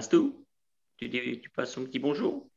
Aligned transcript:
Astou, 0.00 0.46
tu, 0.96 1.10
tu 1.10 1.50
passes 1.50 1.76
un 1.76 1.84
petit 1.84 1.98
bonjour 1.98 2.48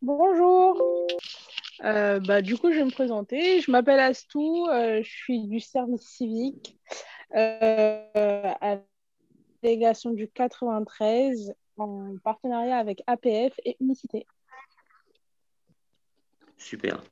Bonjour. 0.00 0.82
Euh, 1.84 2.20
bah, 2.20 2.40
du 2.40 2.56
coup, 2.56 2.72
je 2.72 2.78
vais 2.78 2.86
me 2.86 2.90
présenter. 2.90 3.60
Je 3.60 3.70
m'appelle 3.70 4.00
Astou, 4.00 4.66
euh, 4.70 5.02
je 5.02 5.10
suis 5.10 5.46
du 5.46 5.60
service 5.60 6.00
civique 6.00 6.80
euh, 7.34 8.02
à 8.62 8.76
la 8.76 8.82
délégation 9.62 10.12
du 10.12 10.26
93 10.26 11.52
en 11.76 12.16
partenariat 12.24 12.78
avec 12.78 13.02
APF 13.06 13.52
et 13.66 13.76
Unicité. 13.80 14.26
Super. 16.56 17.02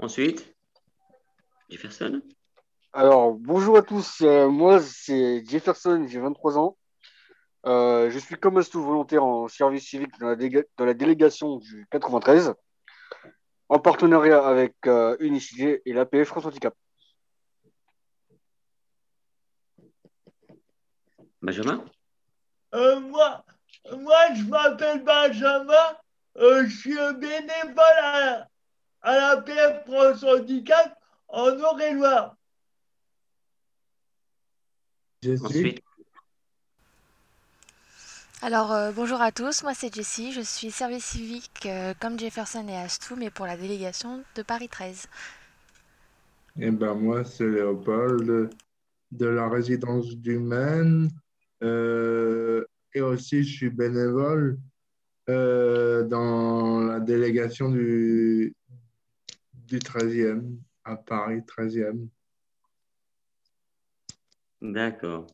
Ensuite, 0.00 0.56
Jefferson 1.70 2.20
Alors, 2.92 3.34
bonjour 3.34 3.76
à 3.76 3.82
tous. 3.82 4.22
Euh, 4.22 4.48
moi, 4.48 4.80
c'est 4.80 5.44
Jefferson, 5.46 6.04
j'ai 6.08 6.18
23 6.18 6.58
ans. 6.58 6.76
Euh, 7.66 8.10
je 8.10 8.18
suis 8.18 8.34
comme 8.36 8.56
Astou 8.56 8.82
volontaire 8.82 9.22
en 9.24 9.46
service 9.48 9.86
civique 9.88 10.18
dans 10.18 10.28
la, 10.28 10.36
déga- 10.36 10.64
dans 10.76 10.84
la 10.84 10.94
délégation 10.94 11.56
du 11.58 11.86
93, 11.90 12.54
en 13.68 13.78
partenariat 13.78 14.44
avec 14.46 14.74
euh, 14.86 15.16
Unicité 15.20 15.80
et 15.86 15.92
l'APF 15.92 16.28
France 16.28 16.44
Handicap. 16.46 16.74
Benjamin? 21.40 21.84
Euh, 22.74 23.00
moi, 23.00 23.44
moi, 23.98 24.34
je 24.34 24.42
m'appelle 24.44 25.02
Benjamin. 25.04 25.96
Euh, 26.38 26.64
je 26.66 26.76
suis 26.76 26.98
un 26.98 27.12
bénévole 27.12 27.98
à, 28.02 28.48
à 29.02 29.16
la 29.16 29.42
PF 29.42 29.84
France 29.84 30.22
Handicap 30.24 30.98
en 31.28 31.50
Eure-et-Loire. 31.50 32.36
Je 35.22 35.34
suis 35.36 35.44
Ensuite, 35.44 35.82
Alors, 38.44 38.72
euh, 38.72 38.90
bonjour 38.90 39.20
à 39.20 39.30
tous, 39.30 39.62
moi 39.62 39.72
c'est 39.72 39.94
Jessie, 39.94 40.32
je 40.32 40.40
suis 40.40 40.72
service 40.72 41.04
civique 41.04 41.64
euh, 41.66 41.94
comme 42.00 42.18
Jefferson 42.18 42.66
et 42.66 42.76
Astou, 42.76 43.14
mais 43.14 43.30
pour 43.30 43.46
la 43.46 43.56
délégation 43.56 44.24
de 44.34 44.42
Paris 44.42 44.68
13. 44.68 45.06
Eh 46.58 46.72
ben 46.72 46.94
moi, 46.94 47.22
c'est 47.22 47.48
Léopold 47.48 48.50
de 49.12 49.26
la 49.26 49.48
résidence 49.48 50.16
du 50.16 50.40
Maine. 50.40 51.08
Euh, 51.62 52.64
et 52.92 53.00
aussi, 53.00 53.44
je 53.44 53.56
suis 53.58 53.70
bénévole 53.70 54.58
euh, 55.28 56.02
dans 56.02 56.80
la 56.80 56.98
délégation 56.98 57.68
du, 57.70 58.56
du 59.54 59.78
13e, 59.78 60.56
à 60.82 60.96
Paris 60.96 61.42
13e. 61.42 62.08
d'accord. 64.60 65.28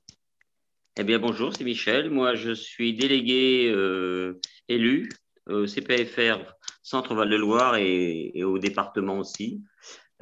Eh 1.01 1.05
bien, 1.05 1.21
bonjour, 1.21 1.55
c'est 1.55 1.63
Michel. 1.63 2.11
Moi, 2.11 2.35
je 2.35 2.51
suis 2.51 2.93
délégué 2.93 3.71
euh, 3.73 4.41
élu 4.67 5.09
au 5.47 5.65
CPFR 5.65 6.57
Centre 6.83 7.15
Val-de-Loire 7.15 7.77
et, 7.77 8.33
et 8.37 8.43
au 8.43 8.59
département 8.59 9.17
aussi. 9.19 9.63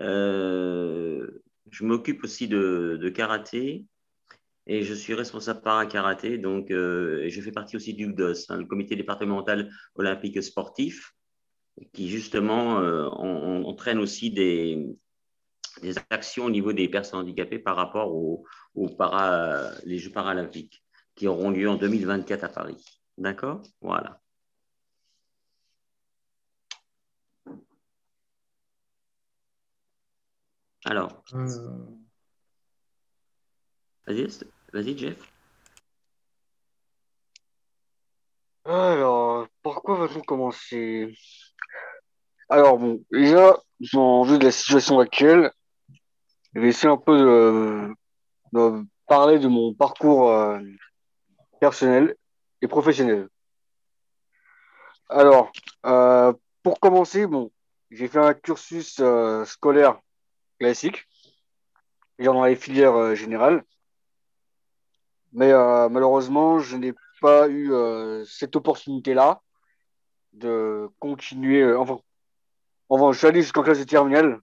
Euh, 0.01 1.27
je 1.71 1.83
m'occupe 1.83 2.23
aussi 2.25 2.47
de, 2.47 3.09
karaté 3.09 3.87
et 4.67 4.83
je 4.83 4.93
suis 4.93 5.15
responsable 5.15 5.63
para-karaté. 5.63 6.37
Donc, 6.37 6.71
euh, 6.71 7.23
et 7.23 7.31
je 7.31 7.41
fais 7.41 7.53
partie 7.53 7.77
aussi 7.77 7.95
du 7.95 8.05
hein, 8.05 8.57
le 8.59 8.67
comité 8.67 8.97
départemental 8.97 9.71
olympique 9.95 10.43
sportif, 10.43 11.15
qui 11.95 12.11
justement 12.11 12.81
euh, 12.81 13.07
entraîne 13.09 13.99
aussi 13.99 14.31
des, 14.31 14.95
des 15.83 15.95
actions 16.11 16.47
au 16.47 16.51
niveau 16.51 16.73
des 16.73 16.89
personnes 16.89 17.21
handicapées 17.21 17.59
par 17.59 17.77
rapport 17.77 18.15
aux, 18.15 18.45
aux 18.75 18.89
para, 18.89 19.71
les 19.85 19.99
Jeux 19.99 20.13
paralympiques 20.13 20.83
qui 21.15 21.27
auront 21.27 21.50
lieu 21.50 21.69
en 21.69 21.77
2024 21.77 22.45
à 22.45 22.49
Paris. 22.49 22.84
D'accord? 23.19 23.62
Voilà. 23.81 24.21
Alors, 30.84 31.25
Euh, 31.33 31.69
vas-y, 34.06 34.29
vas-y, 34.73 34.97
Jeff. 34.97 35.33
Alors, 38.65 39.49
par 39.62 39.83
quoi 39.83 39.99
va-t-on 39.99 40.21
commencer? 40.23 41.17
Alors, 42.49 42.79
bon, 42.79 43.05
déjà, 43.11 43.59
en 43.95 44.23
vue 44.23 44.39
de 44.39 44.45
la 44.45 44.53
situation 44.53 45.00
actuelle, 45.00 45.50
je 46.56 46.61
vais 46.62 46.69
essayer 46.69 46.89
un 46.91 46.97
peu 46.97 47.19
de, 48.53 48.87
parler 49.06 49.39
de 49.39 49.47
mon 49.47 49.75
parcours 49.75 50.31
euh, 50.31 50.59
personnel 51.61 52.17
et 52.62 52.67
professionnel. 52.67 53.28
Alors, 55.11 55.53
euh, 55.84 56.33
pour 56.62 56.81
commencer, 56.81 57.27
bon, 57.27 57.50
j'ai 57.91 58.09
fait 58.09 58.21
un 58.21 58.33
cursus 58.33 59.00
euh, 59.00 59.44
scolaire 59.44 60.00
classique, 60.59 61.06
dans 62.19 62.43
les 62.47 62.56
filières 62.56 63.15
générales, 63.15 63.62
mais 65.34 65.53
malheureusement, 65.91 66.59
je 66.59 66.78
n'ai 66.78 66.94
pas 67.21 67.50
eu 67.50 67.71
cette 68.25 68.56
opportunité-là 68.56 69.43
de 70.33 70.88
continuer. 71.00 71.75
enfin, 71.75 71.99
enfin, 72.88 73.12
je 73.12 73.19
suis 73.19 73.27
allé 73.27 73.43
jusqu'en 73.43 73.62
classe 73.62 73.81
de 73.81 73.84
terminale, 73.84 74.41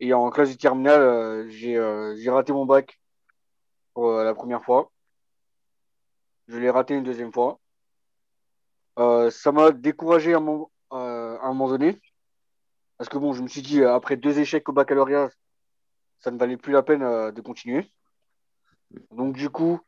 et 0.00 0.14
en 0.14 0.30
classe 0.30 0.50
de 0.50 0.56
terminale, 0.56 1.02
euh, 1.02 1.48
j'ai 1.48 1.76
euh, 1.76 2.16
j'ai 2.16 2.30
raté 2.30 2.52
mon 2.52 2.64
bac 2.64 3.00
pour 3.94 4.08
euh, 4.08 4.24
la 4.24 4.34
première 4.34 4.64
fois. 4.64 4.90
Je 6.48 6.58
l'ai 6.58 6.70
raté 6.70 6.94
une 6.94 7.04
deuxième 7.04 7.32
fois. 7.32 7.60
Ça 9.30 9.52
m'a 9.52 9.70
découragé 9.70 10.34
à 10.34 10.38
un 10.38 10.40
moment, 10.40 10.70
à 10.90 10.96
un 10.96 11.48
moment 11.48 11.68
donné. 11.68 11.98
Parce 12.98 13.08
que 13.08 13.16
bon, 13.16 13.32
je 13.32 13.42
me 13.42 13.48
suis 13.48 13.62
dit, 13.62 13.82
après 13.82 14.16
deux 14.16 14.38
échecs 14.40 14.68
au 14.68 14.72
baccalauréat, 14.72 15.30
ça 16.18 16.30
ne 16.30 16.38
valait 16.38 16.58
plus 16.58 16.72
la 16.72 16.82
peine 16.82 17.00
de 17.00 17.40
continuer. 17.40 17.90
Donc 19.12 19.36
du 19.36 19.48
coup, 19.48 19.80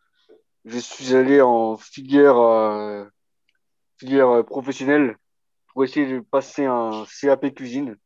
je 0.65 0.79
suis 0.79 1.15
allé 1.15 1.43
en 1.43 1.77
filière, 1.77 2.37
professionnelle 4.47 5.19
pour 5.69 5.85
essayer 5.85 6.07
de 6.07 6.21
passer 6.21 6.65
un 6.65 7.05
CAP 7.21 7.55
cuisine. 7.55 7.99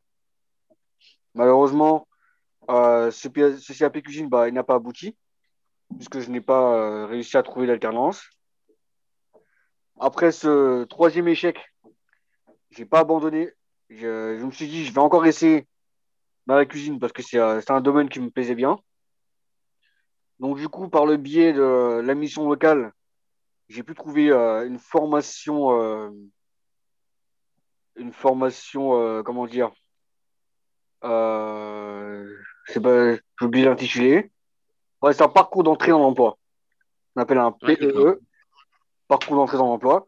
Malheureusement, 1.37 2.07
euh, 2.71 3.11
ce, 3.11 3.27
CAP 3.27 4.01
cuisine, 4.01 4.27
bah, 4.27 4.49
n'a 4.49 4.63
pas 4.63 4.73
abouti, 4.73 5.15
puisque 5.95 6.19
je 6.19 6.31
n'ai 6.31 6.41
pas 6.41 6.73
euh, 6.73 7.05
réussi 7.05 7.37
à 7.37 7.43
trouver 7.43 7.67
l'alternance. 7.67 8.27
Après 9.99 10.31
ce 10.31 10.83
troisième 10.85 11.27
échec, 11.27 11.59
j'ai 12.71 12.85
pas 12.85 13.01
abandonné. 13.01 13.51
Je, 13.91 14.37
je 14.39 14.43
me 14.43 14.49
suis 14.49 14.67
dit, 14.67 14.83
je 14.83 14.91
vais 14.91 14.99
encore 14.99 15.27
essayer 15.27 15.67
dans 16.47 16.55
la 16.55 16.65
cuisine 16.65 16.99
parce 16.99 17.13
que 17.13 17.21
c'est 17.21 17.37
euh, 17.37 17.61
c'est 17.61 17.71
un 17.71 17.81
domaine 17.81 18.09
qui 18.09 18.19
me 18.19 18.31
plaisait 18.31 18.55
bien. 18.55 18.79
Donc, 20.39 20.57
du 20.57 20.67
coup, 20.69 20.89
par 20.89 21.05
le 21.05 21.17
biais 21.17 21.53
de 21.53 22.01
la 22.03 22.15
mission 22.15 22.49
locale, 22.49 22.93
j'ai 23.69 23.83
pu 23.83 23.93
trouver 23.93 24.31
une 24.31 24.79
formation, 24.79 26.11
une 27.95 28.13
formation, 28.13 29.23
comment 29.23 29.45
dire, 29.45 29.71
euh, 31.03 32.35
c'est 32.67 32.81
pas, 32.81 33.15
j'ai 33.15 33.45
oublié 33.45 33.65
l'intitulé. 33.65 34.31
Ouais, 35.01 35.13
c'est 35.13 35.23
un 35.23 35.29
parcours 35.29 35.63
d'entrée 35.63 35.91
dans 35.91 35.99
l'emploi. 35.99 36.37
On 37.15 37.21
appelle 37.21 37.37
un 37.37 37.51
PEE, 37.51 37.77
d'accord. 37.79 38.15
parcours 39.07 39.35
d'entrée 39.35 39.57
dans 39.57 39.67
l'emploi. 39.67 40.07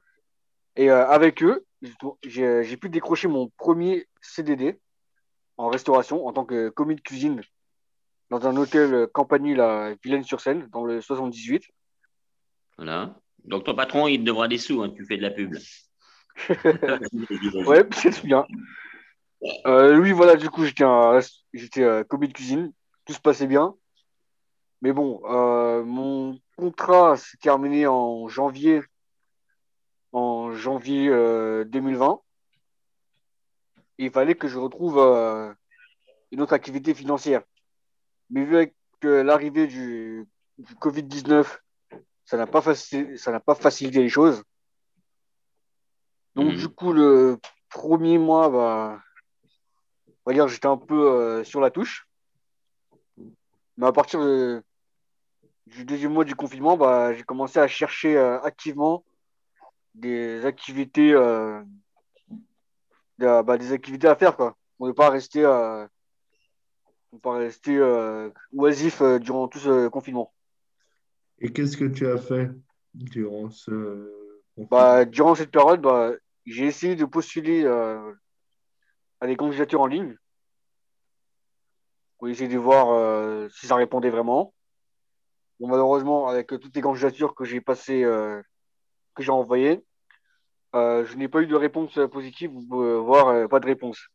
Et 0.75 0.89
euh, 0.89 1.07
avec 1.07 1.43
eux, 1.43 1.65
j'ai 2.23 2.63
j'ai 2.63 2.77
pu 2.77 2.89
décrocher 2.89 3.27
mon 3.27 3.49
premier 3.57 4.07
CDD 4.21 4.79
en 5.57 5.69
restauration 5.69 6.25
en 6.25 6.33
tant 6.33 6.45
que 6.45 6.69
commis 6.69 6.95
de 6.95 7.01
cuisine 7.01 7.41
dans 8.29 8.47
un 8.47 8.55
hôtel 8.57 9.07
Campanile 9.07 9.59
à 9.59 9.95
Vilaine-sur-Seine, 10.03 10.67
dans 10.71 10.85
le 10.85 11.01
78. 11.01 11.63
Voilà. 12.77 13.19
Donc, 13.43 13.63
ton 13.63 13.75
patron, 13.75 14.07
il 14.07 14.19
te 14.19 14.23
devra 14.23 14.47
des 14.47 14.57
sous, 14.57 14.81
hein, 14.81 14.91
tu 14.95 15.05
fais 15.05 15.17
de 15.17 15.21
la 15.21 15.31
pub. 15.31 15.55
Ouais, 17.65 17.85
c'est 17.91 18.23
bien. 18.23 18.45
Euh, 19.65 19.93
lui, 19.95 20.11
voilà, 20.11 20.35
du 20.35 20.49
coup, 20.49 20.65
j'étais 20.65 20.83
j'étais 21.53 21.83
euh, 21.83 22.03
commis 22.03 22.27
de 22.27 22.33
cuisine. 22.33 22.73
Tout 23.05 23.13
se 23.13 23.19
passait 23.19 23.47
bien. 23.47 23.75
Mais 24.81 24.93
bon, 24.93 25.21
euh, 25.25 25.83
mon 25.83 26.39
contrat 26.57 27.17
s'est 27.17 27.37
terminé 27.37 27.87
en 27.87 28.27
janvier, 28.27 28.81
en 30.11 30.53
janvier 30.53 31.09
euh, 31.09 31.63
2020. 31.65 32.21
Et 33.97 34.05
il 34.05 34.11
fallait 34.11 34.35
que 34.35 34.47
je 34.47 34.57
retrouve 34.57 34.97
euh, 34.99 35.53
une 36.31 36.41
autre 36.41 36.53
activité 36.53 36.93
financière. 36.93 37.41
Mais 38.29 38.45
vu 38.45 38.55
avec 38.55 38.75
euh, 39.03 39.23
l'arrivée 39.23 39.67
du, 39.67 40.25
du 40.57 40.75
Covid-19, 40.75 41.45
ça 42.25 42.37
n'a 42.37 42.47
pas, 42.47 42.61
faci- 42.61 43.17
ça 43.17 43.31
n'a 43.31 43.39
pas 43.39 43.55
facilité 43.55 43.99
les 44.01 44.09
choses. 44.09 44.43
Donc, 46.35 46.53
Mhm. 46.53 46.57
du 46.57 46.69
coup, 46.69 46.93
le 46.93 47.37
premier 47.69 48.17
mois, 48.17 48.49
bah, 48.49 49.01
on 50.29 50.31
va 50.31 50.35
dire, 50.35 50.47
j'étais 50.47 50.67
un 50.67 50.77
peu 50.77 51.11
euh, 51.11 51.43
sur 51.43 51.59
la 51.59 51.71
touche. 51.71 52.07
Mais 53.77 53.87
à 53.87 53.91
partir 53.91 54.19
de, 54.21 54.61
du 55.65 55.85
deuxième 55.85 56.13
mois 56.13 56.23
du 56.23 56.35
confinement, 56.35 56.77
bah, 56.77 57.15
j'ai 57.15 57.23
commencé 57.23 57.57
à 57.57 57.67
chercher 57.67 58.15
euh, 58.15 58.39
activement 58.41 59.03
des 59.95 60.45
activités, 60.45 61.13
euh, 61.13 61.63
de- 63.17 63.41
bah, 63.41 63.57
des 63.57 63.71
activités 63.71 64.07
à 64.07 64.15
faire, 64.15 64.35
quoi. 64.35 64.55
Pour 64.77 64.85
ne 64.85 64.91
pas 64.91 65.09
rester, 65.09 65.41
ne 65.41 65.87
pas 67.19 67.33
rester 67.33 67.79
oisif 68.53 69.01
durant 69.19 69.47
tout 69.47 69.57
ce 69.57 69.87
confinement. 69.87 70.31
Et 71.39 71.51
qu'est-ce 71.51 71.75
que 71.75 71.85
tu 71.85 72.05
as 72.05 72.17
fait 72.19 72.51
durant 72.93 73.49
ce 73.49 73.71
confinement? 74.55 74.69
Bah, 74.69 75.05
durant 75.05 75.33
cette 75.33 75.49
période, 75.49 75.81
bah, 75.81 76.11
j'ai 76.45 76.67
essayé 76.67 76.95
de 76.95 77.05
postuler 77.05 77.63
à 79.21 79.27
des 79.27 79.35
candidatures 79.35 79.81
en 79.81 79.87
ligne 79.87 80.15
pour 82.17 82.27
essayer 82.27 82.49
de 82.49 82.57
voir 82.57 82.89
euh, 82.89 83.47
si 83.49 83.67
ça 83.67 83.75
répondait 83.75 84.09
vraiment. 84.09 84.53
Bon, 85.59 85.67
malheureusement, 85.67 86.27
avec 86.27 86.47
toutes 86.47 86.75
les 86.75 86.81
candidatures 86.81 87.35
que 87.35 87.45
j'ai 87.45 87.61
passées, 87.61 88.03
euh, 88.03 88.41
que 89.15 89.23
j'ai 89.23 89.31
envoyées, 89.31 89.83
euh, 90.75 91.05
je 91.05 91.15
n'ai 91.17 91.27
pas 91.27 91.41
eu 91.41 91.47
de 91.47 91.55
réponse 91.55 91.99
positive, 92.11 92.51
voire 92.69 93.47
pas 93.49 93.59
de 93.59 93.65
réponse. 93.65 94.07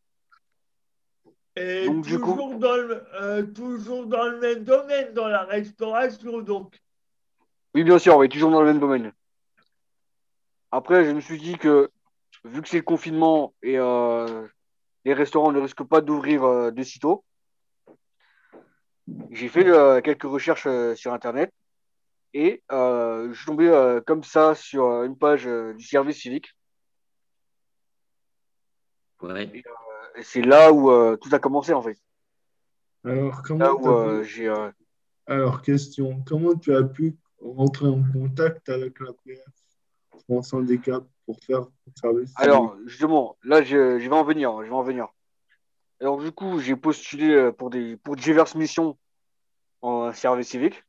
Et 1.57 1.87
Donc, 1.87 2.05
du 2.05 2.19
coup- 2.19 2.33
toujours, 2.33 2.59
dans 2.59 2.77
le, 2.77 3.53
toujours 3.53 4.07
dans 4.07 4.29
le 4.29 4.41
même 4.41 4.65
domaine, 4.65 5.12
dans 5.12 5.29
la 5.29 5.45
restauration, 5.45 6.41
donc. 6.41 6.81
Oui, 7.75 7.85
bien 7.85 7.99
sûr, 7.99 8.17
oui, 8.17 8.29
toujours 8.29 8.50
dans 8.50 8.61
le 8.61 8.67
même 8.67 8.81
domaine. 8.81 9.12
Après, 10.73 11.05
je 11.05 11.11
me 11.11 11.21
suis 11.21 11.39
dit 11.39 11.57
que 11.57 11.91
vu 12.45 12.61
que 12.62 12.69
c'est 12.69 12.79
le 12.79 12.83
confinement 12.83 13.55
et 13.62 13.79
euh, 13.79 14.47
les 15.05 15.15
restaurants 15.15 15.53
ne 15.53 15.61
risquent 15.61 15.85
pas 15.87 16.01
d'ouvrir 16.01 16.45
euh, 16.45 16.71
de 16.71 16.83
sitôt, 16.83 17.25
j'ai 19.31 19.49
fait 19.49 19.67
euh, 19.69 20.01
quelques 20.01 20.23
recherches 20.25 20.67
euh, 20.67 20.95
sur 20.95 21.12
Internet 21.12 21.53
et 22.33 22.62
euh, 22.73 23.29
je 23.33 23.37
suis 23.37 23.47
tombé 23.47 23.69
euh, 23.69 24.01
comme 24.01 24.25
ça 24.25 24.55
sur 24.55 24.87
euh, 24.87 25.05
une 25.06 25.17
page 25.17 25.47
euh, 25.47 25.75
du 25.75 25.85
service 25.85 26.19
civique. 26.21 26.56
Ouais. 29.21 29.62
Et 30.17 30.23
c'est 30.23 30.43
là 30.43 30.73
où 30.73 30.91
euh, 30.91 31.17
tout 31.17 31.29
a 31.33 31.39
commencé 31.39 31.73
en 31.73 31.83
fait. 31.83 31.99
Alors, 33.05 33.43
comment 33.43 33.65
Là 33.65 33.75
où 33.75 33.89
euh, 33.91 34.23
pu- 34.25 34.49
euh, 34.49 34.71
Alors, 35.27 35.61
question, 35.62 36.23
comment 36.27 36.55
tu 36.55 36.75
as 36.75 36.83
pu 36.83 37.17
rentrer 37.41 37.87
en 37.87 38.03
contact 38.12 38.69
avec 38.71 38.99
la 39.00 39.12
PF 39.25 39.45
Pour 41.26 41.37
faire 41.40 41.66
service 41.96 42.32
Alors, 42.37 42.76
justement, 42.87 43.37
là, 43.43 43.62
je, 43.62 43.99
je 43.99 44.08
vais 44.08 44.14
en 44.14 44.25
venir. 44.25 44.62
Je 44.62 44.69
vais 44.69 44.75
en 44.75 44.82
venir. 44.82 45.08
Alors, 46.00 46.19
du 46.19 46.32
coup, 46.32 46.58
j'ai 46.58 46.76
postulé 46.76 47.31
euh, 47.31 47.52
pour, 47.52 47.70
des, 47.70 47.96
pour 47.96 48.16
diverses 48.16 48.55
missions 48.55 48.99
en 49.81 50.12
service 50.12 50.49
civique. 50.49 50.84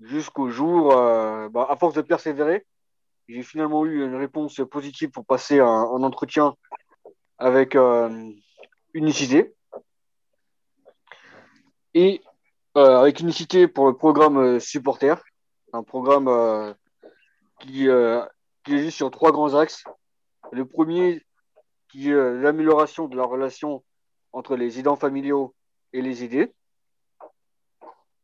Jusqu'au 0.00 0.48
jour, 0.48 0.96
euh, 0.96 1.48
bah, 1.48 1.66
à 1.68 1.76
force 1.76 1.94
de 1.94 2.02
persévérer, 2.02 2.64
j'ai 3.28 3.42
finalement 3.42 3.84
eu 3.84 4.04
une 4.04 4.14
réponse 4.14 4.60
positive 4.70 5.10
pour 5.10 5.26
passer 5.26 5.60
un, 5.60 5.66
un 5.66 6.02
entretien 6.02 6.54
avec 7.36 7.74
euh, 7.74 8.30
Unicité. 8.94 9.54
Et 11.94 12.22
euh, 12.76 12.98
avec 12.98 13.20
Unicité 13.20 13.66
pour 13.66 13.86
le 13.86 13.96
programme 13.96 14.60
supporter, 14.60 15.22
un 15.72 15.82
programme 15.82 16.74
qui, 17.60 17.88
euh, 17.88 18.24
qui 18.64 18.74
existe 18.74 18.96
sur 18.96 19.10
trois 19.10 19.32
grands 19.32 19.54
axes. 19.54 19.84
Le 20.52 20.64
premier, 20.64 21.22
qui 21.88 22.10
est 22.10 22.12
euh, 22.12 22.40
l'amélioration 22.40 23.08
de 23.08 23.16
la 23.16 23.24
relation 23.24 23.82
entre 24.32 24.56
les 24.56 24.78
aidants 24.78 24.96
familiaux 24.96 25.54
et 25.92 26.02
les 26.02 26.22
aidés. 26.22 26.52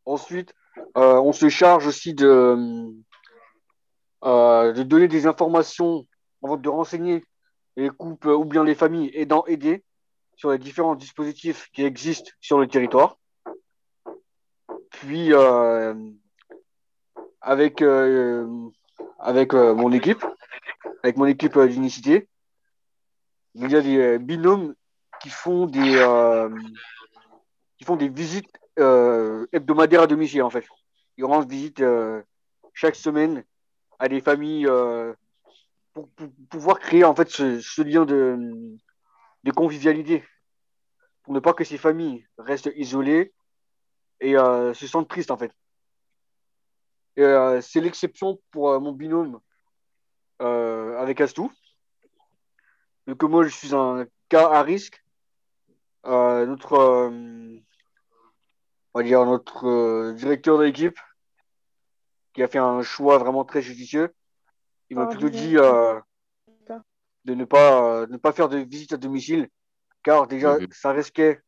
Ensuite, 0.05 0.53
euh, 0.97 1.19
on 1.19 1.33
se 1.33 1.49
charge 1.49 1.87
aussi 1.87 2.13
de, 2.13 2.93
euh, 4.23 4.83
donner 4.83 5.07
des 5.07 5.25
informations, 5.25 6.05
de 6.43 6.69
renseigner 6.69 7.23
les 7.75 7.89
couples 7.89 8.29
ou 8.29 8.45
bien 8.45 8.63
les 8.63 8.75
familles 8.75 9.09
aidant 9.13 9.43
aidés 9.47 9.83
sur 10.35 10.51
les 10.51 10.59
différents 10.59 10.95
dispositifs 10.95 11.69
qui 11.73 11.83
existent 11.83 12.31
sur 12.39 12.59
le 12.59 12.67
territoire. 12.67 13.17
Puis, 14.91 15.33
avec, 17.41 17.83
avec 19.19 19.53
euh, 19.53 19.73
mon 19.73 19.91
équipe, 19.91 20.25
avec 21.03 21.17
mon 21.17 21.25
équipe 21.25 21.55
euh, 21.57 21.67
d'unicité, 21.67 22.27
il 23.53 23.69
y 23.69 23.75
a 23.75 23.81
des 23.81 23.97
euh, 23.97 24.17
binômes 24.17 24.75
qui 25.21 25.29
font 25.29 25.65
des, 25.65 25.95
qui 27.77 27.85
font 27.85 27.95
des 27.95 28.09
visites 28.09 28.51
hebdomadaires 28.77 30.01
à 30.01 30.07
domicile, 30.07 30.43
en 30.43 30.49
fait. 30.49 30.65
Ils 31.17 31.25
rendent 31.25 31.49
visite 31.49 31.81
chaque 32.73 32.95
semaine 32.95 33.43
à 33.97 34.07
des 34.07 34.19
familles 34.19 34.67
pour, 35.93 36.09
pouvoir 36.49 36.79
créer 36.79 37.05
en 37.05 37.15
fait 37.15 37.29
ce, 37.29 37.81
lien 37.81 38.05
de, 38.05 38.37
de 39.45 39.51
convivialité. 39.51 40.23
Pour 41.23 41.33
ne 41.33 41.39
pas 41.39 41.53
que 41.53 41.63
ces 41.63 41.79
familles 41.79 42.27
restent 42.37 42.71
isolées 42.75 43.33
et 44.19 44.33
se 44.33 44.87
sentent 44.87 45.09
tristes, 45.09 45.31
en 45.31 45.37
fait. 45.37 45.53
Et, 47.17 47.23
euh, 47.23 47.61
c'est 47.61 47.81
l'exception 47.81 48.39
pour 48.51 48.71
euh, 48.71 48.79
mon 48.79 48.91
binôme 48.91 49.39
euh, 50.41 50.97
avec 50.97 51.21
Astou. 51.21 51.51
Vu 53.07 53.15
que 53.15 53.25
moi, 53.25 53.43
je 53.43 53.49
suis 53.49 53.73
un 53.75 54.05
cas 54.29 54.49
à 54.49 54.63
risque. 54.63 55.03
Euh, 56.05 56.45
notre, 56.45 56.73
euh, 56.73 57.57
on 58.93 58.99
va 58.99 59.03
dire 59.03 59.25
notre 59.25 59.67
euh, 59.67 60.13
directeur 60.13 60.59
d'équipe, 60.59 60.99
qui 62.33 62.43
a 62.43 62.47
fait 62.47 62.59
un 62.59 62.83
choix 62.83 63.17
vraiment 63.17 63.43
très 63.45 63.61
judicieux, 63.61 64.13
il 64.89 64.97
m'a 64.97 65.07
plutôt 65.07 65.29
dit 65.29 65.57
euh, 65.57 65.99
de 67.23 67.33
ne 67.33 67.45
pas, 67.45 68.01
euh, 68.01 68.07
ne 68.07 68.17
pas 68.17 68.33
faire 68.33 68.49
de 68.49 68.57
visite 68.57 68.93
à 68.93 68.97
domicile, 68.97 69.49
car 70.03 70.27
déjà, 70.27 70.59
Mhm. 70.59 70.67
ça 70.71 70.91
risquait 70.91 71.41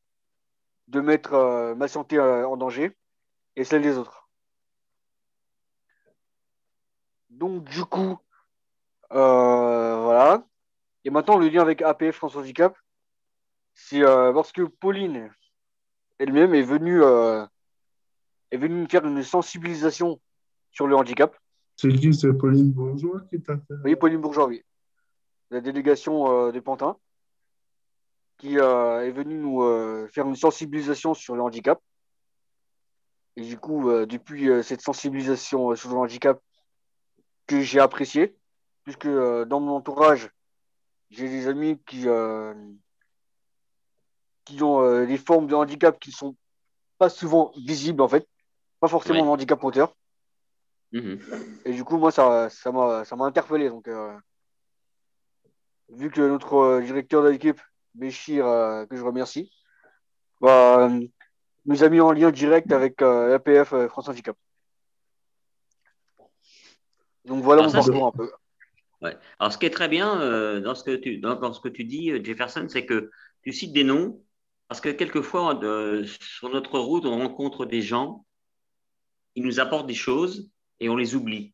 de 0.88 1.02
mettre 1.02 1.34
euh, 1.34 1.76
ma 1.76 1.88
santé 1.88 2.18
euh, 2.18 2.48
en 2.48 2.58
danger 2.58 2.98
et 3.56 3.64
celle 3.64 3.82
des 3.82 3.98
autres. 3.98 4.27
Donc, 7.38 7.66
du 7.66 7.86
coup, 7.86 8.18
euh, 9.12 10.02
voilà. 10.02 10.44
Et 11.06 11.12
maintenant, 11.12 11.38
le 11.38 11.48
lien 11.50 11.62
avec 11.62 11.84
APF 11.84 12.16
France 12.16 12.36
Handicap, 12.36 12.76
c'est 13.76 14.04
euh, 14.04 14.32
lorsque 14.32 14.66
Pauline 14.66 15.30
elle-même 16.18 16.56
est 16.56 16.64
venue, 16.64 17.04
euh, 17.04 17.46
est 18.50 18.58
venue 18.58 18.82
me 18.82 18.88
faire 18.88 19.06
une 19.06 19.22
sensibilisation 19.22 20.20
sur 20.72 20.88
le 20.88 20.96
handicap. 20.96 21.38
C'est 21.76 21.94
qui, 21.94 22.12
c'est 22.12 22.34
Pauline 22.34 22.72
Bourgeois 22.72 23.22
qui 23.30 23.40
t'a 23.40 23.56
fait 23.56 23.76
voyez, 23.82 23.96
Pauline 23.96 24.20
Bourgeois, 24.20 24.48
oui. 24.48 24.64
La 25.52 25.62
délégation 25.62 26.48
euh, 26.48 26.52
des 26.52 26.62
Pantins, 26.62 26.98
qui 28.40 28.56
est 28.56 29.12
venue 29.12 29.36
nous 29.36 29.62
faire 30.10 30.28
une 30.28 30.36
sensibilisation 30.36 31.14
sur 31.14 31.36
le 31.36 31.42
handicap. 31.42 31.80
Et 33.36 33.42
du 33.42 33.58
coup, 33.58 33.90
depuis 34.06 34.50
cette 34.64 34.82
sensibilisation 34.82 35.76
sur 35.76 35.90
le 35.90 35.98
handicap 35.98 36.40
que 37.48 37.62
j'ai 37.62 37.80
appréciée, 37.80 38.36
puisque 38.84 39.06
euh, 39.06 39.46
dans 39.46 39.60
mon 39.60 39.76
entourage, 39.76 40.30
j'ai 41.10 41.30
des 41.30 41.48
amis 41.48 41.80
qui, 41.88 42.08
euh, 42.08 42.54
qui 44.46 44.62
ont 44.62 44.82
euh, 44.82 45.06
des 45.06 45.18
formes 45.18 45.48
de 45.48 45.56
handicap 45.56 45.98
qui 46.00 46.10
ne 46.10 46.16
sont 46.16 46.36
pas 46.98 47.10
souvent 47.10 47.52
visibles, 47.58 48.02
en 48.02 48.08
fait. 48.08 48.28
Pas 48.80 48.88
forcément 48.88 49.22
Ouais. 49.22 49.28
un 49.28 49.32
handicap 49.32 49.62
moteur. 49.64 49.96
Mhm. 50.92 51.20
Et 51.66 51.74
du 51.74 51.84
coup, 51.84 51.98
moi, 51.98 52.12
ça 52.12 52.50
ça 52.50 52.72
m'a 52.72 53.04
ça 53.04 53.16
m'a 53.16 53.26
interpellé. 53.26 53.70
Donc, 53.70 53.90
vu 55.90 56.10
que 56.12 56.22
notre 56.22 56.82
directeur 56.82 57.24
de 57.24 57.30
l'équipe, 57.30 57.60
Béchir, 57.94 58.46
que 58.90 58.96
je 58.96 59.04
remercie, 59.04 59.52
bah, 60.40 60.90
nous 61.66 61.84
a 61.84 61.90
mis 61.90 62.00
en 62.00 62.12
lien 62.12 62.32
direct 62.32 62.72
avec 62.72 63.02
l'APF 63.02 63.88
France 63.88 64.08
Handicap. 64.08 64.38
Donc 67.28 67.44
voilà 67.44 67.64
Alors 67.64 67.74
mon 67.74 67.82
ça, 67.82 67.92
parcours 67.92 68.08
un 68.08 68.12
peu. 68.12 68.32
Ouais. 69.02 69.16
Alors, 69.40 69.54
ce 69.54 69.58
qui 69.58 69.66
est 69.66 69.72
très 69.72 69.90
bien 69.90 70.20
euh, 70.22 70.60
dans, 70.60 70.74
ce 70.74 70.84
que 70.84 70.96
tu, 70.96 71.18
dans, 71.18 71.36
dans 71.36 71.54
ce 71.54 71.60
que 71.60 71.70
tu 71.70 71.84
dis, 71.84 72.12
euh, 72.12 72.24
Jefferson, 72.24 72.66
c'est 72.68 72.86
que 72.86 73.12
tu 73.44 73.54
cites 73.54 73.74
des 73.74 73.84
noms, 73.84 74.24
parce 74.68 74.82
que 74.82 74.90
quelquefois, 74.90 75.60
euh, 75.64 76.06
sur 76.20 76.50
notre 76.50 76.80
route, 76.80 77.06
on 77.06 77.18
rencontre 77.20 77.66
des 77.66 77.82
gens, 77.82 78.26
ils 79.36 79.44
nous 79.44 79.60
apportent 79.60 79.88
des 79.88 79.94
choses 79.94 80.50
et 80.80 80.90
on 80.90 80.96
les 80.96 81.16
oublie. 81.16 81.54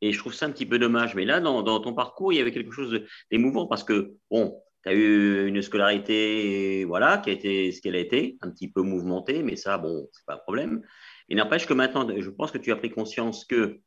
Et 0.00 0.12
je 0.12 0.18
trouve 0.18 0.34
ça 0.34 0.46
un 0.46 0.50
petit 0.50 0.66
peu 0.66 0.80
dommage. 0.80 1.14
Mais 1.14 1.24
là, 1.24 1.40
dans, 1.40 1.62
dans 1.62 1.78
ton 1.78 1.94
parcours, 1.94 2.32
il 2.32 2.36
y 2.36 2.40
avait 2.40 2.50
quelque 2.50 2.72
chose 2.72 3.00
d'émouvant, 3.30 3.66
parce 3.66 3.84
que, 3.84 4.14
bon, 4.30 4.60
tu 4.82 4.88
as 4.88 4.94
eu 4.94 5.46
une 5.46 5.62
scolarité, 5.62 6.84
voilà, 6.84 7.18
qui 7.18 7.30
a 7.30 7.32
été 7.32 7.70
ce 7.70 7.80
qu'elle 7.80 7.94
a 7.94 8.00
été, 8.00 8.38
un 8.40 8.50
petit 8.50 8.68
peu 8.68 8.82
mouvementée, 8.82 9.44
mais 9.44 9.54
ça, 9.54 9.78
bon, 9.78 10.08
c'est 10.10 10.26
pas 10.26 10.34
un 10.34 10.38
problème. 10.38 10.82
Il 11.28 11.36
n'empêche 11.36 11.66
que 11.66 11.74
maintenant, 11.74 12.08
je 12.18 12.30
pense 12.30 12.50
que 12.50 12.58
tu 12.58 12.72
as 12.72 12.76
pris 12.76 12.90
conscience 12.90 13.44
que 13.44 13.80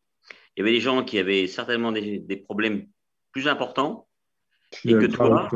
il 0.55 0.59
y 0.59 0.61
avait 0.61 0.71
des 0.71 0.81
gens 0.81 1.03
qui 1.03 1.19
avaient 1.19 1.47
certainement 1.47 1.91
des, 1.91 2.19
des 2.19 2.37
problèmes 2.37 2.87
plus 3.31 3.47
importants. 3.47 4.07
Et 4.83 4.91
que 4.93 5.05
toi, 5.05 5.41
avec 5.41 5.49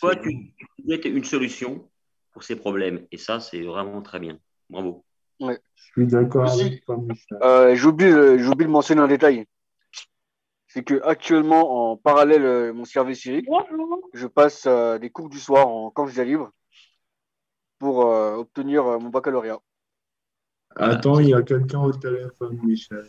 toi, 0.00 0.16
tu, 0.16 0.54
tu 0.86 1.08
une 1.08 1.24
solution 1.24 1.90
pour 2.32 2.42
ces 2.44 2.56
problèmes. 2.56 3.06
Et 3.10 3.18
ça, 3.18 3.40
c'est 3.40 3.62
vraiment 3.62 4.00
très 4.00 4.20
bien. 4.20 4.38
Bravo. 4.70 5.04
Ouais. 5.40 5.58
Je 5.74 5.82
suis 5.92 6.06
d'accord 6.06 6.50
avec 6.50 6.84
toi, 6.84 6.96
Michel. 6.96 7.38
Euh, 7.42 7.74
J'oublie 7.74 8.06
euh, 8.06 8.38
j'oublie 8.38 8.66
de 8.66 8.70
mentionner 8.70 9.02
un 9.02 9.08
détail. 9.08 9.46
C'est 10.66 10.82
que 10.82 11.00
actuellement, 11.02 11.92
en 11.92 11.96
parallèle 11.96 12.44
euh, 12.44 12.72
mon 12.72 12.84
service 12.84 13.20
civique, 13.22 13.46
Bonjour. 13.48 14.00
je 14.14 14.26
passe 14.26 14.64
euh, 14.66 14.98
des 14.98 15.10
cours 15.10 15.28
du 15.28 15.38
soir 15.38 15.68
en 15.68 15.90
candidat 15.90 16.24
libre 16.24 16.50
pour 17.78 18.06
euh, 18.06 18.36
obtenir 18.36 18.86
euh, 18.86 18.98
mon 18.98 19.08
baccalauréat. 19.08 19.60
Attends, 20.76 21.18
il 21.20 21.30
y 21.30 21.34
a 21.34 21.42
quelqu'un 21.42 21.80
au 21.80 21.92
téléphone, 21.92 22.60
Michel. 22.62 23.06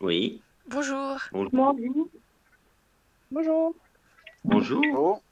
Oui. 0.00 0.42
Bonjour. 0.68 1.18
Bonjour. 1.32 1.76
Bonjour. 3.30 3.74
Bonjour. 4.44 5.22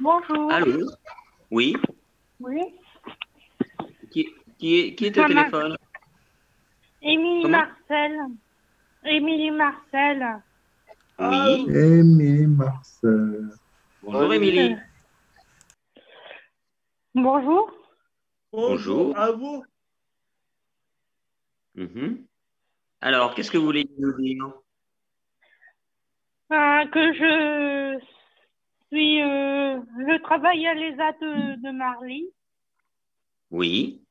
Bonjour. 0.00 0.52
Allô? 0.52 0.90
Oui. 1.50 1.76
Oui. 2.40 2.62
Qui, 4.10 4.28
qui 4.58 4.78
est, 4.78 4.94
qui 4.94 5.06
est 5.06 5.18
au 5.18 5.26
téléphone? 5.26 5.76
Émilie 7.02 7.42
Comment 7.42 7.58
Marcel. 7.58 8.18
Émilie 9.04 9.50
Marcel. 9.52 10.42
Oui. 11.20 11.66
Émilie 11.68 12.46
Marcel. 12.46 13.50
Bonjour, 14.02 14.34
Émilie. 14.34 14.76
Bonjour. 17.14 17.70
Bonjour. 18.52 19.16
À 19.16 19.30
vous. 19.32 19.64
Mhm. 21.74 22.27
Alors, 23.00 23.34
qu'est-ce 23.34 23.50
que 23.50 23.58
vous 23.58 23.64
voulez 23.64 23.88
nous 23.98 24.12
dire 24.20 24.44
Euh, 26.50 26.86
que 26.86 27.12
je 27.12 28.00
suis, 28.90 29.22
euh, 29.22 29.80
je 30.08 30.22
travaille 30.22 30.66
à 30.66 30.74
l'ESA 30.74 31.12
de, 31.12 31.62
de 31.62 31.70
Marly. 31.70 32.28
Oui. 33.50 34.02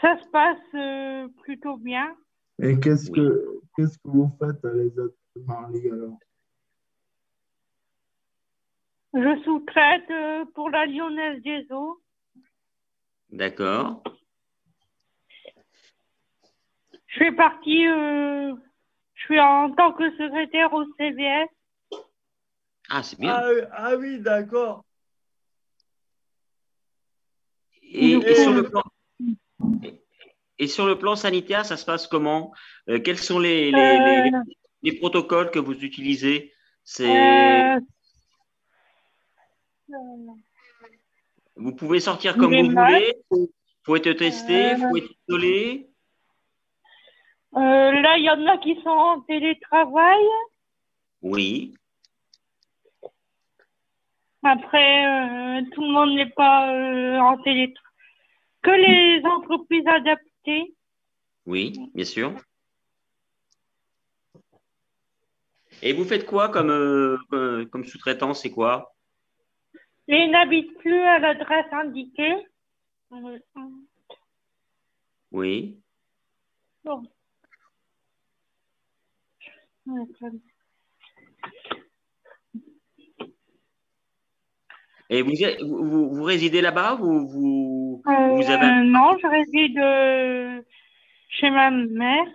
Ça 0.00 0.18
se 0.20 0.28
passe 0.30 0.58
euh, 0.74 1.28
plutôt 1.42 1.76
bien. 1.76 2.14
Et 2.60 2.78
qu'est-ce 2.78 3.10
Oui. 3.10 3.18
que 3.20 3.60
qu'est-ce 3.76 3.96
que 3.98 4.08
vous 4.08 4.30
faites 4.38 4.64
à 4.64 4.72
les 4.72 4.96
autres 4.98 5.16
Marly 5.36 5.88
alors? 5.90 6.18
Je 9.14 9.42
sous-traite 9.44 10.10
euh, 10.10 10.44
pour 10.54 10.70
la 10.70 10.86
Lyonnaise 10.86 11.40
des 11.42 11.66
Eaux. 11.70 12.00
D'accord. 13.30 14.02
Je 17.14 17.18
fais 17.20 17.32
partie, 17.32 17.86
euh, 17.86 18.52
je 19.14 19.22
suis 19.24 19.38
en 19.40 19.70
tant 19.72 19.92
que 19.92 20.10
secrétaire 20.16 20.72
au 20.72 20.84
CVS. 20.98 21.48
Ah, 22.90 23.02
c'est 23.04 23.18
bien. 23.20 23.30
Ah, 23.36 23.50
ah 23.72 23.96
oui, 23.96 24.18
d'accord. 24.18 24.84
Et, 27.82 28.16
Du 28.16 28.26
et 28.26 28.34
sur 28.34 28.52
le 28.52 28.68
plan, 28.68 28.82
et- 29.84 30.02
et 30.58 30.66
sur 30.66 30.86
le 30.86 30.98
plan 30.98 31.14
sanitaire, 31.14 31.64
ça 31.64 31.76
se 31.76 31.84
passe 31.84 32.08
comment? 32.08 32.52
Euh, 32.88 32.98
Quels 32.98 33.18
sont 33.18 33.38
les, 33.38 33.70
les, 33.70 33.98
les- 34.00 34.32
Euh, 34.34 34.42
les 34.82 34.98
protocoles 34.98 35.50
que 35.52 35.60
vous 35.60 35.84
utilisez? 35.84 36.52
C'est 36.82 37.06
euh, 37.06 37.76
euh, 39.90 40.32
Vous 41.56 41.74
pouvez 41.76 42.00
sortir 42.00 42.36
comme 42.36 42.54
vous 42.56 42.70
masques. 42.70 42.88
voulez 42.88 43.14
faut- 43.28 43.50
faut 43.84 43.96
être 43.96 44.12
testé, 44.14 44.72
Euh, 44.72 44.76
faut 44.78 44.96
être 44.96 45.10
isolé. 45.28 45.88
Euh, 47.56 47.92
là, 47.92 48.18
il 48.18 48.24
y 48.24 48.30
en 48.30 48.46
a 48.46 48.58
qui 48.58 48.80
sont 48.82 48.88
en 48.88 49.20
télétravail. 49.20 50.24
Oui. 51.22 51.74
Après, 54.42 55.06
euh, 55.06 55.62
tout 55.72 55.82
le 55.82 55.92
monde 55.92 56.14
n'est 56.14 56.30
pas 56.30 56.72
euh, 56.72 57.18
en 57.18 57.38
télétravail. 57.38 57.80
Que 58.62 58.70
les 58.70 59.22
entreprises 59.26 59.86
adaptées. 59.86 60.74
Oui, 61.46 61.90
bien 61.94 62.04
sûr. 62.04 62.34
Et 65.82 65.92
vous 65.92 66.04
faites 66.04 66.24
quoi 66.24 66.48
comme, 66.48 66.70
euh, 66.70 67.66
comme, 67.70 67.84
sous-traitant 67.84 68.32
C'est 68.32 68.50
quoi? 68.50 68.94
Les 70.08 70.28
n'habitent 70.28 70.78
plus 70.78 71.00
à 71.00 71.18
l'adresse 71.18 71.72
indiquée. 71.72 72.36
Oui. 75.30 75.78
bon. 76.84 77.02
Et 85.10 85.22
vous, 85.22 86.10
vous, 86.10 86.22
résidez 86.22 86.60
là-bas 86.60 86.94
vous, 86.94 87.26
vous, 87.28 88.02
Euh, 88.06 88.28
vous 88.34 88.50
avez... 88.50 88.86
non, 88.86 89.16
je 89.20 89.26
réside 89.26 89.78
euh, 89.78 90.62
chez 91.28 91.50
ma 91.50 91.70
mère. 91.70 92.26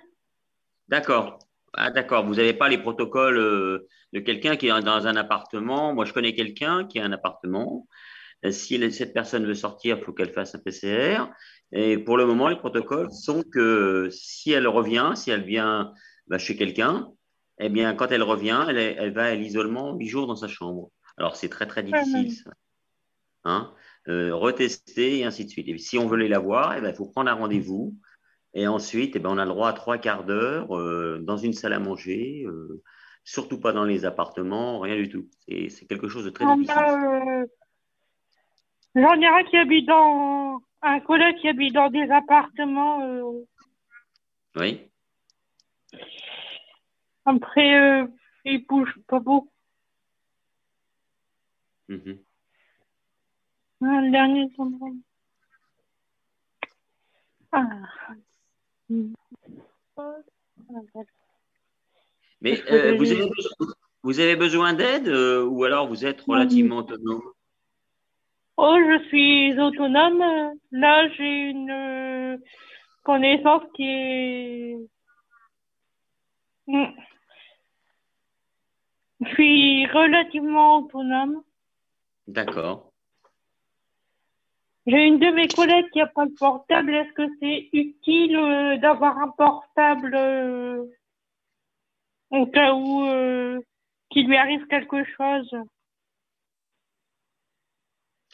D'accord. 0.88 1.40
Ah, 1.74 1.92
d'accord. 1.92 2.26
Vous 2.26 2.36
n'avez 2.36 2.54
pas 2.54 2.70
les 2.70 2.78
protocoles 2.78 3.38
euh, 3.38 3.88
de 4.14 4.20
quelqu'un 4.20 4.56
qui 4.56 4.68
est 4.68 4.82
dans 4.82 5.08
un 5.08 5.16
appartement. 5.16 5.94
Moi, 5.94 6.06
je 6.06 6.14
connais 6.14 6.34
quelqu'un 6.34 6.86
qui 6.86 7.00
a 7.00 7.06
un 7.06 7.12
appartement. 7.12 7.88
Si 8.52 8.92
cette 8.92 9.14
personne 9.14 9.46
veut 9.46 9.56
sortir, 9.56 9.98
il 9.98 10.04
faut 10.04 10.14
qu'elle 10.14 10.32
fasse 10.32 10.56
un 10.56 10.60
PCR. 10.60 11.26
Et 11.72 11.98
pour 11.98 12.18
le 12.18 12.26
moment, 12.26 12.48
les 12.48 12.56
protocoles 12.56 13.12
sont 13.12 13.44
que 13.44 14.10
si 14.12 14.52
elle 14.52 14.68
revient, 14.68 15.12
si 15.16 15.30
elle 15.30 15.44
vient 15.44 15.94
bah, 16.28 16.38
chez 16.38 16.56
quelqu'un, 16.56 17.12
eh 17.60 17.70
bien, 17.70 17.94
quand 17.94 18.12
elle 18.12 18.24
revient, 18.24 18.66
elle, 18.70 18.78
est- 18.78 18.96
elle 18.98 19.12
va 19.14 19.26
à 19.26 19.36
l'isolement 19.36 19.96
huit 19.96 20.08
jours 20.08 20.28
dans 20.28 20.36
sa 20.36 20.48
chambre. 20.48 20.92
Alors, 21.18 21.36
c'est 21.36 21.50
très, 21.50 21.68
très 21.68 21.84
difficile, 21.84 22.32
ça. 22.32 22.52
Hein 23.44 23.74
Euh, 24.08 24.34
retester 24.34 25.20
et 25.20 25.26
ainsi 25.26 25.46
de 25.46 25.50
suite. 25.50 25.68
Et 25.68 25.78
si 25.78 25.98
on 26.00 26.08
veut 26.08 26.18
les 26.18 26.30
la 26.30 26.40
voir, 26.40 26.76
eh 26.76 26.82
ben, 26.82 26.90
il 26.90 26.96
faut 26.96 27.06
prendre 27.06 27.30
un 27.30 27.34
rendez-vous. 27.36 27.96
Et 28.54 28.66
ensuite, 28.66 29.16
eh 29.16 29.20
ben, 29.20 29.30
on 29.30 29.38
a 29.38 29.44
le 29.46 29.52
droit 29.52 29.70
à 29.70 29.74
trois 29.74 29.98
quarts 30.00 30.24
d'heure 30.24 30.76
euh, 30.76 31.20
dans 31.22 31.38
une 31.38 31.54
salle 31.54 31.74
à 31.74 31.80
manger, 31.80 32.44
euh, 32.48 32.82
surtout 33.24 33.60
pas 33.60 33.72
dans 33.72 33.84
les 33.84 34.06
appartements, 34.06 34.80
rien 34.80 34.96
du 34.96 35.10
tout. 35.10 35.28
C'est 35.48 35.70
c'est 35.70 35.86
quelque 35.86 36.08
chose 36.08 36.26
de 36.26 36.32
très 36.32 36.46
On 36.46 36.56
difficile. 36.56 36.82
a, 36.82 37.44
J'en 38.96 39.22
ai 39.22 39.28
un 39.28 39.44
qui 39.44 39.58
habite 39.58 39.88
dans 39.88 40.60
un 40.82 41.00
collègue 41.02 41.38
qui 41.40 41.50
habite 41.50 41.74
dans 41.74 41.90
des 41.90 42.10
appartements. 42.10 43.22
Oui, 44.56 44.90
après, 47.30 47.76
euh, 47.76 48.08
il 48.46 48.66
bouge 48.66 48.94
pas 49.08 49.20
beaucoup. 49.20 49.52
Mhm. 51.88 52.20
Un 53.82 54.10
dernier 54.12 54.48
endroit. 54.58 54.92
Ah. 57.52 57.70
Mais 62.42 62.62
euh, 62.72 62.92
j'ai- 62.92 62.98
vous, 62.98 63.12
avez 63.12 63.30
besoin, 63.30 63.68
vous 64.04 64.20
avez 64.20 64.36
besoin 64.36 64.74
d'aide 64.74 65.08
euh, 65.08 65.44
ou 65.46 65.64
alors 65.64 65.88
vous 65.88 66.06
êtes 66.06 66.22
relativement 66.22 66.78
autonome? 66.78 67.22
Oh, 68.58 68.78
je 68.78 69.08
suis 69.08 69.60
autonome. 69.60 70.54
Là, 70.72 71.08
j'ai 71.10 71.50
une 71.50 71.72
euh, 71.72 72.38
connaissance 73.04 73.64
qui 73.74 73.84
est. 73.84 74.78
Hmm. 76.68 76.92
Je 79.22 79.28
suis 79.34 79.86
relativement 79.88 80.80
autonome. 80.80 81.44
D'accord. 82.28 82.92
J'ai 84.86 85.06
une 85.06 85.20
de 85.20 85.30
mes 85.32 85.48
collègues 85.48 85.90
qui 85.92 86.00
n'a 86.00 86.08
pas 86.08 86.26
de 86.26 86.34
portable. 86.34 86.94
Est-ce 86.94 87.14
que 87.14 87.28
c'est 87.40 87.70
utile 87.74 88.36
euh, 88.36 88.78
d'avoir 88.78 89.18
un 89.20 89.28
portable 89.30 90.16
euh, 90.16 90.86
au 92.32 92.48
cas 92.48 92.74
où 92.74 93.06
euh, 93.06 93.60
qu'il 94.10 94.28
lui 94.28 94.38
arrive 94.38 94.66
quelque 94.68 95.04
chose? 95.04 95.54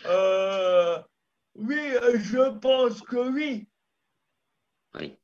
Euh, 0.06 1.00
oui, 1.56 1.80
je 2.15 2.58
pense 2.60 3.01
que 3.01 3.30
oui. 3.32 3.68
Oui. 4.94 5.18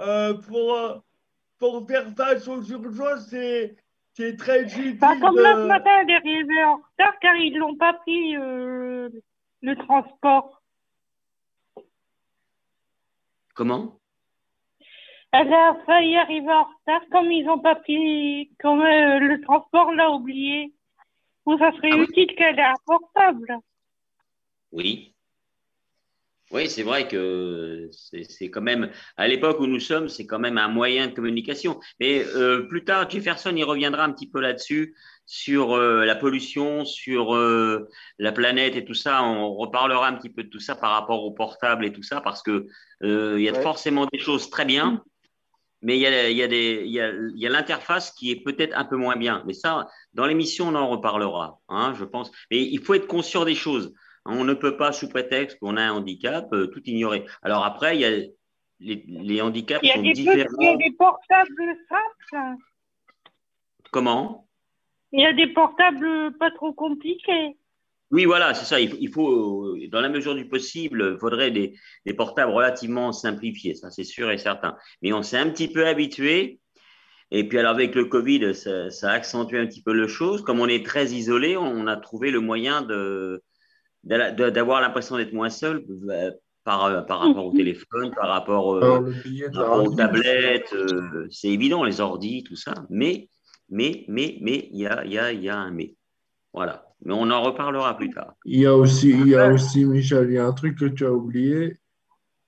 Euh, 0.00 0.34
pour, 0.34 1.04
pour 1.58 1.86
faire 1.86 2.08
face 2.16 2.48
aux 2.48 2.62
urgences, 2.62 3.28
c'est 3.28 3.76
c'est 4.14 4.36
très 4.36 4.62
utile. 4.62 4.98
Bah, 4.98 5.14
comme 5.20 5.36
là, 5.38 5.54
ce 5.54 5.66
matin, 5.66 5.90
elle 6.00 6.10
est 6.10 6.16
arrivée 6.16 6.64
en 6.64 6.76
retard 6.76 7.18
car 7.20 7.36
ils 7.36 7.56
l'ont 7.56 7.76
pas 7.76 7.92
pris 7.94 8.36
euh, 8.36 9.08
le 9.60 9.76
transport. 9.76 10.62
Comment? 13.54 13.98
Elle 15.32 15.52
a 15.52 15.76
failli 15.86 16.16
arriver 16.16 16.52
en 16.52 16.64
retard 16.64 17.02
comme 17.10 17.30
ils 17.32 17.44
n'ont 17.44 17.58
pas 17.58 17.74
pris, 17.74 18.50
comme 18.60 18.82
euh, 18.82 19.18
le 19.18 19.40
transport 19.40 19.92
l'a 19.92 20.10
oublié. 20.10 20.72
Ou 21.46 21.58
ça 21.58 21.72
serait 21.72 21.90
Ah 21.92 21.96
oui. 21.96 22.06
utile 22.08 22.34
qu'elle 22.36 22.58
ait 22.58 22.62
un 22.62 22.74
portable. 22.86 23.58
Oui. 24.72 25.13
Oui, 26.54 26.70
c'est 26.70 26.84
vrai 26.84 27.08
que 27.08 27.90
c'est 27.90 28.48
quand 28.48 28.60
même, 28.60 28.88
à 29.16 29.26
l'époque 29.26 29.58
où 29.58 29.66
nous 29.66 29.80
sommes, 29.80 30.08
c'est 30.08 30.24
quand 30.24 30.38
même 30.38 30.56
un 30.56 30.68
moyen 30.68 31.08
de 31.08 31.12
communication. 31.12 31.80
Mais 31.98 32.24
euh, 32.36 32.68
plus 32.68 32.84
tard, 32.84 33.10
Jefferson 33.10 33.56
y 33.56 33.64
reviendra 33.64 34.04
un 34.04 34.12
petit 34.12 34.30
peu 34.30 34.40
là-dessus, 34.40 34.94
sur 35.26 35.74
euh, 35.74 36.04
la 36.04 36.14
pollution, 36.14 36.84
sur 36.84 37.34
euh, 37.34 37.88
la 38.20 38.30
planète 38.30 38.76
et 38.76 38.84
tout 38.84 38.94
ça. 38.94 39.24
On 39.24 39.52
reparlera 39.52 40.06
un 40.06 40.12
petit 40.12 40.30
peu 40.30 40.44
de 40.44 40.48
tout 40.48 40.60
ça 40.60 40.76
par 40.76 40.92
rapport 40.92 41.24
au 41.24 41.32
portable 41.32 41.86
et 41.86 41.92
tout 41.92 42.04
ça, 42.04 42.20
parce 42.20 42.40
que 42.40 42.68
il 43.02 43.40
y 43.40 43.48
a 43.48 43.60
forcément 43.60 44.06
des 44.12 44.20
choses 44.20 44.48
très 44.48 44.64
bien, 44.64 45.02
mais 45.82 45.98
il 45.98 46.02
y 46.02 46.06
a, 46.06 46.30
y 46.30 47.46
a 47.46 47.50
l'interface 47.50 48.12
qui 48.12 48.30
est 48.30 48.44
peut-être 48.44 48.78
un 48.78 48.84
peu 48.84 48.96
moins 48.96 49.16
bien. 49.16 49.42
Mais 49.44 49.54
ça, 49.54 49.88
dans 50.12 50.24
l'émission, 50.24 50.68
on 50.68 50.76
en 50.76 50.88
reparlera, 50.88 51.58
hein, 51.68 51.94
je 51.98 52.04
pense. 52.04 52.30
Mais 52.52 52.62
il 52.62 52.78
faut 52.78 52.94
être 52.94 53.08
conscient 53.08 53.44
des 53.44 53.56
choses. 53.56 53.92
On 54.26 54.44
ne 54.44 54.54
peut 54.54 54.76
pas, 54.76 54.92
sous 54.92 55.08
prétexte 55.08 55.58
qu'on 55.58 55.76
a 55.76 55.82
un 55.82 55.92
handicap, 55.92 56.50
euh, 56.52 56.66
tout 56.68 56.82
ignorer. 56.84 57.26
Alors 57.42 57.64
après, 57.64 57.96
il 57.96 58.00
y 58.00 58.04
a 58.04 58.26
les, 58.80 59.40
handicaps 59.40 59.86
sont 59.86 60.02
différents. 60.02 60.48
il 60.60 60.66
y 60.66 60.68
a 60.68 60.76
des 60.76 60.92
portables 60.92 61.76
simples. 61.88 62.56
Comment? 63.90 64.48
Il 65.12 65.20
y 65.22 65.26
a 65.26 65.32
des 65.32 65.46
portables 65.46 66.36
pas 66.38 66.50
trop 66.50 66.72
compliqués. 66.72 67.56
Oui, 68.10 68.24
voilà, 68.26 68.54
c'est 68.54 68.64
ça. 68.64 68.80
Il 68.80 69.08
faut, 69.08 69.76
dans 69.88 70.00
la 70.00 70.08
mesure 70.08 70.34
du 70.34 70.46
possible, 70.48 71.12
il 71.14 71.18
faudrait 71.18 71.50
des, 71.50 71.74
portables 72.14 72.52
relativement 72.52 73.12
simplifiés, 73.12 73.74
ça 73.74 73.90
c'est 73.90 74.04
sûr 74.04 74.30
et 74.30 74.38
certain. 74.38 74.76
Mais 75.02 75.12
on 75.12 75.22
s'est 75.22 75.38
un 75.38 75.50
petit 75.50 75.68
peu 75.68 75.86
habitué. 75.86 76.60
Et 77.30 77.48
puis 77.48 77.58
alors 77.58 77.72
avec 77.72 77.94
le 77.94 78.04
Covid, 78.04 78.54
ça, 78.54 78.90
ça, 78.90 79.10
a 79.10 79.14
accentué 79.14 79.58
un 79.58 79.66
petit 79.66 79.82
peu 79.82 79.92
le 79.92 80.06
chose. 80.06 80.42
Comme 80.42 80.60
on 80.60 80.68
est 80.68 80.84
très 80.84 81.06
isolé, 81.06 81.56
on 81.56 81.86
a 81.86 81.96
trouvé 81.96 82.30
le 82.30 82.40
moyen 82.40 82.82
de, 82.82 83.42
d'avoir 84.04 84.80
l'impression 84.80 85.16
d'être 85.16 85.32
moins 85.32 85.50
seul 85.50 85.84
euh, 86.10 86.30
par, 86.64 86.84
euh, 86.84 87.02
par 87.02 87.20
rapport 87.20 87.46
au 87.46 87.50
mhm. 87.50 87.56
téléphone, 87.56 88.10
par 88.14 88.28
rapport, 88.28 88.74
euh, 88.74 89.12
aux 89.56 89.94
tablettes. 89.94 90.74
c'est 91.30 91.48
évident, 91.48 91.84
les 91.84 92.00
ordis, 92.00 92.44
tout 92.44 92.56
ça. 92.56 92.74
Mais, 92.90 93.28
mais, 93.68 94.04
mais, 94.08 94.38
mais, 94.40 94.68
il 94.72 94.80
y 94.80 94.86
a, 94.86 95.04
y, 95.04 95.18
a, 95.18 95.32
y 95.32 95.48
a 95.48 95.56
un 95.56 95.70
mais. 95.70 95.94
Voilà. 96.52 96.86
Mais 97.04 97.12
on 97.12 97.30
en 97.30 97.42
reparlera 97.42 97.96
plus 97.96 98.10
tard. 98.10 98.34
Il 98.44 98.60
y 98.60 98.66
a 98.66 98.74
aussi, 98.74 99.10
il 99.10 99.28
y 99.28 99.34
a 99.34 99.52
aussi 99.52 99.84
Michel, 99.84 100.28
il 100.30 100.34
y 100.34 100.38
a 100.38 100.46
un 100.46 100.52
truc 100.52 100.78
que 100.78 100.86
tu 100.86 101.04
as 101.04 101.12
oublié. 101.12 101.76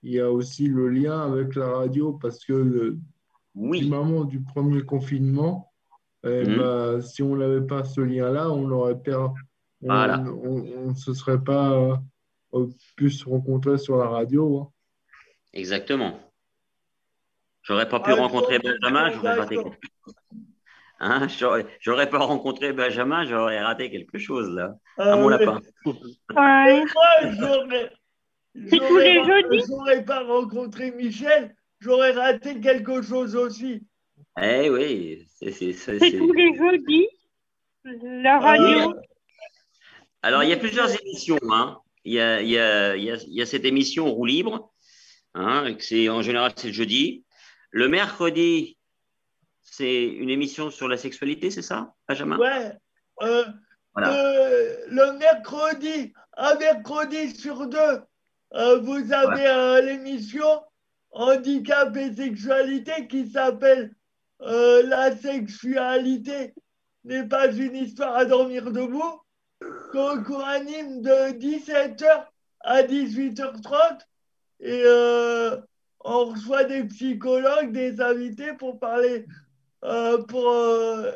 Il 0.02 0.12
y 0.12 0.20
a 0.20 0.30
aussi 0.30 0.68
le 0.68 0.88
lien 0.88 1.20
avec 1.20 1.56
la 1.56 1.68
radio 1.68 2.12
parce 2.12 2.44
que 2.44 2.52
le, 2.52 2.98
oui. 3.56 3.80
du 3.80 3.88
moment 3.88 4.24
du 4.24 4.40
premier 4.40 4.82
confinement, 4.82 5.72
eh 6.24 6.44
mhm. 6.44 6.58
ben, 6.58 7.00
si 7.00 7.22
on 7.22 7.36
n'avait 7.36 7.66
pas 7.66 7.84
ce 7.84 8.00
lien-là, 8.00 8.50
on 8.50 8.70
aurait 8.70 8.98
perdu 8.98 9.40
on 9.82 10.88
ne 10.88 10.94
se 10.94 11.14
serait 11.14 11.42
pas 11.42 11.72
euh, 12.54 12.66
pu 12.96 13.10
se 13.10 13.28
rencontrer 13.28 13.78
sur 13.78 13.96
la 13.96 14.08
radio. 14.08 14.60
Hein. 14.60 14.72
Exactement. 15.52 16.20
J'aurais 17.62 17.88
pas 17.88 18.00
pu 18.00 18.12
ah, 18.12 18.16
rencontrer 18.16 18.58
Benjamin, 18.58 19.10
j'aurais 19.10 19.34
raté 19.34 19.56
quelque 19.56 19.88
chose. 20.04 20.14
Hein, 20.98 21.26
j'aurais 21.80 22.08
pas 22.08 22.18
rencontré 22.18 22.72
Benjamin, 22.72 23.26
j'aurais 23.26 23.60
raté 23.60 23.90
quelque 23.90 24.18
chose 24.18 24.48
là. 24.50 24.76
à 24.98 25.16
mon 25.16 25.30
euh, 25.30 25.38
lapin. 25.38 25.60
Ouais. 26.34 26.84
j'aurais. 27.38 27.92
J'aurais 28.54 30.04
pas 30.04 30.24
rencontré 30.24 30.92
Michel, 30.92 31.54
j'aurais 31.80 32.12
raté 32.12 32.60
quelque 32.60 33.02
chose 33.02 33.36
aussi. 33.36 33.86
Eh 34.40 34.70
oui, 34.70 35.26
c'est 35.28 35.50
tous 35.50 36.32
les 36.32 36.56
jeudis, 36.56 37.08
la 37.84 38.38
radio. 38.38 38.94
Alors, 40.22 40.42
il 40.42 40.50
y 40.50 40.52
a 40.52 40.56
plusieurs 40.56 40.90
émissions. 41.00 41.38
Hein. 41.50 41.78
Il, 42.04 42.14
y 42.14 42.20
a, 42.20 42.40
il, 42.40 42.48
y 42.48 42.58
a, 42.58 42.96
il, 42.96 43.34
y 43.34 43.42
a, 43.42 43.46
cette 43.46 43.64
émission 43.64 44.12
Roue 44.12 44.26
libre. 44.26 44.72
Hein, 45.34 45.76
c'est, 45.78 46.08
en 46.08 46.22
général, 46.22 46.52
c'est 46.56 46.68
le 46.68 46.72
jeudi. 46.72 47.24
Le 47.70 47.88
mercredi, 47.88 48.78
c'est 49.60 50.04
une 50.04 50.30
émission 50.30 50.70
sur 50.70 50.88
la 50.88 50.96
sexualité, 50.96 51.50
c'est 51.50 51.62
ça, 51.62 51.94
Benjamin? 52.08 52.38
Ouais. 52.38 52.72
Euh, 53.22 53.44
euh, 53.98 54.76
le 54.88 55.18
mercredi, 55.18 56.12
un 56.36 56.54
mercredi 56.56 57.34
sur 57.36 57.66
deux, 57.66 58.00
euh, 58.54 58.78
vous 58.78 59.12
avez 59.12 59.82
l'émission 59.84 60.62
Handicap 61.10 61.96
et 61.96 62.14
sexualité 62.14 63.06
qui 63.08 63.28
s'appelle 63.28 63.94
La 64.40 65.16
sexualité 65.16 66.54
n'est 67.04 67.26
pas 67.26 67.50
une 67.50 67.76
histoire 67.76 68.16
à 68.16 68.24
dormir 68.24 68.70
debout 68.70 69.20
qu'on 69.90 70.40
anime 70.40 71.02
de 71.02 71.32
17h 71.38 72.26
à 72.60 72.82
18h30 72.82 74.00
et 74.60 74.82
euh, 74.84 75.56
on 76.00 76.26
reçoit 76.26 76.64
des 76.64 76.84
psychologues, 76.84 77.72
des 77.72 78.00
invités 78.00 78.54
pour 78.54 78.78
parler, 78.78 79.26
euh, 79.84 80.22
pour 80.22 80.50
euh, 80.50 81.12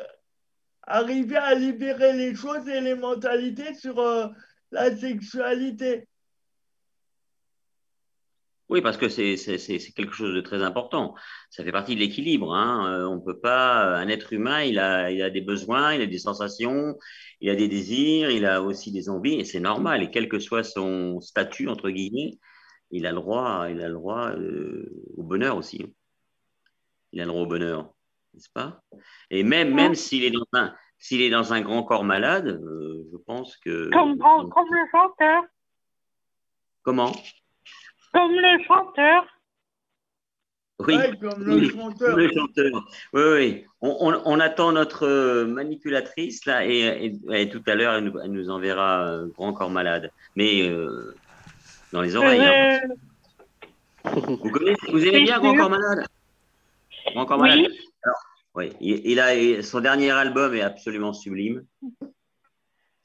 arriver 0.83 1.37
à 1.37 1.55
libérer 1.55 2.13
les 2.13 2.35
choses 2.35 2.67
et 2.67 2.81
les 2.81 2.95
mentalités 2.95 3.73
sur 3.73 4.03
la 4.71 4.95
sexualité. 4.95 6.07
Oui, 8.71 8.81
parce 8.81 8.95
que 8.95 9.09
c'est 9.09 9.35
quelque 9.97 10.13
chose 10.13 10.33
de 10.33 10.39
très 10.39 10.63
important. 10.63 11.13
Ça 11.49 11.61
fait 11.61 11.73
partie 11.73 11.93
de 11.93 11.99
l'équilibre. 11.99 12.55
Hein. 12.55 13.05
On 13.05 13.19
peut 13.19 13.37
pas. 13.37 13.97
Un 13.97 14.07
être 14.07 14.31
humain, 14.31 14.61
il 14.61 14.79
a, 14.79 15.11
il 15.11 15.21
a 15.21 15.29
des 15.29 15.41
besoins, 15.41 15.93
il 15.93 16.01
a 16.01 16.05
des 16.05 16.17
sensations, 16.17 16.97
il 17.41 17.49
a 17.49 17.55
des 17.55 17.67
désirs, 17.67 18.31
il 18.31 18.45
a 18.45 18.61
aussi 18.61 18.93
des 18.93 19.09
envies, 19.09 19.41
et 19.41 19.43
c'est 19.43 19.59
normal. 19.59 20.03
Et 20.03 20.09
quel 20.09 20.29
que 20.29 20.39
soit 20.39 20.63
son 20.63 21.19
statut 21.19 21.67
entre 21.67 21.89
guillemets, 21.89 22.39
il 22.91 23.05
a 23.05 23.11
le 23.11 23.17
droit, 23.17 23.67
il 23.69 23.81
a 23.81 23.89
le 23.89 23.93
droit 23.93 24.29
euh, 24.29 24.89
au 25.17 25.23
bonheur 25.23 25.57
aussi. 25.57 25.85
Il 27.11 27.19
a 27.19 27.25
le 27.25 27.29
droit 27.29 27.41
au 27.41 27.47
bonheur, 27.47 27.93
n'est-ce 28.33 28.49
pas? 28.53 28.81
Et 29.29 29.43
même, 29.43 29.73
même 29.73 29.95
s'il 29.95 30.23
est 30.23 30.31
dans 30.31 30.47
un, 30.53 30.73
s'il 30.97 31.21
est 31.21 31.29
dans 31.29 31.51
un 31.51 31.59
grand 31.59 31.83
corps 31.83 32.05
malade, 32.05 32.47
euh, 32.47 33.03
je 33.11 33.17
pense 33.17 33.57
que. 33.57 33.89
Comme, 33.91 34.17
comme 34.17 34.73
le 34.73 34.85
chanteur. 34.91 35.43
Comment? 36.83 37.11
Comme 38.13 38.31
le 38.31 38.63
chanteur. 38.65 39.25
Oui, 40.87 40.95
comme 41.19 41.43
le, 41.43 41.69
chanteur. 41.69 42.15
le 42.15 42.29
chanteur. 42.31 42.85
Oui, 43.13 43.21
oui. 43.23 43.65
On, 43.81 44.39
attend 44.39 44.71
notre 44.71 45.05
euh, 45.05 45.45
manipulatrice 45.45 46.45
là 46.45 46.65
et, 46.65 47.19
tout 47.51 47.61
à 47.67 47.75
l'heure 47.75 47.95
elle, 47.95 48.31
nous 48.31 48.49
enverra 48.49 49.07
euh, 49.07 49.27
Grand 49.27 49.53
Corps 49.53 49.69
Malade, 49.69 50.11
mais 50.35 50.67
euh, 50.67 51.15
dans 51.91 52.01
les 52.01 52.15
oreilles. 52.15 52.41
Hein. 52.41 52.81
Vous 54.03 54.49
connaissez, 54.49 54.91
vous 54.91 55.05
aimez 55.05 55.21
bien 55.21 55.39
Grand 55.39 55.55
Corps 55.55 55.69
Malade? 55.69 56.07
Grand 57.13 57.25
Corps 57.25 57.39
Malade. 57.39 57.71
oui, 58.55 58.71
il, 58.79 59.19
a 59.19 59.61
son 59.61 59.81
dernier 59.81 60.11
album 60.11 60.55
est 60.55 60.61
absolument 60.61 61.13
sublime. 61.13 61.63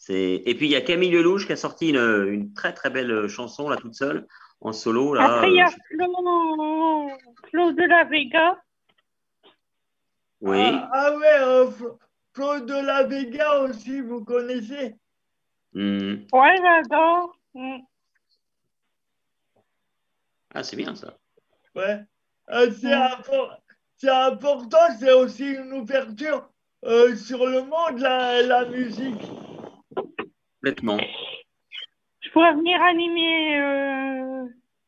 Et 0.08 0.54
puis 0.56 0.66
il 0.66 0.70
y 0.70 0.76
a 0.76 0.80
Camille 0.80 1.10
Lelouch 1.10 1.46
qui 1.46 1.52
a 1.52 1.56
sorti 1.56 1.88
une, 1.90 2.28
une 2.28 2.54
très 2.54 2.72
très 2.72 2.90
belle 2.90 3.28
chanson 3.28 3.68
là 3.68 3.76
toute 3.76 3.94
seule 3.94 4.26
en 4.60 4.72
solo. 4.72 5.14
Là, 5.14 5.24
Après, 5.24 5.50
il 5.50 5.56
y 5.56 5.60
a 5.60 5.70
Claude 7.44 7.76
de 7.76 7.84
la 7.84 8.04
Vega. 8.04 8.62
Oui. 10.40 10.58
Ah, 10.60 10.90
ah 10.92 11.16
ouais, 11.16 11.38
euh, 11.40 11.70
Claude 12.32 12.66
de 12.66 12.86
la 12.86 13.04
Vega 13.04 13.60
aussi, 13.60 14.00
vous 14.00 14.24
connaissez? 14.24 14.96
Mmh. 15.72 16.26
Ouais, 16.32 16.56
j'adore. 16.62 17.36
Hmm. 17.54 17.78
Ah, 20.54 20.62
c'est 20.62 20.76
bien 20.76 20.94
ça. 20.94 21.16
Ouais. 21.74 22.00
Euh, 22.50 22.70
c'est 22.70 24.08
important, 24.10 24.86
c'est 24.98 25.12
aussi 25.12 25.52
une 25.52 25.72
ouverture 25.72 26.48
euh, 26.84 27.16
sur 27.16 27.46
le 27.46 27.62
monde, 27.62 27.98
la, 27.98 28.42
la 28.42 28.64
musique. 28.66 29.22
Complètement 30.60 30.98
pourrais 32.36 32.52
venir 32.52 32.82
animer 32.82 33.58
euh, 33.58 34.44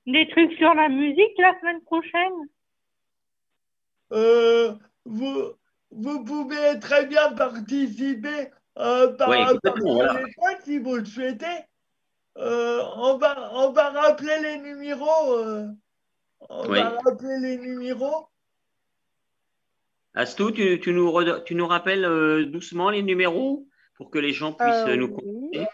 des 0.07 0.29
trucs 0.29 0.53
sur 0.59 0.75
la 0.75 0.91
musique 0.91 1.33
la 1.39 1.59
semaine 1.59 1.81
prochaine 1.81 2.35
euh, 4.13 4.75
vous, 5.07 5.55
vous 5.91 6.25
pouvez 6.25 6.79
très 6.79 7.07
bien 7.07 7.33
participer 7.33 8.51
euh, 8.77 9.15
par, 9.15 9.31
téléphone 9.31 10.29
si 10.63 10.79
vous 10.79 10.97
le 10.97 11.07
souhaitez. 11.07 11.47
on, 12.37 13.17
va, 13.17 13.51
on 13.55 13.73
va 13.73 13.91
rappeler 13.93 14.37
les 14.43 14.59
numéros. 14.59 15.39
on 16.51 16.69
va 16.69 16.99
rappeler 17.03 17.39
les 17.41 17.57
numéros. 17.57 18.29
Astou, 20.13 20.51
tu, 20.51 20.81
tu, 20.81 20.93
nous, 20.93 21.11
tu 21.47 21.55
nous 21.55 21.67
rappelles 21.67 22.51
doucement 22.51 22.91
les 22.91 23.03
numéros 23.03 23.67
pour 23.95 24.11
que 24.11 24.19
les 24.19 24.35
gens 24.35 24.53
puissent 24.53 24.85
nous 24.85 25.09
contacter? 25.09 25.67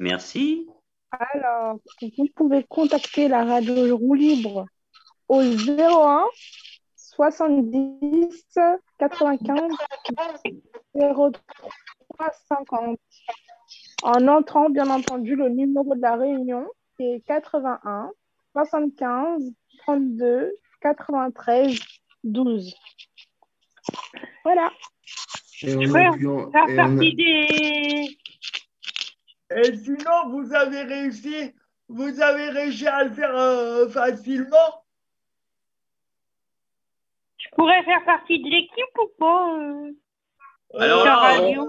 Merci. 0.00 0.66
Alors, 1.10 1.78
vous 2.00 2.26
pouvez 2.34 2.64
contacter 2.64 3.28
la 3.28 3.44
radio 3.44 3.96
Roue 3.96 4.14
Libre 4.14 4.66
au 5.28 5.40
01 5.40 6.24
70 6.96 8.58
95 8.98 9.60
03 10.94 11.30
50 12.48 12.98
en 14.02 14.28
entrant 14.28 14.70
bien 14.70 14.88
entendu 14.90 15.34
le 15.34 15.48
numéro 15.48 15.94
de 15.94 16.00
la 16.00 16.16
réunion 16.16 16.66
qui 16.96 17.04
est 17.04 17.20
81 17.26 18.10
75 18.52 19.42
32 19.86 20.52
93 20.80 21.78
12. 22.24 22.74
Voilà. 24.44 24.70
Et 25.62 25.74
on 25.74 25.94
a 25.94 26.10
on 26.12 26.78
a- 26.78 26.88
des. 26.98 28.17
Et 29.56 29.76
sinon, 29.76 30.28
vous 30.30 30.54
avez 30.54 30.82
réussi, 30.82 31.52
vous 31.88 32.20
avez 32.20 32.50
réussi 32.50 32.86
à 32.86 33.04
le 33.04 33.12
faire 33.12 33.36
euh, 33.36 33.88
facilement. 33.88 34.84
Je 37.38 37.48
pourrais 37.56 37.82
faire 37.84 38.04
partie 38.04 38.38
de 38.42 38.48
l'équipe 38.48 38.98
ou 39.02 39.08
pas 39.18 39.58
euh, 39.58 39.92
Alors 40.78 41.04
la 41.04 41.10
là, 41.10 41.16
radio? 41.16 41.68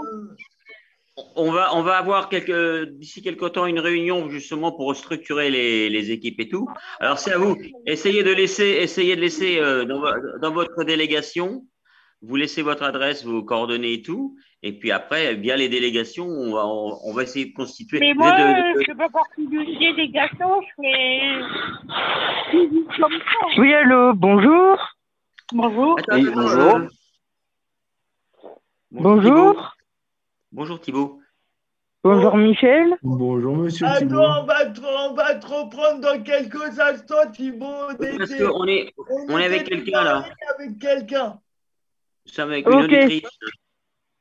On 1.35 1.51
va, 1.51 1.75
on 1.75 1.81
va 1.81 1.97
avoir 1.97 2.29
quelques, 2.29 2.89
d'ici 2.91 3.21
quelques 3.21 3.51
temps 3.53 3.65
une 3.65 3.79
réunion 3.79 4.29
justement 4.29 4.71
pour 4.71 4.95
structurer 4.95 5.49
les, 5.49 5.89
les 5.89 6.11
équipes 6.11 6.39
et 6.39 6.47
tout. 6.47 6.67
Alors 6.99 7.19
c'est 7.19 7.33
à 7.33 7.37
vous. 7.37 7.57
Essayez 7.85 8.23
de 8.23 8.31
laisser, 8.31 8.77
essayez 8.79 9.15
de 9.15 9.21
laisser 9.21 9.59
euh, 9.59 9.85
dans 9.85 10.51
votre 10.51 10.83
délégation, 10.83 11.65
vous 12.21 12.35
laissez 12.35 12.61
votre 12.61 12.83
adresse, 12.83 13.23
vos 13.25 13.43
coordonnées 13.43 13.93
et 13.93 14.01
tout. 14.01 14.35
Et 14.61 14.73
puis 14.77 14.91
après, 14.91 15.35
via 15.35 15.55
les 15.55 15.69
délégations, 15.69 16.25
on 16.27 16.51
va, 16.53 16.65
on, 16.67 16.97
on 17.05 17.13
va 17.13 17.23
essayer 17.23 17.45
de 17.45 17.53
constituer. 17.53 17.99
Mais 17.99 18.13
moi, 18.13 18.31
de- 18.31 18.73
de- 18.73 18.79
je 18.81 18.85
fais 18.85 18.95
pas 18.95 19.07
partie 19.09 19.47
d'une 19.47 19.79
délégation, 19.79 20.61
je 20.61 21.91
comme 23.01 23.11
ça. 23.13 23.47
Oui, 23.61 23.73
allô, 23.73 24.13
bonjour. 24.13 24.77
Bonjour. 25.53 25.97
Attends, 25.99 26.15
Oui, 26.17 26.27
attends, 26.27 26.41
bonjour. 26.41 26.75
euh, 26.75 26.87
Bonjour. 28.91 29.21
Thibaut. 29.53 29.61
Bonjour 30.51 30.81
Thibaut. 30.81 31.19
Bonjour 32.03 32.37
Michel. 32.37 32.95
Bonjour, 33.03 33.55
monsieur 33.57 33.85
Thibault. 33.97 34.19
Attends, 34.19 34.41
on 34.41 34.45
va, 34.45 34.65
te, 34.65 34.81
on 34.81 35.13
va 35.13 35.35
te 35.35 35.45
reprendre 35.45 35.99
dans 36.01 36.23
quelques 36.23 36.79
instants, 36.79 37.29
Thibaut. 37.31 37.65
Oui, 37.99 38.17
Parce 38.17 38.29
d'été. 38.29 38.43
qu'on 38.45 38.65
est, 38.67 38.93
on 39.29 39.37
est 39.37 39.45
avec 39.45 39.61
était 39.61 39.69
quelqu'un, 39.75 40.03
là. 40.03 40.25
Avec 40.57 40.79
quelqu'un. 40.79 41.39
Nous 42.29 42.33
sommes 42.35 42.51
avec 42.51 42.67
une 42.67 42.73
auditrice. 42.83 43.23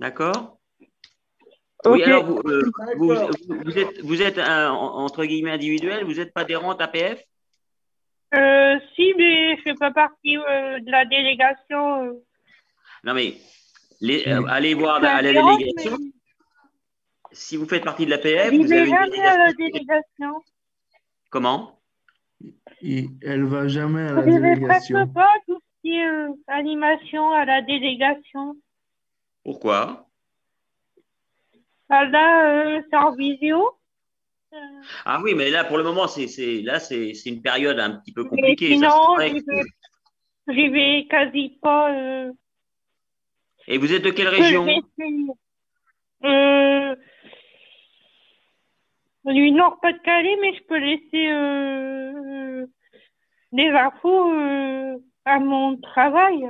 D'accord? 0.00 0.58
Oui, 1.86 2.02
alors 2.02 2.24
vous, 2.24 2.40
euh, 2.46 2.62
vous, 2.96 3.78
êtes, 3.78 4.00
vous 4.02 4.22
êtes 4.22 4.38
un, 4.38 4.70
en- 4.72 5.04
entre 5.04 5.24
guillemets 5.24 5.52
individuel, 5.52 6.04
vous 6.04 6.14
n'êtes 6.14 6.32
pas 6.32 6.40
adhérente 6.40 6.80
APF 6.80 7.22
Euh, 8.34 8.78
si, 8.94 9.14
mais 9.16 9.56
je 9.56 9.62
fais 9.62 9.74
pas 9.74 9.90
partie 9.92 10.36
euh, 10.38 10.80
de 10.80 10.90
la 10.90 11.04
délégation. 11.04 12.04
euh. 12.04 12.12
Non, 13.04 13.14
mais 13.14 13.36
les, 14.00 14.26
euh, 14.26 14.44
allez 14.48 14.74
voir 14.74 14.96
à 14.96 15.22
la 15.22 15.32
délégation. 15.32 15.96
mais 16.00 16.10
Si 17.32 17.56
vous 17.56 17.66
faites 17.66 17.84
partie 17.84 18.06
de 18.06 18.10
l'APF, 18.10 18.50
vous 18.54 18.64
avez 18.64 18.84
vais 18.84 18.88
une 18.88 18.96
jamais 18.96 19.18
à 19.20 19.38
la 19.38 19.52
délégation. 19.52 19.66
délégation. 19.72 20.42
Comment? 21.30 21.80
Elle 22.82 23.44
va 23.44 23.68
jamais 23.68 24.02
à 24.08 24.12
la 24.14 24.22
Je 24.24 24.30
délégation. 24.30 25.06
pas 25.08 25.32
tout 25.46 25.60
euh, 25.96 26.28
animation 26.46 27.30
à 27.32 27.44
la 27.44 27.62
délégation. 27.62 28.56
Pourquoi? 29.44 30.06
Ah, 31.88 32.04
Là, 32.04 32.76
euh, 32.76 32.82
c'est 32.90 32.96
en 32.96 33.14
visio. 33.14 33.70
Euh, 34.52 34.56
Ah 35.04 35.20
oui, 35.22 35.34
mais 35.34 35.50
là, 35.50 35.64
pour 35.64 35.78
le 35.78 35.84
moment, 35.84 36.06
c'est 36.08 36.26
c'est- 36.26 36.62
là, 36.62 36.80
c'est 36.80 37.14
c'est 37.14 37.30
une 37.30 37.42
période 37.42 37.78
un 37.78 37.92
petit 37.98 38.12
peu 38.12 38.24
compliquée. 38.24 38.76
vrai 38.76 39.30
j'y 39.30 39.44
que- 39.44 39.50
vais, 39.50 39.62
j'y 40.48 40.68
vais 40.68 41.06
quasi 41.08 41.58
pas. 41.62 41.92
Euh, 41.94 42.32
Et 43.66 43.78
vous 43.78 43.92
êtes 43.92 44.02
de 44.02 44.10
quelle 44.10 44.28
que 44.28 44.32
région? 44.32 44.66
Euh, 46.24 46.96
du 49.24 49.50
Nord-Pas-de-Calais, 49.52 50.36
mais 50.40 50.54
je 50.54 50.62
peux 50.64 50.78
laisser 50.78 51.28
euh, 51.28 52.66
des 53.52 53.68
infos 53.68 54.32
euh, 54.32 54.96
à 55.28 55.38
mon 55.38 55.76
travail. 55.78 56.48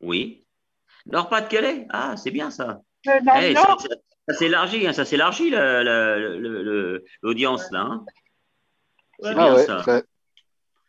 Oui. 0.00 0.44
Nord-Pas-de-Calais 1.06 1.86
Ah, 1.90 2.16
c'est 2.16 2.30
bien 2.30 2.50
ça. 2.50 2.80
Euh, 3.06 3.20
dans 3.22 3.34
Eh, 3.40 3.54
ça 3.54 3.76
ça- 3.78 3.88
ça 4.28 4.34
s'élargit, 4.36 4.86
hein, 4.86 4.92
ça 4.92 5.04
s'élargit 5.04 5.50
l'audience 7.22 7.70
là. 7.70 7.80
hein. 7.80 8.04
C'est 9.22 9.34
bien 9.34 9.54
ouais, 9.54 9.64
ça. 9.66 9.82
ça- 9.82 10.02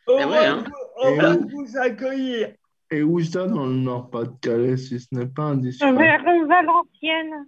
On 0.08 0.26
va, 0.26 0.50
hein. 0.52 0.64
vous, 0.64 0.72
on 1.04 1.08
Et 1.10 1.16
va 1.18 1.34
où- 1.36 1.48
vous 1.48 1.76
accueillir. 1.76 2.54
Et 2.90 3.02
où 3.02 3.20
ça 3.22 3.46
dans 3.46 3.66
le 3.66 3.72
Nord-Pas-de-Calais, 3.74 4.76
si 4.76 4.98
ce 5.00 5.06
n'est 5.12 5.26
pas 5.26 5.44
indiscret? 5.44 5.92
Vers 5.92 6.22
Valenciennes. 6.46 7.46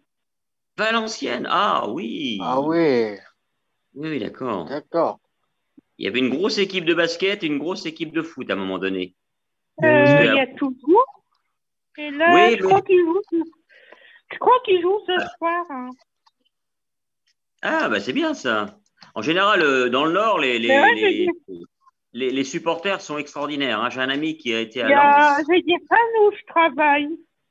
Valenciennes, 0.76 1.46
ah 1.50 1.88
oui. 1.88 2.38
Ah 2.42 2.60
oui, 2.60 3.16
Oui, 3.94 4.08
oui, 4.10 4.18
d'accord. 4.20 4.64
d'accord. 4.66 5.20
Il 5.98 6.04
y 6.04 6.08
avait 6.08 6.18
une 6.18 6.30
grosse 6.30 6.58
équipe 6.58 6.84
de 6.84 6.94
basket 6.94 7.42
et 7.42 7.46
une 7.46 7.58
grosse 7.58 7.86
équipe 7.86 8.12
de 8.12 8.22
foot 8.22 8.50
à 8.50 8.54
un 8.54 8.56
moment 8.56 8.78
donné. 8.78 9.14
Euh, 9.82 9.86
Ouais. 9.86 10.26
Il 10.28 10.34
y 10.34 10.40
a 10.40 10.46
toujours. 10.54 11.04
Et 11.98 12.10
là, 12.10 12.34
Oui, 12.34 12.56
je 12.58 12.62
mais- 12.62 12.68
crois 12.68 12.82
qu'ils 12.82 13.00
jouent. 13.04 13.22
ce- 13.30 13.50
Je 14.32 14.38
crois 14.38 14.58
qu'ils 14.64 14.80
jouent 14.82 15.00
ce 15.06 15.18
soir. 15.38 15.64
hein. 15.70 15.90
Ah, 17.62 17.88
bah 17.88 18.00
c'est 18.00 18.12
bien 18.12 18.34
ça. 18.34 18.78
En 19.14 19.22
général, 19.22 19.62
euh, 19.62 19.88
dans 19.88 20.04
le 20.04 20.12
Nord, 20.12 20.38
les, 20.38 20.58
les, 20.58 20.68
ouais, 20.68 20.94
les, 20.94 21.28
les- 22.12 22.30
les 22.30 22.44
supporters 22.44 23.00
sont 23.00 23.16
extraordinaires. 23.18 23.80
hein. 23.80 23.90
J'ai 23.90 24.00
un 24.00 24.08
ami 24.10 24.36
qui 24.36 24.52
a 24.54 24.60
été 24.60 24.82
à 24.82 24.86
Il 24.86 24.90
y 24.90 24.94
a, 24.94 25.38
Lens. 25.38 25.46
fan 25.88 25.98
où 26.22 26.30
je 26.32 26.44
travaille. 26.46 27.08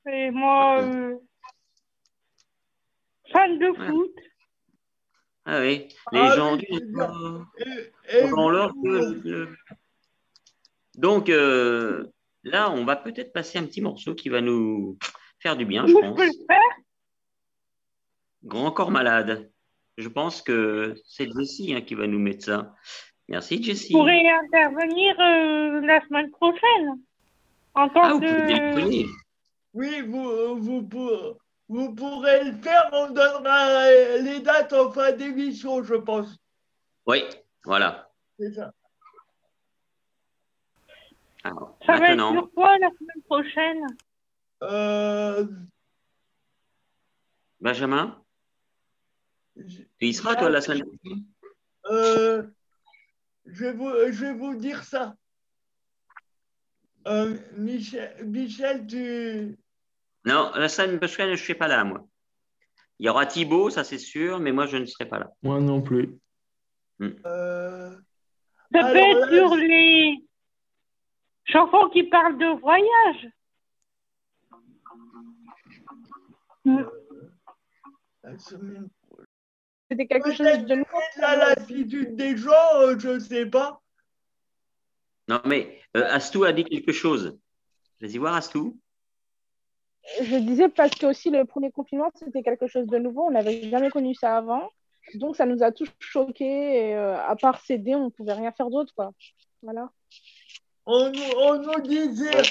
Et 0.08 0.32
moi, 0.32 0.82
euh, 0.82 1.16
fan 3.32 3.58
de 3.60 3.68
Ouais. 3.70 3.88
foot. 3.88 4.16
Ah 5.46 5.60
oui, 5.62 5.88
les 6.12 6.20
Ah 6.20 6.36
gens 6.36 6.58
Et, 6.58 6.68
et 8.10 8.28
sont 8.30 8.52
dans 8.52 8.70
Donc 10.96 11.30
euh, 11.30 12.06
là, 12.44 12.72
on 12.72 12.86
va 12.86 12.96
peut-être 12.96 13.34
passer 13.34 13.58
un 13.58 13.66
petit 13.66 13.82
morceau 13.82 14.14
qui 14.16 14.30
va 14.30 14.42
nous 14.42 14.98
faire 15.40 15.56
du 15.58 15.66
bien, 15.66 15.86
je 15.88 15.94
pense. 15.94 16.16
peux 16.16 16.26
le 16.26 16.32
faire 16.48 16.60
Grand 18.44 18.72
corps 18.72 18.92
malade. 18.92 19.50
Je 19.98 20.08
pense 20.10 20.42
que 20.42 20.96
c'est 21.08 21.30
Jessie 21.38 21.74
hein, 21.74 21.82
qui 21.82 21.96
va 21.96 22.08
nous 22.08 22.20
mettre 22.20 22.46
ça. 22.46 22.74
Merci 23.30 23.58
Je 23.58 23.70
Jessie. 23.70 23.94
pourrais 23.94 24.22
intervenir 24.28 25.16
euh, 25.20 25.82
la 25.82 26.02
semaine 26.08 26.30
prochaine. 26.32 27.00
En 27.76 27.88
tant 27.90 28.02
Ah, 28.04 28.14
vous. 28.14 29.06
Oui, 29.74 30.02
vous, 30.02 30.58
vous, 30.62 30.84
pour- 30.84 31.38
vous 31.70 31.96
pourrez 31.96 32.44
le 32.44 32.58
faire. 32.62 32.90
On 32.92 33.08
donnera 33.12 33.86
euh, 33.86 34.22
les 34.22 34.40
dates 34.42 34.74
en 34.74 34.92
fin 34.92 35.12
d'émission, 35.14 35.84
je 35.84 35.96
pense. 35.96 36.28
Oui, 37.08 37.24
voilà. 37.64 38.10
C'est 38.38 38.52
ça. 38.52 38.72
Alors, 41.44 41.78
Ça 41.86 41.98
va 41.98 42.12
être 42.12 42.32
sur 42.32 42.52
quoi 42.54 42.78
la 42.80 42.90
semaine 42.92 43.24
prochaine? 43.26 43.98
Euh, 44.64 45.46
Benjamin, 47.60 48.22
je- 49.58 49.84
tu 50.00 50.06
y 50.08 50.14
seras 50.14 50.36
toi 50.36 50.50
la 50.50 50.62
semaine 50.62 50.84
prochaine? 50.86 51.24
Euh, 51.92 52.44
je, 53.46 53.66
vais 53.66 53.74
vous, 53.74 53.90
je 54.12 54.26
vais 54.26 54.34
vous 54.34 54.56
dire 54.56 54.84
ça. 54.84 55.16
Euh, 57.08 57.38
Michel, 57.58 58.26
Michel, 58.26 58.88
tu. 58.88 59.58
Non, 60.26 60.52
la 60.56 60.70
semaine 60.70 60.98
prochaine, 60.98 61.28
je 61.28 61.32
ne 61.32 61.36
serai 61.38 61.56
pas 61.56 61.68
là, 61.68 61.84
moi. 61.84 62.08
Il 63.00 63.06
y 63.06 63.10
aura 63.10 63.26
Thibaut, 63.26 63.70
ça 63.70 63.84
c'est 63.84 63.98
sûr, 63.98 64.40
mais 64.40 64.54
moi 64.54 64.66
je 64.68 64.78
ne 64.78 64.86
serai 64.86 65.06
pas 65.06 65.20
là. 65.20 65.30
Moi 65.42 65.60
non 65.60 65.82
plus. 65.82 66.18
euh, 67.02 67.98
Ça 68.72 68.80
Alors 68.80 68.92
peut 68.94 68.98
être 68.98 69.20
là, 69.20 69.28
sur 69.38 69.56
les 69.58 70.24
chansons 71.46 71.90
qui 71.90 72.04
parlent 72.04 72.38
de 72.38 72.60
voyage. 72.60 73.30
semaine 78.38 78.90
C'était 79.90 80.08
quelque 80.08 80.34
chose 80.34 80.66
de 80.66 80.76
nouveau. 80.76 80.98
la 81.18 81.36
lassitude 81.36 82.16
des 82.16 82.38
gens, 82.38 82.52
euh, 82.76 82.98
je 82.98 83.10
ne 83.10 83.20
sais 83.20 83.46
pas. 83.46 83.82
Non, 85.28 85.42
mais 85.46 85.80
euh, 85.96 86.06
Astou 86.10 86.44
a 86.44 86.52
dit 86.52 86.64
quelque 86.64 86.92
chose. 86.92 87.38
Vas-y 88.02 88.18
voir 88.18 88.36
Astou. 88.36 88.80
Je 90.22 90.36
disais 90.38 90.68
parce 90.68 90.96
que 90.96 91.06
aussi 91.06 91.30
le 91.30 91.46
premier 91.46 91.72
confinement, 91.72 92.12
c'était 92.16 92.44
quelque 92.44 92.68
chose 92.68 92.88
de 92.88 92.98
nouveau. 92.98 93.28
On 93.28 93.32
n'avait 93.32 93.70
jamais 93.70 93.90
connu 93.90 94.14
ça 94.16 94.38
avant. 94.38 94.70
Donc, 95.16 95.36
ça 95.36 95.46
nous 95.46 95.64
a 95.64 95.72
tous 95.72 95.90
choqués. 96.00 96.90
Et, 96.90 96.96
euh, 96.96 97.18
à 97.18 97.36
part 97.36 97.60
céder, 97.62 97.96
on 97.96 98.06
ne 98.06 98.10
pouvait 98.10 98.34
rien 98.34 98.52
faire 98.52 98.70
d'autre. 98.70 98.94
quoi. 98.96 99.12
Voilà. 99.62 99.90
On, 100.86 101.10
nous- 101.12 101.38
on 101.38 101.60
nous 101.62 101.82
disait, 101.82 102.42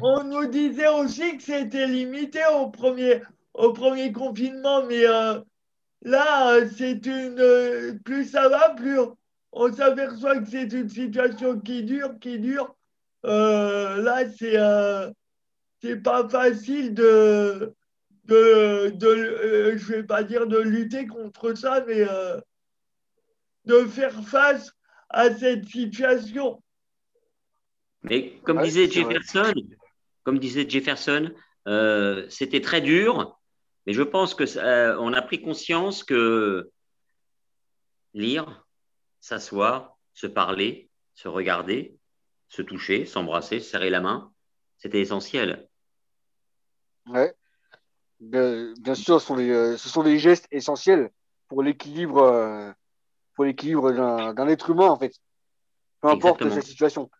on 0.00 0.24
nous 0.24 0.46
disait 0.46 0.88
aussi 0.88 1.36
que 1.36 1.42
c'était 1.42 1.86
limité 1.86 2.40
au 2.54 2.68
premier, 2.70 3.22
au 3.54 3.72
premier 3.72 4.12
confinement, 4.12 4.84
mais 4.86 5.06
euh, 5.06 5.40
là, 6.02 6.54
euh, 6.54 6.68
c'est 6.76 7.04
une. 7.06 7.38
euh, 7.38 7.94
plus 8.04 8.24
ça 8.30 8.48
va, 8.48 8.70
plus 8.70 8.98
on 9.52 9.72
s'aperçoit 9.72 10.38
que 10.40 10.48
c'est 10.50 10.72
une 10.72 10.88
situation 10.88 11.60
qui 11.60 11.84
dure, 11.84 12.18
qui 12.18 12.38
dure. 12.38 12.74
Euh, 13.26 14.02
là, 14.02 14.28
c'est 14.38 14.56
euh, 14.58 15.10
c'est 15.82 15.96
pas 16.02 16.28
facile 16.28 16.94
de. 16.94 17.74
de, 18.24 18.90
de 18.90 19.76
je 19.76 19.92
vais 19.92 20.02
pas 20.02 20.22
dire 20.24 20.46
de 20.46 20.58
lutter 20.58 21.06
contre 21.06 21.54
ça, 21.54 21.84
mais 21.86 22.04
de 23.66 23.84
faire 23.84 24.18
face 24.24 24.72
à 25.10 25.32
cette 25.34 25.66
situation. 25.66 26.62
Mais 28.04 28.38
comme 28.44 28.62
disait 28.62 28.90
Jefferson, 28.90 29.54
comme 30.22 30.38
disait 30.38 30.68
Jefferson, 30.68 31.32
euh, 31.66 32.26
c'était 32.28 32.60
très 32.60 32.82
dur, 32.82 33.38
mais 33.86 33.94
je 33.94 34.02
pense 34.02 34.34
que 34.34 34.44
euh, 34.58 34.96
on 35.00 35.12
a 35.14 35.22
pris 35.22 35.40
conscience 35.40 36.04
que 36.04 36.70
lire, 38.12 38.66
s'asseoir, 39.20 39.96
se 40.12 40.26
parler, 40.26 40.90
se 41.14 41.28
regarder, 41.28 41.96
se 42.48 42.60
toucher, 42.60 43.06
s'embrasser, 43.06 43.60
serrer 43.60 43.90
la 43.90 44.00
main, 44.00 44.32
c'était 44.76 45.00
essentiel. 45.00 45.68
Ouais. 47.06 47.34
Bien, 48.20 48.94
sûr, 48.94 49.20
ce 49.20 49.26
sont, 49.26 49.36
des, 49.36 49.50
euh, 49.50 49.76
ce 49.76 49.88
sont 49.88 50.02
des 50.02 50.18
gestes 50.18 50.46
essentiels 50.50 51.10
pour 51.48 51.62
l'équilibre 51.62 52.74
pour 53.34 53.44
l'équilibre 53.44 53.92
d'un 53.92 54.48
être 54.48 54.70
humain, 54.70 54.88
en 54.88 54.98
fait. 54.98 55.12
Peu 56.00 56.08
importe 56.08 56.48
sa 56.48 56.60
situation. 56.60 57.10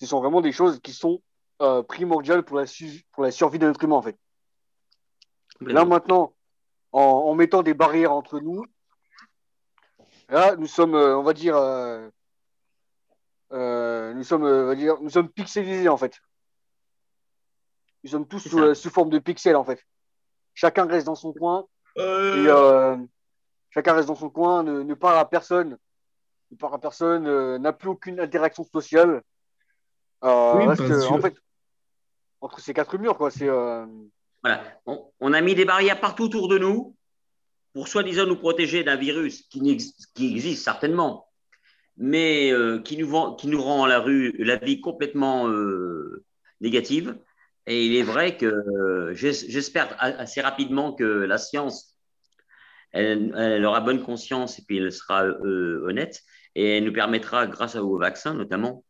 Ce 0.00 0.06
sont 0.06 0.20
vraiment 0.20 0.40
des 0.40 0.52
choses 0.52 0.80
qui 0.80 0.92
sont 0.92 1.22
euh, 1.62 1.82
primordiales 1.82 2.42
pour 2.42 2.56
la, 2.58 2.64
pour 3.12 3.22
la 3.22 3.30
survie 3.30 3.58
d'un 3.58 3.70
être 3.70 3.82
humain, 3.82 3.96
en 3.96 4.02
fait. 4.02 4.16
Là, 5.60 5.84
maintenant, 5.84 6.34
en, 6.92 7.34
mettant 7.34 7.62
des 7.62 7.74
barrières 7.74 8.12
entre 8.12 8.40
nous, 8.40 8.64
là, 10.28 10.54
nous 10.56 10.66
sommes, 10.66 10.94
euh, 10.94 11.16
on 11.16 11.22
va 11.22 11.32
dire, 11.32 11.56
euh, 11.56 12.10
nous 14.12 14.24
sommes, 14.24 14.44
on 14.44 14.66
va 14.66 14.74
dire, 14.74 15.00
nous 15.00 15.10
sommes 15.10 15.30
pixelisés, 15.30 15.88
en 15.88 15.96
fait. 15.96 16.20
Nous 18.04 18.10
sommes 18.10 18.28
tous 18.28 18.46
sous, 18.74 18.90
forme 18.90 19.10
de 19.10 19.18
pixels, 19.18 19.56
en 19.56 19.64
fait. 19.64 19.82
Chacun 20.54 20.86
reste 20.86 21.06
dans 21.06 21.14
son 21.14 21.32
coin. 21.32 21.66
Et, 21.96 22.46
chacun 23.76 23.92
reste 23.92 24.08
dans 24.08 24.14
son 24.14 24.30
coin, 24.30 24.62
ne, 24.62 24.94
parle 24.94 25.18
à 25.18 25.26
personne, 25.26 25.76
ne 26.50 26.56
parle 26.56 26.74
à 26.74 26.78
personne, 26.78 27.26
euh, 27.26 27.58
n'a 27.58 27.74
plus 27.74 27.90
aucune 27.90 28.18
interaction 28.18 28.64
sociale. 28.64 29.22
Euh, 30.26 31.08
en 31.10 31.20
fait, 31.20 31.34
entre 32.40 32.60
ces 32.60 32.74
quatre 32.74 32.98
murs, 32.98 33.16
quoi. 33.16 33.30
C'est. 33.30 33.48
Euh, 33.48 33.86
voilà. 34.42 34.62
On, 35.20 35.32
a 35.32 35.40
mis 35.40 35.54
des 35.54 35.64
barrières 35.64 36.00
partout 36.00 36.24
autour 36.24 36.48
de 36.48 36.58
nous 36.58 36.94
pour 37.72 37.88
soi-disant 37.88 38.26
nous 38.26 38.36
protéger 38.36 38.84
d'un 38.84 38.96
virus 38.96 39.42
qui, 39.48 39.60
qui, 40.14 40.32
existe 40.32 40.64
certainement, 40.64 41.28
mais 41.96 42.52
qui, 42.84 42.96
nous 42.96 43.34
qui 43.34 43.48
nous 43.48 43.60
rend 43.60 43.86
la, 43.86 43.98
rue, 43.98 44.34
la 44.38 44.56
vie 44.56 44.80
complètement 44.80 45.48
négative. 46.60 47.18
Et 47.66 47.84
il 47.86 47.96
est 47.96 48.04
vrai 48.04 48.36
que 48.36 49.10
j'espère 49.14 49.96
assez 49.98 50.40
rapidement 50.40 50.92
que 50.92 51.04
la 51.04 51.38
science 51.38 51.96
elle, 52.96 53.64
aura 53.64 53.80
bonne 53.80 54.02
conscience 54.02 54.58
et 54.58 54.62
puis 54.66 54.78
elle 54.78 54.92
sera 54.92 55.24
euh, 55.24 55.84
honnête 55.86 56.22
et 56.54 56.78
elle 56.78 56.84
nous 56.84 56.92
permettra, 56.92 57.46
grâce 57.46 57.76
au 57.76 57.98
vaccin 57.98 58.34
notamment, 58.34 58.84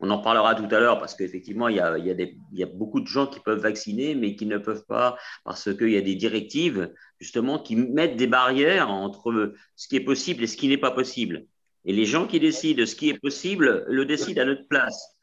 on 0.00 0.10
en 0.10 0.18
parlera 0.18 0.54
tout 0.54 0.72
à 0.74 0.80
l'heure 0.80 0.98
parce 0.98 1.14
qu'effectivement, 1.14 1.68
il 1.68 1.76
y 1.76 1.80
a, 1.80 1.98
il, 1.98 2.36
y 2.52 2.62
a 2.62 2.66
beaucoup 2.66 3.00
de 3.00 3.06
gens 3.06 3.26
qui 3.26 3.40
peuvent 3.40 3.60
vacciner, 3.60 4.14
mais 4.14 4.36
qui 4.36 4.46
ne 4.46 4.58
peuvent 4.58 4.84
pas 4.86 5.16
parce 5.44 5.74
qu'il 5.76 5.90
y 5.90 5.96
a 5.96 6.00
des 6.00 6.14
directives, 6.14 6.92
justement, 7.20 7.58
qui 7.58 7.76
mettent 7.76 8.16
des 8.16 8.28
barrières 8.28 8.90
entre 8.90 9.54
ce 9.74 9.88
qui 9.88 9.96
est 9.96 10.04
possible 10.04 10.44
et 10.44 10.46
ce 10.46 10.56
qui 10.56 10.68
n'est 10.68 10.78
pas 10.78 10.92
possible. 10.92 11.46
Et 11.84 11.92
les 11.92 12.04
gens 12.04 12.26
qui 12.26 12.38
décident 12.38 12.86
ce 12.86 12.94
qui 12.94 13.08
est 13.08 13.18
possible 13.18 13.84
le 13.88 14.04
décident 14.04 14.42
à 14.42 14.44
notre 14.44 14.68
place. 14.68 15.16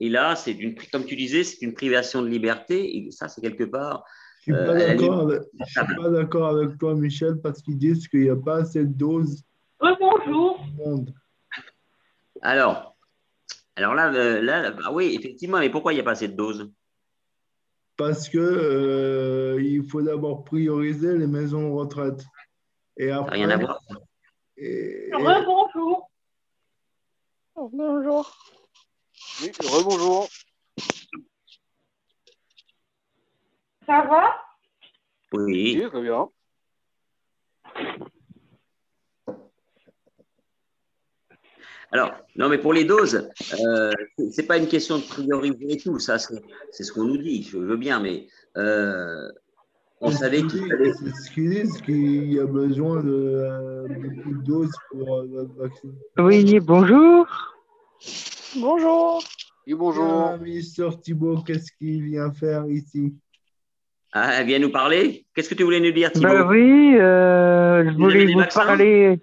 Et 0.00 0.08
là, 0.08 0.36
c'est 0.36 0.52
une, 0.52 0.74
comme 0.92 1.04
tu 1.04 1.16
disais, 1.16 1.44
c'est 1.44 1.64
une 1.64 1.74
privation 1.74 2.22
de 2.22 2.28
liberté. 2.28 2.96
Et 2.96 3.10
ça, 3.10 3.28
c'est 3.28 3.40
quelque 3.40 3.64
part 3.64 4.04
je 4.46 4.52
ne 4.52 4.56
suis 4.58 4.66
pas 4.66 6.04
euh, 6.04 6.10
d'accord 6.10 6.48
avec, 6.48 6.78
toi, 6.78 6.94
Michel, 6.94 7.40
parce 7.40 7.60
qu'ils 7.62 7.78
disent 7.78 8.06
qu'il 8.06 8.20
n'y 8.20 8.30
a 8.30 8.36
pas 8.36 8.58
assez 8.58 8.84
de 8.84 8.92
doses. 8.92 9.42
bonjour. 9.80 10.64
Alors, 12.42 12.95
alors 13.76 13.94
là, 13.94 14.10
euh, 14.12 14.40
là 14.40 14.70
bah 14.70 14.90
oui, 14.90 15.14
effectivement, 15.14 15.58
mais 15.58 15.68
pourquoi 15.68 15.92
il 15.92 15.96
n'y 15.96 16.00
a 16.00 16.04
pas 16.04 16.12
assez 16.12 16.28
de 16.28 16.34
doses 16.34 16.72
Parce 17.98 18.30
que 18.30 18.38
euh, 18.38 19.62
il 19.62 19.86
faut 19.86 20.00
d'abord 20.00 20.44
prioriser 20.44 21.16
les 21.16 21.26
maisons 21.26 21.68
de 21.68 21.74
retraite. 21.74 22.24
Et 22.96 23.10
après, 23.10 23.36
rien 23.36 23.50
à 23.50 23.58
voir. 23.58 23.78
Rebonjour. 24.58 26.10
Bonjour. 27.54 28.34
Oui, 29.42 29.52
rebonjour. 29.60 30.28
Ça 33.84 34.02
va? 34.02 34.42
Oui. 35.32 35.82
très 35.90 36.00
bien. 36.00 36.28
Alors, 41.92 42.12
non, 42.36 42.48
mais 42.48 42.58
pour 42.58 42.72
les 42.72 42.84
doses, 42.84 43.28
euh, 43.64 43.92
ce 44.18 44.40
n'est 44.40 44.46
pas 44.46 44.58
une 44.58 44.66
question 44.66 44.98
de 44.98 45.04
prioriser 45.04 45.72
et 45.72 45.76
tout, 45.76 45.98
ça, 45.98 46.18
c'est 46.18 46.82
ce 46.82 46.92
qu'on 46.92 47.04
nous 47.04 47.18
dit, 47.18 47.44
je 47.44 47.58
veux 47.58 47.76
bien, 47.76 48.00
mais 48.00 48.26
euh, 48.56 49.28
on 50.00 50.10
savait 50.10 50.42
qu'il 50.42 50.68
fallait. 50.68 50.92
C'est 50.92 51.14
ce 51.14 51.30
qu'ils 51.30 51.50
disent, 51.50 51.80
qu'il 51.82 52.32
y 52.32 52.40
a 52.40 52.46
besoin 52.46 53.02
de 53.02 53.12
euh, 53.12 53.86
beaucoup 53.88 54.34
de 54.34 54.44
doses 54.44 54.74
pour 54.90 55.22
le 55.22 55.38
euh, 55.38 55.46
vaccin. 55.56 55.88
Oui, 56.18 56.58
bonjour. 56.60 57.26
Bonjour. 58.56 59.22
Oui, 59.66 59.74
bonjour. 59.74 60.30
Ah, 60.32 60.36
Mister 60.38 60.88
Thibault, 61.02 61.42
qu'est-ce 61.46 61.70
qu'il 61.78 62.02
vient 62.02 62.32
faire 62.32 62.66
ici? 62.66 63.14
Ah, 64.12 64.40
elle 64.40 64.46
vient 64.46 64.58
nous 64.58 64.70
parler. 64.70 65.24
Qu'est-ce 65.34 65.48
que 65.48 65.54
tu 65.54 65.62
voulais 65.62 65.80
nous 65.80 65.92
dire, 65.92 66.10
Thibault? 66.12 66.28
Bah 66.28 66.46
Oui, 66.48 66.96
euh, 66.96 67.84
je 67.90 67.96
voulais 67.96 68.32
vous 68.32 68.42
parler. 68.54 69.20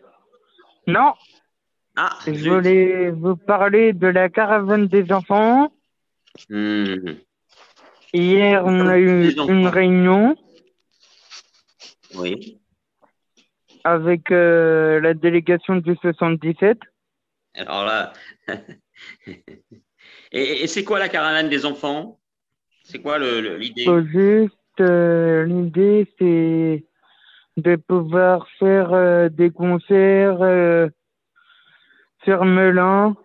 Non. 0.88 1.14
Ah, 1.96 2.18
je 2.26 2.50
voulais 2.50 3.12
vous 3.12 3.36
parler 3.36 3.94
de 3.94 4.08
la 4.08 4.30
caravane 4.30 4.88
des 4.88 5.12
enfants. 5.12 5.72
Hmm. 6.50 6.96
Hier, 8.14 8.64
on 8.66 8.88
a 8.88 8.98
eu 8.98 9.32
une 9.48 9.68
réunion. 9.68 10.36
Oui. 12.16 12.60
Avec 13.84 14.32
euh, 14.32 15.00
la 15.02 15.14
délégation 15.14 15.76
du 15.76 15.96
77. 15.96 16.80
Alors 17.56 17.86
là. 17.86 18.14
et, 20.32 20.68
c'est 20.68 20.84
quoi 20.84 20.98
la 20.98 21.10
caravane 21.10 21.50
des 21.50 21.66
enfants? 21.66 22.20
C'est 22.84 23.00
quoi 23.00 23.20
l'idée? 23.20 23.86
Euh, 24.80 25.46
l'idée, 25.46 26.08
c'est 26.18 26.84
de 27.58 27.76
pouvoir 27.76 28.48
faire 28.58 28.94
euh, 28.94 29.30
des 29.30 29.52
concerts 29.52 30.42
sur 32.24 32.46
Melun. 32.46 33.16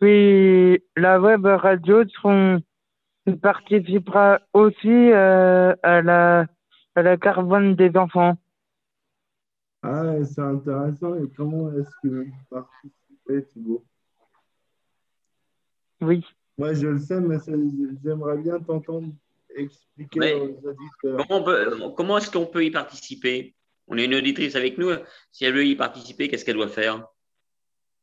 Puis 0.00 0.82
la 0.96 1.20
web 1.20 1.44
radio 1.44 2.04
seront, 2.08 2.60
participera 3.42 4.40
aussi 4.52 5.12
à, 5.12 6.02
la, 6.02 6.46
à 6.94 7.02
la 7.02 7.16
caravane 7.16 7.74
des 7.74 7.96
enfants. 7.96 8.36
Ah, 9.82 10.14
c'est 10.24 10.40
intéressant. 10.40 11.14
Et 11.16 11.28
comment 11.36 11.72
est-ce 11.72 11.90
que 12.02 12.08
vous 12.08 12.32
participez, 12.50 13.44
Thibault 13.52 13.84
Oui. 16.00 16.24
Moi, 16.56 16.74
je 16.74 16.88
le 16.88 16.98
sais, 16.98 17.20
mais 17.20 17.36
j'aimerais 18.02 18.38
bien 18.38 18.58
t'entendre 18.58 19.12
expliquer 19.54 20.56
Comment, 21.28 22.18
est-ce 22.18 22.30
qu'on 22.30 22.46
peut 22.46 22.64
y 22.64 22.70
participer? 22.70 23.54
On 23.88 23.98
a 23.98 24.02
une 24.02 24.14
auditrice 24.14 24.56
avec 24.56 24.78
nous. 24.78 24.90
Si 25.32 25.44
elle 25.44 25.54
veut 25.54 25.66
y 25.66 25.76
participer, 25.76 26.28
qu'est-ce 26.28 26.44
qu'elle 26.44 26.56
doit 26.56 26.68
faire? 26.68 27.06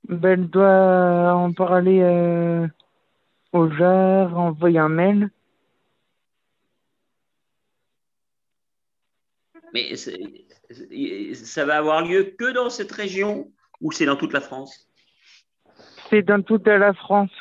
Ben, 0.08 0.32
Elle 0.32 0.50
doit 0.50 1.34
en 1.34 1.54
parler 1.54 2.02
euh, 2.02 2.68
au 3.54 3.70
JAR, 3.70 4.38
envoyer 4.38 4.80
un 4.80 4.90
mail. 4.90 5.30
Mais 9.74 9.96
ça 9.96 11.66
va 11.66 11.78
avoir 11.78 12.06
lieu 12.06 12.36
que 12.38 12.54
dans 12.54 12.70
cette 12.70 12.92
région 12.92 13.52
ou 13.82 13.92
c'est 13.92 14.06
dans 14.06 14.16
toute 14.16 14.34
la 14.34 14.42
France? 14.42 14.88
C'est 16.10 16.22
dans 16.22 16.42
toute 16.42 16.68
la 16.68 16.94
France. 16.94 17.32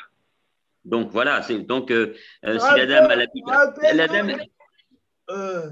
Donc 0.83 1.11
voilà, 1.11 1.41
c'est 1.41 1.59
donc 1.59 1.91
euh, 1.91 2.13
euh, 2.45 2.59
si 2.59 2.77
la 2.77 2.85
dame 2.85 3.09
a 3.09 3.15
la, 3.93 4.07
dame. 4.07 4.37
Euh, 5.29 5.71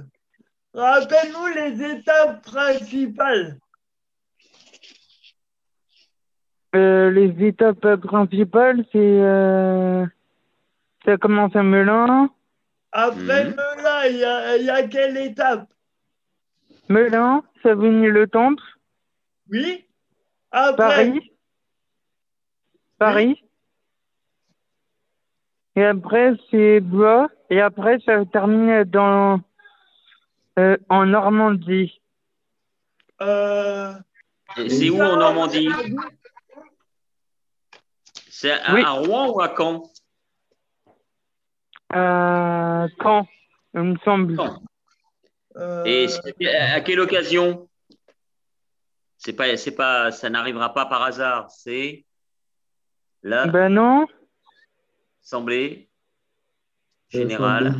rappelle-nous 0.73 1.47
les 1.47 1.91
étapes 1.91 2.43
principales. 2.43 3.59
les 6.73 7.35
étapes 7.45 7.95
principales, 7.97 8.83
c'est 8.91 9.19
ça 11.05 11.17
commence 11.17 11.55
à 11.55 11.63
Melun. 11.63 12.29
Après 12.91 13.45
mhm. 13.45 13.55
Melun, 13.55 14.05
il 14.05 14.65
y 14.65 14.69
a, 14.69 14.87
quelle 14.87 15.17
étape? 15.17 15.67
Melun, 16.89 17.43
Savigny-le-Temple. 17.61 18.63
Oui. 19.49 19.85
Paris. 20.51 21.31
Paris. 22.99 23.43
Et 25.75 25.83
après, 25.83 26.33
c'est 26.51 26.79
bois. 26.79 27.29
Et 27.49 27.59
après, 27.59 27.99
ça 28.05 28.23
termine 28.25 28.83
dans, 28.83 29.41
euh, 30.59 30.77
en 30.89 31.05
Normandie. 31.05 32.01
Euh, 33.21 33.93
c'est 34.55 34.89
où 34.89 35.01
en 35.01 35.17
Normandie? 35.17 35.69
C'est 38.29 38.51
à, 38.51 38.91
Rouen 38.91 39.31
ou 39.31 39.41
à 39.41 39.53
Caen? 39.55 39.83
À 41.89 42.87
Caen, 43.01 43.27
il 43.73 43.81
me 43.81 43.97
semble. 43.99 44.37
Et 45.85 46.07
à 46.47 46.81
quelle 46.81 46.99
occasion? 46.99 47.69
C'est 49.17 49.33
pas, 49.33 49.55
c'est 49.55 49.75
pas, 49.75 50.11
ça 50.11 50.29
n'arrivera 50.29 50.73
pas 50.73 50.85
par 50.85 51.03
hasard. 51.03 51.49
C'est 51.49 52.05
là. 53.21 53.47
Ben 53.47 53.69
non. 53.69 54.05
Assemblée 55.23 55.89
générale. 57.07 57.73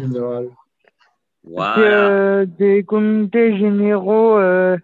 Euh, 1.46 2.46
des 2.46 2.84
comités 2.84 3.58
généraux 3.58 4.38
euh, 4.38 4.78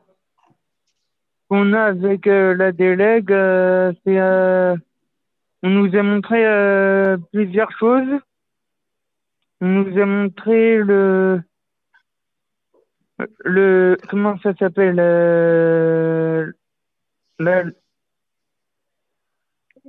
qu'on 1.48 1.74
a 1.74 1.84
avec 1.84 2.28
euh, 2.28 2.54
la 2.54 2.72
délègue, 2.72 3.30
c'est, 4.04 4.20
on 5.64 5.70
nous 5.70 5.96
a 5.96 6.04
montré 6.04 7.18
plusieurs 7.32 7.72
choses. 7.72 8.20
On 9.62 9.68
nous 9.68 10.02
a 10.02 10.06
montré 10.06 10.78
le, 10.78 11.42
le, 13.44 13.98
comment 14.10 14.38
ça 14.40 14.54
s'appelle, 14.56 15.00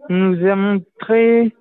on 0.09 0.14
nous 0.14 0.46
a 0.46 0.56
montré 0.56 1.54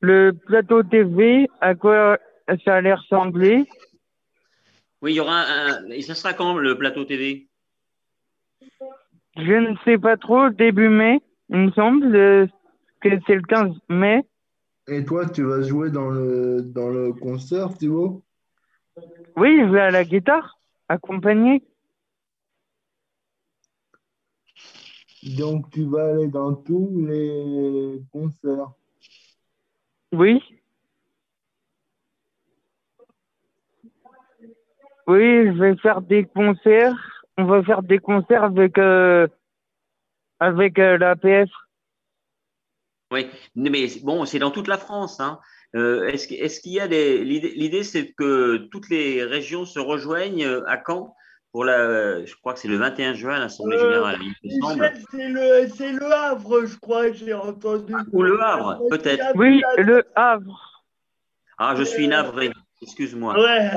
le 0.00 0.32
plateau 0.32 0.82
TV, 0.82 1.48
à 1.60 1.74
quoi 1.74 2.18
ça 2.64 2.76
allait 2.76 2.94
ressembler. 2.94 3.68
Oui, 5.02 5.12
il 5.12 5.16
y 5.16 5.20
aura 5.20 5.42
un. 5.42 5.86
Et 5.90 6.02
ça 6.02 6.14
sera 6.14 6.32
quand 6.32 6.56
le 6.56 6.76
plateau 6.76 7.04
TV 7.04 7.48
Je 9.36 9.52
ne 9.52 9.76
sais 9.84 9.98
pas 9.98 10.16
trop, 10.16 10.50
début 10.50 10.88
mai, 10.88 11.20
il 11.50 11.58
me 11.58 11.70
semble 11.72 12.10
que 13.00 13.10
c'est 13.26 13.34
le 13.34 13.42
15 13.42 13.76
mai. 13.88 14.24
Et 14.88 15.04
toi, 15.04 15.28
tu 15.28 15.42
vas 15.42 15.62
jouer 15.62 15.90
dans 15.90 16.08
le, 16.08 16.62
dans 16.62 16.88
le 16.88 17.12
concert, 17.12 17.76
Thibaut? 17.76 18.22
Oui, 19.36 19.60
je 19.60 19.70
vais 19.70 19.80
à 19.80 19.90
la 19.90 20.04
guitare, 20.04 20.58
accompagné. 20.88 21.62
Donc, 25.36 25.70
tu 25.70 25.84
vas 25.84 26.06
aller 26.10 26.28
dans 26.28 26.54
tous 26.54 27.06
les 27.06 28.00
concerts? 28.10 28.72
Oui. 30.12 30.42
Oui, 35.08 35.46
je 35.46 35.58
vais 35.58 35.76
faire 35.76 36.02
des 36.02 36.24
concerts. 36.24 36.94
On 37.38 37.44
va 37.44 37.62
faire 37.62 37.82
des 37.82 37.98
concerts 37.98 38.44
avec, 38.44 38.76
euh, 38.76 39.26
avec 40.38 40.78
euh, 40.78 40.98
la 40.98 41.16
PF. 41.16 41.48
Oui, 43.10 43.26
mais 43.56 43.86
bon, 44.04 44.26
c'est 44.26 44.38
dans 44.38 44.50
toute 44.50 44.68
la 44.68 44.76
France. 44.76 45.18
Hein. 45.18 45.40
Euh, 45.74 46.06
est-ce, 46.08 46.30
est 46.34 46.60
qu'il 46.60 46.72
y 46.72 46.80
a 46.80 46.88
des. 46.88 47.24
L'idée, 47.24 47.84
c'est 47.84 48.12
que 48.12 48.68
toutes 48.70 48.90
les 48.90 49.24
régions 49.24 49.64
se 49.64 49.78
rejoignent 49.78 50.46
à 50.66 50.82
Caen 50.86 51.16
pour 51.52 51.64
la. 51.64 52.22
Je 52.26 52.34
crois 52.36 52.52
que 52.52 52.60
c'est 52.60 52.68
le 52.68 52.76
21 52.76 53.14
juin, 53.14 53.38
l'Assemblée 53.38 53.78
Générale. 53.78 54.18
c'est, 55.10 55.28
le, 55.28 55.68
c'est 55.74 55.92
le 55.92 56.12
Havre, 56.12 56.66
je 56.66 56.76
crois, 56.76 57.12
j'ai 57.12 57.32
entendu. 57.32 57.94
Ou 58.12 58.22
le 58.22 58.38
Havre, 58.42 58.82
peut-être. 58.90 59.24
Oui, 59.36 59.62
le 59.78 60.04
Havre. 60.14 60.84
Ah, 61.56 61.74
je 61.76 61.82
suis 61.82 62.08
navré. 62.08 62.52
Excuse-moi. 62.82 63.40
Ouais. 63.40 63.70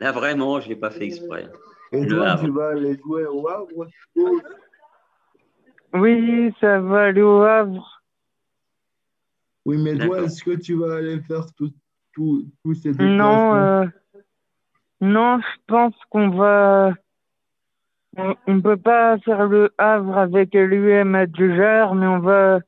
Là, 0.00 0.12
vraiment, 0.12 0.60
je 0.60 0.66
ne 0.66 0.74
l'ai 0.74 0.80
pas 0.80 0.90
fait 0.90 1.06
exprès. 1.06 1.48
Et 1.92 2.06
toi, 2.06 2.36
tu 2.40 2.50
vas 2.50 2.68
aller 2.68 2.96
jouer 2.98 3.26
au 3.26 3.48
Havre 3.48 3.86
Oui, 5.92 6.52
ça 6.60 6.80
va 6.80 7.04
aller 7.04 7.22
au 7.22 7.42
Havre. 7.42 8.02
Oui, 9.64 9.78
mais 9.82 9.96
toi, 9.96 10.22
est-ce 10.22 10.42
que 10.42 10.56
tu 10.56 10.74
vas 10.74 10.96
aller 10.96 11.20
faire 11.20 11.46
tous 11.56 11.72
ces 12.74 12.90
déplacements? 12.90 13.16
Non, 13.16 13.54
euh, 13.54 13.86
non, 15.00 15.40
je 15.40 15.60
pense 15.66 15.94
qu'on 16.10 16.30
va. 16.30 16.92
On 18.16 18.54
ne 18.54 18.60
peut 18.60 18.76
pas 18.76 19.18
faire 19.18 19.46
le 19.46 19.72
Havre 19.78 20.18
avec 20.18 20.54
l'UM 20.54 21.14
à 21.14 21.26
Dujar, 21.26 21.94
mais 21.94 22.06
on 22.06 22.20
va, 22.20 22.60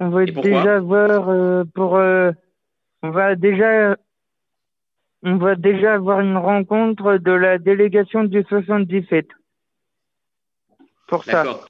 on 0.00 0.08
va 0.08 0.24
déjà 0.24 0.80
voir 0.80 1.28
euh, 1.28 1.64
pour. 1.74 1.96
Euh, 1.96 2.32
on 3.02 3.10
va 3.10 3.36
déjà 3.36 3.96
on 5.24 5.36
va 5.38 5.54
déjà 5.56 5.94
avoir 5.94 6.20
une 6.20 6.36
rencontre 6.36 7.16
de 7.16 7.32
la 7.32 7.58
délégation 7.58 8.24
du 8.24 8.44
77. 8.44 9.26
Pour 11.08 11.24
ça. 11.24 11.44
D'accord. 11.44 11.68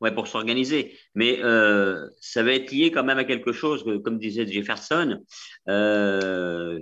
Ouais, 0.00 0.12
pour 0.12 0.26
s'organiser. 0.26 0.98
Mais 1.14 1.38
euh, 1.44 2.08
ça 2.20 2.42
va 2.42 2.52
être 2.52 2.72
lié 2.72 2.90
quand 2.90 3.04
même 3.04 3.18
à 3.18 3.24
quelque 3.24 3.52
chose, 3.52 3.84
comme 4.04 4.18
disait 4.18 4.46
Jefferson. 4.46 5.22
Euh, 5.68 6.80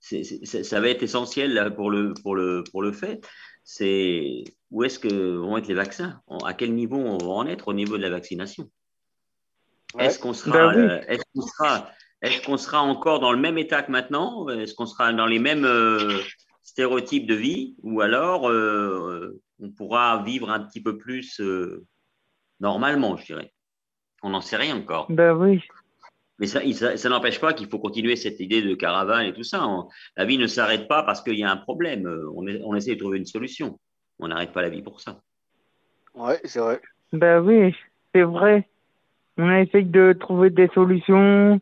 ça 0.00 0.80
va 0.80 0.88
être 0.88 1.04
essentiel 1.04 1.72
pour 1.76 1.92
le, 1.92 2.12
pour 2.22 2.34
le, 2.34 2.64
pour 2.72 2.82
le 2.82 2.90
fait. 2.90 3.24
C'est 3.62 4.42
où 4.72 4.82
est-ce 4.82 4.98
que 4.98 5.36
vont 5.36 5.58
être 5.58 5.68
les 5.68 5.74
vaccins? 5.74 6.20
À 6.44 6.54
quel 6.54 6.74
niveau 6.74 6.96
on 6.96 7.18
va 7.18 7.32
en 7.32 7.46
être 7.46 7.68
au 7.68 7.72
niveau 7.72 7.96
de 7.96 8.02
la 8.02 8.10
vaccination? 8.10 8.68
Est-ce 9.98 10.18
qu'on 10.18 10.32
sera, 10.32 10.72
ben 10.72 10.78
euh, 10.78 11.00
est-ce 11.06 11.22
qu'on 11.34 11.42
sera 11.42 11.90
est-ce 12.22 12.44
qu'on 12.44 12.56
sera 12.56 12.82
encore 12.82 13.20
dans 13.20 13.32
le 13.32 13.38
même 13.38 13.58
état 13.58 13.82
que 13.82 13.90
maintenant? 13.90 14.48
Est-ce 14.48 14.74
qu'on 14.74 14.86
sera 14.86 15.12
dans 15.12 15.26
les 15.26 15.38
mêmes 15.38 15.64
euh, 15.64 16.18
stéréotypes 16.62 17.26
de 17.26 17.34
vie? 17.34 17.76
Ou 17.82 18.02
alors 18.02 18.48
euh, 18.48 19.40
on 19.58 19.70
pourra 19.70 20.22
vivre 20.22 20.50
un 20.50 20.60
petit 20.60 20.82
peu 20.82 20.98
plus 20.98 21.40
euh, 21.40 21.86
normalement, 22.60 23.16
je 23.16 23.24
dirais 23.26 23.52
On 24.22 24.30
n'en 24.30 24.42
sait 24.42 24.56
rien 24.56 24.76
encore. 24.76 25.06
Ben 25.10 25.32
oui. 25.32 25.62
Mais 26.38 26.46
ça, 26.46 26.60
ça, 26.96 27.08
n'empêche 27.10 27.38
pas 27.38 27.52
qu'il 27.52 27.68
faut 27.68 27.78
continuer 27.78 28.16
cette 28.16 28.40
idée 28.40 28.62
de 28.62 28.74
caravane 28.74 29.26
et 29.26 29.34
tout 29.34 29.42
ça. 29.42 29.66
la 30.16 30.24
vie 30.24 30.38
ne 30.38 30.46
s'arrête 30.46 30.88
pas 30.88 31.02
parce 31.02 31.20
qu'il 31.22 31.38
y 31.38 31.44
a 31.44 31.50
un 31.50 31.58
problème. 31.58 32.06
On, 32.34 32.46
on, 32.64 32.74
essaie 32.74 32.94
de 32.94 32.98
trouver 32.98 33.18
une 33.18 33.26
solution. 33.26 33.78
On 34.18 34.28
n'arrête 34.28 34.52
pas 34.52 34.62
la 34.62 34.70
vie 34.70 34.80
pour 34.80 35.02
ça. 35.02 35.20
Oui, 36.14 36.32
c'est 36.44 36.60
vrai. 36.60 36.80
Ben 37.12 37.40
oui, 37.40 37.74
c'est 38.14 38.22
vrai. 38.22 38.66
On 39.36 39.50
essaie 39.50 39.82
de 39.82 40.14
trouver 40.18 40.48
des 40.48 40.68
solutions 40.68 41.60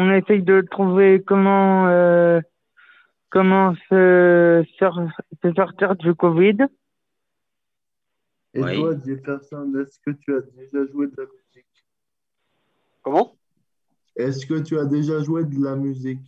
on 0.00 0.10
essaye 0.12 0.42
de 0.42 0.62
trouver 0.62 1.22
comment 1.22 1.86
euh, 1.88 2.40
comment 3.28 3.74
se, 3.88 4.64
sortir 5.54 5.96
du 5.96 6.14
Covid. 6.14 6.56
Et 8.54 8.60
toi, 8.60 8.94
Jefferson, 9.04 9.72
est-ce 9.78 10.00
que 10.00 10.10
tu 10.10 10.34
as 10.34 10.40
déjà 10.40 10.84
joué 10.86 11.06
de 11.06 11.16
la 11.16 11.26
musique? 11.26 11.86
Comment? 13.02 13.36
Est-ce 14.16 14.44
que 14.46 14.58
tu 14.60 14.78
as 14.78 14.86
déjà 14.86 15.22
joué 15.22 15.44
de 15.44 15.62
la 15.62 15.76
musique? 15.76 16.20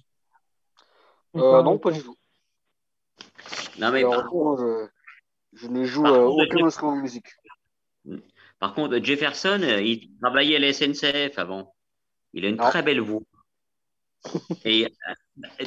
Euh, 1.35 1.63
Non, 1.63 1.79
pas 1.79 1.91
du 1.91 2.03
tout. 2.03 2.17
Non, 3.79 3.91
mais 3.91 4.03
je, 4.03 4.89
je 5.55 5.67
ne 5.67 5.85
joue 5.85 6.07
euh, 6.07 6.27
aucun 6.27 6.67
instrument 6.67 6.97
de 6.97 7.03
musique. 7.03 7.29
Par 8.61 8.75
contre, 8.75 8.99
Jefferson, 9.03 9.61
il 9.63 10.17
travaillait 10.21 10.57
à 10.57 10.59
la 10.61 10.73
SNCF 10.73 11.39
avant. 11.39 11.75
Il 12.33 12.45
a 12.45 12.49
une 12.49 12.57
très 12.57 12.83
belle 12.83 13.01
voix. 13.01 13.23
Et, 14.65 14.87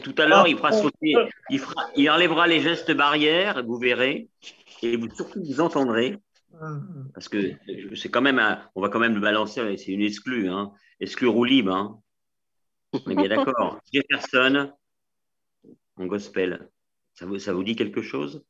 tout 0.03 0.15
à 0.17 0.25
l'heure, 0.25 0.47
il 0.47 0.57
fera 0.57 0.71
sauter, 0.71 1.15
il, 1.49 1.59
fera, 1.59 1.89
il 1.95 2.09
enlèvera 2.09 2.47
les 2.47 2.61
gestes 2.61 2.91
barrières, 2.91 3.63
vous 3.65 3.77
verrez, 3.77 4.29
et 4.81 4.95
vous, 4.95 5.09
surtout 5.13 5.43
vous 5.43 5.59
entendrez, 5.59 6.17
parce 7.13 7.27
que 7.27 7.53
c'est 7.95 8.09
quand 8.09 8.21
même, 8.21 8.41
on 8.75 8.81
va 8.81 8.89
quand 8.89 8.99
même 8.99 9.15
le 9.15 9.19
balancer, 9.19 9.77
c'est 9.77 9.91
une 9.91 10.01
exclue, 10.01 10.49
hein, 10.49 10.71
exclue 10.99 11.27
roue 11.27 11.43
libre. 11.43 11.73
Hein. 11.73 12.01
On 13.05 13.11
est 13.11 13.15
bien 13.15 13.27
d'accord. 13.27 13.79
Jefferson 13.93 14.71
en 15.97 16.05
gospel, 16.05 16.69
ça 17.13 17.25
vous, 17.25 17.39
ça 17.39 17.53
vous 17.53 17.63
dit 17.63 17.75
quelque 17.75 18.01
chose? 18.01 18.43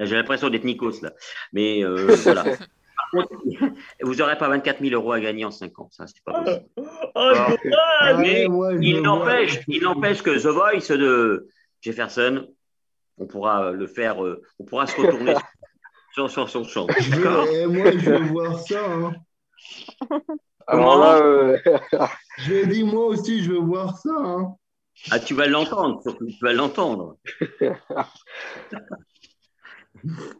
J'ai 0.00 0.16
l'impression 0.16 0.50
d'être 0.50 0.64
Nikos 0.64 1.02
là, 1.02 1.12
mais 1.52 1.84
euh, 1.84 2.16
voilà. 2.16 2.44
vous 4.02 4.14
n'aurez 4.14 4.38
pas 4.38 4.48
24 4.48 4.80
000 4.80 4.94
euros 4.94 5.12
à 5.12 5.20
gagner 5.20 5.44
en 5.44 5.50
5 5.50 5.78
ans. 5.78 5.88
Ça, 5.90 6.06
c'est 6.06 6.22
pas 6.24 6.42
possible. 6.42 6.66
Ah, 7.16 7.54
ah, 8.00 8.14
mais 8.14 8.46
il 8.80 9.00
n'empêche, 9.00 9.60
il 9.68 9.82
n'empêche 9.82 10.20
que 10.20 10.30
The 10.30 10.46
Voice 10.46 10.96
de 10.96 11.48
Jefferson, 11.80 12.48
on 13.18 13.26
pourra 13.26 13.70
le 13.70 13.86
faire, 13.86 14.24
euh, 14.24 14.42
on 14.58 14.64
pourra 14.64 14.88
se 14.88 15.00
retourner 15.00 15.34
sur, 16.12 16.28
sur, 16.28 16.48
son 16.48 16.64
champ. 16.64 16.88
Eh, 17.52 17.66
moi, 17.66 17.92
je 17.92 18.10
veux 18.10 18.24
voir 18.24 18.58
ça. 18.58 18.84
Hein. 18.84 19.12
Alors 20.66 20.98
là, 20.98 21.18
euh... 21.18 21.58
j'ai 22.38 22.66
dit 22.66 22.82
moi 22.82 23.06
aussi, 23.06 23.44
je 23.44 23.52
veux 23.52 23.60
voir 23.60 23.96
ça. 23.96 24.10
Hein. 24.12 24.56
Ah, 25.10 25.20
tu 25.20 25.34
vas 25.34 25.46
l'entendre, 25.46 26.02
surtout, 26.02 26.26
tu 26.26 26.44
vas 26.44 26.52
l'entendre. 26.52 27.16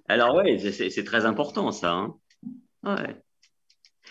Alors 0.09 0.37
oui, 0.37 0.61
c'est 0.72 1.05
très 1.05 1.25
important 1.27 1.72
ça. 1.72 1.93
Hein. 1.93 2.14
Ouais. 2.85 3.16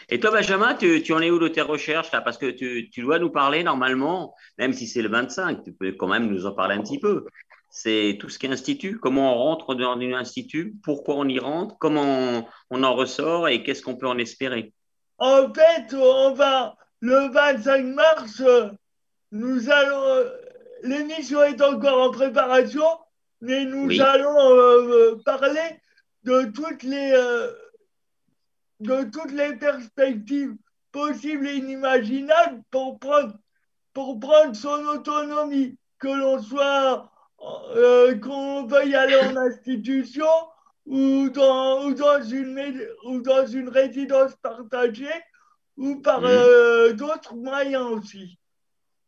Et 0.09 0.19
toi, 0.19 0.32
Benjamin, 0.32 0.76
tu, 0.76 1.01
tu, 1.01 1.13
en 1.13 1.21
es 1.21 1.32
où 1.32 1.39
de 1.39 1.47
tes 1.47 1.61
recherches 1.61 2.11
là? 2.11 2.21
Parce 2.21 2.38
que 2.38 2.49
tu, 2.49 2.89
tu, 2.91 3.01
dois 3.01 3.19
nous 3.19 3.30
parler 3.30 3.63
normalement, 3.63 4.34
même 4.57 4.74
si 4.74 4.88
c'est 4.88 5.01
le 5.01 5.09
25, 5.09 5.63
tu 5.63 5.74
peux 5.74 5.91
quand 5.93 6.07
même 6.07 6.30
nous 6.30 6.45
en 6.45 6.53
parler 6.53 6.76
un 6.76 6.82
petit 6.82 6.99
peu. 6.99 7.26
C'est 7.69 8.17
tout 8.19 8.30
ce 8.30 8.38
qui 8.38 8.45
est 8.45 8.51
institut, 8.51 8.99
comment 8.99 9.34
on 9.34 9.38
rentre 9.38 9.74
dans 9.76 9.93
un 9.93 10.13
institut, 10.13 10.76
pourquoi 10.84 11.15
on 11.15 11.28
y 11.28 11.39
rentre, 11.39 11.76
comment 11.80 12.47
on, 12.69 12.84
en 12.84 12.93
ressort? 12.93 13.47
Et 13.47 13.63
qu'est-ce 13.63 13.82
qu'on 13.82 13.95
peut 13.95 14.07
en 14.07 14.17
espérer? 14.17 14.74
en 15.19 15.53
fait, 15.53 15.93
on 15.93 16.34
va 16.34 16.76
le 16.99 17.32
25 17.32 17.86
mars, 17.86 18.43
nous 19.32 19.69
allons. 19.69 20.26
L'émission 20.84 21.43
est 21.43 21.61
encore 21.61 22.01
en 22.01 22.11
préparation, 22.11 22.86
mais 23.39 23.63
nous 23.63 24.01
allons 24.01 25.17
parler 25.24 25.80
de 26.24 26.51
toutes 26.51 26.84
les 26.84 27.13
de 28.84 29.09
toutes 29.09 29.31
les 29.31 29.55
perspectives 29.55 30.55
possibles 30.91 31.47
et 31.47 31.55
inimaginables 31.55 32.61
pour 32.69 32.99
prendre, 32.99 33.34
pour 33.93 34.19
prendre 34.19 34.55
son 34.55 34.86
autonomie, 34.86 35.77
que 35.99 36.07
l'on 36.07 36.41
soit, 36.41 37.09
euh, 37.75 38.17
qu'on 38.19 38.65
veuille 38.65 38.95
aller 38.95 39.15
en 39.15 39.38
institution 39.38 40.27
ou 40.86 41.29
dans, 41.29 41.86
ou 41.86 41.93
dans, 41.93 42.21
une, 42.21 42.88
ou 43.05 43.21
dans 43.21 43.47
une 43.47 43.69
résidence 43.69 44.36
partagée 44.36 45.21
ou 45.77 46.01
par 46.01 46.21
mmh. 46.21 46.25
euh, 46.25 46.93
d'autres 46.93 47.36
moyens 47.36 47.86
aussi. 47.86 48.38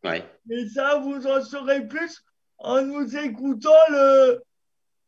Ouais. 0.04 0.24
Et 0.50 0.68
ça, 0.70 1.00
vous 1.00 1.28
en 1.28 1.42
saurez 1.42 1.88
plus 1.88 2.24
en 2.58 2.82
nous 2.82 3.16
écoutant 3.18 3.72
le, 3.90 4.42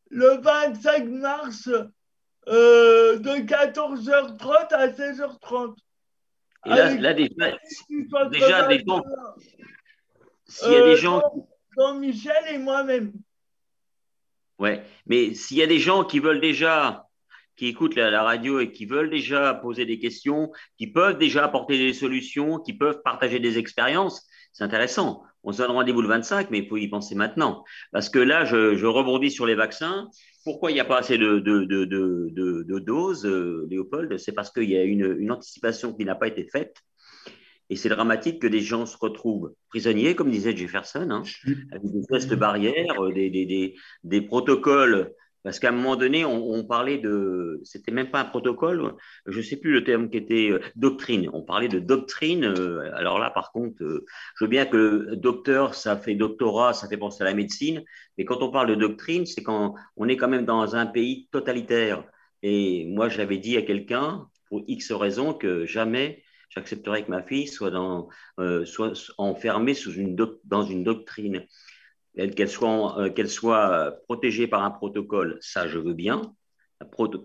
le 0.10 0.42
25 0.42 1.06
mars 1.06 1.70
euh, 2.48 3.18
de 3.20 3.30
14h30 3.30 4.74
à 4.74 4.88
16h30. 4.88 5.76
Et 6.66 6.70
là, 6.70 6.96
là 6.96 7.14
déjà, 7.14 7.58
déjà 8.30 8.68
des 8.68 8.84
gens. 8.86 9.04
S'il 10.46 10.72
y 10.72 10.76
a 10.76 10.84
des 10.84 10.98
gens. 10.98 11.22
Jean-Michel 11.78 12.44
et 12.52 12.58
moi-même. 12.58 13.12
Ouais, 14.60 14.84
mais 15.06 15.34
s'il 15.36 15.58
y 15.58 15.62
a 15.62 15.68
des 15.68 15.80
gens 15.80 16.04
qui 16.04 16.20
veulent 16.20 16.42
déjà, 16.42 17.06
qui 17.56 17.68
écoutent 17.68 17.96
la, 17.96 18.24
radio 18.24 18.60
et 18.60 18.72
qui 18.72 18.86
veulent 18.86 19.10
déjà 19.10 19.54
poser 19.54 19.86
des 19.86 20.00
questions, 20.00 20.52
qui 20.78 20.88
peuvent 20.88 21.18
déjà 21.18 21.44
apporter 21.44 21.78
des 21.78 21.94
solutions, 21.94 22.60
qui 22.60 22.74
peuvent 22.74 23.02
partager 23.04 23.40
des 23.40 23.60
expériences, 23.60 24.28
c'est 24.54 24.64
intéressant. 24.64 25.24
On 25.44 25.52
se 25.52 25.60
donne 25.60 25.72
rendez-vous 25.72 26.02
le 26.02 26.08
25, 26.08 26.50
mais 26.50 26.60
il 26.60 26.68
faut 26.68 26.78
y 26.78 26.88
penser 26.88 27.14
maintenant. 27.14 27.64
Parce 27.92 28.10
que 28.10 28.20
là, 28.20 28.46
je, 28.46 28.76
je 28.76 28.86
rebondis 28.88 29.30
sur 29.30 29.46
les 29.46 29.56
vaccins 29.56 30.10
pourquoi 30.48 30.72
il 30.72 30.76
n'y 30.76 30.80
a 30.80 30.86
pas 30.86 31.00
assez 31.00 31.18
de, 31.18 31.40
de, 31.40 32.80
doses, 32.80 33.26
euh, 33.26 33.68
Léopold? 33.70 34.18
C'est 34.18 34.32
parce 34.32 34.50
qu'il 34.50 34.70
y 34.70 34.78
a 34.78 34.84
une, 34.84 35.30
anticipation 35.30 35.94
qui 35.94 36.06
n'a 36.06 36.16
pas 36.16 36.30
été 36.30 36.48
faite. 36.50 36.78
Et 37.70 37.76
c'est 37.76 37.90
dramatique 37.90 38.42
que 38.42 38.48
des 38.48 38.62
gens 38.62 38.86
se 38.86 38.96
retrouvent 38.98 39.54
prisonniers, 39.68 40.16
comme 40.16 40.32
disait 40.32 40.56
Jefferson, 40.56 41.10
hein, 41.12 41.24
avec 41.74 41.92
des 41.92 42.02
tests 42.10 42.34
barrières, 42.34 43.04
euh, 43.04 43.12
des 43.12 44.22
protocoles 44.22 45.14
parce 45.44 45.60
qu'à 45.60 45.70
un 45.70 45.72
moment 45.72 45.96
donné, 45.96 46.26
on, 46.26 46.64
parlait 46.66 46.98
de, 46.98 47.62
c'était 47.64 47.92
même 47.92 48.12
pas 48.12 48.22
un 48.22 48.26
protocole, 48.26 48.96
je 49.26 49.42
sais 49.42 49.56
plus 49.56 49.72
le 49.72 49.84
terme 49.84 50.10
qui 50.10 50.18
était 50.18 50.50
euh, 50.52 50.60
doctrine. 50.76 51.30
On 51.34 51.42
parlait 51.42 51.68
de 51.68 51.80
doctrine. 51.80 52.44
Euh, 52.44 52.92
alors 52.96 53.20
là, 53.20 53.30
par 53.30 53.52
contre, 53.52 53.82
euh, 53.84 54.06
je 54.36 54.44
veux 54.44 54.50
bien 54.50 54.66
que 54.66 55.16
docteur, 55.16 55.76
ça 55.76 55.96
fait 55.98 56.16
doctorat, 56.16 56.74
ça 56.74 56.88
fait 56.90 56.98
penser 56.98 57.24
à 57.24 57.26
la 57.26 57.34
médecine, 57.34 57.84
mais 58.18 58.26
quand 58.26 58.42
on 58.42 58.52
parle 58.52 58.68
de 58.70 58.76
doctrine, 58.76 59.26
c'est 59.26 59.44
quand 59.44 59.76
on 59.96 60.08
est 60.08 60.18
quand 60.18 60.28
même 60.28 60.46
dans 60.46 60.76
un 60.76 60.86
pays 60.86 61.28
totalitaire. 61.32 62.04
Et 62.44 62.86
moi, 62.86 63.10
j'avais 63.10 63.38
dit 63.38 63.58
à 63.58 63.62
quelqu'un, 63.62 64.28
pour 64.50 64.64
X 64.68 64.92
raisons, 64.92 65.34
que 65.34 65.66
jamais 65.66 66.24
j'accepterais 66.50 67.04
que 67.04 67.12
ma 67.12 67.24
fille 67.24 67.48
soit, 67.48 67.72
enfermée 69.18 69.74
sous 69.74 69.94
dans 70.44 70.64
une 70.64 70.84
doctrine 70.84 71.46
qu'elle 72.18 72.50
soit, 72.50 73.00
euh, 73.00 73.10
qu'elle 73.10 73.30
soit 73.30 74.00
protégée 74.06 74.48
par 74.48 74.64
un 74.64 74.72
protocole, 74.72 75.38
ça 75.42 75.68
je 75.68 75.78
veux 75.78 75.94
bien. 75.94 76.34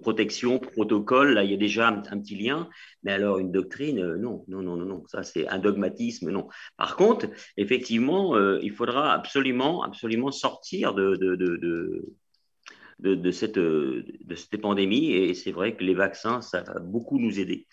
protection, 0.03 0.59
protocole, 0.59 1.35
là 1.35 1.45
il 1.45 1.51
y 1.51 1.55
a 1.55 1.57
déjà 1.57 1.89
un, 1.89 2.19
petit 2.21 2.37
lien, 2.37 2.69
mais 3.03 3.13
alors 3.13 3.39
une 3.39 3.53
doctrine, 3.53 3.99
euh, 3.99 4.17
non, 4.17 4.45
non, 4.49 4.63
non, 4.63 4.77
non, 4.77 4.87
non, 4.87 5.05
ça 5.09 5.23
c'est 5.23 5.49
un 5.49 5.59
dogmatisme, 5.59 6.31
non. 6.31 6.49
Par 6.77 6.97
contre, 6.97 7.27
effectivement, 7.57 8.37
euh, 8.37 8.59
il 8.63 8.73
faudra 8.73 9.13
absolument, 9.15 9.83
absolument 9.83 10.31
sortir 10.31 10.95
de, 10.95 11.17
de, 11.17 11.37
de, 11.37 13.15
de 13.15 13.31
cette, 13.31 13.59
de 13.59 14.35
cette 14.35 14.61
pandémie, 14.61 15.13
et 15.13 15.35
c'est 15.35 15.53
vrai 15.53 15.75
que 15.77 15.85
les 15.85 15.95
vaccins, 15.95 16.41
ça 16.41 16.63
va 16.63 16.79
beaucoup 16.81 17.19
nous 17.19 17.41
aider. 17.41 17.67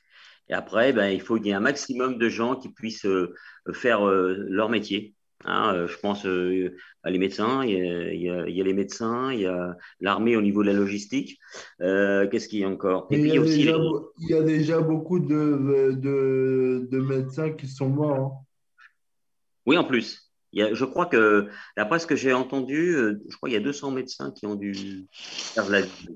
Et 0.47 0.53
après, 0.53 0.93
ben, 0.93 1.09
il 1.09 1.21
faut 1.21 1.35
qu'il 1.35 1.47
y 1.47 1.49
ait 1.51 1.53
un 1.53 1.59
maximum 1.59 2.17
de 2.17 2.29
gens 2.29 2.55
qui 2.55 2.69
puissent 2.69 3.05
faire 3.73 4.03
leur 4.05 4.69
métier. 4.69 5.13
Hein, 5.45 5.73
euh, 5.73 5.87
je 5.87 5.97
pense 5.97 6.25
euh, 6.25 6.75
à 7.03 7.09
les 7.09 7.17
médecins, 7.17 7.63
il 7.63 7.71
y, 8.21 8.29
a, 8.29 8.45
les 8.45 8.73
médecins, 8.73 9.31
il 9.31 9.41
y 9.41 9.45
a 9.45 9.77
l'armée 10.01 10.35
au 10.35 10.41
niveau 10.41 10.63
de 10.63 10.67
la 10.67 10.73
logistique. 10.73 11.39
Euh, 11.81 12.27
qu'est-ce 12.27 12.49
qu'il 12.49 12.59
y 12.59 12.65
a 12.65 12.69
encore? 12.69 13.07
Il, 13.09 13.25
y 13.25 13.37
a 13.37 13.41
aussi 13.41 13.57
déjà, 13.57 13.77
il 14.19 14.29
y 14.29 14.33
a 14.33 14.41
déjà 14.41 14.81
beaucoup 14.81 15.19
de, 15.19 15.95
de, 15.95 16.99
médecins 16.99 17.51
qui 17.51 17.67
sont 17.67 17.87
morts. 17.87 18.17
Hein. 18.17 18.45
Oui, 19.65 19.77
en 19.77 19.85
plus. 19.85 20.29
Il 20.51 20.59
y 20.59 20.63
a, 20.63 20.73
je 20.73 20.83
crois 20.83 21.05
que, 21.05 21.47
d'après 21.77 21.99
ce 21.99 22.07
que 22.07 22.15
j'ai 22.15 22.33
entendu, 22.33 22.93
je 23.29 23.35
crois 23.37 23.49
qu'il 23.49 23.57
y 23.57 23.61
a 23.61 23.63
200 23.63 23.91
médecins 23.91 24.31
qui 24.31 24.45
ont 24.45 24.55
dû 24.55 25.07
faire 25.13 25.69
la 25.69 25.81
vie. 25.81 26.09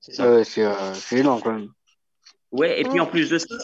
C'est 0.00 1.18
énorme 1.18 1.40
quand 1.42 1.52
même. 1.52 1.68
Ouais, 2.56 2.80
et 2.80 2.84
puis 2.84 3.00
en 3.00 3.06
plus 3.06 3.28
de 3.28 3.38
ça, 3.38 3.54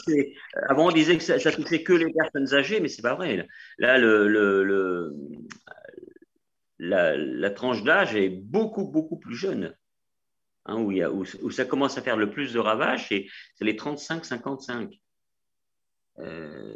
avant 0.69 0.87
on 0.87 0.91
disait 0.91 1.17
que 1.17 1.23
ça, 1.23 1.39
ça, 1.39 1.51
touchait 1.51 1.83
que 1.83 1.93
les 1.93 2.11
personnes 2.13 2.53
âgées, 2.53 2.79
mais 2.79 2.87
c'est 2.87 3.01
pas 3.01 3.15
vrai. 3.15 3.47
Là, 3.79 3.97
le, 3.97 4.27
le, 4.27 5.15
la, 6.77 7.49
tranche 7.49 7.83
d'âge 7.83 8.15
est 8.15 8.29
beaucoup, 8.29 8.85
beaucoup 8.85 9.17
plus 9.17 9.35
jeune. 9.35 9.75
Hein, 10.65 10.77
où, 10.77 10.91
il 10.91 10.99
y 10.99 11.03
a, 11.03 11.11
où, 11.11 11.25
ça 11.51 11.65
commence 11.65 11.97
à 11.97 12.01
faire 12.01 12.17
le 12.17 12.29
plus 12.29 12.53
de 12.53 12.59
ravages, 12.59 13.09
c'est 13.09 13.27
les 13.61 13.75
35-55. 13.75 14.99
Euh, 16.19 16.75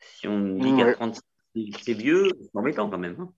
si 0.00 0.28
on 0.28 0.56
dit 0.56 0.76
qu'à 0.76 0.92
35, 0.94 1.22
c'est 1.80 1.94
vieux, 1.94 2.30
c'est 2.42 2.58
embêtant 2.58 2.90
quand 2.90 2.98
même. 2.98 3.16
Hein. 3.20 3.32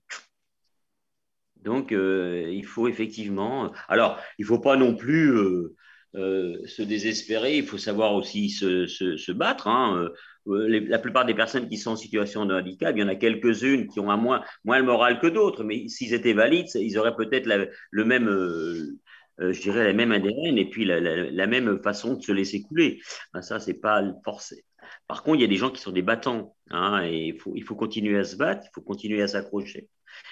Donc, 1.57 1.91
euh, 1.91 2.49
il 2.49 2.65
faut 2.65 2.87
effectivement. 2.87 3.71
Alors, 3.87 4.19
il 4.37 4.43
ne 4.43 4.47
faut 4.47 4.59
pas 4.59 4.75
non 4.75 4.95
plus. 4.95 5.31
Euh, 5.31 5.75
euh, 6.17 6.65
se 6.65 6.81
désespérer, 6.81 7.57
il 7.57 7.65
faut 7.65 7.77
savoir 7.77 8.13
aussi 8.13 8.49
se, 8.49 8.87
se, 8.87 9.31
battre. 9.31 9.67
Hein. 9.67 10.09
Euh, 10.47 10.79
la 10.87 10.99
plupart 10.99 11.25
des 11.25 11.33
personnes 11.33 11.69
qui 11.69 11.77
sont 11.77 11.91
en 11.91 11.95
situation 11.95 12.45
de 12.45 12.55
handicap, 12.55 12.95
il 12.95 13.01
y 13.01 13.03
en 13.03 13.07
a 13.07 13.15
quelques-unes 13.15 13.87
qui 13.87 13.99
ont 13.99 14.15
moins, 14.17 14.43
moins 14.63 14.79
le 14.79 14.85
moral 14.85 15.19
que 15.19 15.27
d'autres, 15.27 15.63
mais 15.63 15.87
s'ils 15.89 16.13
étaient 16.13 16.33
valides, 16.33 16.67
ils 16.75 16.97
auraient 16.97 17.15
peut-être 17.15 17.47
le 17.91 18.05
même, 18.05 18.27
euh, 18.29 18.97
je 19.39 19.61
dirais, 19.61 19.83
la 19.83 19.93
même 19.93 20.11
ADN 20.11 20.57
et 20.57 20.69
puis 20.69 20.85
la, 20.85 20.99
la, 20.99 21.47
même 21.47 21.81
façon 21.83 22.15
de 22.15 22.21
se 22.23 22.31
laisser 22.31 22.61
couler. 22.61 23.01
Ben, 23.33 23.41
ça, 23.41 23.59
c'est 23.59 23.79
pas 23.79 24.03
forcé. 24.23 24.63
Par 25.07 25.23
contre, 25.23 25.37
il 25.37 25.41
y 25.41 25.45
a 25.45 25.47
des 25.47 25.55
gens 25.55 25.69
qui 25.69 25.81
sont 25.81 25.91
des 25.91 26.01
battants, 26.01 26.55
hein, 26.69 27.03
et 27.03 27.27
il 27.27 27.39
faut, 27.39 27.53
il 27.55 27.63
faut 27.63 27.75
continuer 27.75 28.17
à 28.17 28.23
se 28.23 28.35
battre, 28.35 28.65
il 28.65 28.71
faut 28.73 28.81
continuer 28.81 29.21
à 29.21 29.27
s'accrocher. 29.27 29.89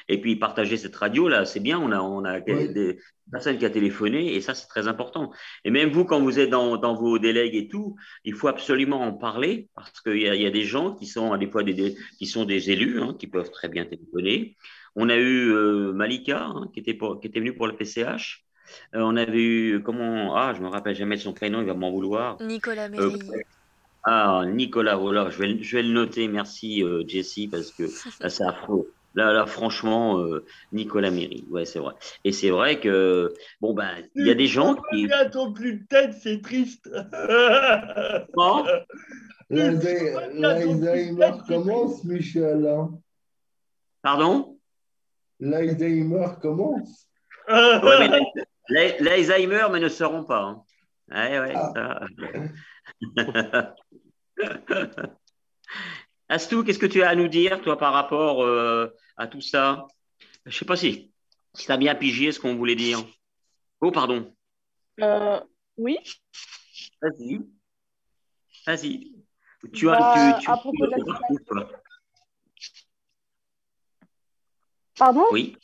Et 0.08 0.20
puis 0.22 0.36
partager 0.36 0.78
cette 0.78 0.96
radio 0.96 1.28
là, 1.28 1.46
c'est 1.46 1.60
bien. 1.60 1.80
On 1.80 1.92
a, 1.92 2.00
on 2.02 2.24
a 2.24 2.40
des 2.40 3.00
personnes 3.32 3.58
qui 3.58 3.66
ont 3.66 3.70
téléphoné 3.70 4.34
et 4.36 4.42
ça 4.42 4.54
c'est 4.54 4.68
très 4.68 4.88
important. 4.88 5.32
Et 5.64 5.72
même 5.72 5.90
vous, 5.90 6.06
quand 6.06 6.22
vous 6.22 6.40
êtes 6.40 6.50
dans, 6.50 6.78
dans 6.78 6.96
vos 6.96 7.20
délègues 7.20 7.56
et 7.56 7.68
tout, 7.68 7.96
il 8.24 8.34
faut 8.34 8.48
absolument 8.48 9.02
en 9.02 9.14
parler 9.14 9.70
parce 9.76 10.02
qu'il 10.02 10.18
y, 10.18 10.22
y, 10.22 10.46
a 10.46 10.52
des 10.52 10.64
gens 10.64 10.96
qui 10.96 11.08
sont 11.08 11.36
des 11.38 11.50
fois 11.50 11.64
des, 11.64 11.96
qui 12.18 12.26
sont 12.28 12.46
des 12.46 12.72
élus 12.72 13.02
hein, 13.02 13.16
qui 13.18 13.28
peuvent 13.28 13.52
très 13.52 13.70
bien 13.70 13.86
téléphoner. 13.86 14.56
On 14.96 15.10
a 15.10 15.16
eu 15.16 15.52
euh, 15.52 15.92
Malika 15.94 16.46
hein, 16.46 16.70
qui 16.74 16.80
était 16.80 16.98
qui 16.98 17.28
était 17.28 17.40
venue 17.40 17.56
pour 17.56 17.68
le 17.68 17.76
PCH. 17.76 18.46
Euh, 18.96 19.02
on 19.02 19.16
avait 19.16 19.44
eu 19.44 19.84
comment 19.84 20.36
ah 20.36 20.54
je 20.56 20.62
me 20.62 20.68
rappelle 20.68 20.96
jamais 20.96 21.16
de 21.16 21.22
son 21.22 21.34
prénom, 21.34 21.62
il 21.62 21.68
va 21.68 21.74
m'en 21.74 21.92
vouloir. 21.92 22.42
Nicolas 22.42 22.86
euh, 22.86 22.90
Méry. 22.90 23.20
Ah 24.06 24.44
Nicolas, 24.46 24.96
voilà, 24.96 25.30
je 25.30 25.40
vais, 25.40 25.62
je 25.62 25.78
vais 25.78 25.84
le 25.84 25.94
noter. 25.94 26.28
Merci 26.28 26.84
Jessie 27.08 27.48
parce 27.48 27.72
que 27.72 27.84
là 28.20 28.30
c'est 28.30 28.44
affreux. 28.44 28.92
Là, 29.16 29.32
là 29.32 29.46
franchement, 29.46 30.20
euh, 30.20 30.46
Nicolas 30.74 31.10
Méry, 31.10 31.46
ouais, 31.50 31.64
c'est 31.64 31.80
vrai. 31.80 31.94
Et 32.26 32.34
c'est 32.34 32.50
vrai 32.50 32.82
que, 32.82 33.34
bon, 33.62 33.74
ben, 33.74 33.90
il 34.14 34.28
y 34.28 34.30
a 34.30 34.36
des 34.36 34.48
gens 34.48 34.76
qui. 34.76 35.08
Bientôt 35.08 35.54
plus 35.54 35.80
de 35.80 35.86
tête, 35.88 36.14
c'est 36.22 36.42
triste. 36.42 36.90
Bon. 38.36 38.66
L'Alzheimer 39.50 41.32
commence, 41.48 42.04
Michel. 42.04 42.68
Hein. 42.68 42.92
Pardon? 44.02 44.60
L'Alzheimer 45.40 46.28
commence. 46.42 47.08
Ouais, 47.48 48.10
mais 48.68 48.96
l'Alzheimer, 49.00 49.68
mais 49.72 49.80
ne 49.80 49.88
seront 49.88 50.24
pas. 50.24 50.42
Hein. 50.42 50.64
Ouais, 51.12 51.40
ouais, 51.40 51.54
ah. 51.56 52.08
ça. 53.16 53.76
Astou, 56.30 56.64
qu'est-ce 56.64 56.80
que 56.80 56.86
tu 56.86 57.04
as 57.04 57.10
à 57.10 57.16
nous 57.16 57.28
dire, 57.28 57.62
toi, 57.62 57.78
par 57.78 57.94
rapport 57.94 58.44
euh, 58.44 58.88
à 59.18 59.28
tout 59.28 59.42
ça? 59.42 59.88
Je 60.46 60.50
ne 60.50 60.54
sais 60.54 60.66
pas 60.66 60.76
si, 60.76 61.12
si 61.54 61.66
tu 61.66 61.72
as 61.72 61.78
bien 61.78 61.96
pigé 61.96 62.32
ce 62.32 62.40
qu'on 62.40 62.56
voulait 62.56 62.76
dire. 62.76 63.00
Oh, 63.82 63.92
pardon. 63.92 64.34
Euh, 65.02 65.40
oui. 65.78 65.98
Vas-y. 67.02 67.42
Vas-y. 68.66 69.12
Tu 69.74 69.90
as. 69.90 70.40
Tu, 70.42 70.48
Pardon? 74.98 75.26
Oui. 75.32 75.58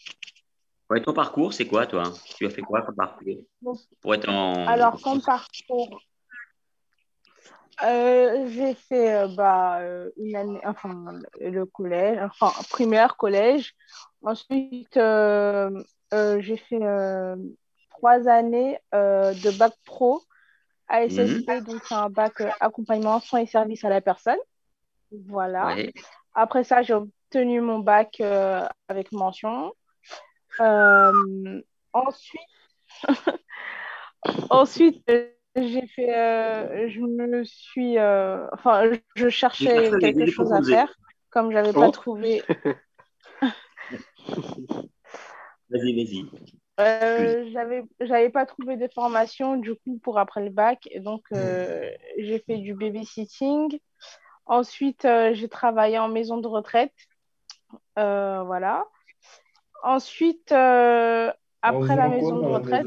ton 1.05 1.13
parcours, 1.13 1.53
c'est 1.53 1.65
quoi, 1.65 1.88
toi? 1.88 2.03
Tu 2.36 2.45
as 2.45 2.49
fait 2.49 2.61
quoi 2.61 2.82
comme 2.82 2.95
parcours? 2.95 3.38
Pour 4.01 4.13
être 4.13 4.30
en. 4.30 4.67
Alors, 4.67 5.01
comme 5.01 5.22
parcours. 5.22 6.01
J'ai 7.82 8.73
fait 8.75 9.27
bah, 9.36 9.79
une 10.17 10.36
année, 10.36 10.61
enfin, 10.65 11.19
le 11.39 11.65
collège, 11.65 12.19
enfin, 12.21 12.51
primaire, 12.69 13.17
collège. 13.17 13.73
Ensuite, 14.23 14.93
j'ai 14.95 16.57
fait 16.57 16.79
trois 17.89 18.27
années 18.27 18.77
de 18.93 19.57
bac 19.57 19.73
pro 19.86 20.21
à 20.88 21.07
SSP, 21.07 21.47
mhm. 21.47 21.61
donc 21.61 21.82
c'est 21.88 21.95
un 21.95 22.09
bac 22.09 22.34
accompagnement, 22.59 23.19
soins 23.19 23.39
et 23.39 23.45
services 23.45 23.86
à 23.86 23.89
la 23.89 24.01
personne. 24.01 24.38
Voilà. 25.27 25.75
Après 26.34 26.63
ça, 26.63 26.82
j'ai 26.82 26.93
obtenu 26.93 27.61
mon 27.61 27.79
bac 27.79 28.17
euh, 28.21 28.65
avec 28.88 29.11
mention. 29.11 29.73
Euh, 30.59 31.61
ensuite, 31.93 32.41
ensuite 34.49 35.03
j'ai 35.55 35.87
fait, 35.87 36.15
euh, 36.15 36.89
je 36.89 37.01
me 37.01 37.43
suis, 37.43 37.99
enfin, 37.99 38.91
je 39.15 39.29
cherchais 39.29 39.91
quelque 39.99 40.25
chose 40.27 40.51
à 40.53 40.61
faire, 40.61 40.93
comme 41.29 41.51
j'avais 41.51 41.73
pas 41.73 41.87
oh. 41.87 41.91
trouvé. 41.91 42.41
vas-y, 45.69 45.93
vas-y. 45.95 46.25
j'avais 47.51 47.83
j'avais 47.99 48.29
pas 48.29 48.45
trouvé 48.45 48.77
de 48.77 48.87
formation 48.93 49.57
du 49.57 49.75
coup 49.75 49.99
pour 50.01 50.17
après 50.17 50.43
le 50.43 50.49
bac 50.49 50.87
et 50.91 50.99
donc 50.99 51.23
j'ai 52.17 52.39
fait 52.39 52.57
du 52.57 52.73
babysitting 52.73 53.79
Ensuite, 54.51 55.05
euh, 55.05 55.33
j'ai 55.33 55.47
travaillé 55.47 55.97
en 55.97 56.09
maison 56.09 56.37
de 56.37 56.47
retraite. 56.47 56.93
Euh, 57.97 58.43
voilà. 58.43 58.85
Ensuite, 59.81 60.51
euh, 60.51 61.31
après 61.61 61.95
la 61.95 62.09
maison 62.09 62.37
de 62.37 62.47
retraite, 62.47 62.85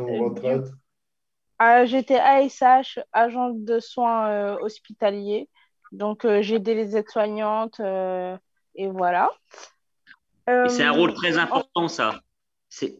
j'étais 1.85 2.19
ASH, 2.19 2.99
agent 3.13 3.51
de 3.51 3.81
soins 3.81 4.57
hospitaliers. 4.61 5.49
Donc, 5.93 6.27
j'ai 6.41 6.57
aidé 6.57 6.75
les 6.75 6.97
aides-soignantes 6.97 7.81
et 7.81 8.89
voilà. 8.89 9.31
c'est 10.47 10.83
un 10.83 10.93
rôle 10.93 11.15
très 11.15 11.39
important, 11.39 11.89
ça. 11.89 12.21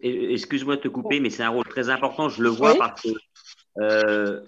Excuse-moi 0.03 0.77
de 0.77 0.83
te 0.83 0.89
couper, 0.89 1.21
mais 1.21 1.31
c'est 1.31 1.43
un 1.43 1.51
rôle 1.51 1.67
très 1.67 1.91
important. 1.91 2.29
Je 2.29 2.43
le 2.43 2.49
vois 2.49 2.75
parce 2.77 3.03
que 3.03 4.45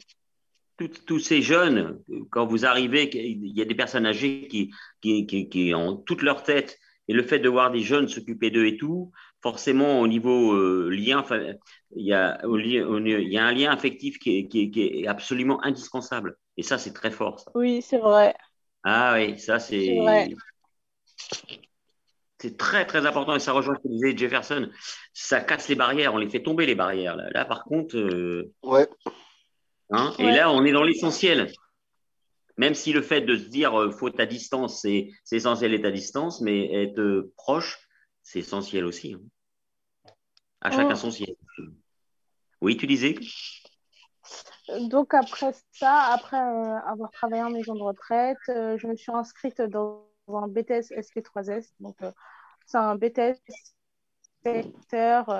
tous 0.79 1.19
ces 1.19 1.43
jeunes, 1.43 2.01
quand 2.31 2.47
vous 2.47 2.67
arrivez, 2.67 3.11
il 3.15 3.57
y 3.57 3.63
a 3.63 3.65
des 3.65 3.75
personnes 3.75 4.07
âgées 4.07 4.47
qui, 4.49 4.71
qui, 5.01 5.73
ont 5.75 5.97
toute 5.97 6.23
leur 6.23 6.43
tête. 6.43 6.79
Et 7.09 7.13
le 7.13 7.23
fait 7.23 7.39
de 7.39 7.49
voir 7.49 7.71
des 7.71 7.81
jeunes 7.81 8.09
s'occuper 8.09 8.51
d'eux 8.51 8.67
et 8.67 8.77
tout, 8.77 9.13
forcément, 9.47 10.01
au 10.01 10.09
niveau 10.09 10.55
euh, 10.55 10.89
lien, 10.91 11.25
il 11.95 12.05
y, 12.05 12.13
a, 12.13 12.41
il 12.45 13.33
y 13.33 13.39
a 13.39 13.45
un 13.45 13.53
lien 13.53 13.71
affectif 13.71 14.19
qui 14.19 14.49
est, 14.75 15.07
absolument 15.07 15.65
indispensable. 15.65 16.37
Et 16.57 16.65
ça, 16.65 16.79
c'est 16.79 16.93
très 16.93 17.13
fort. 17.13 17.45
Oui, 17.55 17.81
c'est 17.81 17.99
vrai. 17.99 18.35
Ah 18.83 19.15
oui, 19.15 19.39
ça, 19.39 19.61
c'est. 19.61 19.97
C'est 22.39 22.57
très, 22.57 22.87
très 22.87 23.07
important. 23.07 23.37
Et 23.37 23.39
ça 23.39 23.53
rejoint 23.53 23.77
ce 23.77 23.83
que 23.83 23.89
disait 23.89 24.17
Jefferson. 24.17 24.69
Ça 25.15 25.41
casse 25.41 25.69
les 25.69 25.77
barrières. 25.77 26.13
On 26.13 26.19
les 26.19 26.29
fait 26.29 26.43
tomber, 26.43 26.67
les 26.67 26.75
barrières. 26.75 27.17
Là, 27.17 27.45
par 27.45 27.63
contre. 27.63 27.97
Euh, 27.97 28.53
ouais. 28.65 28.89
Hein, 29.91 30.13
et 30.19 30.33
là, 30.33 30.51
on 30.51 30.65
est 30.65 30.73
dans 30.73 30.83
l'essentiel. 30.83 31.53
Même 32.57 32.75
si 32.75 32.93
le 32.93 33.01
fait 33.01 33.21
de 33.21 33.37
se 33.37 33.45
dire 33.45 33.81
euh, 33.81 33.93
faut 33.93 34.11
à 34.19 34.27
distance, 34.27 34.81
c'est 34.83 35.11
essentiel 35.31 35.71
d'être 35.71 35.85
à 35.85 35.93
distance, 35.93 36.41
mais 36.41 36.83
être 36.83 36.99
euh, 36.99 37.33
proche, 37.37 37.79
c'est 38.25 38.41
essentiel 38.41 38.85
aussi. 38.87 39.15
Hein. 39.15 39.21
À 40.67 40.71
chacun 40.71 40.93
oh. 40.93 40.97
son 40.97 41.11
siège. 41.11 41.37
Oui, 42.61 42.77
tu 42.77 42.87
disais 42.87 43.15
Donc 44.91 45.15
après 45.15 45.53
ça, 45.73 46.13
après 46.13 46.39
euh, 46.39 46.79
avoir 46.87 47.11
travaillé 47.11 47.43
en 47.43 47.51
maison 47.51 47.75
de 47.75 47.83
retraite, 47.83 48.39
je 48.49 48.87
me 48.87 48.97
suis 48.97 49.13
inscrite 49.13 49.63
dans 49.63 50.05
un 50.29 50.49
BTS 50.49 50.91
SP3S. 50.91 51.71
Donc 51.79 51.97
c'est 52.67 52.79
un 52.79 52.97
BTS 52.97 53.39
secteur. 54.43 55.31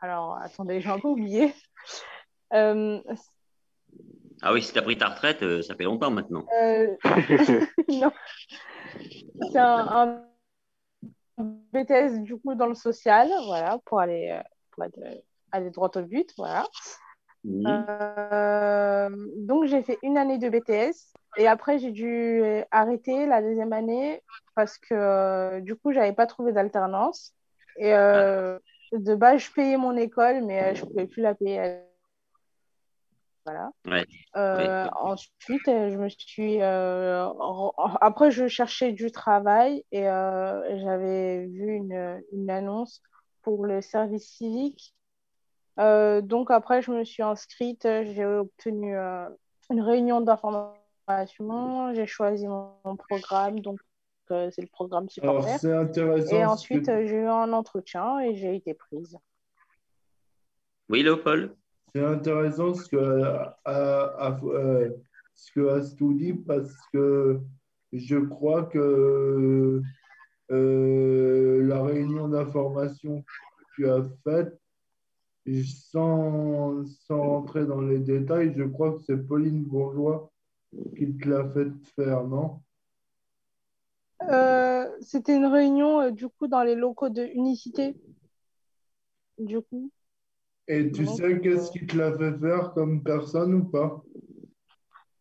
alors 0.00 0.36
attendez, 0.42 0.80
j'ai 0.80 0.90
un 0.90 0.98
peu 0.98 1.08
oublié. 1.08 1.54
Ah 4.42 4.52
oui, 4.52 4.62
si 4.62 4.72
tu 4.72 4.78
as 4.78 4.82
pris 4.82 4.96
ta 4.96 5.08
retraite, 5.08 5.42
euh, 5.42 5.60
ça 5.60 5.74
fait 5.74 5.84
longtemps 5.84 6.10
maintenant. 6.10 6.46
Euh, 6.62 6.96
non. 7.88 8.10
C'est 9.52 9.58
un, 9.58 10.24
BTS 11.72 12.20
du 12.20 12.36
coup 12.36 12.54
dans 12.54 12.66
le 12.66 12.74
social, 12.74 13.28
voilà, 13.46 13.78
pour 13.84 14.00
aller, 14.00 14.30
euh, 14.30 14.42
pour 14.70 14.84
aller 15.52 15.70
droit 15.70 15.90
au 15.94 16.02
but, 16.02 16.32
voilà. 16.36 16.66
donc 17.44 17.64
j'ai 19.64 19.82
fait 19.82 19.98
une 20.02 20.18
année 20.18 20.38
de 20.38 20.48
BTS 20.48 21.14
et 21.38 21.46
après 21.46 21.78
j'ai 21.78 21.90
dû 21.90 22.42
arrêter 22.70 23.26
la 23.26 23.40
deuxième 23.40 23.72
année 23.72 24.22
parce 24.54 24.76
que 24.76 25.60
du 25.60 25.74
coup 25.74 25.92
j'avais 25.92 26.12
pas 26.12 26.26
trouvé 26.26 26.52
d'alternance 26.52 27.32
et 27.78 27.94
ah. 27.94 28.58
de 28.92 29.14
base 29.14 29.40
je 29.40 29.52
payais 29.52 29.78
mon 29.78 29.96
école 29.96 30.42
mais 30.42 30.74
je 30.74 30.84
pouvais 30.84 31.06
plus 31.06 31.22
la 31.22 31.34
payer 31.34 31.80
voilà. 33.50 33.70
Euh, 34.36 34.88
ensuite, 35.00 35.66
je 35.66 35.96
me 35.96 36.08
suis. 36.08 36.62
Euh, 36.62 37.28
après, 38.00 38.30
je 38.30 38.48
cherchais 38.48 38.92
du 38.92 39.10
travail 39.10 39.84
et 39.92 40.08
euh, 40.08 40.78
j'avais 40.78 41.46
vu 41.46 41.74
une, 41.74 42.22
une, 42.32 42.50
annonce 42.50 43.02
pour 43.42 43.66
le 43.66 43.80
service 43.80 44.28
civique. 44.28 44.94
donc, 45.76 46.50
après, 46.50 46.82
je 46.82 46.90
me 46.90 47.04
suis 47.04 47.22
inscrite. 47.22 47.82
J'ai 47.84 48.24
obtenu 48.24 48.94
une 48.94 49.80
réunion 49.80 50.20
d'information. 50.20 51.94
J'ai 51.94 52.06
choisi 52.06 52.46
mon, 52.46 52.96
programme. 52.96 53.60
Donc, 53.60 53.80
c'est 54.28 54.58
le 54.58 54.68
programme 54.68 55.08
supporter. 55.08 55.58
Et 56.32 56.44
ensuite, 56.44 56.86
j'ai 56.86 57.16
eu 57.16 57.26
un 57.26 57.52
entretien 57.52 58.20
et 58.20 58.36
j'ai 58.36 58.54
été 58.54 58.74
prise. 58.74 59.18
Oui, 60.88 61.02
Léopold? 61.04 61.54
C'est 61.94 62.04
intéressant 62.04 62.74
ce 62.74 62.88
que, 62.88 62.96
euh, 63.66 64.90
ce 65.34 65.52
que 65.52 65.68
Astou 65.68 66.14
dit 66.14 66.34
parce 66.34 66.74
que 66.92 67.40
je 67.92 68.16
crois 68.16 68.64
que 68.64 69.82
euh, 70.50 71.62
la 71.66 71.82
réunion 71.82 72.28
d'information 72.28 73.22
que 73.22 73.64
tu 73.74 73.88
as 73.88 74.04
faite, 74.24 74.56
sans, 75.64 76.84
rentrer 77.08 77.66
dans 77.66 77.80
les 77.80 77.98
détails, 77.98 78.54
je 78.56 78.64
crois 78.64 78.92
que 78.92 79.02
c'est 79.02 79.16
Pauline 79.16 79.64
Bourgeois 79.64 80.30
qui 80.96 81.16
te 81.16 81.28
l'a 81.28 81.48
fait 81.50 81.70
faire, 81.96 82.24
non? 82.24 82.60
Euh, 84.28 84.86
C'était 85.00 85.34
une 85.34 85.46
réunion 85.46 86.10
du 86.10 86.28
coup 86.28 86.46
dans 86.46 86.62
les 86.62 86.76
locaux 86.76 87.08
de 87.08 87.22
Unicité. 87.22 87.96
Du 89.38 89.60
coup. 89.62 89.90
Et 90.72 90.92
tu 90.92 91.04
sais 91.04 91.40
qu'est-ce 91.40 91.72
qui 91.72 91.84
te 91.84 91.96
l'a 91.96 92.16
fait 92.16 92.38
faire 92.38 92.72
comme 92.74 93.02
personne 93.02 93.54
ou 93.54 93.64
pas? 93.64 94.00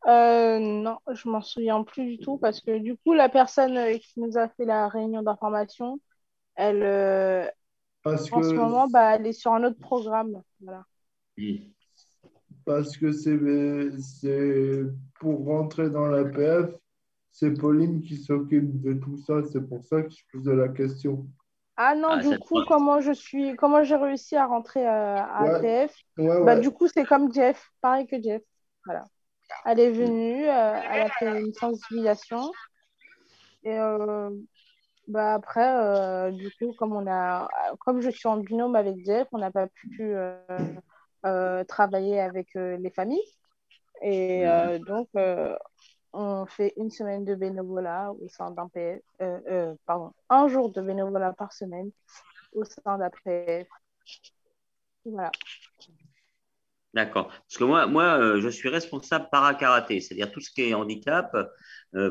Euh, 0.06 0.60
Non, 0.60 1.00
je 1.12 1.28
m'en 1.28 1.41
souviens 1.41 1.84
plus 1.84 2.06
du 2.06 2.20
tout 2.20 2.38
parce 2.38 2.62
que 2.62 2.78
du 2.78 2.95
coup, 2.97 3.14
la 3.14 3.30
personne 3.30 3.76
euh, 3.76 3.97
qui 3.97 4.20
nous 4.20 4.38
a 4.38 4.47
fait 4.47 4.66
la 4.66 4.88
réunion 4.88 5.24
d'information, 5.24 6.00
elle, 6.56 6.84
euh, 6.84 7.47
en 8.06 8.18
ce 8.18 8.54
moment, 8.54 8.88
bah, 8.88 9.16
elle 9.16 9.26
est 9.26 9.34
sur 9.34 9.52
un 9.54 9.64
autre 9.64 9.80
programme. 9.80 10.43
Voilà. 10.62 10.86
Parce 12.64 12.95
que 12.95 13.12
c'est 13.12 13.39
pour 15.20 15.45
rentrer 15.45 15.89
dans 15.89 16.06
l'APF, 16.06 16.76
c'est 17.32 17.56
Pauline 17.56 18.02
qui 18.02 18.18
s'occupe 18.18 18.82
de 18.82 18.93
tout 18.93 19.18
ça. 19.18 19.41
C'est 19.52 19.68
pour 19.68 19.84
ça 19.84 20.04
que 20.04 20.12
je 20.12 20.24
posais 20.32 20.56
la 20.56 20.70
question. 20.70 21.28
Ah 21.82 21.95
non, 21.95 22.09
ah, 22.11 22.17
du 22.17 22.38
coup, 22.39 22.61
comment 22.67 22.99
je 22.99 23.13
suis, 23.13 23.55
comment 23.55 23.84
j'ai 23.86 23.95
réussi 23.95 24.36
à 24.36 24.45
rentrer 24.45 24.86
euh, 24.86 25.15
à 25.15 25.45
ATF 25.45 25.95
bah, 26.17 26.59
Du 26.59 26.71
coup, 26.71 26.89
c'est 26.89 27.05
comme 27.05 27.34
Jeff, 27.34 27.71
pareil 27.80 28.05
que 28.05 28.21
Jeff. 28.21 28.41
Voilà. 28.84 29.05
Elle 29.65 29.80
est 29.80 29.89
venue, 29.89 30.45
euh, 30.45 30.82
elle 30.91 31.03
a 31.03 31.09
fait 31.09 31.39
une 31.39 31.53
sensibilisation. 31.53 32.51
Et 33.63 33.80
euh, 33.80 34.30
bah, 35.07 35.36
après, 35.36 36.34
du 36.34 36.51
coup, 36.59 36.73
comme, 36.73 36.91
on 36.91 37.09
a, 37.09 37.47
comme 37.80 38.01
je 38.01 38.09
suis 38.09 38.27
en 38.27 38.36
binôme 38.36 38.75
avec 38.75 38.97
Jeff, 39.05 39.30
on 39.32 39.38
n'a 39.38 39.49
pas 39.49 39.67
pu 39.67 40.13
travailler 41.65 42.19
avec 42.19 42.55
les 42.55 42.91
familles. 42.93 43.23
Et 44.01 44.43
donc, 44.86 45.07
on 46.14 46.45
fait 46.45 46.74
une 46.78 46.89
semaine 46.89 47.26
de 47.26 47.36
bénévolat 47.36 48.12
au 48.12 48.28
sein 48.30 48.51
d'un 48.51 48.68
PF, 48.68 49.01
euh, 49.22 49.39
euh, 49.49 49.76
pardon, 49.86 50.12
un 50.30 50.47
jour 50.47 50.72
de 50.72 50.82
bénévolat 50.82 51.34
par 51.34 51.53
semaine 51.53 51.91
au 52.53 52.64
sein 52.64 52.97
d'un 52.97 53.12
PF. 53.24 53.68
Voilà. 55.05 55.32
D'accord. 56.93 57.28
Parce 57.28 57.57
que 57.57 57.64
moi, 57.64 57.86
moi 57.86 58.20
euh, 58.20 58.41
je 58.41 58.49
suis 58.49 58.70
responsable 58.70 59.28
para-karaté, 59.32 59.99
c'est-à-dire 60.01 60.32
tout 60.32 60.41
ce 60.41 60.49
qui 60.49 60.64
est 60.64 60.74
handicap 60.74 61.36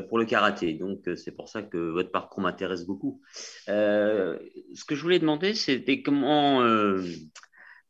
pour 0.09 0.17
le 0.17 0.25
karaté. 0.25 0.73
Donc, 0.73 1.09
c'est 1.15 1.31
pour 1.31 1.47
ça 1.47 1.61
que 1.61 1.77
votre 1.77 2.11
parcours 2.11 2.41
m'intéresse 2.41 2.85
beaucoup. 2.85 3.21
ce 3.67 4.85
que 4.87 4.95
je 4.95 5.01
voulais 5.01 5.19
demander, 5.19 5.53
c'était 5.53 6.01
comment, 6.01 6.63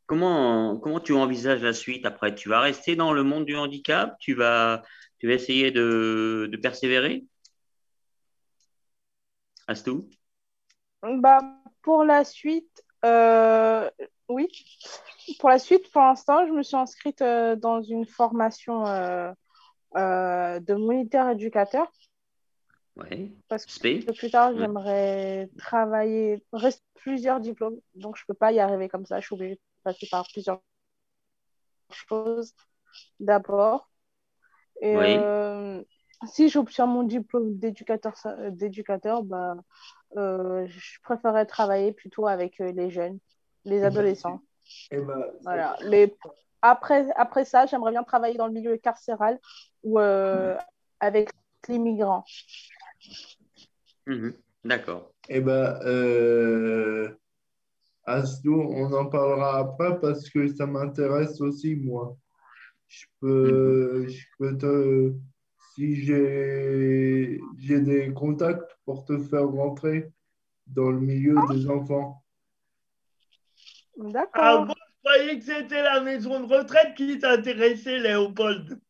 comment, 0.06 0.78
comment 0.78 1.00
tu 1.00 1.12
envisages 1.12 1.62
la 1.62 1.72
suite 1.72 2.06
après? 2.06 2.34
Tu 2.34 2.48
vas 2.48 2.60
rester 2.60 2.96
dans 2.96 3.12
le 3.12 3.22
monde 3.22 3.44
du 3.44 3.56
handicap? 3.56 4.16
Tu 4.20 4.34
vas 4.34 4.82
Tu 5.20 5.28
vas 5.28 5.34
essayer 5.34 5.70
de, 5.70 6.48
de 6.50 6.56
persévérer? 6.56 7.26
Astou? 9.66 10.08
Bah, 11.02 11.38
Pour 11.82 12.04
la 12.04 12.24
suite, 12.24 12.82
euh, 13.04 13.90
oui. 14.28 14.48
Pour 15.38 15.50
la 15.50 15.58
suite, 15.58 15.90
pour 15.92 16.00
l'instant, 16.02 16.46
je 16.46 16.52
me 16.52 16.62
suis 16.62 16.76
inscrite 16.76 17.20
euh, 17.20 17.54
dans 17.54 17.82
une 17.82 18.06
formation 18.06 18.86
euh, 18.86 19.32
de 19.94 20.74
moniteur 20.74 21.28
éducateur. 21.28 21.90
Oui. 22.96 23.36
Parce 23.48 23.66
que 23.66 24.12
plus 24.12 24.30
tard, 24.30 24.56
j'aimerais 24.56 25.50
travailler, 25.58 26.42
reste 26.52 26.82
plusieurs 26.94 27.40
diplômes, 27.40 27.78
donc 27.94 28.16
je 28.16 28.22
ne 28.22 28.26
peux 28.28 28.38
pas 28.38 28.52
y 28.52 28.60
arriver 28.60 28.88
comme 28.88 29.04
ça. 29.04 29.20
Je 29.20 29.26
suis 29.26 29.34
obligée 29.34 29.54
de 29.54 29.60
passer 29.82 30.06
par 30.10 30.26
plusieurs 30.32 30.60
choses 31.90 32.54
d'abord. 33.18 33.89
Et 34.80 34.96
euh, 34.96 35.82
si 36.26 36.48
j'obtiens 36.48 36.86
mon 36.86 37.02
diplôme 37.02 37.58
d'éducateur, 37.58 38.14
d'éducateur 38.50 39.22
bah, 39.22 39.56
euh, 40.16 40.66
je 40.66 41.00
préférerais 41.02 41.46
travailler 41.46 41.92
plutôt 41.92 42.26
avec 42.26 42.60
euh, 42.60 42.72
les 42.72 42.90
jeunes, 42.90 43.18
les 43.64 43.84
adolescents. 43.84 44.40
Et 44.90 44.98
ben, 45.00 45.24
voilà. 45.42 45.76
Mais 45.88 46.16
après, 46.62 47.08
après 47.16 47.44
ça, 47.44 47.66
j'aimerais 47.66 47.90
bien 47.90 48.02
travailler 48.04 48.36
dans 48.36 48.46
le 48.46 48.52
milieu 48.52 48.76
carcéral 48.76 49.38
ou 49.82 49.98
avec 49.98 51.30
les 51.68 51.78
migrants. 51.78 52.24
Mhm. 54.06 54.34
D'accord. 54.64 55.12
Et 55.28 55.36
eh 55.36 55.40
ben, 55.40 55.78
euh, 55.84 57.08
Astou, 58.04 58.54
on 58.54 58.92
en 58.92 59.06
parlera 59.06 59.58
après 59.58 59.98
parce 60.00 60.28
que 60.28 60.48
ça 60.48 60.66
m'intéresse 60.66 61.40
aussi, 61.40 61.76
moi 61.76 62.16
je 62.90 63.06
peux, 63.20 64.08
je 64.08 64.24
peux 64.38 64.58
te, 64.58 65.12
si 65.74 65.94
j'ai 66.04 67.38
des 67.80 68.12
contacts 68.12 68.76
pour 68.84 69.04
te 69.04 69.16
faire 69.18 69.46
rentrer 69.46 70.10
dans 70.66 70.90
le 70.90 71.00
milieu 71.00 71.36
des 71.50 71.68
enfants. 71.70 72.24
D'accord. 73.96 74.28
Ah 74.34 74.64
bon, 74.66 74.74
je 74.74 75.08
croyais 75.08 75.38
que 75.38 75.44
c'était 75.44 75.82
la 75.82 76.00
maison 76.00 76.40
de 76.40 76.52
retraite 76.52 76.94
qui 76.96 77.18
t'intéressait, 77.18 78.00
Léopold. 78.00 78.80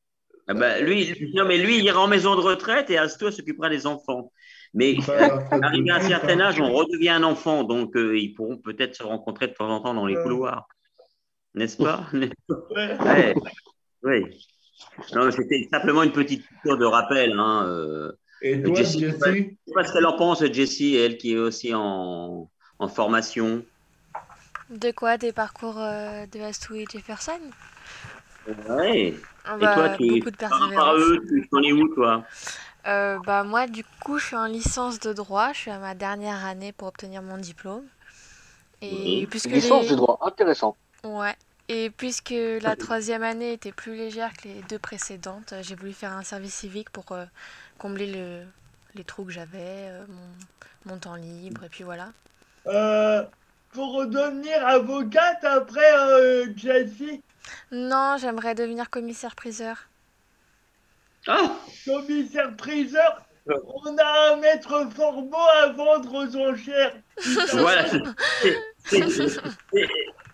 Ah 0.48 0.54
bah, 0.54 0.80
lui, 0.80 1.14
non, 1.34 1.44
mais 1.44 1.58
lui, 1.58 1.78
il 1.78 1.84
ira 1.84 2.00
en 2.00 2.08
maison 2.08 2.34
de 2.36 2.40
retraite 2.40 2.88
et 2.90 2.96
Asto 2.96 3.30
s'occupera 3.30 3.68
des 3.68 3.86
enfants. 3.86 4.32
Mais 4.72 4.96
arrivé 5.62 5.90
à 5.90 5.96
un 5.96 6.00
certain 6.00 6.40
âge, 6.40 6.58
on 6.60 6.72
redevient 6.72 7.10
un 7.10 7.22
enfant, 7.22 7.64
donc 7.64 7.96
euh, 7.96 8.18
ils 8.18 8.32
pourront 8.32 8.56
peut-être 8.56 8.94
se 8.94 9.02
rencontrer 9.02 9.48
de 9.48 9.52
temps 9.52 9.68
en 9.68 9.80
temps 9.80 9.94
dans 9.94 10.06
les 10.06 10.16
couloirs. 10.16 10.66
N'est-ce 11.54 11.76
pas? 11.76 12.06
Ouais. 12.70 13.34
Oui. 14.02 14.46
Non, 15.14 15.30
c'était 15.30 15.68
simplement 15.70 16.02
une 16.02 16.12
petite 16.12 16.44
tour 16.64 16.76
de 16.76 16.84
rappel. 16.84 17.32
Hein, 17.38 17.66
euh. 17.66 18.12
Et 18.42 18.62
toi, 18.62 18.74
Jessie, 18.74 19.00
Je 19.00 19.06
ne 19.06 19.12
sais 19.12 19.74
pas 19.74 19.84
ce 19.84 19.92
qu'elle 19.92 20.06
en 20.06 20.16
pense, 20.16 20.44
Jessie, 20.44 20.96
elle 20.96 21.18
qui 21.18 21.34
est 21.34 21.38
aussi 21.38 21.74
en, 21.74 22.50
en 22.78 22.88
formation. 22.88 23.62
De 24.70 24.90
quoi 24.92 25.18
Des 25.18 25.32
parcours 25.32 25.78
euh, 25.78 26.26
de 26.26 26.40
Astou 26.40 26.76
et 26.76 26.86
Jefferson? 26.90 27.40
Oui. 28.46 29.16
Ah 29.44 29.56
et 29.56 29.60
toi, 29.60 29.88
bah, 29.88 29.96
tu, 29.96 30.08
beaucoup 30.08 30.30
de 30.30 30.36
par 30.74 30.96
eux, 30.96 31.18
tu 31.28 31.48
en 31.52 31.62
es 31.62 31.72
où, 31.72 31.94
toi? 31.94 32.24
Euh, 32.86 33.18
bah, 33.26 33.44
Moi, 33.44 33.66
du 33.66 33.84
coup, 34.02 34.18
je 34.18 34.26
suis 34.26 34.36
en 34.36 34.46
licence 34.46 35.00
de 35.00 35.12
droit. 35.12 35.52
Je 35.52 35.58
suis 35.58 35.70
à 35.70 35.78
ma 35.78 35.94
dernière 35.94 36.44
année 36.44 36.72
pour 36.72 36.88
obtenir 36.88 37.20
mon 37.22 37.36
diplôme. 37.36 37.84
Et 38.82 39.26
puisque 39.28 39.50
licence 39.50 39.88
de 39.88 39.94
droit, 39.94 40.18
intéressant. 40.22 40.76
Ouais. 41.04 41.34
Et 41.72 41.88
puisque 41.88 42.34
la 42.62 42.74
troisième 42.74 43.22
année 43.22 43.52
était 43.52 43.70
plus 43.70 43.94
légère 43.94 44.32
que 44.32 44.48
les 44.48 44.60
deux 44.68 44.80
précédentes, 44.80 45.54
j'ai 45.60 45.76
voulu 45.76 45.92
faire 45.92 46.10
un 46.10 46.24
service 46.24 46.54
civique 46.54 46.90
pour 46.90 47.12
euh, 47.12 47.24
combler 47.78 48.08
le, 48.08 48.42
les 48.96 49.04
trous 49.04 49.24
que 49.24 49.30
j'avais, 49.30 49.86
euh, 49.86 50.04
mon, 50.08 50.92
mon, 50.92 50.98
temps 50.98 51.14
libre, 51.14 51.62
et 51.62 51.68
puis 51.68 51.84
voilà. 51.84 52.08
Euh, 52.66 53.22
pour 53.72 54.04
devenir 54.04 54.66
avocate 54.66 55.44
après, 55.44 56.52
Jessie 56.56 57.22
Non, 57.70 58.16
j'aimerais 58.18 58.56
devenir 58.56 58.90
commissaire-priseur. 58.90 59.86
Ah 61.28 61.52
Commissaire-priseur? 61.86 63.22
On 63.46 63.96
a 63.96 64.32
un 64.32 64.36
maître 64.38 64.88
fort 64.96 65.22
beau 65.22 65.36
à 65.62 65.68
vendre 65.68 66.14
aux 66.14 66.36
enchères. 66.36 66.96
Voilà. 67.52 67.84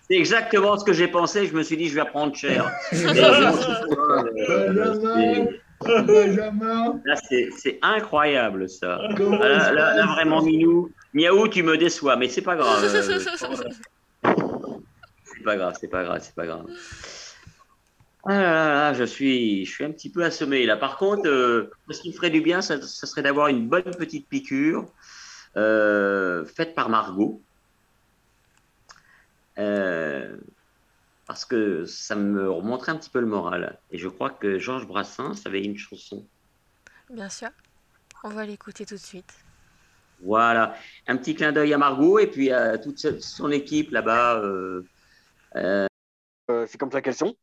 C'est 0.09 0.17
exactement 0.17 0.79
ce 0.79 0.85
que 0.85 0.93
j'ai 0.93 1.09
pensé. 1.09 1.47
Je 1.47 1.55
me 1.55 1.63
suis 1.63 1.77
dit, 1.77 1.89
je 1.89 1.97
vais 1.97 2.05
prendre 2.05 2.35
cher. 2.35 2.71
c'est 7.61 7.79
incroyable 7.83 8.69
ça. 8.69 8.99
Là, 9.19 9.73
là, 9.73 10.07
vraiment, 10.07 10.43
Minou. 10.43 10.91
Miaou, 11.13 11.49
tu 11.49 11.63
me 11.63 11.77
déçois, 11.77 12.17
mais 12.17 12.29
c'est 12.29 12.43
pas 12.43 12.57
grave. 12.57 12.87
c'est 15.25 15.43
pas 15.45 15.57
grave, 15.57 15.75
c'est 15.81 15.89
pas 15.89 16.05
grave, 16.05 16.21
c'est 16.23 16.35
pas 16.35 16.47
grave. 16.47 16.67
Ah 18.29 18.33
là 18.33 18.43
là, 18.43 18.93
je 18.93 19.05
suis, 19.05 19.65
je 19.65 19.71
suis 19.71 19.85
un 19.85 19.93
petit 19.93 20.11
peu 20.11 20.25
assommé 20.25 20.67
là. 20.67 20.77
Par 20.77 20.99
contre, 20.99 21.29
euh, 21.29 21.71
ce 21.91 22.01
qui 22.01 22.09
me 22.09 22.15
ferait 22.15 22.31
du 22.31 22.41
bien, 22.41 22.61
ça, 22.61 22.83
serait 22.83 23.23
d'avoir 23.23 23.47
une 23.49 23.69
bonne 23.69 23.83
petite 23.85 24.29
piqûre 24.29 24.85
euh, 25.57 26.45
faite 26.45 26.75
par 26.75 26.89
Margot. 26.89 27.41
Euh, 29.59 30.37
parce 31.27 31.45
que 31.45 31.85
ça 31.87 32.15
me 32.15 32.51
remontrait 32.51 32.93
un 32.93 32.97
petit 32.97 33.11
peu 33.11 33.21
le 33.21 33.27
moral. 33.27 33.79
Et 33.91 33.99
je 33.99 34.09
crois 34.09 34.31
que 34.31 34.59
Georges 34.59 34.87
Brassens 34.87 35.45
avait 35.45 35.65
une 35.65 35.77
chanson. 35.77 36.27
Bien 37.11 37.29
sûr. 37.29 37.49
On 38.25 38.29
va 38.29 38.47
l'écouter 38.47 38.87
tout 38.87 38.95
de 38.95 39.01
suite. 39.01 39.35
Voilà. 40.23 40.75
Un 41.07 41.17
petit 41.17 41.35
clin 41.35 41.53
d'œil 41.53 41.75
à 41.75 41.79
Margot 41.79 42.19
et 42.19 42.27
puis 42.27 42.51
à 42.51 42.79
toute 42.79 43.21
son 43.21 43.51
équipe 43.51 43.91
là-bas. 43.91 44.41
Euh, 44.41 44.83
euh, 45.57 45.87
c'est 46.67 46.79
comme 46.79 46.93
ça 46.93 47.03
qu'elles 47.03 47.15
sont. 47.15 47.37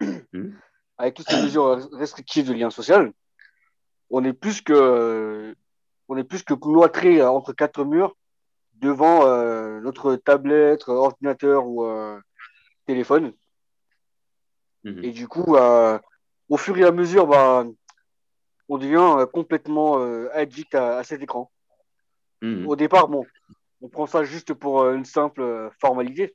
Hmm. 0.32 0.50
Avec 0.98 1.14
toutes 1.14 1.30
ces 1.30 1.42
mesures 1.42 1.88
restrictives 1.92 2.48
de 2.48 2.52
lien 2.52 2.68
social, 2.68 3.12
on 4.10 4.22
est 4.24 4.34
plus 4.34 4.60
que, 4.60 5.54
on 6.08 6.16
est 6.18 6.24
plus 6.24 6.42
que 6.42 6.52
cloîtré 6.52 7.22
entre 7.22 7.54
quatre 7.54 7.82
murs 7.84 8.14
devant 8.80 9.26
euh, 9.26 9.80
notre 9.80 10.16
tablette, 10.16 10.88
ordinateur 10.88 11.66
ou 11.66 11.84
euh, 11.84 12.18
téléphone. 12.86 13.32
Mhm. 14.84 15.04
Et 15.04 15.10
du 15.10 15.28
coup, 15.28 15.56
euh, 15.56 15.98
au 16.48 16.56
fur 16.56 16.76
et 16.78 16.84
à 16.84 16.92
mesure, 16.92 17.26
bah, 17.26 17.64
on 18.68 18.78
devient 18.78 19.26
complètement 19.32 19.98
addict 20.32 20.74
à, 20.74 21.02
cet 21.04 21.22
écran. 21.22 21.50
Mhm. 22.42 22.66
Au 22.66 22.76
départ, 22.76 23.08
bon, 23.08 23.26
on 23.82 23.88
prend 23.88 24.06
ça 24.06 24.24
juste 24.24 24.54
pour 24.54 24.88
une 24.90 25.04
simple 25.04 25.70
formalité. 25.80 26.34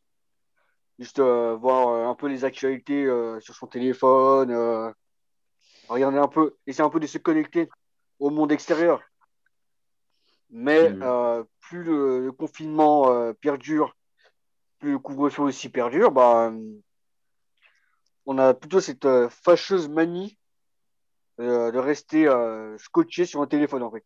Juste 1.00 1.20
voir 1.20 2.10
un 2.10 2.16
peu 2.16 2.28
les 2.28 2.46
actualités 2.46 3.06
sur 3.40 3.56
son 3.56 3.68
téléphone, 3.68 4.94
regarder 5.88 6.18
un 6.18 6.28
peu, 6.28 6.56
essayer 6.68 6.84
un 6.84 6.90
peu 6.90 7.00
de 7.00 7.08
se 7.08 7.18
connecter 7.18 7.70
au 8.20 8.30
monde 8.30 8.52
extérieur. 8.52 9.02
Mais 10.54 10.90
mhm 10.90 11.46
plus 11.64 11.84
le, 11.84 12.32
confinement 12.32 13.12
euh, 13.12 13.34
perdure, 13.34 13.96
plus 14.80 14.92
le 14.92 15.00
couvre-feu 15.00 15.44
aussi 15.44 15.70
perdure, 15.70 16.12
bah, 16.12 16.54
on 18.26 18.38
a 18.38 18.54
plutôt 18.54 18.80
cette 18.80 19.06
euh, 19.06 19.30
fâcheuse 19.30 19.90
manie 19.90 20.38
euh, 21.40 21.72
de 21.72 21.80
rester 21.80 22.28
scotché 22.78 23.26
sur 23.26 23.42
un 23.42 23.48
téléphone 23.48 23.84
en 23.84 23.92
fait. 23.92 24.06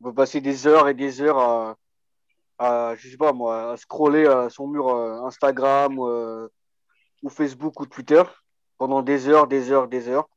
On 0.00 0.04
peut 0.04 0.14
passer 0.14 0.40
des 0.40 0.66
heures 0.66 0.88
et 0.88 0.94
des 0.94 1.22
heures 1.22 1.38
à, 1.38 1.76
à 2.58 2.94
je 2.96 3.08
sais 3.08 3.16
pas 3.16 3.32
moi, 3.32 3.72
à 3.72 3.76
scroller 3.76 4.26
à 4.26 4.50
son 4.50 4.66
mur 4.66 4.94
Instagram 5.24 5.98
ou 5.98 7.28
Facebook 7.30 7.80
ou 7.80 7.86
Twitter 7.86 8.22
pendant 8.76 9.02
des 9.02 9.28
heures, 9.28 9.46
des 9.46 9.70
heures, 9.70 9.88
des 9.88 10.08
heures. 10.08 10.28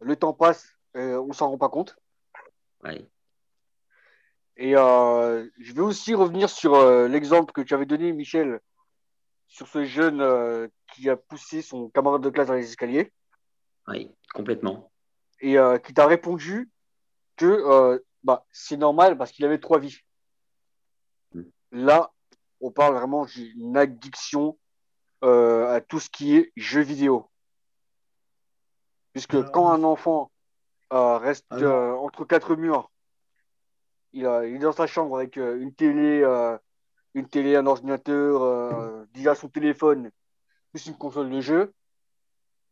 Le 0.00 0.16
temps 0.16 0.32
passe, 0.32 0.66
on 0.94 1.32
s'en 1.32 1.50
rend 1.50 1.58
pas 1.58 1.68
compte. 1.68 1.96
Ouais. 2.82 3.06
Et 4.56 4.76
euh, 4.76 5.48
je 5.58 5.72
vais 5.72 5.80
aussi 5.80 6.14
revenir 6.14 6.50
sur 6.50 6.74
euh, 6.74 7.08
l'exemple 7.08 7.52
que 7.52 7.62
tu 7.62 7.74
avais 7.74 7.86
donné, 7.86 8.12
Michel, 8.12 8.60
sur 9.48 9.66
ce 9.66 9.84
jeune 9.84 10.20
euh, 10.20 10.68
qui 10.92 11.08
a 11.08 11.16
poussé 11.16 11.62
son 11.62 11.88
camarade 11.88 12.22
de 12.22 12.30
classe 12.30 12.48
dans 12.48 12.54
les 12.54 12.68
escaliers. 12.68 13.12
Oui, 13.88 14.10
complètement. 14.34 14.90
Et 15.40 15.56
qui 15.82 15.92
t'a 15.92 16.06
répondu 16.06 16.70
que 17.36 18.00
bah, 18.22 18.46
c'est 18.52 18.76
normal 18.76 19.18
parce 19.18 19.32
qu'il 19.32 19.44
avait 19.44 19.58
trois 19.58 19.80
vies. 19.80 19.98
Hmm. 21.34 21.42
Là, 21.72 22.12
on 22.60 22.70
parle 22.70 22.94
vraiment 22.94 23.24
d'une 23.24 23.76
addiction 23.76 24.56
à 25.22 25.80
tout 25.88 25.98
ce 25.98 26.10
qui 26.10 26.36
est 26.36 26.52
jeux 26.54 26.82
vidéo. 26.82 27.28
Puisque 29.12 29.42
quand 29.50 29.72
un 29.72 29.82
enfant 29.82 30.30
reste 30.90 31.50
entre 31.50 32.24
quatre 32.24 32.54
murs 32.54 32.91
il, 34.12 34.24
est 34.24 34.58
dans 34.58 34.72
sa 34.72 34.86
chambre 34.86 35.16
avec 35.16 35.38
euh, 35.38 35.60
une 35.60 35.74
télé, 35.74 36.22
euh, 36.22 36.56
une 37.14 37.28
télé, 37.28 37.56
un 37.56 37.66
ordinateur, 37.66 38.42
euh, 38.42 39.04
déjà 39.12 39.34
son 39.34 39.48
téléphone, 39.48 40.10
plus 40.72 40.86
une 40.86 40.96
console 40.96 41.30
de 41.30 41.40
jeu. 41.40 41.72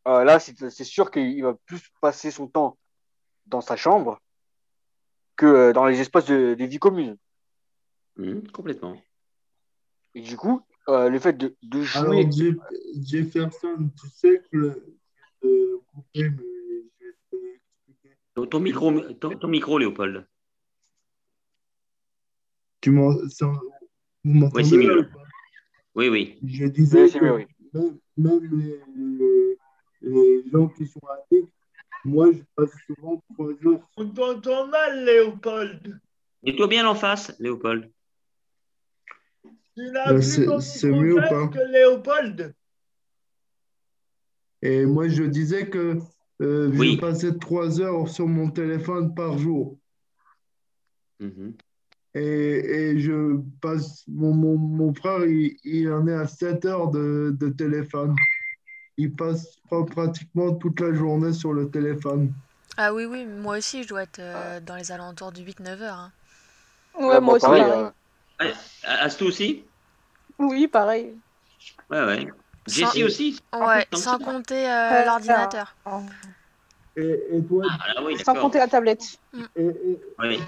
euh, 0.09 0.25
là, 0.25 0.39
c'est 0.41 0.85
sûr 0.85 1.11
qu'il 1.11 1.43
va 1.43 1.55
plus 1.67 1.83
passer 2.01 2.31
son 2.31 2.47
temps 2.49 2.79
dans 3.47 3.61
sa 3.61 3.77
chambre 3.77 4.21
que 5.37 5.47
euh, 5.47 5.73
dans 5.73 5.87
les 5.87 6.01
espaces 6.01 6.27
de, 6.27 6.55
des 6.55 6.67
vies 6.67 6.79
communes. 6.79 7.17
Mmh, 8.17 8.49
complètement. 8.53 8.97
Et 10.15 10.21
du 10.21 10.37
coup, 10.37 10.63
euh, 10.89 11.09
le 11.09 11.19
fait 11.19 11.35
de, 11.35 11.57
de 11.63 11.83
jouer. 11.83 12.21
Alors, 12.21 12.71
Jefferson, 13.03 13.91
tu 14.01 14.09
sais 14.09 14.43
que 14.51 14.57
le, 14.57 15.81
mais 18.37 18.47
ton 18.47 18.61
micro, 18.61 18.99
ton, 19.15 19.37
ton 19.37 19.49
micro, 19.49 19.79
Léopold. 19.79 20.27
Tu 22.81 22.91
m'en- 22.91 23.13
vous 23.13 23.55
m'entendez 24.25 24.63
Oui, 24.63 24.69
c'est 24.69 24.77
mieux. 24.77 25.09
Oui, 25.95 26.09
oui. 26.09 26.39
Je 26.45 26.67
disais 26.67 27.03
Oui, 27.05 27.11
c'est 27.11 27.19
que 27.19 27.25
mieux, 27.25 27.35
oui. 27.35 27.47
même, 27.75 27.99
même 28.17 28.59
les, 28.59 28.81
les, 28.97 29.59
les 30.03 30.51
gens 30.51 30.69
qui 30.69 30.87
sont 30.87 31.01
addicts, 31.09 31.53
moi, 32.05 32.33
je 32.33 32.39
passe 32.55 32.71
souvent 32.87 33.23
trois 33.35 33.53
jours. 33.61 33.89
On 33.97 34.09
t'entend 34.09 34.67
mal, 34.69 35.05
Léopold. 35.05 36.01
Mets-toi 36.43 36.67
bien 36.69 36.87
en 36.89 36.95
face, 36.95 37.37
Léopold. 37.39 37.91
Tu 39.77 39.83
Euh, 39.87 40.15
plus 40.15 40.23
c'est- 40.61 40.91
mieux 40.91 41.15
ou 41.15 41.21
pas? 41.29 41.49
que 41.49 41.59
Léopold? 41.73 42.55
Et 44.63 44.85
moi, 44.85 45.09
je 45.09 45.23
disais 45.25 45.69
que 45.69 45.99
euh, 46.43 46.71
Oui. 46.75 46.95
je 46.95 47.01
passais 47.01 47.39
trois 47.39 47.81
heures 47.81 48.09
sur 48.09 48.27
mon 48.27 48.51
téléphone 48.51 49.15
par 49.15 49.37
jour. 49.39 49.79
Mhm. 51.21 51.55
Et, 52.15 52.21
et 52.21 53.01
je 53.01 53.39
passe, 53.61 54.05
mon, 54.09 54.35
mon, 54.35 54.57
mon 54.59 54.95
frère, 54.95 55.25
il, 55.25 55.57
il 55.65 55.91
en 55.93 56.07
est 56.09 56.15
à 56.15 56.27
7 56.27 56.65
heures 56.65 56.91
de, 56.91 57.37
de 57.39 57.49
téléphone. 57.51 58.17
Il 58.97 59.13
passe 59.15 59.57
pas 59.71 59.85
pratiquement 59.85 60.55
toute 60.55 60.81
la 60.81 60.93
journée 60.93 61.33
sur 61.33 61.53
le 61.53 61.71
téléphone. 61.71 62.33
Ah 62.77 62.93
oui, 62.93 63.05
oui, 63.05 63.25
moi 63.27 63.59
aussi, 63.59 63.83
je 63.83 63.89
dois 63.89 64.03
être 64.03 64.19
euh, 64.19 64.61
dans 64.61 64.77
les 64.77 64.93
alentours 64.93 65.33
du 65.33 65.43
8-9 65.43 65.81
heures. 65.83 65.95
hein. 65.99 66.13
Ouais, 66.99 67.07
Ouais, 67.09 67.21
moi 67.21 67.35
bon, 67.35 67.37
aussi, 67.37 67.47
pareil, 67.47 67.63
pareil. 67.63 67.85
euh, 68.43 68.53
Astou 68.85 69.27
aussi? 69.27 69.65
Oui, 70.39 70.67
pareil. 70.69 71.17
Ouais, 71.91 72.05
ouais. 72.05 72.27
Jessie 72.67 73.03
Sans- 73.03 73.07
aussi? 73.07 73.41
Ouais, 73.61 73.85
tant 73.91 73.99
que 73.99 74.03
sans 74.03 74.19
compter 74.19 74.71
euh, 74.71 75.03
Euh, 75.03 75.05
l'ordinateur. 75.05 75.77
Et, 76.97 77.37
et 77.37 77.45
toi, 77.47 77.65
Ah, 77.69 77.93
là, 77.95 78.05
oui, 78.05 78.17
Sans 78.19 78.35
compter 78.35 78.59
la 78.59 78.69
tablette. 78.69 79.03
et- 79.57 79.63
et- 79.63 80.01
Oui. 80.19 80.41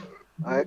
ouais. 0.46 0.66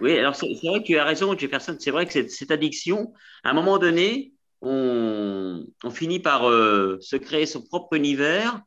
Oui, 0.00 0.16
alors 0.16 0.36
c'est 0.36 0.46
vrai 0.46 0.80
que 0.80 0.86
tu 0.86 0.98
as 0.98 1.04
raison, 1.04 1.36
Jefferson. 1.36 1.76
C'est 1.78 1.90
vrai 1.90 2.06
que 2.06 2.28
cette, 2.28 2.50
addiction, 2.50 3.12
à 3.42 3.50
un 3.50 3.52
moment 3.52 3.78
donné, 3.78 4.32
on, 4.60 5.66
finit 5.90 6.20
par 6.20 6.48
euh, 6.48 6.98
se 7.00 7.16
créer 7.16 7.46
son 7.46 7.62
propre 7.62 7.94
univers 7.94 8.60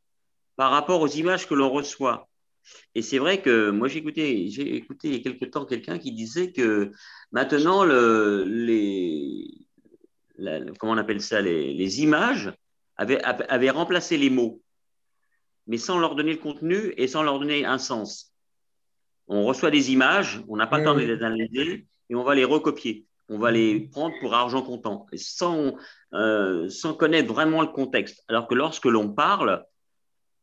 par 0.58 0.72
rapport 0.72 1.02
aux 1.02 1.08
images 1.08 1.48
que 1.48 1.54
l'on 1.54 1.70
reçoit. 1.70 2.28
Et 2.96 3.02
c'est 3.02 3.18
vrai 3.18 3.42
que 3.42 3.70
moi, 3.70 3.88
j'ai 3.88 4.00
écouté, 4.00 4.50
j'ai 4.50 4.76
écouté 4.76 5.08
il 5.08 5.14
y 5.16 5.20
a 5.20 5.24
quelque 5.24 5.46
temps 5.46 5.66
quelqu'un 5.66 5.98
qui 5.98 6.12
disait 6.12 6.52
que 6.52 6.92
maintenant, 7.32 7.84
le, 7.84 8.44
les, 8.46 9.48
comment 10.80 10.94
on 10.94 10.98
appelle 10.98 11.22
ça, 11.22 11.42
les, 11.42 12.02
images 12.02 12.52
avaient 12.98 13.70
remplacé 13.70 14.18
les 14.18 14.30
mots, 14.30 14.62
mais 15.68 15.78
sans 15.78 15.98
leur 15.98 16.16
donner 16.16 16.34
le 16.34 16.40
contenu 16.40 16.94
et 16.98 17.08
sans 17.08 17.24
leur 17.24 17.40
donner 17.40 17.66
un 17.66 17.78
sens. 17.78 18.31
On 19.34 19.46
reçoit 19.46 19.72
des 19.72 19.92
images, 19.94 20.44
on 20.50 20.58
n'a 20.58 20.68
pas 20.68 20.78
le 20.80 20.84
temps 20.84 20.94
de 20.94 21.00
les 21.00 21.24
analyser 21.24 21.88
et 22.10 22.16
on 22.16 22.24
va 22.24 22.36
les 22.36 22.44
recopier. 22.44 23.06
On 23.30 23.38
va 23.40 23.50
les 23.50 23.80
prendre 23.80 24.14
pour 24.20 24.34
argent 24.34 24.62
comptant, 24.62 25.06
et 25.14 25.18
sans, 25.18 25.76
euh, 26.14 26.68
sans 26.68 26.94
connaître 26.94 27.34
vraiment 27.34 27.62
le 27.62 27.68
contexte. 27.70 28.26
Alors 28.28 28.46
que 28.46 28.56
lorsque 28.56 28.86
l'on 28.86 29.08
parle, 29.08 29.64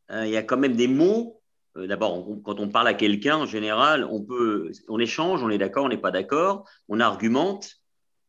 euh, 0.09 0.25
il 0.25 0.31
y 0.31 0.37
a 0.37 0.41
quand 0.41 0.57
même 0.57 0.75
des 0.75 0.87
mots. 0.87 1.39
Euh, 1.77 1.85
D'abord, 1.85 2.25
quand 2.43 2.59
on 2.59 2.69
parle 2.69 2.87
à 2.87 2.95
quelqu'un, 2.95 3.37
en 3.37 3.45
général, 3.45 4.05
on 4.09 4.23
peut, 4.23 4.71
on 4.87 4.97
échange, 4.97 5.43
on 5.43 5.51
est 5.51 5.59
d'accord, 5.59 5.85
on 5.85 5.89
n'est 5.89 5.97
pas 5.97 6.09
d'accord, 6.09 6.67
on 6.87 6.99
argumente, 6.99 7.75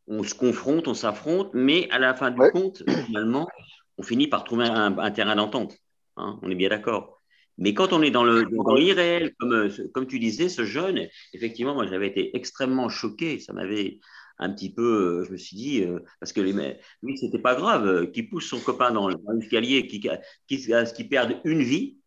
on 0.08 0.22
se 0.22 0.34
confronte, 0.34 0.88
on 0.88 0.94
s'affronte, 0.94 1.54
mais 1.54 1.88
à 1.90 1.98
la 1.98 2.12
fin 2.14 2.30
du 2.30 2.38
Ouais. 2.38 2.50
compte, 2.50 2.82
finalement, 3.06 3.48
on 3.96 4.02
finit 4.02 4.26
par 4.26 4.44
trouver 4.44 4.66
un, 4.66 4.98
un 4.98 5.10
terrain 5.10 5.36
d'entente. 5.36 5.72
hein, 6.18 6.38
on 6.42 6.50
est 6.50 6.54
bien 6.54 6.68
d'accord. 6.68 7.19
Mais 7.60 7.74
quand 7.74 7.92
on 7.92 8.02
est 8.02 8.10
dans 8.10 8.24
le 8.24 8.46
dans 8.46 8.74
l'irréel, 8.74 9.34
comme, 9.38 9.52
euh, 9.52 9.68
comme 9.92 10.06
tu 10.06 10.18
disais, 10.18 10.48
ce 10.48 10.64
jeune, 10.64 11.06
effectivement, 11.34 11.74
moi 11.74 11.86
j'avais 11.86 12.08
été 12.08 12.34
extrêmement 12.34 12.88
choqué. 12.88 13.38
Ça 13.38 13.52
m'avait 13.52 14.00
un 14.38 14.50
petit 14.50 14.72
peu, 14.72 15.20
euh, 15.20 15.24
je 15.24 15.32
me 15.32 15.36
suis 15.36 15.56
dit, 15.56 15.82
euh, 15.82 16.00
parce 16.18 16.32
que 16.32 16.40
les, 16.40 16.54
lui, 17.02 17.18
c'était 17.18 17.38
pas 17.38 17.54
grave, 17.54 18.10
qu'il 18.12 18.30
pousse 18.30 18.48
son 18.48 18.58
copain 18.58 18.90
dans, 18.90 19.08
l'escalier, 19.08 19.86
qu'il 19.86 20.00
qui, 20.48 20.58
ce 20.58 20.94
qu'il 20.94 21.08
perde 21.10 21.38
une 21.44 21.62
vie. 21.62 21.98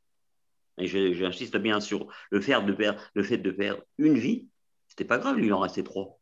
Et 0.80 0.88
j'insiste 0.88 1.56
bien 1.58 1.80
sur 1.80 2.08
le, 2.32 2.42
faire 2.42 2.66
de 2.66 2.74
perdre, 2.74 3.00
le 3.14 3.22
fait 3.22 3.38
de 3.38 3.52
perdre 3.52 3.84
une 4.00 4.18
vie, 4.18 4.48
c'était 4.88 5.06
pas 5.06 5.20
grave, 5.20 5.38
lui, 5.38 5.46
il 5.46 5.54
en 5.54 5.60
restait 5.60 5.84
trois. 5.84 6.20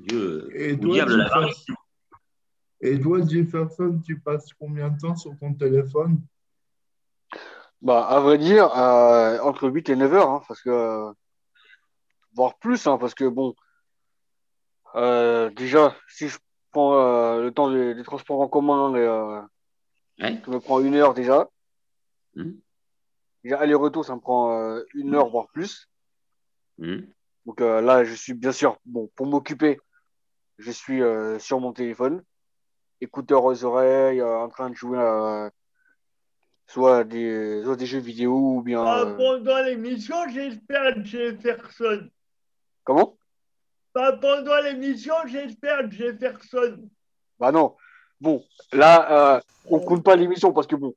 Dieu, 0.00 0.48
Et 0.52 0.72
au 0.72 0.76
toi, 0.78 0.94
diable 0.94 1.16
la 1.16 1.26
Jefferson, 1.26 1.74
et 2.80 3.00
toi, 3.00 3.24
Jefferson, 3.24 4.00
tu 4.04 4.18
passes 4.18 4.52
combien 4.54 4.90
de 4.90 4.98
temps 4.98 5.14
sur 5.14 5.38
ton 5.38 5.54
téléphone? 5.54 6.20
Bah, 7.82 8.06
à 8.06 8.20
vrai 8.20 8.38
dire, 8.38 8.72
euh, 8.78 9.40
entre 9.40 9.68
8 9.68 9.88
et 9.88 9.96
9 9.96 10.14
heures, 10.14 10.30
hein, 10.30 10.42
parce 10.46 10.62
que, 10.62 11.12
voire 12.32 12.56
plus, 12.58 12.86
hein, 12.86 12.96
parce 12.96 13.14
que 13.14 13.24
bon, 13.24 13.56
euh, 14.94 15.50
déjà, 15.50 15.96
si 16.08 16.28
je 16.28 16.38
prends 16.70 16.94
euh, 16.94 17.42
le 17.42 17.52
temps 17.52 17.72
des, 17.72 17.94
des 17.94 18.04
transports 18.04 18.40
en 18.40 18.48
commun, 18.48 18.94
et, 18.94 19.00
euh, 19.00 19.40
Ouais. 20.20 20.40
ça 20.44 20.50
me 20.50 20.60
prend 20.60 20.80
une 20.80 20.94
heure 20.94 21.14
déjà. 21.14 21.48
Mhm. 22.36 22.60
Déjà, 23.42 23.58
aller-retour, 23.58 24.04
ça 24.04 24.14
me 24.14 24.20
prend 24.20 24.56
euh, 24.56 24.84
une 24.94 25.14
heure, 25.16 25.28
voire 25.30 25.48
plus. 25.48 25.88
Mhm. 26.78 27.08
Donc 27.46 27.60
euh, 27.60 27.80
là, 27.80 28.04
je 28.04 28.14
suis 28.14 28.34
bien 28.34 28.52
sûr, 28.52 28.78
bon, 28.84 29.10
pour 29.16 29.26
m'occuper, 29.26 29.80
je 30.58 30.70
suis 30.70 31.02
euh, 31.02 31.40
sur 31.40 31.58
mon 31.58 31.72
téléphone, 31.72 32.22
écouteurs 33.00 33.44
aux 33.44 33.64
oreilles, 33.64 34.20
euh, 34.20 34.38
en 34.38 34.48
train 34.48 34.70
de 34.70 34.76
jouer 34.76 35.00
à 35.00 35.50
soit 36.66 37.04
des, 37.04 37.62
soit 37.64 37.76
des 37.76 37.86
jeux 37.86 37.98
vidéo 37.98 38.56
ou 38.56 38.62
bien. 38.62 38.82
Pas 38.82 39.04
euh, 39.04 39.16
pendant 39.16 39.62
l'émission, 39.62 40.16
j'espère, 40.32 41.04
Jefferson. 41.04 42.08
Comment? 42.84 43.16
Pas 43.92 44.16
pendant 44.16 44.60
l'émission, 44.62 45.14
j'espère, 45.26 45.90
Jefferson. 45.90 46.88
Bah 47.38 47.52
non. 47.52 47.76
Bon, 48.20 48.44
là, 48.72 49.36
euh, 49.36 49.40
on 49.66 49.80
compte 49.80 50.04
pas 50.04 50.16
l'émission 50.16 50.52
parce 50.52 50.66
que 50.66 50.76
bon, 50.76 50.94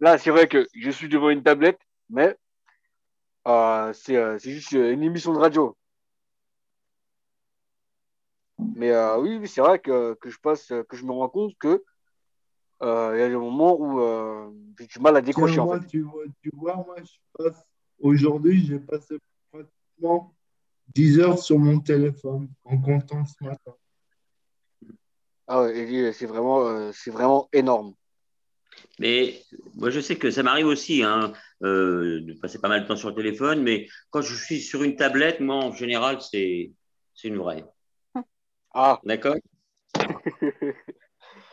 là, 0.00 0.18
c'est 0.18 0.30
vrai 0.30 0.46
que 0.46 0.66
je 0.74 0.90
suis 0.90 1.08
devant 1.08 1.30
une 1.30 1.42
tablette, 1.42 1.80
mais 2.10 2.36
euh, 3.46 3.92
c'est 3.92 4.16
euh, 4.16 4.38
juste 4.38 4.72
une 4.72 5.02
émission 5.02 5.32
de 5.32 5.38
radio. 5.38 5.76
Mais 8.58 8.90
euh, 8.90 9.18
oui, 9.18 9.38
oui, 9.38 9.48
c'est 9.48 9.60
vrai 9.60 9.78
que, 9.78 10.14
que 10.14 10.30
je 10.30 10.38
passe, 10.38 10.68
que 10.68 10.96
je 10.96 11.04
me 11.04 11.12
rends 11.12 11.28
compte 11.28 11.56
que 11.58 11.84
euh, 12.82 13.12
il 13.14 13.20
y 13.20 13.22
a 13.22 13.28
des 13.28 13.36
moments 13.36 13.76
où 13.78 14.00
euh, 14.00 14.50
j'ai 14.78 14.86
du 14.86 14.98
mal 14.98 15.16
à 15.16 15.20
décrocher 15.22 15.54
Tiens, 15.54 15.62
en 15.62 15.80
fait. 15.80 15.86
tu 15.86 16.02
vois, 16.02 16.24
tu 16.42 16.50
vois, 16.52 16.76
moi, 16.76 16.96
je 16.98 17.44
passe, 17.44 17.64
aujourd'hui, 18.00 18.64
j'ai 18.66 18.78
passé 18.78 19.18
pratiquement 19.50 20.34
10 20.94 21.20
heures 21.20 21.38
sur 21.38 21.58
mon 21.58 21.80
téléphone 21.80 22.48
en 22.64 22.78
comptant 22.78 23.24
ce 23.24 23.42
matin. 23.44 23.74
Ah 25.48 25.62
ouais, 25.62 26.12
c'est 26.12 26.26
vraiment, 26.26 26.66
euh, 26.66 26.90
c'est 26.92 27.10
vraiment 27.10 27.48
énorme. 27.52 27.94
Mais 28.98 29.42
moi, 29.74 29.90
je 29.90 30.00
sais 30.00 30.16
que 30.16 30.30
ça 30.30 30.42
m'arrive 30.42 30.66
aussi 30.66 31.02
hein, 31.02 31.32
euh, 31.62 32.20
de 32.20 32.34
passer 32.34 32.58
pas 32.58 32.68
mal 32.68 32.82
de 32.82 32.88
temps 32.88 32.96
sur 32.96 33.10
le 33.10 33.14
téléphone, 33.14 33.62
mais 33.62 33.86
quand 34.10 34.22
je 34.22 34.34
suis 34.34 34.60
sur 34.60 34.82
une 34.82 34.96
tablette, 34.96 35.40
moi, 35.40 35.56
en 35.56 35.72
général, 35.72 36.20
c'est 36.20 36.72
c'est 37.14 37.28
une 37.28 37.38
vraie. 37.38 37.64
Ah, 38.74 39.00
D'accord? 39.04 39.36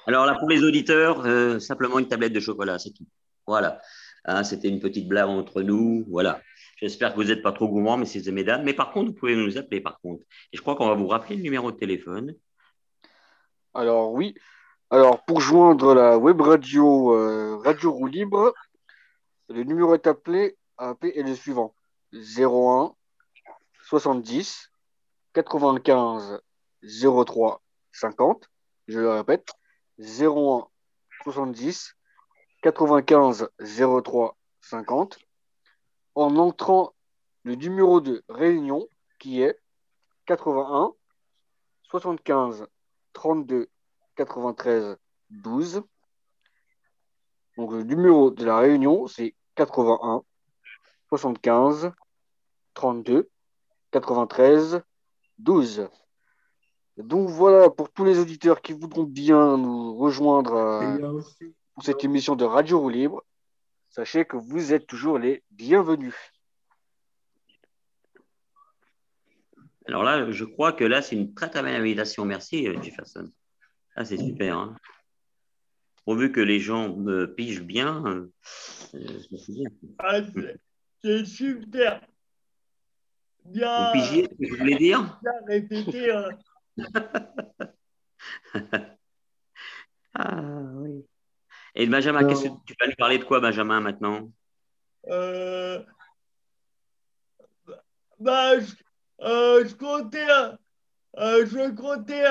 Alors 0.06 0.26
là, 0.26 0.36
pour 0.38 0.49
les 0.49 0.64
auditeurs, 0.64 1.26
euh, 1.26 1.60
simplement 1.60 1.99
une 1.99 2.08
tablette 2.08 2.34
de 2.34 2.39
chocolat, 2.39 2.78
c'est 2.80 2.91
tout. 2.91 3.06
Voilà. 3.47 3.80
Hein, 4.26 4.43
C'était 4.43 4.68
une 4.68 4.80
petite 4.80 5.08
blague 5.08 5.30
entre 5.30 5.62
nous. 5.62 6.06
Voilà. 6.10 6.41
J'espère 6.78 7.12
que 7.12 7.16
vous 7.16 7.26
n'êtes 7.26 7.41
pas 7.41 7.54
trop 7.54 7.68
gourmands, 7.70 7.97
messieurs 7.97 8.28
et 8.28 8.32
mesdames. 8.32 8.64
Mais 8.64 8.74
par 8.74 8.91
contre, 8.91 9.12
vous 9.12 9.16
pouvez 9.18 9.36
nous 9.36 9.58
appeler, 9.58 9.80
par 9.80 9.99
contre. 10.01 10.24
Et 10.51 10.58
je 10.58 10.62
crois 10.62 10.76
qu'on 10.76 10.88
va 10.88 10.95
vous 10.95 11.08
rappeler 11.08 11.38
le 11.38 11.43
numéro 11.43 11.72
de 11.72 11.78
téléphone. 11.78 12.36
alors 13.74 14.12
oui. 14.12 14.36
Alors 14.89 15.26
pour 15.26 15.41
joindre 15.41 15.95
la 15.95 16.20
web 16.20 16.39
radio 16.39 17.16
euh, 17.16 17.58
Radio 17.64 17.91
Roue 17.91 18.06
Libre, 18.06 18.54
le 19.49 19.64
numéro 19.64 19.95
est 19.95 20.06
appelé, 20.06 20.56
appelé 20.78 21.14
est 21.16 21.24
le 21.24 21.34
suivant 21.34 21.74
01 22.14 22.93
70 23.89 24.70
95 25.34 26.41
03 26.84 27.64
50. 27.91 28.49
Je 28.88 28.99
le 28.99 29.10
répète 29.10 29.49
01 30.00 30.68
70 31.24 31.96
95 32.62 33.50
03 34.04 34.38
50 34.62 35.20
en 36.16 36.38
entrant 36.38 36.94
le 37.44 37.56
numéro 37.56 38.02
de 38.02 38.24
réunion 38.30 38.88
qui 39.20 39.41
est 39.41 39.60
81 40.26 40.94
75 41.89 42.66
32 43.14 43.70
93 44.16 44.98
12 45.30 45.84
Donc, 47.58 47.72
le 47.72 47.84
numéro 47.84 48.32
de 48.32 48.46
la 48.46 48.58
réunion, 48.58 49.08
c'est 49.08 49.36
81 49.56 50.24
75 51.10 51.91
32 52.74 53.30
93 53.91 54.82
12. 55.38 55.89
Donc 56.98 57.30
voilà, 57.30 57.70
pour 57.70 57.91
tous 57.91 58.06
les 58.06 58.20
auditeurs 58.20 58.62
qui 58.62 58.74
voudront 58.74 59.04
bien 59.04 59.58
nous 59.58 59.96
rejoindre 59.98 60.54
euh, 60.54 61.22
pour 61.74 61.84
cette 61.84 62.04
émission 62.04 62.36
de 62.36 62.46
Radio 62.46 62.80
Roue 62.80 62.89
Libre, 62.89 63.24
sachez 63.89 64.26
que 64.26 64.38
vous 64.38 64.74
êtes 64.74 64.86
toujours 64.86 65.18
les 65.18 65.44
bienvenus. 65.50 66.16
Alors 69.88 70.04
là, 70.04 70.30
je 70.32 70.46
crois 70.46 70.72
que 70.72 70.84
là, 70.84 71.02
c'est 71.02 71.16
une 71.16 71.34
très 71.34 71.50
très 71.50 71.64
belle 71.64 71.76
invitation. 71.76 72.26
Merci, 72.26 72.68
euh, 72.68 72.80
Jefferson. 72.82 73.30
Ah, 73.96 74.06
c'est 74.06 74.18
super. 74.18 74.58
Hein. 74.58 74.76
Pourvu 76.06 76.32
que 76.32 76.41
les 76.41 76.60
gens 76.60 76.96
me 76.96 77.34
pigent 77.34 77.64
bien, 77.64 78.04
euh, 78.06 78.32
je 78.94 79.32
me 79.32 79.38
souviens. 79.38 79.70
Ah, 79.98 80.20
c'est 81.02 81.26
super. 81.26 82.02
Bien. 83.46 83.88
Vous 83.88 84.00
pigiez 84.00 84.24
ce 84.24 84.36
que 84.36 84.48
je 84.48 84.56
voulais 84.60 84.78
dire 84.78 85.20
Bien 85.22 85.32
répété. 85.48 86.12
Hein. 86.12 86.30
ah 90.16 90.42
oui. 90.76 91.06
Et 91.76 91.88
Benjamin, 91.88 92.26
qu'est-ce 92.26 92.44
que 92.44 92.50
tu 92.66 92.76
vas 92.80 92.88
nous 92.88 92.96
parler 92.98 93.18
de 93.18 93.24
quoi, 93.24 93.40
Benjamin, 93.40 93.80
maintenant? 93.80 94.30
Euh, 95.10 95.84
bah, 98.20 98.60
je, 98.60 98.74
euh, 99.22 99.68
je 99.68 99.76
comptais, 99.76 100.28
euh, 101.18 101.46
je 101.46 101.72
comptais 101.72 102.24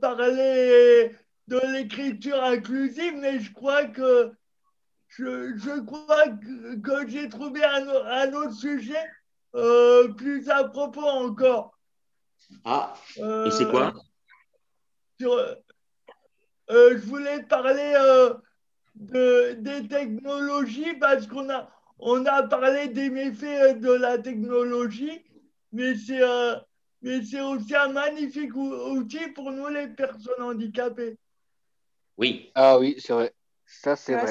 parler 0.00 1.14
de 1.46 1.60
l'écriture 1.72 2.42
inclusive, 2.42 3.14
mais 3.16 3.40
je 3.40 3.52
crois 3.52 3.86
que 3.86 4.32
je, 5.08 5.56
je 5.56 5.80
crois 5.80 6.28
que, 6.28 6.76
que 6.80 7.08
j'ai 7.08 7.28
trouvé 7.28 7.64
un, 7.64 7.88
un, 7.88 8.32
autre 8.32 8.54
sujet 8.54 9.04
plus 10.16 10.48
à 10.48 10.64
propos 10.64 11.06
encore. 11.06 11.79
Ah, 12.64 12.94
et 13.16 13.50
c'est 13.50 13.68
quoi 13.68 13.92
euh, 15.22 15.54
euh, 16.70 16.90
Je 16.92 17.06
voulais 17.06 17.42
parler 17.44 17.92
euh, 17.96 18.34
de, 18.94 19.52
des 19.54 19.88
technologies 19.88 20.94
parce 20.94 21.26
qu'on 21.26 21.48
a, 21.50 21.70
on 21.98 22.24
a 22.26 22.42
parlé 22.44 22.88
des 22.88 23.10
méfaits 23.10 23.80
de 23.80 23.92
la 23.92 24.18
technologie, 24.18 25.24
mais 25.72 25.94
c'est 25.94 26.20
mais 27.02 27.22
c'est 27.22 27.40
aussi 27.40 27.74
un 27.74 27.88
magnifique 27.88 28.54
outil 28.54 29.28
pour 29.28 29.50
nous, 29.52 29.68
les 29.68 29.88
personnes 29.88 30.42
handicapées. 30.42 31.16
Oui. 32.18 32.50
Ah 32.54 32.78
oui, 32.78 32.96
c'est 32.98 33.14
vrai. 33.14 33.34
Ça, 33.64 33.96
c'est 33.96 34.14
vrai. 34.14 34.30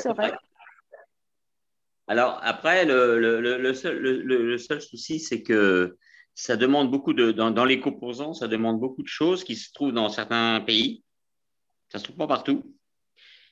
Alors, 2.07 2.39
après, 2.43 2.85
le, 2.85 3.19
le, 3.19 3.39
le, 3.39 3.73
seul, 3.73 3.97
le, 3.99 4.57
seul 4.57 4.81
souci, 4.81 5.19
c'est 5.19 5.41
que 5.41 5.97
ça 6.39 6.55
demande 6.55 6.89
beaucoup 6.89 7.11
de, 7.11 7.33
dans, 7.33 7.65
les 7.65 7.81
composants, 7.81 8.33
ça 8.33 8.47
demande 8.47 8.79
beaucoup 8.79 9.03
de 9.03 9.09
choses 9.09 9.43
qui 9.43 9.57
se 9.57 9.73
trouvent 9.73 9.91
dans 9.91 10.07
certains 10.07 10.61
pays. 10.61 11.03
Ça 11.89 11.97
ne 11.97 11.99
se 11.99 12.05
trouve 12.05 12.15
pas 12.15 12.27
partout. 12.27 12.63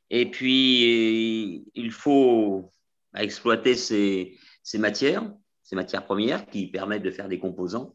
Et 0.10 0.32
puis, 0.32 1.66
il 1.76 1.92
faut 1.92 2.72
exploiter 3.14 3.76
ces, 3.76 4.38
ces 4.64 4.78
matières, 4.78 5.30
ces 5.64 5.76
matières 5.76 6.06
premières 6.06 6.46
qui 6.46 6.68
permettent 6.68 7.04
de 7.04 7.12
faire 7.12 7.28
des 7.28 7.40
composants. 7.40 7.94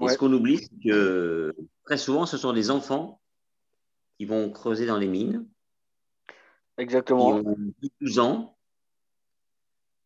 Et 0.00 0.06
ce 0.06 0.16
qu'on 0.16 0.32
oublie, 0.32 0.58
c'est 0.58 0.88
que 0.88 1.56
très 1.84 1.98
souvent, 1.98 2.26
ce 2.26 2.36
sont 2.36 2.52
des 2.52 2.70
enfants 2.70 3.20
qui 4.18 4.24
vont 4.24 4.52
creuser 4.52 4.86
dans 4.86 4.98
les 4.98 5.08
mines. 5.08 5.48
Exactement. 6.78 7.42
Qui 7.42 7.48
ont 7.48 7.56
12 8.02 8.18
ans, 8.20 8.56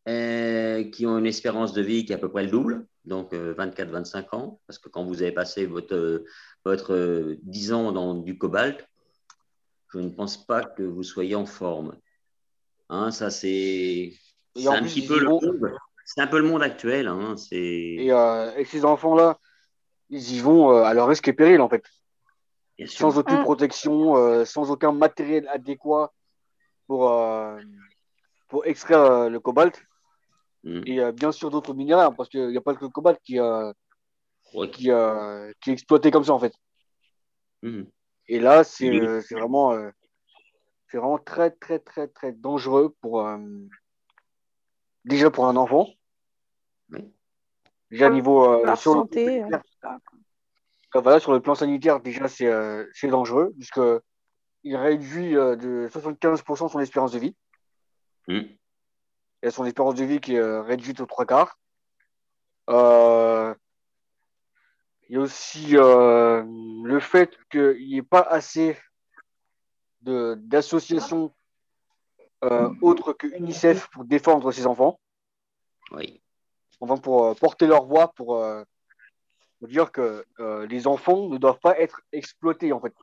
et 0.07 0.89
qui 0.91 1.05
ont 1.05 1.19
une 1.19 1.27
espérance 1.27 1.73
de 1.73 1.83
vie 1.83 2.03
qui 2.03 2.13
est 2.13 2.15
à 2.15 2.19
peu 2.19 2.31
près 2.31 2.45
le 2.45 2.49
double 2.49 2.87
donc 3.05 3.33
24-25 3.33 4.17
euh, 4.17 4.37
ans, 4.37 4.59
parce 4.67 4.79
que 4.79 4.89
quand 4.89 5.03
vous 5.03 5.21
avez 5.21 5.31
passé 5.31 5.65
votre, 5.65 6.23
votre 6.63 7.35
10 7.43 7.73
ans 7.73 7.91
dans 7.91 8.13
du 8.13 8.37
cobalt, 8.37 8.87
je 9.89 9.99
ne 9.99 10.09
pense 10.09 10.45
pas 10.45 10.63
que 10.63 10.83
vous 10.83 11.03
soyez 11.03 11.35
en 11.35 11.45
forme. 11.45 11.97
Hein, 12.89 13.11
ça, 13.11 13.29
c'est 13.29 14.13
un 14.55 14.83
petit 14.83 15.05
peu 15.05 15.19
le 15.19 15.29
monde. 15.29 15.73
C'est 16.05 16.21
un 16.21 16.27
peu 16.27 16.39
le 16.39 16.47
monde 16.47 16.61
actuel. 16.61 17.07
Hein, 17.07 17.35
et, 17.51 18.11
euh, 18.11 18.63
ces 18.65 18.85
enfants-là, 18.85 19.39
ils 20.09 20.35
y 20.35 20.39
vont 20.39 20.71
euh, 20.71 20.83
à 20.83 20.93
leur 20.93 21.07
risque 21.07 21.27
et 21.27 21.33
péril, 21.33 21.61
en 21.61 21.69
fait. 21.69 21.83
Sans 22.85 23.17
aucune 23.17 23.37
ah. 23.37 23.43
protection, 23.43 24.43
sans 24.43 24.71
aucun 24.71 24.91
matériel 24.91 25.47
adéquat 25.49 26.11
pour, 26.87 27.13
pour 28.47 28.65
extraire 28.65 29.29
le 29.29 29.39
cobalt. 29.39 29.79
Mm. 30.63 30.81
Et 30.85 30.99
euh, 30.99 31.11
bien 31.11 31.31
sûr 31.31 31.49
d'autres 31.49 31.73
minéraux, 31.73 32.01
hein, 32.01 32.13
parce 32.15 32.29
qu'il 32.29 32.47
n'y 32.47 32.57
a 32.57 32.61
pas 32.61 32.75
que 32.75 32.81
le 32.81 32.89
cobalt 32.89 33.19
qui, 33.23 33.39
euh, 33.39 33.73
qui, 34.71 34.91
euh, 34.91 35.51
qui, 35.61 35.69
est 35.69 35.73
exploité 35.73 36.11
comme 36.11 36.23
ça, 36.23 36.33
en 36.33 36.39
fait. 36.39 36.53
Mm. 37.63 37.83
Et 38.27 38.39
là, 38.39 38.63
c'est 38.63 38.89
vraiment, 39.31 39.75
vraiment 40.93 41.17
très, 41.17 41.51
très, 41.51 41.79
très, 41.79 42.07
très 42.07 42.31
dangereux 42.31 42.95
pour, 43.01 43.27
déjà 45.03 45.29
pour 45.31 45.47
un 45.47 45.57
enfant. 45.57 45.87
Déjà, 47.89 48.09
niveau. 48.09 48.63
sur 48.75 48.93
santé. 48.93 49.41
Le, 49.41 51.01
voilà, 51.01 51.19
sur 51.19 51.33
le 51.33 51.41
plan 51.41 51.55
sanitaire, 51.55 51.99
déjà, 51.99 52.27
c'est 52.29 53.07
dangereux, 53.07 53.53
puisqu'il 53.57 54.75
réduit 54.75 55.33
de 55.33 55.89
75% 55.91 56.69
son 56.69 56.79
espérance 56.79 57.11
de 57.11 57.19
vie. 57.19 57.35
Mm 58.27 58.41
et 59.43 59.51
son 59.51 59.65
espérance 59.65 59.95
de 59.95 60.05
vie 60.05 60.19
qui 60.19 60.35
est 60.35 60.39
euh, 60.39 60.61
réduite 60.61 60.99
aux 60.99 61.05
trois 61.05 61.25
quarts. 61.25 61.57
Euh, 62.69 63.53
il 65.09 65.15
y 65.15 65.17
a 65.17 65.21
aussi 65.21 65.77
euh, 65.77 66.43
le 66.83 66.99
fait 66.99 67.37
qu'il 67.49 67.87
n'y 67.87 67.97
ait 67.97 68.03
pas 68.03 68.21
assez 68.21 68.77
d'associations 70.01 71.33
autres 72.81 73.13
que 73.13 73.27
UNICEF 73.27 73.87
pour 73.89 74.03
défendre 74.03 74.51
ses 74.51 74.65
enfants. 74.65 74.99
Oui. 75.91 76.21
Enfin, 76.79 76.97
pour 76.97 77.35
porter 77.35 77.67
leur 77.67 77.85
voix, 77.85 78.13
pour, 78.13 78.43
dire 79.61 79.91
que 79.91 80.25
les 80.67 80.87
enfants 80.87 81.27
ne 81.27 81.37
doivent 81.37 81.59
pas 81.59 81.77
être 81.79 82.01
exploités, 82.11 82.73
en 82.73 82.79
fait. 82.79 82.95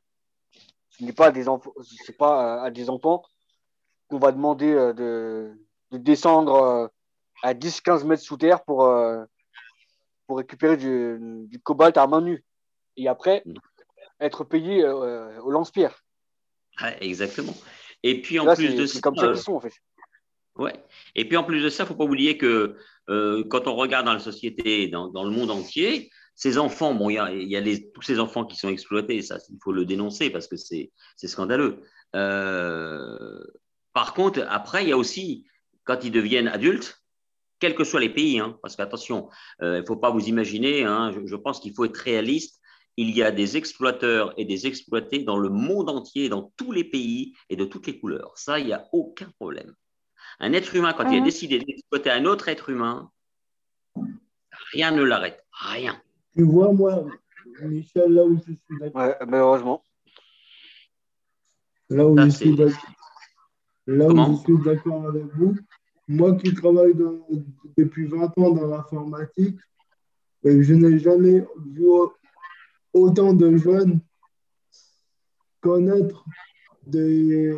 Ce 0.89 1.05
n'est 1.05 1.13
pas 1.13 1.31
des 1.31 1.47
enfants, 1.47 1.71
c'est 2.05 2.17
pas 2.17 2.61
à 2.61 2.69
des 2.69 2.89
enfants 2.89 3.23
qu'on 4.09 4.19
va 4.19 4.33
demander 4.33 4.73
de, 4.73 5.57
de 5.91 5.97
descendre 5.97 6.55
euh, 6.55 6.87
à 7.43 7.53
10-15 7.53 8.05
mètres 8.05 8.23
sous 8.23 8.37
terre 8.37 8.63
pour, 8.63 8.85
euh, 8.85 9.23
pour 10.27 10.37
récupérer 10.37 10.77
du, 10.77 11.59
cobalt 11.63 11.97
à 11.97 12.07
main 12.07 12.21
nue. 12.21 12.43
Et 12.97 13.07
après, 13.07 13.43
être 14.19 14.43
payé 14.43 14.83
euh, 14.83 15.39
au 15.41 15.51
lance-pierre. 15.51 16.03
exactement. 16.99 17.55
Et 18.03 18.21
puis 18.21 18.39
en 18.39 18.55
plus 18.55 18.75
de 18.75 18.85
ça. 18.85 18.99
comme 19.01 19.15
ça 19.15 19.35
sont, 19.35 19.53
en 19.53 19.59
fait. 19.59 19.73
Ouais. 20.55 20.73
Et 21.15 21.27
puis 21.27 21.37
en 21.37 21.43
plus 21.43 21.61
de 21.61 21.69
ça, 21.69 21.83
il 21.83 21.85
ne 21.85 21.89
faut 21.89 21.95
pas 21.95 22.03
oublier 22.03 22.37
que 22.37 22.77
quand 23.07 23.67
on 23.67 23.75
regarde 23.75 24.05
dans 24.05 24.13
la 24.13 24.19
société, 24.19 24.87
dans, 24.87 25.07
dans 25.07 25.23
le 25.23 25.31
monde 25.31 25.49
entier, 25.49 26.11
ces 26.35 26.57
enfants, 26.57 26.93
bon, 26.93 27.09
il 27.09 27.15
y 27.15 27.17
a, 27.17 27.33
y 27.33 27.55
a 27.55 27.59
les, 27.59 27.91
tous 27.91 28.01
ces 28.01 28.19
enfants 28.19 28.45
qui 28.45 28.55
sont 28.55 28.69
exploités, 28.69 29.21
ça, 29.21 29.37
il 29.49 29.57
faut 29.61 29.71
le 29.71 29.85
dénoncer 29.85 30.29
parce 30.29 30.47
que 30.47 30.57
c'est 30.57 30.91
scandaleux. 31.17 31.81
par 32.11 34.13
contre, 34.13 34.45
après, 34.49 34.83
il 34.83 34.89
y 34.89 34.93
a 34.93 34.97
aussi 34.97 35.45
quand 35.89 36.03
ils 36.03 36.11
deviennent 36.11 36.47
adultes, 36.47 37.01
quels 37.57 37.73
que 37.73 37.83
soient 37.83 37.99
les 37.99 38.13
pays, 38.13 38.39
hein, 38.39 38.59
parce 38.61 38.75
qu'attention, 38.75 39.27
euh, 39.63 39.77
il 39.77 39.81
ne 39.81 39.85
faut 39.87 39.95
pas 39.95 40.11
vous 40.11 40.27
imaginer, 40.27 40.83
hein, 40.83 41.11
je, 41.25 41.35
pense 41.35 41.59
qu'il 41.59 41.73
faut 41.73 41.83
être 41.83 41.97
réaliste, 41.97 42.61
il 42.95 43.09
y 43.09 43.23
a 43.23 43.31
des 43.31 43.57
exploiteurs 43.57 44.31
et 44.37 44.45
des 44.45 44.67
exploités 44.67 45.23
dans 45.23 45.39
le 45.39 45.49
monde 45.49 45.89
entier, 45.89 46.29
dans 46.29 46.53
tous 46.57 46.71
les 46.71 46.83
pays 46.83 47.33
et 47.49 47.55
de 47.55 47.65
toutes 47.65 47.87
les 47.87 47.99
couleurs. 47.99 48.33
Ça, 48.35 48.59
il 48.59 48.67
n'y 48.67 48.73
a 48.73 48.87
aucun 48.91 49.31
problème. 49.39 49.73
Un 50.39 50.53
être 50.53 50.75
humain, 50.75 50.93
quand 50.93 51.09
il 51.09 51.21
a 51.21 51.23
décidé 51.23 51.57
d'exploiter 51.57 52.11
un 52.11 52.25
autre 52.25 52.49
être 52.49 52.69
humain, 52.69 53.09
rien 54.71 54.91
ne 54.91 55.01
l'arrête, 55.01 55.43
rien. 55.51 55.99
Tu 56.35 56.43
vois, 56.43 56.71
moi, 56.71 57.03
Michel, 57.63 58.13
là 58.13 58.25
où 58.25 58.37
je 58.37 58.53
suis 58.53 58.79
d'accord. 58.79 59.15
malheureusement. 59.27 59.83
Là 61.89 62.05
où 62.05 62.15
je 62.15 62.29
suis 62.29 62.55
d'accord 64.63 65.07
avec 65.07 65.25
vous, 65.33 65.55
moi 66.09 66.35
qui 66.35 66.53
travaille 66.55 66.95
depuis 67.77 68.05
20 68.05 68.37
ans 68.39 68.51
dans 68.51 68.67
l'informatique, 68.67 69.59
je 70.43 70.73
n'ai 70.73 70.97
jamais 70.99 71.45
vu 71.67 71.85
autant 72.93 73.33
de 73.33 73.55
jeunes 73.55 73.99
connaître 75.61 76.25
des, 76.85 77.55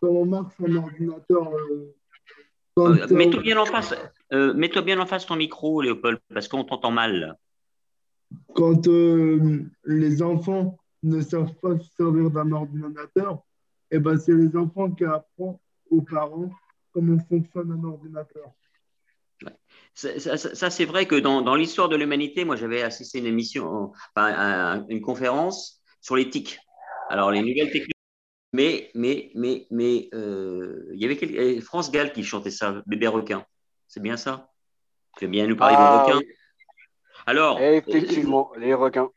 comment 0.00 0.24
marche 0.24 0.54
un 0.66 0.76
ordinateur. 0.76 1.52
Euh, 1.52 1.94
euh, 2.78 3.06
mets-toi 3.10 3.42
bien 3.42 3.58
en 3.58 3.66
face, 3.66 3.94
euh, 4.32 4.54
mets-toi 4.54 4.82
bien 4.82 4.98
en 4.98 5.06
face 5.06 5.26
ton 5.26 5.36
micro, 5.36 5.82
Léopold, 5.82 6.18
parce 6.32 6.48
qu'on 6.48 6.64
t'entend 6.64 6.90
mal. 6.90 7.36
Quand 8.54 8.86
les 9.84 10.22
enfants 10.22 10.78
ne 11.02 11.20
savent 11.20 11.54
pas 11.60 11.78
se 11.78 11.90
servir 11.96 12.30
d'un 12.30 12.52
ordinateur, 12.52 13.42
eh 13.90 13.98
ben, 13.98 14.16
c'est 14.16 14.34
les 14.34 14.56
enfants 14.56 14.90
qui 14.92 15.04
apprennent 15.04 15.58
aux 15.90 16.02
parents 16.02 16.50
comment 16.92 17.18
fonctionne 17.28 17.72
un 17.72 17.84
ordinateur. 17.84 18.52
Ça, 19.94 20.70
c'est 20.70 20.84
vrai 20.84 21.06
que 21.06 21.16
dans, 21.16 21.54
l'histoire 21.54 21.88
de 21.88 21.96
l'humanité, 21.96 22.44
moi, 22.44 22.56
j'avais 22.56 22.82
assisté 22.82 23.18
à 23.18 23.20
une 23.20 23.26
émission, 23.26 23.92
enfin, 24.14 24.86
une 24.88 25.00
conférence 25.00 25.82
sur 26.00 26.16
l'éthique. 26.16 26.58
Alors, 27.08 27.30
les 27.30 27.40
nouvelles 27.40 27.70
technologies. 27.70 27.90
Mais, 28.52 28.90
mais, 28.94 29.30
mais, 29.34 29.66
mais, 29.70 30.08
euh, 30.14 30.90
il 30.92 31.00
y 31.00 31.04
avait 31.04 31.60
France 31.60 31.92
Gall 31.92 32.12
qui 32.12 32.24
chantait 32.24 32.50
ça, 32.50 32.82
Bébé 32.86 33.06
requin. 33.06 33.44
C'est 33.86 34.02
bien 34.02 34.16
ça? 34.16 34.50
Tu 35.18 35.24
veux 35.24 35.30
bien 35.30 35.46
nous 35.46 35.56
parler 35.56 35.76
Ah, 35.76 35.84
de 35.84 36.10
requins 36.10 36.20
Alors, 37.26 37.60
Effectivement, 37.60 38.52
les 38.56 38.74
requins. 38.74 39.10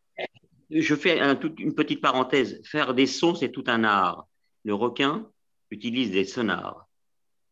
je 0.70 0.96
fais 0.96 1.20
un- 1.20 1.36
toute 1.36 1.60
une 1.60 1.74
petite 1.74 2.02
parenthèse. 2.02 2.62
Faire 2.66 2.94
des 2.94 3.08
sons, 3.08 3.36
c'est 3.36 3.52
tout 3.52 3.64
un 3.68 3.84
art. 3.84 4.28
Le 4.64 4.74
requin 4.74 5.30
utilise 5.72 6.12
des 6.12 6.26
sonars. 6.26 6.83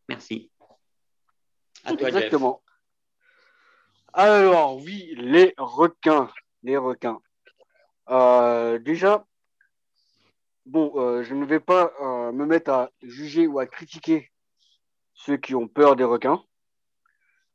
Merci. 0.08 0.50
Exactement. 1.86 2.62
Alors, 4.12 4.76
oui, 4.76 5.14
les 5.16 5.54
requins. 5.56 6.28
Les 6.62 6.76
requins. 6.76 7.20
Euh, 8.10 8.78
déjà, 8.78 9.24
bon, 10.66 10.92
euh, 10.96 11.22
je 11.22 11.34
ne 11.34 11.44
vais 11.44 11.60
pas 11.60 11.92
euh, 12.00 12.32
me 12.32 12.44
mettre 12.44 12.70
à 12.70 12.90
juger 13.02 13.46
ou 13.46 13.58
à 13.58 13.66
critiquer 13.66 14.30
ceux 15.14 15.36
qui 15.36 15.54
ont 15.54 15.68
peur 15.68 15.96
des 15.96 16.04
requins, 16.04 16.42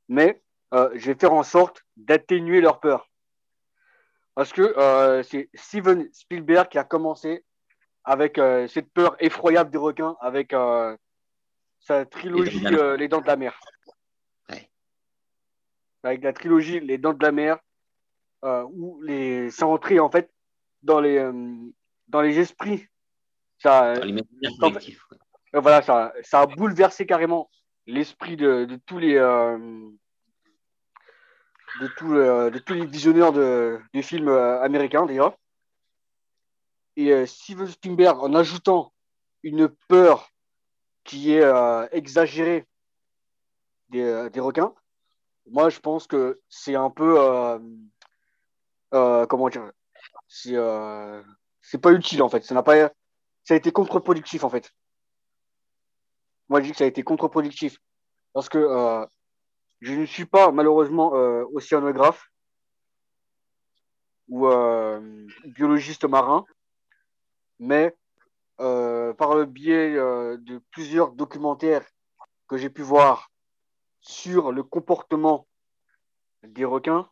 mais 0.07 0.41
je 0.71 1.05
vais 1.05 1.15
faire 1.15 1.33
en 1.33 1.43
sorte 1.43 1.83
d'atténuer 1.95 2.61
leur 2.61 2.79
peur. 2.79 3.09
Parce 4.35 4.53
que 4.53 5.23
c'est 5.23 5.49
Steven 5.53 6.07
Spielberg 6.13 6.69
qui 6.69 6.77
a 6.77 6.83
commencé 6.83 7.43
avec 8.03 8.39
cette 8.69 8.91
peur 8.93 9.15
effroyable 9.19 9.71
des 9.71 9.77
requins, 9.77 10.15
avec 10.21 10.53
sa 11.87 12.05
trilogie 12.05 12.59
Les 12.59 12.67
Dents 12.67 12.71
de 12.71 12.75
la 12.75 12.77
Mer. 12.77 12.83
euh, 12.83 12.97
Les 12.97 13.07
Dents 13.07 13.21
de 13.21 13.27
la 13.27 13.35
Mer. 13.37 13.59
Ouais. 14.49 14.69
Avec 16.03 16.21
la 16.23 16.33
trilogie 16.33 16.79
Les 16.81 16.97
Dents 16.97 17.13
de 17.13 17.23
la 17.23 17.31
Mer, 17.31 17.57
euh, 18.43 18.63
où 18.73 19.01
les... 19.01 19.49
ça 19.51 19.65
rentrait 19.65 19.99
en 19.99 20.11
fait 20.11 20.29
dans 20.83 20.99
les, 20.99 21.17
euh, 21.17 21.31
dans 22.09 22.19
les 22.21 22.37
esprits. 22.39 22.85
Ça, 23.59 23.93
Dans 23.95 24.03
l'imaginaire 24.05 24.51
En 24.61 24.67
fait- 24.67 24.73
collectif. 24.73 25.01
euh, 25.55 25.59
voilà, 25.61 25.81
ça, 25.81 26.13
ça 26.23 26.41
a 26.41 26.45
bouleversé 26.45 27.05
carrément 27.05 27.49
l'esprit 27.85 28.35
de, 28.35 28.65
de 28.65 28.75
tous 28.85 28.99
les 28.99 29.13
de, 29.15 29.97
tous, 31.95 32.13
euh, 32.13 32.49
de 32.49 32.59
tous 32.59 32.73
les 32.73 32.85
visionneurs 32.85 33.31
de, 33.31 33.79
de 33.93 34.01
films 34.01 34.27
américains 34.29 35.05
déjà. 35.05 35.33
Et 36.97 37.25
Steven 37.27 37.67
Spielberg, 37.67 38.21
en 38.21 38.33
ajoutant 38.33 38.91
une 39.43 39.69
peur 39.87 40.29
qui 41.07 41.33
est 41.33 41.41
euh, 41.41 41.87
exagérée 41.91 42.67
des, 43.89 44.03
euh, 44.03 44.29
des 44.29 44.41
requins, 44.41 44.75
moi 45.49 45.69
je 45.69 45.79
pense 45.79 46.05
que 46.05 46.39
c'est 46.49 46.75
un 46.75 46.91
peu 46.91 47.19
euh, 47.19 47.57
euh, 48.93 49.25
comment 49.25 49.49
dire, 49.49 49.71
c'est 50.27 51.81
pas 51.81 51.91
utile 51.93 52.21
en 52.21 52.29
fait. 52.29 52.43
Ça 52.43 52.61
pas, 52.61 52.89
ça 53.45 53.53
a 53.53 53.57
été 53.57 53.71
contre-productif 53.71 54.43
en 54.43 54.49
fait. 54.49 54.71
Moi, 56.49 56.61
je 56.61 56.65
dis 56.65 56.71
que 56.71 56.77
ça 56.77 56.85
a 56.85 56.87
été 56.87 57.03
contre-productif 57.03 57.77
parce 58.33 58.47
que 58.47 59.07
je 59.81 59.93
ne 59.93 60.05
suis 60.05 60.25
pas 60.25 60.51
malheureusement 60.51 61.11
océanographe 61.53 62.29
ou 64.29 64.47
biologiste 65.45 66.05
marin, 66.05 66.45
mais 67.59 67.95
euh, 68.59 69.13
par 69.13 69.35
le 69.35 69.45
biais 69.45 69.95
euh, 69.95 70.37
de 70.37 70.59
plusieurs 70.71 71.11
documentaires 71.11 71.85
que 72.47 72.57
j'ai 72.57 72.71
pu 72.71 72.81
voir 72.81 73.31
sur 74.01 74.51
le 74.51 74.63
comportement 74.63 75.47
des 76.43 76.65
requins, 76.65 77.07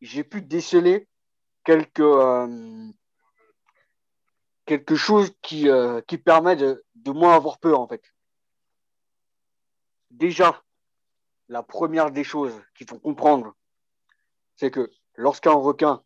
j'ai 0.00 0.24
pu 0.24 0.42
déceler 0.42 1.06
quelques, 1.64 2.00
euh, 2.00 2.88
quelque 4.64 4.96
chose 4.96 5.32
qui, 5.42 5.68
permet 6.24 6.56
de, 6.56 6.84
de 6.96 7.10
moins 7.12 7.36
avoir 7.36 7.58
peur 7.58 7.78
en 7.78 7.86
fait. 7.86 8.02
Déjà, 10.10 10.60
la 11.48 11.62
première 11.62 12.10
des 12.10 12.24
choses 12.24 12.60
qu'il 12.74 12.88
faut 12.88 12.98
comprendre, 12.98 13.54
c'est 14.56 14.72
que 14.72 14.90
lorsqu'un 15.14 15.52
requin, 15.52 16.02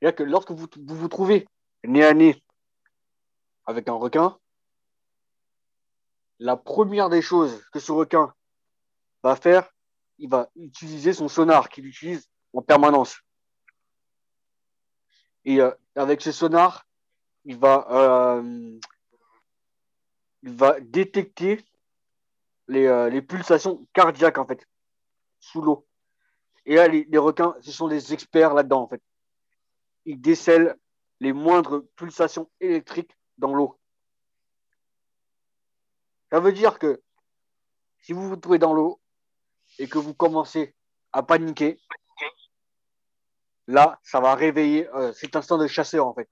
que 0.00 0.22
lorsque 0.22 0.50
vous, 0.50 0.66
vous 0.76 0.96
vous 0.96 1.08
trouvez 1.08 1.46
nez 1.84 2.04
à 2.04 2.12
nez 2.12 2.42
avec 3.66 3.88
un 3.88 3.94
requin, 3.94 4.38
la 6.38 6.56
première 6.56 7.08
des 7.08 7.22
choses 7.22 7.62
que 7.72 7.78
ce 7.78 7.92
requin 7.92 8.34
va 9.22 9.36
faire, 9.36 9.70
il 10.18 10.28
va 10.28 10.50
utiliser 10.56 11.12
son 11.12 11.28
sonar 11.28 11.68
qu'il 11.68 11.86
utilise 11.86 12.28
en 12.52 12.62
permanence. 12.62 13.20
Et 15.44 15.60
euh, 15.60 15.70
avec 15.94 16.20
ce 16.20 16.32
sonar, 16.32 16.86
il 17.44 17.58
va, 17.58 17.86
euh, 17.90 18.78
il 20.42 20.52
va 20.52 20.80
détecter 20.80 21.64
les, 22.68 22.86
euh, 22.86 23.08
les 23.08 23.22
pulsations 23.22 23.86
cardiaques 23.92 24.38
en 24.38 24.46
fait 24.46 24.66
sous 25.40 25.60
l'eau. 25.60 25.86
Et 26.66 26.76
là, 26.76 26.86
les, 26.86 27.04
les 27.04 27.18
requins, 27.18 27.56
ce 27.60 27.72
sont 27.72 27.88
des 27.88 28.12
experts 28.12 28.54
là-dedans 28.54 28.82
en 28.82 28.88
fait. 28.88 29.02
Ils 30.04 30.20
décèlent 30.20 30.76
les 31.20 31.32
moindres 31.32 31.84
pulsations 31.96 32.50
électriques 32.60 33.16
l'eau. 33.48 33.78
Ça 36.30 36.40
veut 36.40 36.52
dire 36.52 36.78
que 36.78 37.02
si 38.00 38.12
vous 38.12 38.28
vous 38.28 38.36
trouvez 38.36 38.58
dans 38.58 38.72
l'eau 38.72 39.00
et 39.78 39.88
que 39.88 39.98
vous 39.98 40.14
commencez 40.14 40.74
à 41.12 41.22
paniquer, 41.22 41.80
là, 43.66 44.00
ça 44.02 44.20
va 44.20 44.34
réveiller 44.34 44.88
euh, 44.94 45.12
cet 45.12 45.36
instinct 45.36 45.58
de 45.58 45.66
chasseur 45.66 46.06
en 46.06 46.14
fait. 46.14 46.28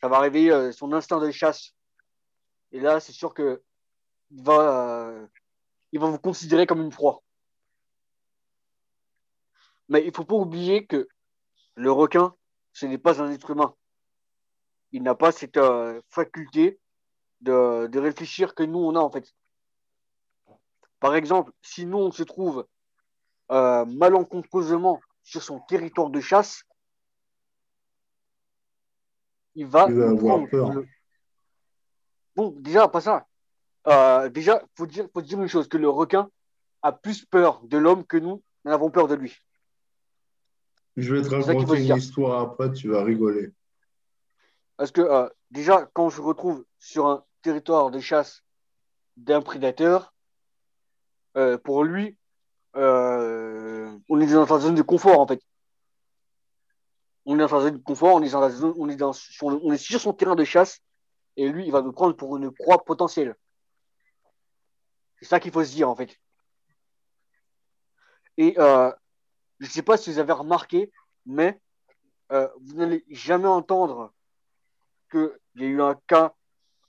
Ça 0.00 0.08
va 0.08 0.20
réveiller 0.20 0.52
euh, 0.52 0.72
son 0.72 0.92
instinct 0.92 1.20
de 1.20 1.30
chasse. 1.30 1.74
Et 2.72 2.80
là, 2.80 3.00
c'est 3.00 3.12
sûr 3.12 3.34
que 3.34 3.62
il 4.30 4.42
va, 4.42 5.08
euh, 5.08 5.26
il 5.92 6.00
va 6.00 6.10
vous 6.10 6.18
considérer 6.18 6.66
comme 6.66 6.82
une 6.82 6.90
proie. 6.90 7.22
Mais 9.88 10.04
il 10.04 10.14
faut 10.14 10.24
pas 10.24 10.34
oublier 10.34 10.86
que 10.86 11.08
le 11.74 11.90
requin, 11.90 12.34
ce 12.72 12.86
n'est 12.86 12.98
pas 12.98 13.22
un 13.22 13.30
être 13.32 13.50
humain. 13.50 13.74
Il 14.92 15.02
n'a 15.02 15.14
pas 15.14 15.32
cette 15.32 15.56
euh, 15.56 16.00
faculté 16.08 16.78
de, 17.40 17.86
de 17.86 17.98
réfléchir 17.98 18.54
que 18.54 18.62
nous, 18.62 18.78
on 18.78 18.94
a 18.94 19.00
en 19.00 19.10
fait. 19.10 19.34
Par 21.00 21.14
exemple, 21.14 21.52
si 21.62 21.86
nous, 21.86 21.98
on 21.98 22.10
se 22.10 22.22
trouve 22.22 22.66
euh, 23.50 23.84
malencontreusement 23.84 25.00
sur 25.22 25.42
son 25.42 25.60
territoire 25.60 26.10
de 26.10 26.20
chasse, 26.20 26.64
il 29.54 29.66
va, 29.66 29.86
Il 29.88 29.94
va 29.94 30.06
nous 30.06 30.18
avoir 30.18 30.34
prendre 30.34 30.50
peur. 30.50 30.72
le- 30.72 30.88
Bon, 32.36 32.50
déjà, 32.58 32.88
pas 32.88 33.00
ça. 33.00 33.26
Euh, 33.86 34.28
déjà, 34.28 34.62
faut 34.76 34.86
dire, 34.86 35.08
faut 35.12 35.22
dire 35.22 35.40
une 35.40 35.48
chose, 35.48 35.68
que 35.68 35.76
le 35.76 35.88
requin 35.88 36.30
a 36.82 36.92
plus 36.92 37.24
peur 37.24 37.60
de 37.64 37.78
l'homme 37.78 38.04
que 38.04 38.16
nous 38.16 38.42
n'avons 38.64 38.90
peur 38.90 39.08
de 39.08 39.14
lui. 39.14 39.36
Je 40.96 41.14
vais 41.14 41.22
te 41.22 41.34
raconter 41.34 41.78
une 41.78 41.84
dire. 41.84 41.96
histoire 41.96 42.40
après, 42.40 42.72
tu 42.72 42.88
vas 42.88 43.02
rigoler. 43.04 43.52
Parce 44.78 44.92
que 44.92 45.00
euh, 45.00 45.28
déjà, 45.50 45.90
quand 45.92 46.08
je 46.08 46.22
retrouve 46.22 46.64
sur 46.78 47.08
un 47.08 47.24
territoire 47.42 47.90
de 47.90 47.98
chasse 47.98 48.44
d'un 49.16 49.42
prédateur, 49.42 50.14
euh, 51.36 51.58
pour 51.58 51.82
lui, 51.82 52.16
euh, 52.76 53.98
on 54.08 54.20
est 54.20 54.32
dans 54.32 54.46
sa 54.46 54.60
zone 54.60 54.76
de 54.76 54.82
confort 54.82 55.20
en 55.20 55.26
fait. 55.26 55.42
On 57.26 57.34
est 57.34 57.40
dans 57.40 57.48
sa 57.48 57.60
zone 57.60 57.78
de 57.78 57.82
confort, 57.82 58.14
on 58.14 58.22
est, 58.22 58.30
dans 58.30 59.12
on 59.42 59.72
est, 59.72 59.76
sur, 59.76 60.00
son 60.00 60.12
terrain 60.12 60.36
de 60.36 60.44
chasse 60.44 60.80
et 61.36 61.48
lui, 61.48 61.66
il 61.66 61.72
va 61.72 61.82
nous 61.82 61.92
prendre 61.92 62.14
pour 62.14 62.36
une 62.36 62.52
proie 62.52 62.84
potentielle. 62.84 63.34
C'est 65.18 65.26
ça 65.26 65.40
qu'il 65.40 65.50
faut 65.50 65.64
se 65.64 65.72
dire 65.72 65.90
en 65.90 65.96
fait. 65.96 66.16
Et 68.36 68.54
je 68.56 68.92
ne 69.60 69.68
sais 69.68 69.82
pas 69.82 69.96
si 69.96 70.12
vous 70.12 70.20
avez 70.20 70.32
remarqué, 70.32 70.92
mais 71.26 71.60
vous 72.30 72.74
n'allez 72.74 73.04
jamais 73.10 73.48
entendre 73.48 74.12
qu'il 75.08 75.30
y 75.56 75.64
a 75.64 75.66
eu 75.66 75.82
un 75.82 75.94
cas 76.06 76.34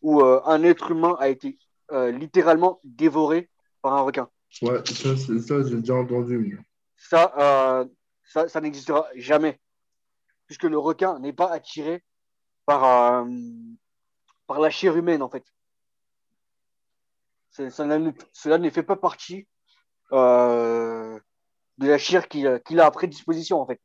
où 0.01 0.21
euh, 0.21 0.41
un 0.45 0.63
être 0.63 0.91
humain 0.91 1.15
a 1.19 1.29
été 1.29 1.57
euh, 1.91 2.11
littéralement 2.11 2.79
dévoré 2.83 3.49
par 3.81 3.93
un 3.93 4.01
requin. 4.01 4.29
Ouais, 4.61 4.83
ça, 4.85 5.15
ça 5.15 5.63
j'ai 5.63 5.75
déjà 5.75 5.95
entendu. 5.95 6.59
Ça, 6.97 7.33
euh, 7.37 7.85
ça, 8.23 8.47
ça 8.47 8.61
n'existera 8.61 9.07
jamais. 9.15 9.59
Puisque 10.47 10.63
le 10.63 10.77
requin 10.77 11.19
n'est 11.19 11.33
pas 11.33 11.51
attiré 11.51 12.03
par, 12.65 13.25
par 14.47 14.59
la 14.59 14.69
chair 14.69 14.95
humaine, 14.95 15.21
en 15.21 15.29
fait. 15.29 15.45
Cela 17.51 18.57
ne 18.57 18.69
fait 18.69 18.83
pas 18.83 18.95
partie 18.95 19.47
de 20.11 21.19
la 21.77 21.97
chair 21.97 22.27
qu'il 22.27 22.47
a 22.79 22.85
à 22.85 22.91
prédisposition, 22.91 23.61
en 23.61 23.67
fait. 23.67 23.79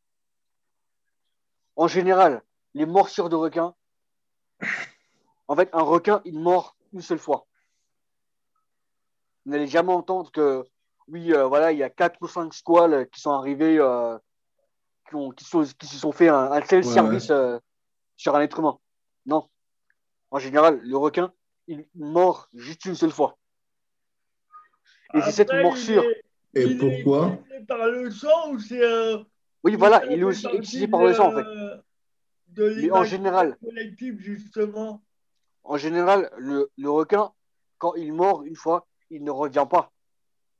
En 1.77 1.87
général, 1.87 2.43
les 2.73 2.87
morsures 2.87 3.29
de 3.29 3.37
requin, 3.37 3.75
en 5.49 5.57
fait, 5.57 5.69
un 5.73 5.83
requin, 5.83 6.21
il 6.25 6.39
mord 6.39 6.77
une 6.93 7.03
seule 7.03 7.19
fois. 7.19 7.47
Vous 9.45 9.53
n'allez 9.53 9.67
jamais 9.67 9.93
entendre 9.93 10.31
que, 10.31 10.65
oui, 11.09 11.33
euh, 11.33 11.47
voilà, 11.47 11.73
il 11.73 11.79
y 11.79 11.83
a 11.83 11.91
quatre 11.91 12.17
ou 12.23 12.29
cinq 12.29 12.55
squales 12.55 13.09
qui 13.11 13.21
sont 13.21 13.33
arrivés, 13.33 13.79
euh, 13.79 14.17
qui, 15.09 15.17
ont, 15.17 15.31
qui, 15.31 15.45
qui, 15.79 15.87
se 15.87 15.99
sont 15.99 16.13
fait 16.13 16.29
un, 16.29 16.53
un 16.53 16.61
tel 16.63 16.85
service 16.85 17.31
euh, 17.31 17.59
sur 18.17 18.35
un 18.35 18.41
être 18.41 18.59
humain. 18.59 18.79
Non. 19.27 19.49
En 20.31 20.39
général, 20.39 20.81
le 20.83 20.97
requin, 20.97 21.33
il 21.67 21.87
mord 21.95 22.49
juste 22.55 22.85
une 22.87 22.95
seule 22.95 23.11
fois. 23.11 23.37
Et 25.13 25.21
c'est 25.21 25.33
cette 25.33 25.53
morsure. 25.53 26.05
Et 26.55 26.77
pourquoi 26.77 27.39
Par 27.69 27.87
le 27.87 28.11
sang 28.11 28.51
ou 28.51 28.59
c'est. 28.59 28.81
oui, 29.63 29.77
voilà, 29.77 30.05
il 30.07 30.21
est 30.21 30.25
aussi 30.25 30.47
utilisé 30.47 30.89
par 30.89 31.03
le 31.03 31.13
sang, 31.13 31.29
en 31.29 31.37
fait. 31.37 31.47
En 32.93 33.05
général. 33.05 33.57
justement. 34.19 35.03
En 35.63 35.77
général, 35.77 36.31
le, 36.37 36.71
le 36.77 36.91
requin, 36.91 37.33
quand 37.79 37.95
il 37.95 38.13
mord 38.13 38.43
une 38.45 38.57
fois, 38.57 38.87
il 39.11 39.25
ne 39.25 39.31
revient 39.31 39.67
pas. 39.69 39.93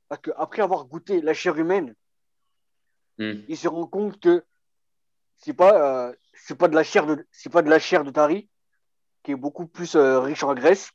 Parce 0.07 0.21
qu'après 0.21 0.61
avoir 0.61 0.85
goûté 0.85 1.21
la 1.21 1.33
chair 1.33 1.57
humaine, 1.57 1.95
Hmm. 3.17 3.43
il 3.47 3.55
se 3.57 3.69
rend 3.69 3.87
compte 3.87 4.19
que 4.19 4.43
c'est 5.37 5.53
pas, 5.53 6.09
euh, 6.09 6.13
c'est 6.33 6.57
pas 6.57 6.67
de 6.67 6.75
la 6.75 6.83
chair 6.83 7.05
de, 7.05 7.25
c'est 7.31 7.49
pas 7.49 7.61
de 7.61 7.69
la 7.69 7.79
chair 7.79 8.03
de 8.03 8.11
tari 8.11 8.49
qui 9.23 9.31
est 9.31 9.35
beaucoup 9.37 9.67
plus 9.67 9.95
euh, 9.95 10.19
riche 10.19 10.43
en 10.43 10.53
graisse. 10.53 10.91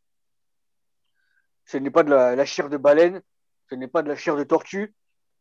Ce 1.65 1.79
n'est 1.79 1.91
pas 1.91 2.03
de 2.03 2.11
la, 2.11 2.37
la 2.37 2.45
chair 2.45 2.69
de 2.69 2.77
baleine, 2.77 3.23
ce 3.71 3.75
n'est 3.75 3.89
pas 3.89 4.03
de 4.03 4.09
la 4.09 4.17
chair 4.17 4.37
de 4.37 4.45
tortue, 4.45 4.95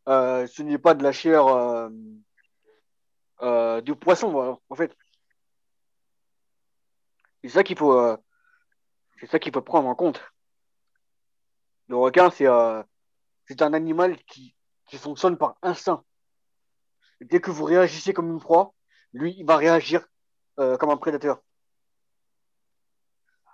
euh, 0.07 0.47
ce 0.47 0.61
n'est 0.63 0.77
pas 0.77 0.93
de 0.93 1.03
la 1.03 1.11
chair 1.11 1.45
euh, 1.47 1.89
euh, 3.41 3.81
de 3.81 3.91
poisson, 3.93 4.31
voilà, 4.31 4.57
en 4.69 4.75
fait. 4.75 4.95
C'est 7.43 7.49
ça 7.49 7.63
qu'il 7.63 7.77
faut, 7.77 7.93
euh, 7.93 8.17
c'est 9.19 9.27
ça 9.27 9.39
qu'il 9.39 9.53
faut 9.53 9.61
prendre 9.61 9.87
en 9.87 9.95
compte. 9.95 10.21
Le 11.87 11.95
requin, 11.95 12.29
c'est 12.29 12.47
euh, 12.47 12.83
c'est 13.47 13.61
un 13.61 13.73
animal 13.73 14.17
qui, 14.25 14.55
qui 14.87 14.97
fonctionne 14.97 15.37
par 15.37 15.57
instinct. 15.61 16.03
Dès 17.21 17.39
que 17.39 17.51
vous 17.51 17.63
réagissez 17.63 18.13
comme 18.13 18.29
une 18.29 18.39
proie, 18.39 18.73
lui, 19.13 19.35
il 19.37 19.45
va 19.45 19.57
réagir 19.57 20.05
euh, 20.59 20.77
comme 20.77 20.89
un 20.89 20.97
prédateur. 20.97 21.41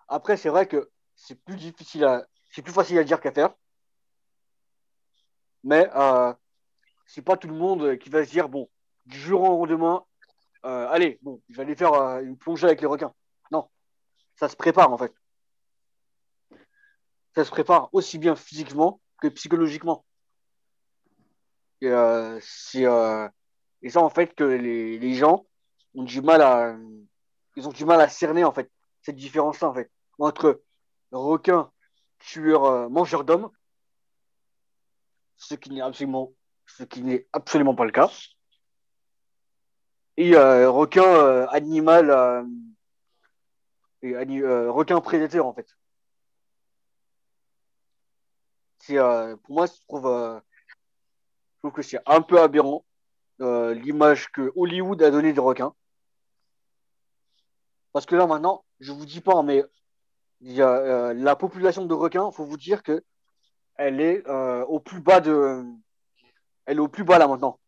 Après, 0.07 0.37
c'est 0.37 0.49
vrai 0.49 0.67
que 0.67 0.91
c'est 1.15 1.41
plus 1.43 1.55
difficile 1.55 2.05
à, 2.05 2.27
c'est 2.51 2.61
plus 2.61 2.73
facile 2.73 2.99
à 2.99 3.03
dire 3.03 3.21
qu'à 3.21 3.31
faire. 3.31 3.53
Mais 5.63 5.89
c'est 7.07 7.23
pas 7.23 7.37
tout 7.37 7.47
le 7.47 7.55
monde 7.55 7.97
qui 7.97 8.09
va 8.09 8.23
se 8.23 8.29
dire 8.29 8.49
bon, 8.49 8.69
du 9.05 9.17
jour 9.17 9.41
au 9.41 9.65
lendemain, 9.65 10.05
allez, 10.61 11.17
bon, 11.23 11.41
je 11.49 11.55
vais 11.55 11.63
aller 11.63 11.75
faire 11.75 11.93
une 12.19 12.37
plongée 12.37 12.67
avec 12.67 12.81
les 12.81 12.87
requins. 12.87 13.15
Ça 14.35 14.49
se 14.49 14.55
prépare 14.55 14.91
en 14.91 14.97
fait. 14.97 15.13
Ça 17.35 17.43
se 17.43 17.51
prépare 17.51 17.89
aussi 17.93 18.17
bien 18.17 18.35
physiquement 18.35 19.01
que 19.21 19.27
psychologiquement. 19.27 20.05
Et, 21.81 21.87
euh, 21.87 22.39
euh, 22.75 23.29
ça 23.89 24.01
en 24.01 24.09
fait 24.09 24.33
que 24.33 24.43
les, 24.43 25.13
gens 25.13 25.45
ont 25.93 26.03
du 26.03 26.21
mal 26.21 26.41
à 26.41 26.75
ils 27.57 27.67
ont 27.67 27.71
du 27.71 27.85
mal 27.85 28.01
à 28.01 28.09
cerner 28.09 28.43
en 28.43 28.51
fait 28.51 28.71
cette 29.01 29.15
différence 29.15 29.59
là 29.61 29.69
en 29.69 29.73
fait 29.73 29.91
entre 30.17 30.61
requin 31.11 31.71
tueur 32.19 32.65
euh, 32.65 32.89
mangeur 32.89 33.23
d'hommes 33.23 33.49
ce 35.37 35.55
qui 35.55 35.69
n'est 35.71 35.81
absolument 35.81 36.33
ce 36.65 36.83
qui 36.83 37.01
n'est 37.01 37.27
absolument 37.33 37.75
pas 37.75 37.85
le 37.85 37.91
cas 37.91 38.09
et 40.17 40.35
requin 40.35 41.45
animal 41.47 42.45
euh, 44.13 44.71
requin 44.71 45.01
prédateur 45.01 45.45
en 45.45 45.53
fait. 45.53 45.67
Euh, 48.91 49.35
pour 49.37 49.55
moi 49.55 49.65
je 49.65 49.73
trouve 49.87 50.07
euh, 50.07 50.39
je 51.55 51.59
trouve 51.59 51.71
que 51.71 51.81
c'est 51.81 51.99
un 52.05 52.21
peu 52.21 52.39
aberrant 52.41 52.85
euh, 53.41 53.73
l'image 53.73 54.31
que 54.31 54.51
Hollywood 54.55 55.01
a 55.01 55.11
donnée 55.11 55.33
des 55.33 55.39
requins. 55.39 55.73
Parce 57.93 58.05
que 58.05 58.15
là 58.15 58.27
maintenant 58.27 58.63
je 58.79 58.91
vous 58.91 59.05
dis 59.05 59.21
pas 59.21 59.41
mais 59.43 59.63
y 60.41 60.61
a, 60.61 61.13
la 61.13 61.35
population 61.35 61.85
de 61.85 61.93
requins 61.93 62.31
faut 62.31 62.45
vous 62.45 62.57
dire 62.57 62.83
que 62.83 63.03
elle 63.75 63.99
est 64.01 64.25
au 64.27 64.79
plus 64.79 65.01
bas 65.01 65.19
de 65.21 65.63
elle 66.65 66.77
est 66.77 66.81
au 66.81 66.87
plus 66.87 67.03
bas 67.03 67.17
là 67.17 67.27
maintenant. 67.27 67.59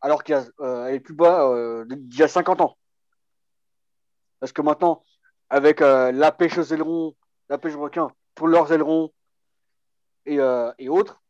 Alors 0.00 0.24
qu'elle 0.24 0.44
est 0.88 1.00
plus 1.00 1.14
bas 1.14 1.84
d'il 1.86 2.18
y 2.18 2.22
a 2.22 2.28
50 2.28 2.60
ans. 2.60 2.76
Parce 4.40 4.52
que 4.52 4.62
maintenant 4.62 5.02
avec 5.50 5.80
euh, 5.80 6.12
la 6.12 6.32
pêche 6.32 6.58
aux 6.58 6.64
ailerons 6.64 7.14
la 7.48 7.58
pêche 7.58 7.74
aux 7.74 7.82
requins 7.82 8.10
pour 8.34 8.48
leurs 8.48 8.72
ailerons 8.72 9.12
et, 10.24 10.40
euh, 10.40 10.72
autres, 10.88 11.22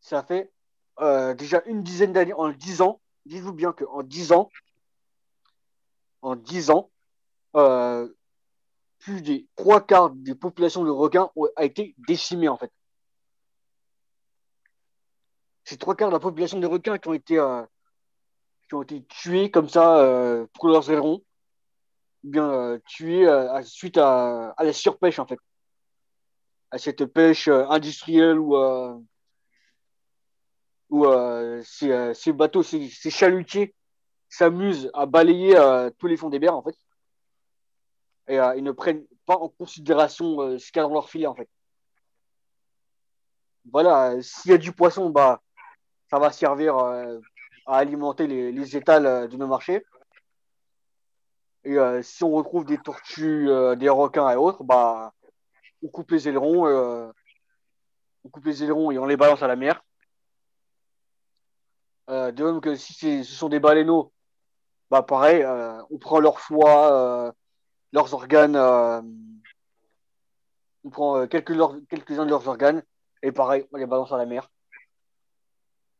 ça 0.00 0.22
fait 0.22 0.52
euh, 1.00 1.34
déjà 1.34 1.62
une 1.66 1.82
dizaine 1.82 2.12
d'années, 2.12 2.32
en 2.32 2.50
10 2.50 2.80
ans, 2.80 3.00
dites-vous 3.26 3.52
bien 3.52 3.72
qu'en 3.72 4.04
10 4.04 4.30
ans, 4.30 4.48
en 6.22 6.36
10 6.36 6.70
ans, 6.70 6.90
plus 9.00 9.20
des 9.22 9.48
trois 9.56 9.80
quarts 9.84 10.10
des 10.10 10.36
populations 10.36 10.84
de 10.84 10.90
requins 10.90 11.30
ont 11.34 11.48
a 11.56 11.64
été 11.64 11.96
décimées 12.06 12.48
en 12.48 12.56
fait. 12.56 12.72
C'est 15.64 15.78
trois 15.78 15.96
quarts 15.96 16.08
de 16.08 16.14
la 16.14 16.20
population 16.20 16.60
de 16.60 16.66
requins 16.66 16.98
qui 16.98 17.08
ont 17.08 17.14
été, 17.14 17.34
qui 18.68 18.74
ont 18.74 18.82
été 18.82 19.04
tués 19.06 19.50
comme 19.50 19.68
ça 19.68 20.46
pour 20.54 20.68
leurs 20.68 20.90
ailerons, 20.90 21.24
bien 22.24 22.50
euh, 22.50 22.78
tués 22.86 23.28
euh, 23.28 23.62
suite 23.62 23.98
à, 23.98 24.50
à 24.56 24.64
la 24.64 24.72
surpêche 24.72 25.18
en 25.18 25.26
fait 25.26 25.38
à 26.70 26.78
cette 26.78 27.04
pêche 27.04 27.48
euh, 27.48 27.66
industrielle 27.68 28.38
où, 28.40 28.56
où 30.90 31.06
ces, 31.62 32.14
ces 32.14 32.32
bateaux, 32.32 32.62
ces, 32.62 32.88
ces 32.88 33.10
chalutiers 33.10 33.74
s'amusent 34.28 34.90
à 34.94 35.06
balayer 35.06 35.56
tous 35.98 36.08
les 36.08 36.16
fonds 36.16 36.30
des 36.30 36.38
mers 36.40 36.56
en 36.56 36.62
fait. 36.62 36.76
Et 38.26 38.36
ils 38.56 38.64
ne 38.64 38.72
prennent 38.72 39.04
pas 39.26 39.36
en 39.36 39.48
considération 39.48 40.58
ce 40.58 40.72
qu'il 40.72 40.80
y 40.80 40.80
a 40.80 40.82
dans 40.82 40.94
leur 40.94 41.08
filet 41.08 41.26
en 41.26 41.34
fait. 41.34 41.48
Voilà, 43.70 44.20
s'il 44.20 44.50
y 44.50 44.54
a 44.54 44.58
du 44.58 44.72
poisson, 44.72 45.10
bah, 45.10 45.42
ça 46.10 46.18
va 46.18 46.32
servir 46.32 46.76
à 46.76 47.18
alimenter 47.66 48.26
les, 48.26 48.52
les 48.52 48.76
étals 48.76 49.28
de 49.28 49.36
nos 49.36 49.46
marchés. 49.46 49.84
Et 51.64 51.78
euh, 51.78 52.02
si 52.02 52.22
on 52.24 52.32
retrouve 52.32 52.64
des 52.66 52.78
tortues, 52.78 53.48
euh, 53.48 53.74
des 53.74 53.88
requins 53.88 54.30
et 54.30 54.36
autres, 54.36 54.62
bah, 54.64 55.14
on 55.82 55.88
coupe 55.88 56.10
les 56.10 56.28
ailerons, 56.28 56.66
euh, 56.66 57.10
on 58.24 58.28
coupe 58.28 58.44
les 58.44 58.62
ailerons 58.62 58.90
et 58.90 58.98
on 58.98 59.06
les 59.06 59.16
balance 59.16 59.42
à 59.42 59.48
la 59.48 59.56
mer. 59.56 59.82
De 62.08 62.44
même 62.44 62.60
que 62.60 62.74
si 62.74 63.24
ce 63.24 63.34
sont 63.34 63.48
des 63.48 63.60
baleineaux, 63.60 64.12
bah 64.90 65.02
pareil, 65.02 65.42
on 65.90 65.98
prend 65.98 66.20
leur 66.20 66.38
foie, 66.38 67.34
leurs 67.92 68.12
organes, 68.12 68.56
on 70.84 70.90
prend 70.90 71.26
quelques-uns 71.26 72.26
de 72.26 72.30
leurs 72.30 72.46
organes 72.46 72.82
et 73.22 73.32
pareil, 73.32 73.66
on 73.72 73.78
les 73.78 73.86
balance 73.86 74.12
à 74.12 74.18
la 74.18 74.26
mer. 74.26 74.50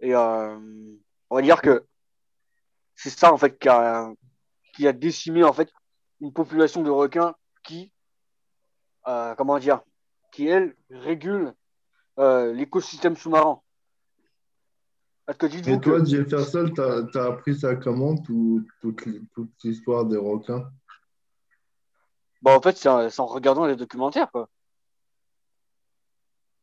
Et 0.01 0.15
on 0.15 1.01
va 1.31 1.41
dire 1.41 1.63
que 1.63 1.87
c'est 2.95 3.09
ça 3.09 3.33
en 3.33 3.39
fait 3.39 3.59
qui 3.59 3.71
a, 3.71 4.13
qui 4.75 4.87
a 4.89 4.93
décimé 4.93 5.45
en 5.45 5.53
fait 5.53 5.71
une 6.21 6.33
population 6.33 6.83
de 6.83 6.91
requins 6.91 7.35
qui 7.63 7.93
euh, 9.07 9.35
comment 9.35 9.59
dire, 9.59 9.81
qui, 10.33 10.47
elle, 10.47 10.75
régule 10.91 11.55
euh, 12.19 12.53
l'écosystème 12.53 13.17
sous-marin. 13.17 13.61
Et 15.29 15.81
toi, 15.81 16.01
que, 16.01 16.05
Jefferson, 16.05 16.71
t'as 16.75 17.07
as 17.15 17.27
appris 17.27 17.59
ça 17.59 17.77
comment, 17.77 18.17
tout- 18.17 18.65
toute, 18.81 19.03
toute 19.33 19.51
l'histoire 19.63 20.05
des 20.05 20.19
requins? 20.19 20.71
bah, 22.43 22.57
en 22.57 22.61
fait, 22.61 22.77
c'est 22.77 22.89
en, 22.89 23.09
c'est 23.09 23.21
en 23.21 23.27
regardant 23.27 23.65
les 23.65 23.77
documentaires, 23.77 24.31
quoi. 24.31 24.49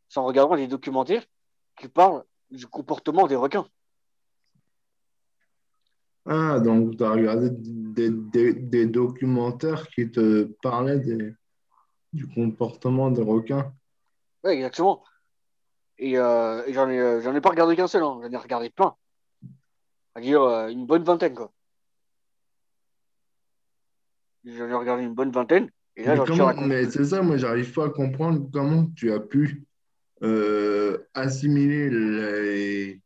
C'est 0.09 0.19
en 0.19 0.25
regardant 0.25 0.55
les 0.55 0.67
documentaires 0.67 1.23
qui 1.75 1.87
parlent 1.87 2.23
du 2.51 2.67
comportement 2.67 3.27
des 3.27 3.35
requins. 3.35 3.65
Ah, 6.25 6.59
donc 6.59 6.97
tu 6.97 7.03
as 7.03 7.11
regardé 7.11 7.49
des, 7.51 8.09
des- 8.11 8.53
des 8.53 8.85
documentaires 8.85 9.87
qui 9.87 10.09
te 10.11 10.43
parlaient 10.61 10.99
des- 10.99 11.33
du 12.13 12.27
comportement 12.27 13.09
des 13.09 13.23
requins. 13.23 13.73
Ouais, 14.43 14.55
exactement. 14.55 15.03
Et, 15.97 16.17
euh, 16.17 16.63
et 16.65 16.73
j'en 16.73 16.89
ai, 16.89 16.99
euh, 16.99 17.21
j'en 17.21 17.35
ai 17.35 17.41
pas 17.41 17.49
regardé 17.49 17.75
qu'un 17.75 17.87
seul, 17.87 18.03
hein. 18.03 18.19
J'en 18.23 18.31
ai 18.31 18.37
regardé 18.37 18.69
plein. 18.69 18.95
C'est-à-dire 20.13 20.41
euh, 20.41 20.67
une 20.69 20.85
bonne 20.85 21.03
vingtaine, 21.03 21.33
quoi. 21.35 21.51
J'en 24.45 24.67
ai 24.67 24.73
regardé 24.73 25.03
une 25.03 25.13
bonne 25.13 25.31
vingtaine. 25.31 25.69
Et 25.95 26.03
là, 26.05 26.15
Mais, 26.17 26.23
comment- 26.25 26.53
mais 26.61 26.89
c'est 26.89 27.05
ça, 27.05 27.21
moi, 27.21 27.37
j'arrive 27.37 27.71
pas 27.73 27.85
à 27.85 27.89
comprendre 27.89 28.49
comment 28.51 28.87
tu 28.95 29.11
as 29.11 29.19
pu 29.19 29.63
euh, 30.23 30.97
assimiler 31.13 31.89
les, 31.89 33.01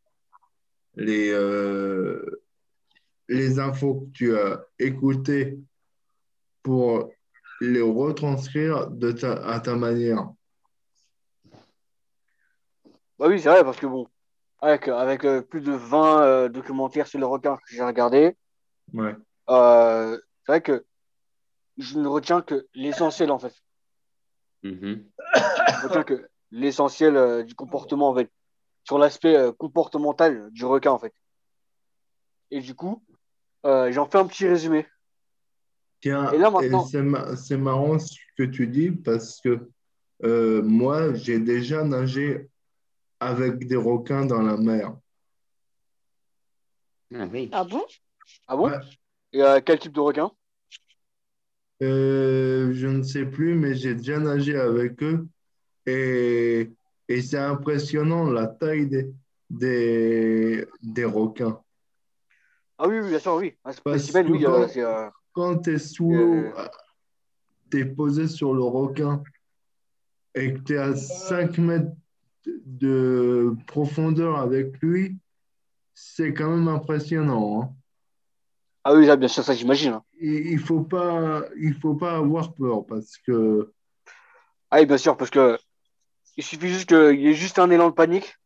les, 0.96 1.30
euh, 1.32 2.42
les 3.28 3.58
infos 3.58 4.00
que 4.00 4.10
tu 4.12 4.36
as 4.36 4.64
écoutées 4.78 5.58
pour 6.62 7.10
les 7.60 7.80
retranscrire 7.80 8.88
de 8.88 9.12
ta, 9.12 9.32
à 9.32 9.60
ta 9.60 9.76
manière? 9.76 10.30
Bah 13.18 13.28
oui, 13.28 13.40
c'est 13.40 13.48
vrai, 13.48 13.64
parce 13.64 13.78
que 13.78 13.86
bon, 13.86 14.06
avec, 14.60 14.88
avec 14.88 15.24
euh, 15.24 15.40
plus 15.40 15.60
de 15.62 15.72
20 15.72 16.22
euh, 16.22 16.48
documentaires 16.48 17.06
sur 17.06 17.18
le 17.18 17.26
requin 17.26 17.56
que 17.56 17.62
j'ai 17.74 17.82
regardé, 17.82 18.36
Ouais. 18.92 19.16
euh, 19.48 20.18
c'est 20.44 20.52
vrai 20.52 20.60
que 20.62 20.84
je 21.78 21.98
ne 21.98 22.06
retiens 22.06 22.42
que 22.42 22.66
l'essentiel 22.74 23.30
en 23.30 23.38
fait. 23.38 23.54
Mhm. 24.62 25.04
Je 25.34 25.86
retiens 25.86 26.04
que 26.04 26.28
l'essentiel 26.50 27.16
euh, 27.16 27.42
du 27.42 27.54
comportement 27.54 28.10
en 28.10 28.14
fait, 28.14 28.30
sur 28.84 28.98
l'aspect 28.98 29.36
euh, 29.36 29.52
comportemental 29.52 30.50
du 30.50 30.64
requin 30.64 30.92
en 30.92 30.98
fait. 30.98 31.12
Et 32.50 32.60
du 32.60 32.74
coup, 32.74 33.02
euh, 33.66 33.92
j'en 33.92 34.06
fais 34.06 34.18
un 34.18 34.26
petit 34.26 34.46
résumé. 34.46 34.86
Tiens, 36.00 36.30
Et 36.32 36.38
là, 36.38 36.50
maintenant- 36.50 36.84
c'est 36.84 37.02
ma- 37.02 37.36
c'est 37.36 37.56
marrant 37.56 37.98
ce 37.98 38.14
que 38.38 38.44
tu 38.44 38.66
dis 38.66 38.90
parce 38.90 39.40
que 39.40 39.68
euh, 40.24 40.62
moi, 40.62 41.14
j'ai 41.14 41.38
déjà 41.38 41.84
nagé 41.84 42.48
avec 43.20 43.66
des 43.66 43.76
requins 43.76 44.24
dans 44.24 44.42
la 44.42 44.56
mer. 44.56 44.94
Ah 47.14 47.26
oui. 47.32 47.48
Ah 47.52 47.64
bon? 47.64 47.82
Ah 48.48 48.56
bon? 48.56 48.68
Ouais. 48.68 48.78
Et 49.32 49.42
euh, 49.42 49.60
quel 49.64 49.78
type 49.78 49.92
de 49.92 50.00
requin? 50.00 50.30
Euh, 51.82 52.72
je 52.72 52.86
ne 52.86 53.02
sais 53.02 53.26
plus, 53.26 53.54
mais 53.54 53.74
j'ai 53.74 53.94
déjà 53.94 54.18
nagé 54.18 54.56
avec 54.56 55.02
eux 55.02 55.26
et, 55.84 56.70
et 57.08 57.22
c'est 57.22 57.38
impressionnant 57.38 58.24
la 58.30 58.46
taille 58.46 58.88
des, 58.88 59.12
des, 59.50 60.66
des 60.82 61.04
requins. 61.04 61.60
Ah 62.78 62.88
oui, 62.88 63.00
oui, 63.00 63.08
bien 63.10 63.18
sûr, 63.18 63.34
oui. 63.34 63.54
Un 63.64 63.72
Parce 63.72 63.76
spécimen, 64.02 64.26
que 64.26 64.32
oui, 64.32 64.42
quand- 64.42 64.50
euh, 64.52 64.68
c'est. 64.68 64.82
euh, 64.82 65.08
Quand 65.32 65.58
tu 65.58 65.74
es 65.74 65.78
sous 65.78 66.12
Euh. 66.12 66.16
l'eau, 66.52 66.52
tu 67.70 67.80
es 67.80 67.84
posé 67.84 68.26
sur 68.28 68.54
le 68.54 68.62
requin 68.62 69.22
et 70.34 70.54
que 70.54 70.58
tu 70.60 70.74
es 70.74 70.78
à 70.78 70.94
5 70.94 71.58
mètres 71.58 71.90
de 72.46 73.54
profondeur 73.66 74.36
avec 74.38 74.78
lui, 74.80 75.16
c'est 75.94 76.32
quand 76.34 76.50
même 76.50 76.68
impressionnant. 76.68 77.62
hein. 77.62 77.74
Ah 78.84 78.94
oui, 78.94 79.06
là, 79.06 79.16
bien 79.16 79.28
sûr, 79.28 79.42
ça 79.42 79.52
j'imagine. 79.54 79.94
hein. 79.94 80.04
Il 80.20 80.54
ne 80.54 80.60
faut, 80.60 80.80
pas- 80.82 81.44
il 81.58 81.74
faut 81.74 81.94
pas 81.94 82.16
avoir 82.16 82.54
peur 82.54 82.86
parce 82.86 83.16
que 83.18 83.72
Ah 84.70 84.78
oui, 84.80 84.86
bien 84.86 84.98
sûr, 84.98 85.16
parce 85.16 85.30
que 85.30 85.58
il 86.36 86.44
suffit 86.44 86.68
juste 86.68 86.88
qu'il 86.88 87.20
y 87.20 87.28
ait 87.28 87.34
juste 87.34 87.58
un 87.58 87.70
élan 87.70 87.88
de 87.88 87.94
panique. 87.94 88.36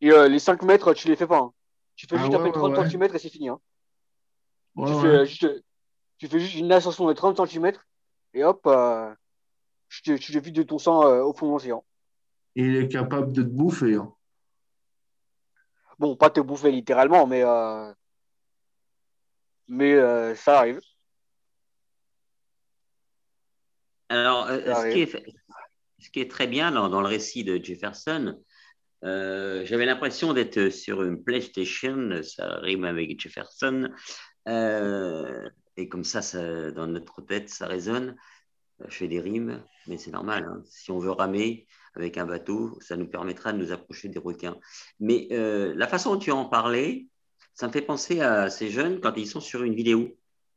Et 0.00 0.10
euh, 0.12 0.28
les 0.28 0.38
5 0.38 0.62
mètres, 0.62 0.92
tu 0.94 1.08
les 1.08 1.16
fais 1.16 1.26
pas. 1.26 1.38
hein. 1.40 1.52
Tu 1.96 2.06
fais 2.06 2.16
Ah 2.16 2.18
juste 2.20 2.32
ouais, 2.32 2.38
peine 2.38 2.46
ouais, 2.48 2.52
30 2.52 2.78
ouais. 2.78 2.90
cm 2.90 3.02
et 3.14 3.18
c'est 3.18 3.28
fini. 3.28 3.48
hein. 3.48 3.60
ouais, 4.76 4.86
tu, 4.86 4.94
ouais. 4.94 5.00
fais, 5.02 5.06
euh, 5.08 5.24
juste, 5.24 5.46
tu 6.18 6.28
fais 6.28 6.40
juste 6.40 6.54
une 6.56 6.72
ascension 6.72 7.06
de 7.06 7.12
30 7.12 7.46
cm 7.46 7.72
et 8.34 8.42
hop, 8.44 8.60
euh, 8.66 9.14
tu, 9.88 10.02
te, 10.02 10.16
tu 10.16 10.38
vides 10.40 10.54
de 10.56 10.62
ton 10.64 10.78
sang 10.78 11.04
euh, 11.06 11.22
au 11.22 11.32
fond 11.32 11.46
de 11.46 11.52
l'océan. 11.52 11.84
il 12.56 12.76
est 12.76 12.88
capable 12.88 13.32
de 13.32 13.42
te 13.42 13.48
bouffer. 13.48 13.94
hein. 13.94 14.12
Bon, 15.98 16.16
pas 16.16 16.30
te 16.30 16.40
bouffer 16.40 16.72
littéralement, 16.72 17.26
mais, 17.28 17.44
euh, 17.44 17.92
mais 19.68 19.94
euh, 19.94 20.34
ça 20.34 20.58
arrive. 20.58 20.80
Alors, 24.08 24.46
euh, 24.48 24.64
Ça 24.74 24.82
ce, 24.82 24.92
qui 24.92 25.00
est, 25.02 25.24
ce 26.00 26.10
qui 26.10 26.20
est 26.20 26.30
très 26.30 26.46
bien 26.46 26.70
dans, 26.72 26.88
dans 26.88 27.00
le 27.00 27.06
récit 27.08 27.44
de 27.44 27.62
Jefferson, 27.62 28.40
euh, 29.04 29.64
j'avais 29.64 29.86
l'impression 29.86 30.32
d'être 30.32 30.70
sur 30.70 31.02
une 31.02 31.22
PlayStation, 31.22 32.22
ça 32.22 32.56
rime 32.56 32.84
avec 32.84 33.20
Jefferson, 33.20 33.90
euh, 34.48 35.48
et 35.76 35.88
comme 35.88 36.04
ça, 36.04 36.20
dans 36.70 36.86
notre 36.86 37.20
tête, 37.22 37.48
ça 37.48 37.66
résonne. 37.66 38.16
Je 38.88 38.94
fais 38.96 39.08
des 39.08 39.20
rimes, 39.20 39.62
mais 39.86 39.98
c'est 39.98 40.10
normal. 40.10 40.44
hein. 40.44 40.62
Si 40.64 40.90
on 40.90 40.98
veut 40.98 41.10
ramer 41.10 41.66
avec 41.94 42.18
un 42.18 42.26
bateau, 42.26 42.76
ça 42.80 42.96
nous 42.96 43.06
permettra 43.06 43.52
de 43.52 43.58
nous 43.58 43.72
approcher 43.72 44.08
des 44.08 44.18
requins. 44.18 44.56
Mais 45.00 45.28
euh, 45.32 45.74
la 45.76 45.86
façon 45.86 46.14
dont 46.14 46.18
tu 46.18 46.32
en 46.32 46.46
parlais, 46.46 47.06
ça 47.54 47.68
me 47.68 47.72
fait 47.72 47.82
penser 47.82 48.20
à 48.20 48.50
ces 48.50 48.70
jeunes 48.70 49.00
quand 49.00 49.14
ils 49.16 49.28
sont 49.28 49.40
sur 49.40 49.62
une 49.62 49.74
vidéo 49.74 50.16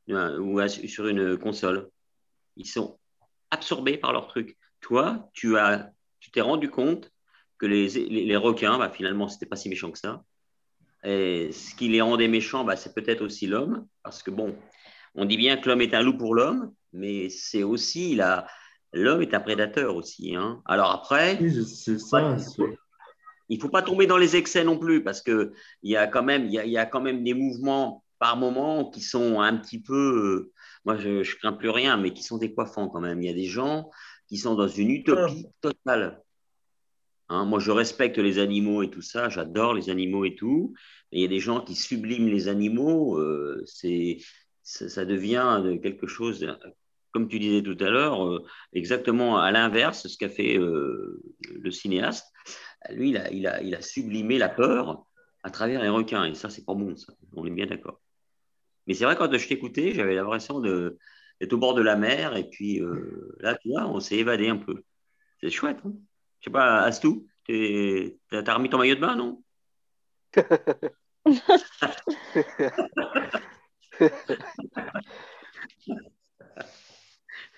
euh, 0.09 0.39
ou 0.39 0.67
sur 0.67 1.07
une 1.07 1.37
console. 1.37 1.89
Ils 2.55 2.67
sont 2.67 2.97
absorbés 3.51 3.97
par 3.97 4.13
leur 4.13 4.27
truc. 4.27 4.57
Toi, 4.81 5.29
tu 5.33 5.57
as, 5.57 5.91
tu 6.19 6.31
t'es 6.31 6.41
rendu 6.41 6.69
compte 6.69 7.11
que 7.59 7.65
les, 7.65 7.88
les, 7.89 8.25
les 8.25 8.35
requins, 8.35 8.77
bah, 8.77 8.89
finalement, 8.89 9.27
c'était 9.27 9.45
pas 9.45 9.55
si 9.55 9.69
méchant 9.69 9.91
que 9.91 9.99
ça. 9.99 10.23
Et 11.03 11.51
ce 11.51 11.75
qui 11.75 11.89
les 11.89 12.01
rendait 12.01 12.27
méchants, 12.27 12.63
bah, 12.63 12.75
c'est 12.75 12.93
peut-être 12.93 13.21
aussi 13.21 13.47
l'homme, 13.47 13.88
parce 14.03 14.23
que 14.23 14.31
bon, 14.31 14.55
on 15.15 15.25
dit 15.25 15.38
bien 15.38 15.57
que 15.57 15.69
l'homme 15.69 15.81
est 15.81 15.93
un 15.93 16.01
loup 16.01 16.17
pour 16.17 16.35
l'homme, 16.35 16.73
mais 16.93 17.29
c'est 17.29 17.63
aussi 17.63 18.15
la, 18.15 18.47
l'homme 18.93 19.21
est 19.21 19.34
un 19.34 19.39
prédateur 19.39 19.95
aussi. 19.95 20.35
Hein. 20.35 20.61
Alors 20.65 20.91
après, 20.91 21.38
Oui, 21.41 21.65
c'est 21.65 21.99
ça. 21.99 22.35
Il 23.49 23.61
faut 23.61 23.69
pas 23.69 23.81
tomber 23.81 24.07
dans 24.07 24.17
les 24.17 24.35
excès 24.35 24.65
non 24.65 24.77
plus 24.77 25.03
parce 25.03 25.21
que 25.21 25.53
il 25.81 25.89
y 25.89 25.95
a 25.95 26.05
quand 26.07 26.23
même 26.23 26.45
il 26.47 26.51
y 26.51 26.59
a, 26.59 26.65
y 26.65 26.77
a 26.77 26.85
quand 26.85 26.99
même 26.99 27.23
des 27.23 27.34
mouvements 27.34 28.03
par 28.19 28.35
moment 28.35 28.89
qui 28.89 28.99
sont 28.99 29.39
un 29.39 29.55
petit 29.55 29.81
peu 29.81 29.93
euh, 29.95 30.51
moi 30.84 30.97
je, 30.97 31.23
je 31.23 31.38
crains 31.38 31.53
plus 31.53 31.69
rien 31.69 31.95
mais 31.95 32.11
qui 32.11 32.23
sont 32.23 32.38
décoiffants 32.38 32.89
quand 32.89 32.99
même 32.99 33.21
il 33.21 33.25
y 33.25 33.31
a 33.31 33.34
des 33.34 33.45
gens 33.45 33.89
qui 34.27 34.38
sont 34.38 34.55
dans 34.55 34.67
une 34.67 34.89
utopie 34.89 35.47
totale 35.61 36.21
Hein, 37.29 37.43
moi 37.43 37.59
je 37.59 37.71
respecte 37.71 38.17
les 38.17 38.39
animaux 38.39 38.83
et 38.83 38.89
tout 38.89 39.01
ça 39.01 39.27
j'adore 39.27 39.73
les 39.73 39.89
animaux 39.89 40.23
et 40.23 40.35
tout 40.35 40.73
mais 41.11 41.19
il 41.19 41.21
y 41.21 41.25
a 41.25 41.27
des 41.27 41.41
gens 41.41 41.59
qui 41.59 41.75
subliment 41.75 42.29
les 42.29 42.47
animaux 42.47 43.19
euh, 43.19 43.61
c'est 43.65 44.19
ça, 44.63 45.03
devient 45.03 45.61
de 45.63 45.75
quelque 45.75 46.07
chose 46.07 46.47
comme 47.11 47.27
tu 47.27 47.39
disais 47.39 47.61
tout 47.61 47.75
à 47.81 47.89
l'heure 47.89 48.25
euh, 48.25 48.45
exactement 48.71 49.39
à 49.39 49.51
l'inverse 49.51 50.03
de 50.03 50.07
ce 50.07 50.17
qu'a 50.17 50.29
fait 50.29 50.57
euh, 50.57 51.21
le 51.51 51.69
cinéaste 51.69 52.27
lui, 52.91 53.13
il 53.31 53.47
a, 53.47 53.81
sublimé 53.81 54.37
la 54.37 54.47
peur 54.47 55.05
à 55.43 55.49
travers 55.49 55.81
les 55.81 55.89
requins. 55.89 56.23
Et 56.23 56.35
ça, 56.35 56.49
c'est 56.49 56.63
pas 56.63 56.73
bon. 56.73 56.95
On 57.33 57.45
est 57.45 57.49
bien 57.49 57.65
d'accord. 57.65 57.99
Mais 58.85 58.93
c'est 58.93 59.03
vrai, 59.03 59.17
quand 59.17 59.35
je 59.35 59.45
t'écoutais, 59.45 59.93
j'avais 59.93 60.15
l'impression 60.15 60.61
d'être 60.61 61.51
au 61.51 61.57
bord 61.57 61.73
de 61.73 61.81
la 61.81 61.97
mer. 61.97 62.37
Et 62.37 62.47
puis 62.47 62.79
là, 63.39 63.55
tu 63.55 63.69
vois, 63.69 63.87
on 63.87 63.99
s'est 63.99 64.17
évadé 64.17 64.47
un 64.47 64.57
peu. 64.57 64.83
C'est 65.41 65.49
chouette. 65.49 65.79
Hein 65.83 65.93
je 66.39 66.45
sais 66.45 66.51
pas, 66.51 66.81
Astou, 66.81 67.26
t'as 67.47 68.53
remis 68.53 68.69
ton 68.69 68.77
maillot 68.77 68.95
de 68.95 68.99
bain, 69.01 69.15
non? 69.15 69.41
Il, 71.26 71.41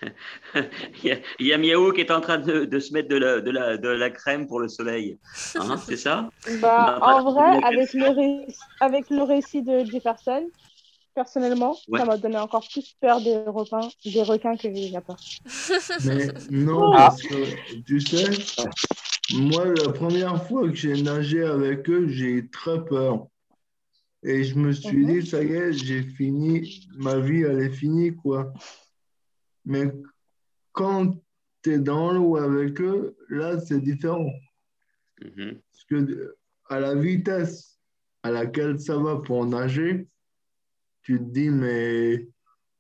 y 1.04 1.12
a, 1.12 1.18
il 1.40 1.48
y 1.48 1.54
a 1.54 1.58
Miaou 1.58 1.92
qui 1.92 2.02
est 2.02 2.12
en 2.12 2.22
train 2.22 2.38
de, 2.38 2.66
de 2.66 2.80
se 2.80 2.94
mettre 2.94 3.10
de 3.10 3.18
la, 3.18 3.42
de, 3.42 3.52
la, 3.52 3.78
de 3.78 3.90
la 3.90 4.10
crème 4.10 4.48
pour 4.48 4.60
le 4.60 4.68
soleil. 4.68 5.20
Hein, 5.56 5.78
c'est 5.78 5.98
ça? 5.98 6.30
Bah, 6.62 6.98
Non, 7.00 7.06
en 7.08 7.32
vrai, 7.32 7.60
avec 7.64 7.94
le, 7.94 8.08
réc- 8.08 8.58
avec 8.80 9.10
le 9.10 9.24
récit 9.24 9.62
de 9.62 9.84
Jefferson, 9.86 10.48
personnellement, 11.24 11.76
Ouais. 11.90 12.00
ça 12.00 12.06
m'a 12.06 12.18
donné 12.18 12.38
encore 12.38 12.66
plus 12.74 12.96
peur 13.02 13.20
des 13.22 13.36
requins, 13.60 13.90
des 14.06 14.24
requins 14.24 14.56
que 14.56 14.62
j'ai 14.64 14.72
déjà 14.88 15.02
peur. 15.02 15.18
Mais 16.06 16.28
non, 16.50 16.92
Ah. 16.94 17.10
parce 17.10 17.22
que 17.24 17.82
tu 17.88 18.00
sais, 18.00 18.30
moi, 19.34 19.66
la 19.66 19.92
première 19.92 20.38
fois 20.48 20.70
que 20.70 20.76
j'ai 20.76 21.02
nagé 21.02 21.44
avec 21.44 21.90
eux, 21.90 22.08
j'ai 22.08 22.32
eu 22.40 22.50
très 22.50 22.80
peur. 22.86 23.28
Et 24.24 24.46
je 24.46 24.56
me 24.56 24.72
suis 24.72 24.98
Mhm. 25.06 25.08
dit, 25.22 25.28
ça 25.28 25.44
y 25.44 25.52
est, 25.52 25.74
j'ai 25.74 26.04
fini, 26.04 26.88
ma 26.96 27.20
vie, 27.20 27.42
elle 27.42 27.60
est 27.68 27.76
finie, 27.82 28.16
quoi. 28.16 28.54
Mais 29.66 29.86
quand 30.72 31.16
tu 31.64 31.74
es 31.74 31.80
dans 31.80 32.12
l'eau 32.14 32.38
avec 32.38 32.80
eux, 32.80 33.18
là, 33.28 33.60
c'est 33.60 33.82
différent. 33.82 34.32
Mhm. 35.22 35.60
Parce 35.70 35.84
que 35.90 36.36
à 36.70 36.80
la 36.80 36.96
vitesse 36.96 37.78
à 38.24 38.32
laquelle 38.32 38.80
ça 38.80 38.98
va 38.98 39.18
pour 39.18 39.46
nager, 39.46 40.08
tu 41.10 41.18
te 41.18 41.24
dis, 41.24 41.50
mais 41.50 42.28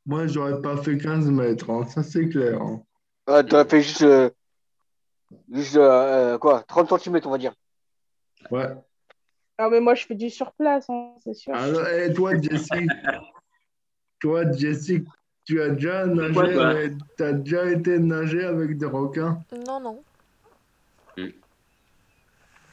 moi, 0.05 0.27
j'aurais 0.27 0.61
pas 0.61 0.77
fait 0.77 0.99
15 0.99 1.31
mètres, 1.31 1.67
hein, 1.71 1.83
ça 1.87 2.03
c'est 2.03 2.29
clair. 2.29 2.61
hein. 2.61 2.83
Ah, 3.25 3.43
tu 3.43 3.55
as 3.55 3.65
fait 3.65 3.81
juste, 3.81 4.03
euh, 4.03 4.29
juste 5.51 5.75
euh, 5.77 6.37
quoi, 6.37 6.61
30 6.61 6.95
cm, 6.99 7.19
on 7.25 7.31
va 7.31 7.39
dire. 7.39 7.53
Ouais. 8.51 8.67
Ah, 9.57 9.67
mais 9.71 9.79
moi, 9.79 9.95
je 9.95 10.05
fais 10.05 10.13
du 10.13 10.29
sur 10.29 10.51
place, 10.51 10.85
hein, 10.91 11.15
c'est 11.23 11.33
sûr. 11.33 11.55
Alors, 11.55 11.87
et 11.87 12.13
toi, 12.13 12.33
Jessie, 12.39 12.87
toi, 14.19 14.51
Jessie, 14.51 15.03
tu 15.43 15.59
as 15.59 15.69
déjà 15.69 16.05
nagé, 16.05 16.53
quoi, 16.53 16.73
t'as 17.17 17.33
déjà 17.33 17.65
été 17.71 17.97
nager 17.97 18.45
avec 18.45 18.77
des 18.77 18.85
requins? 18.85 19.43
Non, 19.65 19.79
non. 19.79 20.03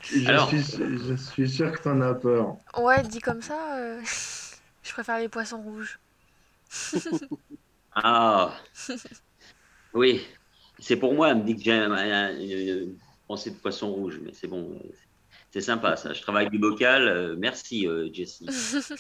Je, 0.03 0.29
Alors- 0.29 0.49
suis, 0.49 0.61
je 0.61 1.15
suis 1.15 1.49
sûr 1.49 1.73
que 1.73 1.81
tu 1.83 1.89
en 1.89 2.03
as 2.03 2.15
peur. 2.15 2.59
Ouais, 2.79 3.03
dit 3.05 3.21
comme 3.21 3.41
ça, 3.41 3.79
euh, 3.79 4.03
je 4.87 4.93
préfère 4.93 5.19
les 5.19 5.29
poissons 5.29 5.63
rouges. 5.63 6.01
Ah 7.95 8.61
Oui, 9.93 10.27
c'est 10.79 10.97
pour 10.99 11.15
moi, 11.15 11.31
elle 11.31 11.39
me 11.39 11.45
dit 11.45 11.57
que 11.57 11.63
j'ai 11.63 11.73
un- 11.73 11.91
un- 11.93 12.39
une 12.39 12.99
pensée 13.27 13.51
de 13.51 13.57
poisson 13.57 13.93
rouge, 13.93 14.21
mais 14.23 14.33
c'est 14.33 14.49
bon. 14.49 14.81
C'est 15.53 15.61
sympa 15.63 15.97
ça. 15.97 16.13
Je 16.13 16.21
travaille 16.21 16.51
du 16.51 16.59
bocal. 16.59 17.09
euh, 17.09 17.37
merci, 17.39 17.87
euh, 17.87 18.11
Jessie. 18.13 18.47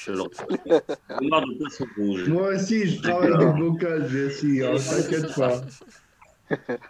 Je 0.06 0.12
le 0.12 0.22
de 1.20 1.58
poisson 1.58 1.86
rouge. 1.96 2.28
Moi 2.28 2.54
aussi, 2.54 2.86
je 2.86 3.02
travaille 3.02 3.38
du 3.38 3.58
bocal, 3.58 4.08
Jessie, 4.08 4.62
hein, 4.62 4.76
t'inquiète 4.88 5.34
pas. 5.34 5.66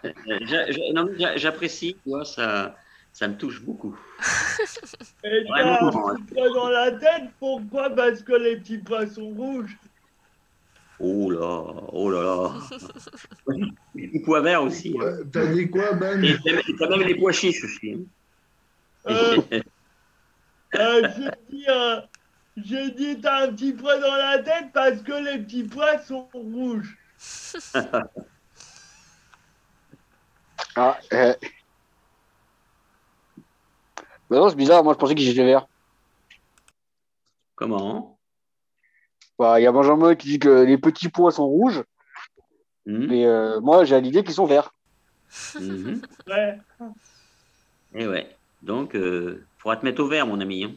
Euh, 0.05 1.35
J'apprécie, 1.37 2.01
tu 2.03 2.09
vois, 2.09 2.23
ça, 2.25 2.77
Ça 3.17 3.27
me 3.27 3.35
touche 3.35 3.63
beaucoup. 3.63 3.97
Et 5.23 5.43
t'as 5.47 5.83
un 5.83 5.89
petit 5.89 6.35
poids 6.35 6.49
dans 6.53 6.69
la 6.69 6.91
tête, 6.91 7.31
pourquoi? 7.39 7.89
Parce 7.89 8.21
que 8.21 8.33
les 8.33 8.57
petits 8.57 8.77
pois 8.77 9.07
sont 9.07 9.29
rouges. 9.29 9.75
Oh 10.99 11.31
là, 11.31 11.63
oh 11.93 12.11
là 12.11 12.21
là. 12.21 13.57
Les 13.95 14.19
pois 14.19 14.41
verts 14.41 14.61
aussi. 14.61 14.95
hein. 15.01 15.17
T'as 15.33 15.47
dit 15.47 15.67
quoi, 15.67 15.93
Ben? 15.93 16.23
Et 16.23 16.35
t'as 16.45 16.61
t'as 16.77 16.89
même 16.95 17.07
les 17.07 17.15
pois 17.15 17.31
chiches 17.31 17.63
aussi. 17.63 17.93
hein. 17.93 19.09
Euh, 19.09 19.41
euh, 20.75 21.09
j'ai 21.17 21.31
dit, 21.49 21.65
euh, 21.69 22.01
j'ai 22.57 22.91
dit, 22.91 23.19
t'as 23.19 23.47
un 23.47 23.51
petit 23.51 23.73
pois 23.73 23.97
dans 23.97 24.15
la 24.15 24.43
tête 24.43 24.67
parce 24.75 25.01
que 25.01 25.13
les 25.23 25.39
petits 25.39 25.63
pois 25.63 25.97
sont 25.97 26.29
rouges. 26.33 26.95
Ah, 30.79 30.99
euh... 31.11 31.33
Bah 34.29 34.37
non, 34.37 34.49
c'est 34.49 34.55
bizarre, 34.55 34.83
moi 34.83 34.93
je 34.93 34.97
pensais 34.97 35.15
qu'ils 35.15 35.29
étaient 35.29 35.45
verts. 35.45 35.67
Comment? 37.55 38.17
Bah, 39.39 39.59
il 39.59 39.63
y 39.63 39.67
a 39.67 39.71
Benjamin 39.71 40.15
qui 40.15 40.27
dit 40.29 40.39
que 40.39 40.63
les 40.63 40.77
petits 40.77 41.09
pois 41.09 41.31
sont 41.31 41.45
rouges, 41.47 41.83
Mhm. 42.85 43.07
mais 43.07 43.25
euh, 43.25 43.59
moi 43.61 43.83
j'ai 43.85 43.99
l'idée 44.01 44.23
qu'ils 44.23 44.33
sont 44.33 44.45
verts. 44.45 44.71
Mhm. 45.59 46.01
Ouais. 46.27 46.57
Eh 47.93 48.07
ouais. 48.07 48.35
Donc, 48.61 48.91
il 48.95 49.45
faudra 49.59 49.77
te 49.77 49.85
mettre 49.85 50.01
au 50.03 50.07
vert, 50.07 50.27
mon 50.27 50.39
ami. 50.41 50.63
hein. 50.65 50.71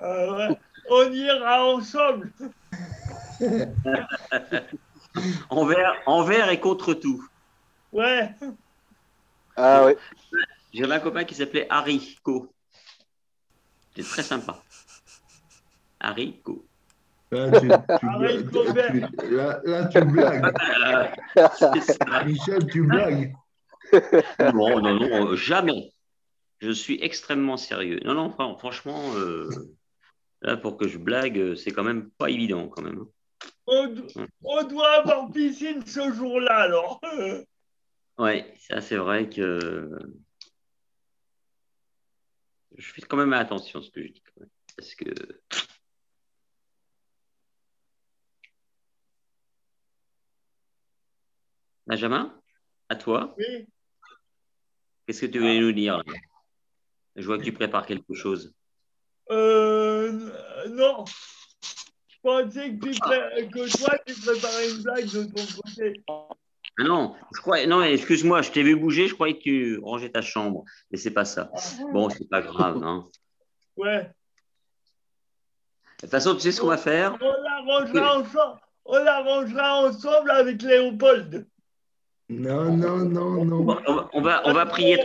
Euh, 0.00 0.48
ouais. 0.48 0.58
On 0.88 1.12
ira 1.12 1.66
ensemble. 1.66 2.32
En 5.50 5.64
vert, 5.66 5.94
en 6.06 6.22
vert 6.22 6.50
et 6.50 6.60
contre 6.60 6.94
tout. 6.94 7.26
Ouais. 7.92 8.32
Ah 9.56 9.84
ouais. 9.84 9.96
J'avais 10.72 10.94
un 10.94 11.00
copain 11.00 11.24
qui 11.24 11.34
s'appelait 11.34 11.66
Haricot. 11.68 12.52
C'était 13.94 14.08
très 14.08 14.22
sympa. 14.22 14.62
Haricot. 15.98 16.64
Là, 17.32 17.60
tu, 17.60 17.66
blagues. 18.02 19.08
Tu- 19.18 19.30
là, 19.36 19.60
là, 19.64 19.84
tu 19.86 20.04
blagues. 20.04 20.52
Euh, 21.36 21.48
ça. 21.56 22.24
Michel, 22.24 22.66
tu 22.66 22.82
blagues. 22.82 23.34
Non, 24.54 24.80
non, 24.80 24.94
non, 24.94 25.28
euh, 25.32 25.36
jamais. 25.36 25.92
Je 26.60 26.70
suis 26.70 26.98
extrêmement 27.02 27.56
sérieux. 27.56 28.00
Non, 28.04 28.14
non, 28.14 28.30
fran- 28.30 28.56
franchement, 28.58 29.00
euh, 29.16 29.48
là, 30.42 30.56
pour 30.56 30.76
que 30.76 30.86
je 30.88 30.98
blague, 30.98 31.54
c'est 31.54 31.70
quand 31.72 31.84
même 31.84 32.10
pas 32.10 32.30
évident, 32.30 32.68
quand 32.68 32.82
même. 32.82 33.04
On, 33.66 33.86
do- 33.88 34.06
on 34.44 34.62
doit 34.64 34.90
avoir 35.00 35.30
piscine 35.30 35.84
ce 35.86 36.12
jour-là, 36.12 36.56
alors. 36.56 37.00
Ouais, 38.18 38.52
ça, 38.68 38.80
c'est 38.80 38.96
vrai 38.96 39.28
que 39.28 39.88
je 42.76 42.92
fais 42.92 43.02
quand 43.02 43.16
même 43.16 43.32
attention 43.32 43.80
à 43.80 43.82
ce 43.82 43.90
que 43.90 44.02
je 44.02 44.08
dis, 44.08 44.22
quand 44.22 44.40
même. 44.40 44.50
Parce 44.76 44.94
que 44.94 45.04
Benjamin, 51.86 52.40
à 52.88 52.96
toi, 52.96 53.34
Oui. 53.38 53.66
qu'est-ce 55.06 55.22
que 55.22 55.26
tu 55.26 55.38
voulais 55.38 55.60
nous 55.60 55.72
dire 55.72 56.02
Je 57.16 57.26
vois 57.26 57.38
que 57.38 57.44
tu 57.44 57.52
prépares 57.52 57.86
quelque 57.86 58.14
chose. 58.14 58.54
Euh, 59.30 60.12
non. 60.68 61.04
Je 62.08 62.16
pensais 62.22 62.76
que, 62.76 62.90
tu 62.90 62.98
pré- 63.00 63.48
que 63.48 63.78
toi, 63.78 63.98
tu 64.06 64.14
préparais 64.20 64.70
une 64.70 64.82
blague 64.82 65.06
de 65.06 65.24
ton 65.24 65.46
côté. 65.62 66.02
Ah 66.78 66.84
non, 66.84 67.14
je 67.34 67.40
crois, 67.40 67.66
non, 67.66 67.82
excuse-moi, 67.82 68.42
je 68.42 68.50
t'ai 68.52 68.62
vu 68.62 68.76
bouger, 68.76 69.06
je 69.08 69.14
croyais 69.14 69.34
que 69.36 69.42
tu 69.42 69.78
rangeais 69.82 70.08
ta 70.10 70.22
chambre, 70.22 70.64
mais 70.90 70.96
c'est 70.98 71.10
pas 71.10 71.24
ça. 71.26 71.50
Bon, 71.92 72.08
c'est 72.08 72.28
pas 72.28 72.40
grave. 72.40 72.82
Hein. 72.82 73.06
Ouais. 73.76 74.04
De 74.04 76.02
toute 76.06 76.10
façon, 76.10 76.34
tu 76.34 76.40
sais 76.40 76.52
ce 76.52 76.60
qu'on 76.60 76.68
va 76.68 76.78
faire? 76.78 77.18
On 77.20 77.42
l'arrangera 77.42 78.18
ensemble. 78.18 78.60
On 78.86 78.98
l'arrangera 79.04 79.82
ensemble 79.84 80.30
avec 80.30 80.62
Léopold. 80.62 81.46
Non, 82.30 82.76
non, 82.76 82.98
non, 82.98 83.40
on 83.40 83.44
non. 83.44 83.60
on 83.60 83.64
va- 83.64 84.08
on 84.14 84.20
va, 84.22 84.42
on 84.46 84.52
va 84.52 84.64
prier. 84.66 84.96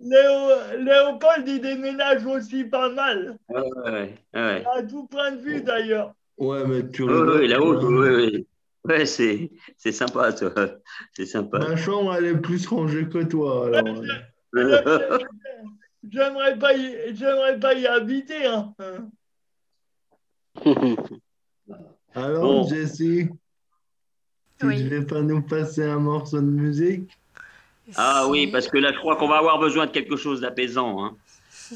Léo, 0.00 0.48
Léopold, 0.80 1.46
il 1.48 1.60
déménage 1.60 2.26
aussi 2.26 2.64
pas 2.64 2.90
mal. 2.90 3.38
Ouais, 3.48 3.62
ouais, 3.86 4.14
ouais. 4.34 4.64
À 4.76 4.82
tout 4.82 5.06
point 5.06 5.30
de 5.30 5.38
vue, 5.40 5.62
d'ailleurs. 5.62 6.12
Ouais, 6.36 6.66
mais 6.66 6.86
tu 6.90 7.04
rigoles, 7.04 7.44
là-haut, 7.44 7.78
toi. 7.80 7.88
ouais, 7.90 8.44
ouais. 8.84 9.06
C'est, 9.06 9.50
c'est 9.76 9.92
sympa, 9.92 10.32
toi. 10.32 10.52
C'est 11.12 11.26
sympa. 11.26 11.58
Ma 11.58 11.76
chambre, 11.76 12.14
elle 12.14 12.26
est 12.26 12.36
plus 12.40 12.66
rangée 12.66 13.08
que 13.08 13.22
toi. 13.24 13.66
Alors. 13.76 14.02
J'aimerais 16.10 16.58
pas, 16.58 16.74
y- 16.74 17.14
j'aimerais 17.14 17.60
pas 17.60 17.74
y 17.74 17.86
habiter. 17.86 18.44
Hein. 18.46 18.74
Alors, 22.14 22.42
Bon. 22.42 22.68
Jessie, 22.68 23.28
tu 24.58 24.66
Oui. 24.66 24.82
ne 24.84 24.88
vais 24.88 25.06
pas 25.06 25.22
nous 25.22 25.42
passer 25.42 25.84
un 25.84 25.98
morceau 26.00 26.40
de 26.40 26.46
musique? 26.46 27.08
Ah 27.96 28.26
oui, 28.28 28.48
parce 28.50 28.68
que 28.68 28.78
là, 28.78 28.92
je 28.92 28.98
crois 28.98 29.16
qu'on 29.16 29.28
va 29.28 29.38
avoir 29.38 29.58
besoin 29.58 29.86
de 29.86 29.92
quelque 29.92 30.16
chose 30.16 30.40
d'apaisant. 30.40 31.04
hein. 31.04 31.16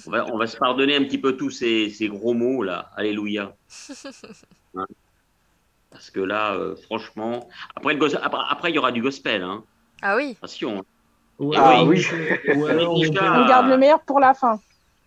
On, 0.06 0.10
va, 0.10 0.26
on 0.32 0.36
va 0.38 0.46
se 0.46 0.56
pardonner 0.56 0.96
un 0.96 1.04
petit 1.04 1.18
peu 1.18 1.36
tous 1.36 1.50
ces, 1.50 1.88
ces 1.90 2.08
gros 2.08 2.34
mots, 2.34 2.62
là. 2.62 2.90
Alléluia. 2.96 3.56
Hein. 4.74 4.86
Parce 5.96 6.10
que 6.10 6.20
là, 6.20 6.52
euh, 6.52 6.76
franchement, 6.84 7.48
après, 7.74 7.94
le 7.94 7.98
gos- 7.98 8.14
après, 8.22 8.40
après, 8.50 8.70
il 8.70 8.74
y 8.74 8.78
aura 8.78 8.92
du 8.92 9.00
gospel. 9.00 9.42
Hein. 9.42 9.62
Ah 10.02 10.14
oui. 10.16 10.36
Attention. 10.42 10.84
Ouais, 11.38 11.56
Ah 11.58 11.76
on 11.82 11.86
oui. 11.86 12.02
fait- 12.02 12.54
Ou 12.54 12.66
alors, 12.66 12.92
on 12.92 12.98
Déjà. 13.00 13.12
fait-. 13.20 13.28
On 13.28 13.46
garde 13.46 13.68
le 13.68 13.78
meilleur 13.78 14.00
pour 14.00 14.20
la 14.20 14.34
fin. 14.34 14.60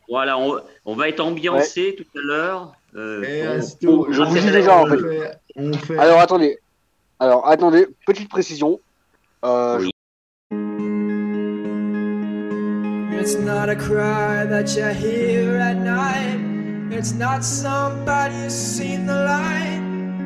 Voilà, 0.09 0.37
on, 0.39 0.59
on 0.85 0.95
va 0.95 1.09
être 1.09 1.19
ambiancé 1.19 1.95
tout 1.95 2.17
à 2.17 2.21
l'heure. 2.23 2.71
Euh, 2.95 3.61
on- 3.85 4.11
je 4.11 4.23
vous 4.23 4.33
dis 4.39 4.51
déjà, 4.51 4.77
en 4.77 4.87
fait. 4.87 4.97
fait. 5.85 5.97
Alors 5.99 6.19
attendez. 6.19 6.57
Alors 7.19 7.47
attendez, 7.47 7.85
petite 8.07 8.29
précision. 8.29 8.79
Euh, 9.45 9.77
Oui. 9.79 9.91
It's 13.21 13.35
not 13.37 13.69
a 13.69 13.75
cry 13.75 14.45
that 14.49 14.75
you 14.75 14.85
hear 14.85 15.59
at 15.59 15.75
night. 15.75 16.39
It's 16.91 17.13
not 17.13 17.43
somebody 17.43 18.33
who's 18.35 18.53
seen 18.55 19.05
the 19.05 19.13
light. 19.13 19.78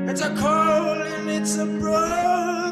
It's 0.05 0.21
a 0.21 0.29
cold 0.35 0.97
and 0.97 1.29
it's 1.29 1.57
a 1.57 1.65
broken 1.65 2.62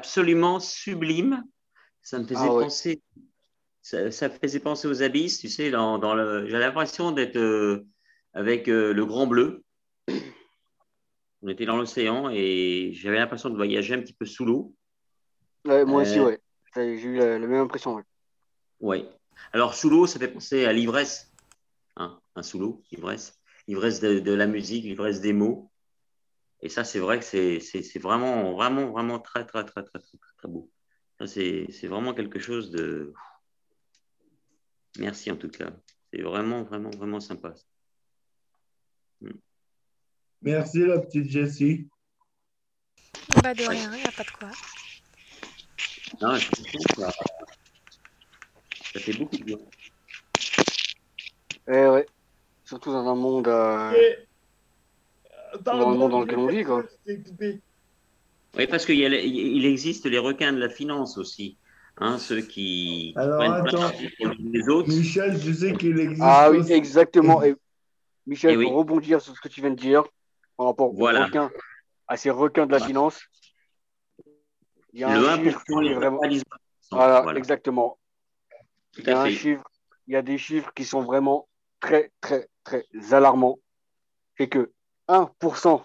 absolument 0.00 0.60
sublime. 0.60 1.44
Ça 2.02 2.18
me 2.18 2.24
faisait 2.26 2.40
Ah 2.40 2.54
ouais. 2.54 2.64
penser, 2.64 3.02
ça, 3.82 4.10
ça 4.10 4.30
faisait 4.30 4.60
penser 4.60 4.88
aux 4.88 5.02
abysses, 5.02 5.38
tu 5.38 5.48
sais, 5.48 5.70
dans, 5.70 5.98
dans 5.98 6.14
le, 6.14 6.46
j'ai 6.48 6.58
l'impression 6.58 7.12
d'être 7.12 7.36
euh, 7.36 7.84
avec 8.32 8.68
euh, 8.68 8.94
le 8.94 9.04
Grand 9.04 9.26
Bleu. 9.26 9.62
On 11.42 11.48
était 11.48 11.66
dans 11.66 11.76
l'océan 11.76 12.30
et 12.30 12.92
j'avais 12.94 13.18
l'impression 13.18 13.50
de 13.50 13.56
voyager 13.56 13.94
un 13.94 14.00
petit 14.00 14.14
peu 14.14 14.24
sous 14.26 14.44
l'eau. 14.46 14.74
Ouais, 15.66 15.84
moi 15.84 16.02
aussi, 16.02 16.18
Euh, 16.18 16.26
ouais. 16.26 16.40
J'ai 16.74 17.02
eu 17.02 17.16
la, 17.16 17.38
la 17.38 17.46
même 17.46 17.60
impression. 17.60 17.94
Ouais. 17.94 18.04
Oui. 18.80 19.06
Alors, 19.52 19.74
sous 19.74 19.90
l'eau, 19.90 20.06
ça 20.06 20.18
fait 20.18 20.28
penser 20.28 20.64
à 20.64 20.72
l'ivresse. 20.72 21.32
Hein, 21.96 22.18
un 22.36 22.42
sous 22.42 22.58
l'eau, 22.58 22.82
l'ivresse. 22.90 23.38
L'ivresse 23.68 24.00
de, 24.00 24.20
de 24.20 24.32
la 24.32 24.46
musique, 24.46 24.84
l'ivresse 24.84 25.20
des 25.20 25.32
mots. 25.34 25.69
Et 26.62 26.68
ça, 26.68 26.84
c'est 26.84 26.98
vrai 26.98 27.18
que 27.18 27.24
c'est 27.24 27.58
c'est- 27.60 27.82
c'est 27.82 27.98
vraiment, 27.98 28.52
vraiment, 28.52 28.90
vraiment 28.90 29.18
très, 29.18 29.46
très, 29.46 29.64
très, 29.64 29.82
très, 29.82 29.98
très, 29.98 30.18
très, 30.18 30.32
très 30.38 30.48
beau. 30.48 30.70
C'est 31.26 31.66
c'est 31.70 31.86
vraiment 31.86 32.14
quelque 32.14 32.38
chose 32.38 32.70
de. 32.70 33.12
Merci 34.98 35.30
en 35.30 35.36
tout 35.36 35.48
cas. 35.50 35.70
C'est 36.12 36.22
vraiment, 36.22 36.62
vraiment, 36.64 36.90
vraiment 36.90 37.20
sympa. 37.20 37.54
Merci, 40.42 40.80
la 40.86 40.98
petite 41.00 41.30
Jessie. 41.30 41.88
Bah 43.42 43.54
de 43.54 43.62
rien, 43.64 43.94
il 43.96 44.06
a 44.06 44.12
pas 44.12 44.24
de 44.24 44.30
quoi. 44.30 44.50
Non, 46.20 46.36
ça, 46.38 47.10
ça 48.92 49.00
fait 49.00 49.12
beaucoup 49.12 49.36
de 49.36 49.44
bien. 49.44 49.58
Eh 51.68 51.86
ouais. 51.86 52.06
Surtout 52.64 52.90
dans 52.92 53.06
un 53.08 53.14
monde. 53.14 53.48
euh, 53.48 53.92
Et- 53.92 54.26
Dans 55.62 55.90
le 55.90 55.96
monde 55.96 56.10
dans 56.10 56.20
lequel 56.20 56.38
on 56.38 56.46
vit, 56.46 56.64
quoi. 56.64 56.84
je. 57.06 57.14
Oui, 58.56 58.66
parce 58.66 58.84
qu'il 58.84 59.64
existe 59.64 60.06
les 60.06 60.18
requins 60.18 60.52
de 60.52 60.58
la 60.58 60.68
finance 60.68 61.18
aussi. 61.18 61.56
Hein, 61.98 62.18
ceux 62.18 62.40
qui 62.40 63.12
Alors, 63.16 63.40
attends. 63.42 63.90
les 64.38 64.68
autres. 64.68 64.88
Michel, 64.88 65.38
tu 65.40 65.52
sais 65.54 65.72
qu'il 65.76 65.98
existe 65.98 66.22
Ah 66.24 66.50
oui, 66.50 66.70
exactement. 66.72 67.42
Et 67.42 67.54
Michel, 68.26 68.52
Eh 68.52 68.56
oui. 68.56 68.64
pour 68.64 68.74
rebondir 68.74 69.20
sur 69.20 69.34
ce 69.36 69.40
que 69.40 69.48
tu 69.48 69.60
viens 69.60 69.70
de 69.70 69.74
dire, 69.76 70.04
par 70.56 70.66
rapport 70.66 70.92
Voilà. 70.94 71.20
aux 71.20 71.24
requins, 71.24 71.50
à 72.08 72.16
ces 72.16 72.30
requins 72.30 72.66
de 72.66 72.72
la 72.72 72.80
finance, 72.80 73.20
il 74.92 75.00
y 75.00 75.04
a 75.04 75.14
Le 75.16 75.28
un 75.28 75.36
1% 75.36 75.44
chiffre 75.44 75.64
qui 75.64 75.88
est 75.88 75.94
vraiment. 75.94 76.20
Voilà, 76.90 77.20
Voilà. 77.22 77.38
exactement. 77.38 77.98
Tout 78.92 79.02
Il 79.02 79.06
y 79.08 79.10
a 79.10 79.18
à 79.20 79.22
un 79.22 79.26
fait. 79.26 79.32
chiffre, 79.32 79.62
il 80.08 80.14
y 80.14 80.16
a 80.16 80.22
des 80.22 80.38
chiffres 80.38 80.72
qui 80.74 80.84
sont 80.84 81.02
vraiment 81.02 81.48
très, 81.80 82.10
très, 82.20 82.48
très 82.64 82.84
alarmants. 83.12 83.58
C'est 84.36 84.48
que 84.48 84.72
1%, 85.10 85.84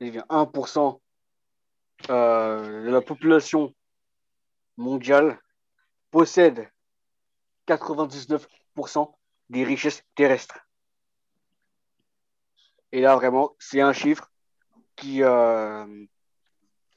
eh 0.00 0.10
bien 0.10 0.24
1% 0.28 1.00
euh, 2.10 2.84
de 2.84 2.90
la 2.90 3.00
population 3.00 3.74
mondiale 4.76 5.40
possède 6.10 6.70
99% 7.66 9.14
des 9.48 9.64
richesses 9.64 10.04
terrestres. 10.14 10.58
Et 12.92 13.00
là, 13.00 13.16
vraiment, 13.16 13.54
c'est 13.58 13.80
un 13.80 13.92
chiffre 13.92 14.30
qui, 14.96 15.22
euh, 15.22 16.06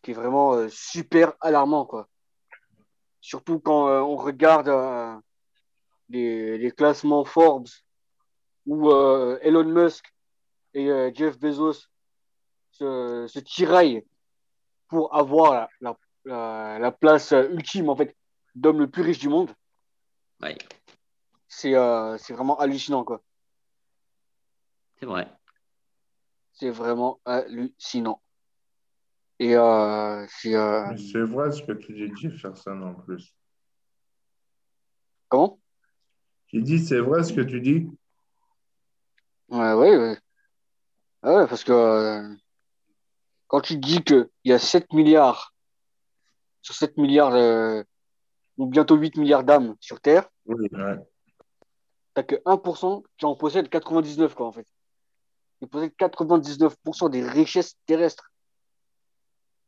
est 0.05 0.14
vraiment 0.14 0.53
euh, 0.53 0.68
super 0.69 1.34
alarmant. 1.39 1.88
Surtout 3.22 3.60
quand 3.60 3.88
on 3.88 4.18
regarde 4.18 4.69
les, 6.10 6.72
classements 6.76 7.23
Forbes 7.23 7.69
euh, 8.68 9.39
Elon 9.41 9.65
Musk 9.65 10.12
et 10.73 10.89
euh, 10.89 11.11
Jeff 11.13 11.37
Bezos 11.39 11.87
se, 12.71 13.25
se 13.27 13.39
tiraillent 13.39 14.05
pour 14.87 15.15
avoir 15.15 15.53
la, 15.53 15.69
la, 15.81 15.97
la- 16.25 16.79
la 16.79 16.91
place 16.91 17.31
euh, 17.33 17.49
ultime 17.51 17.89
en 17.89 17.95
fait 17.95 18.15
d'homme 18.55 18.79
le 18.79 18.89
plus 18.89 19.01
riche 19.03 19.19
du 19.19 19.29
monde. 19.29 19.51
Ouais, 20.41 20.57
C'est 21.47 21.75
euh, 21.75 22.17
c'est 22.17 22.33
vraiment 22.33 22.59
hallucinant 22.59 23.03
quoi. 23.03 23.21
c'est 24.99 25.05
vrai. 25.05 25.27
C'est 26.53 26.69
vraiment 26.69 27.19
hallucinant. 27.25 28.21
Et 29.39 29.55
euh, 29.55 30.25
euh, 30.45 30.97
C'est 30.97 31.21
vrai 31.21 31.51
ce 31.51 31.63
que 31.63 31.71
tu 31.73 31.93
dis, 31.93 32.15
Jefferson, 32.15 32.79
en 32.81 32.93
plus. 32.93 33.35
comment? 35.29 35.59
J'ai 36.47 36.61
dit, 36.61 36.79
c'est 36.79 36.99
vrai 36.99 37.23
ce 37.23 37.33
que 37.33 37.41
tu 37.41 37.59
dis? 37.59 37.87
Ouais, 39.49 39.73
ouais, 39.73 39.97
ouais. 39.97 40.17
Ah 41.23 41.35
ouais, 41.35 41.47
parce 41.47 41.63
que 41.63 41.71
euh, 41.71 42.35
quand 43.47 43.61
tu 43.61 43.77
dis 43.77 44.03
qu'il 44.03 44.29
y 44.43 44.51
a 44.51 44.59
7 44.59 44.91
milliards, 44.93 45.53
sur 46.61 46.75
7 46.75 46.97
milliards, 46.97 47.33
euh, 47.33 47.81
ou 48.57 48.65
bientôt 48.67 48.95
8 48.95 49.15
milliards 49.17 49.43
d'âmes 49.43 49.75
sur 49.79 49.99
Terre, 50.01 50.29
Ouais. 50.45 50.67
t'as 52.13 52.23
que 52.23 52.35
1% 52.45 53.03
qui 53.17 53.25
en 53.25 53.35
possède 53.35 53.69
99, 53.69 54.35
quoi, 54.35 54.47
en 54.47 54.51
fait. 54.51 54.67
Ils 55.61 55.69
possèdent 55.69 55.95
99% 55.97 57.09
des 57.09 57.25
richesses 57.27 57.77
terrestres. 57.85 58.31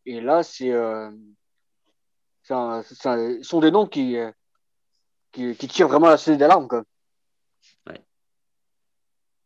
Et 0.06 0.20
là, 0.20 0.44
c'est, 0.44 0.72
euh, 0.72 1.10
un- 2.50 2.84
un- 3.06 3.44
sont 3.44 3.60
des 3.62 3.72
noms 3.72 3.88
qui, 3.88 4.18
qui, 5.32 5.56
qui 5.56 5.68
tirent 5.70 5.88
vraiment 5.88 6.08
la 6.10 6.18
sonnette 6.18 6.40
d'alarme, 6.42 6.68
quoi. 6.68 6.84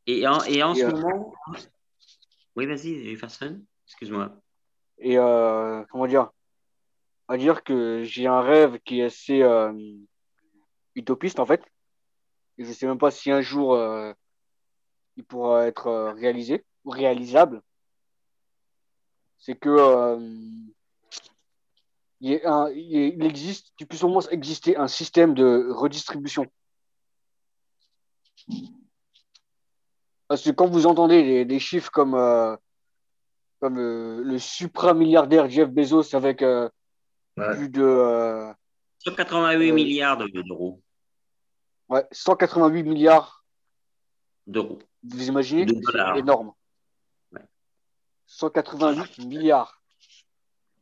Et 0.08 0.28
en, 0.28 0.42
et 0.46 0.64
en 0.64 0.74
Et, 0.74 0.80
ce 0.80 0.86
euh, 0.86 0.92
moment. 0.92 1.34
Oui, 2.60 2.66
vas-y, 2.66 3.06
Jefferson. 3.06 3.62
Excuse-moi. 3.88 4.36
Et 4.98 5.18
euh, 5.18 5.82
comment 5.90 6.08
dire? 6.08 6.30
Va 7.30 7.38
dire 7.38 7.64
que 7.64 8.04
j'ai 8.04 8.28
un 8.28 8.42
rêve 8.42 8.80
qui 8.80 9.00
est 9.00 9.06
assez 9.06 9.42
euh, 9.42 9.72
utopiste 10.94 11.40
en 11.40 11.46
fait. 11.46 11.64
Et 12.58 12.66
je 12.66 12.74
sais 12.74 12.86
même 12.86 12.98
pas 12.98 13.12
si 13.12 13.32
un 13.32 13.40
jour 13.40 13.76
euh, 13.76 14.12
il 15.16 15.24
pourra 15.24 15.68
être 15.68 16.14
réalisé 16.18 16.66
ou 16.84 16.90
réalisable. 16.90 17.62
C'est 19.38 19.56
que 19.56 20.18
il, 22.20 23.24
existe, 23.24 23.72
qu'il 23.78 23.88
puisse 23.88 24.04
au 24.04 24.10
moins 24.10 24.24
exister 24.32 24.76
un 24.76 24.90
système 24.90 25.34
de 25.34 25.70
redistribution. 25.72 26.46
Parce 30.30 30.44
que 30.44 30.52
quand 30.52 30.68
vous 30.68 30.86
entendez 30.86 31.24
des, 31.24 31.44
des 31.46 31.60
chiffres 31.60 31.92
comme 31.92 32.14
euh, 32.14 32.56
comme 33.60 33.78
euh, 33.78 34.22
le 34.24 34.40
supra-milliardaire 34.40 35.50
Jeff 35.50 35.70
Bezos 35.70 36.16
avec 36.16 36.42
euh, 36.42 36.70
Ouais. 37.38 37.56
plus 37.56 37.70
de 37.70 37.82
euh, 37.84 38.54
188 39.00 39.70
Euh, 39.72 39.74
milliards 39.74 40.18
de- 40.18 40.28
d'euros. 40.28 40.82
ouais, 41.88 42.06
188 42.12 42.84
milliards, 42.84 43.46
D'euros. 44.46 44.80
vous 45.04 45.28
imaginez 45.30 45.66
De 45.66 45.74
C'est 45.74 46.20
énorme. 46.20 46.52
Ouais. 47.32 47.42
188 48.28 49.26
milliards. 49.26 49.82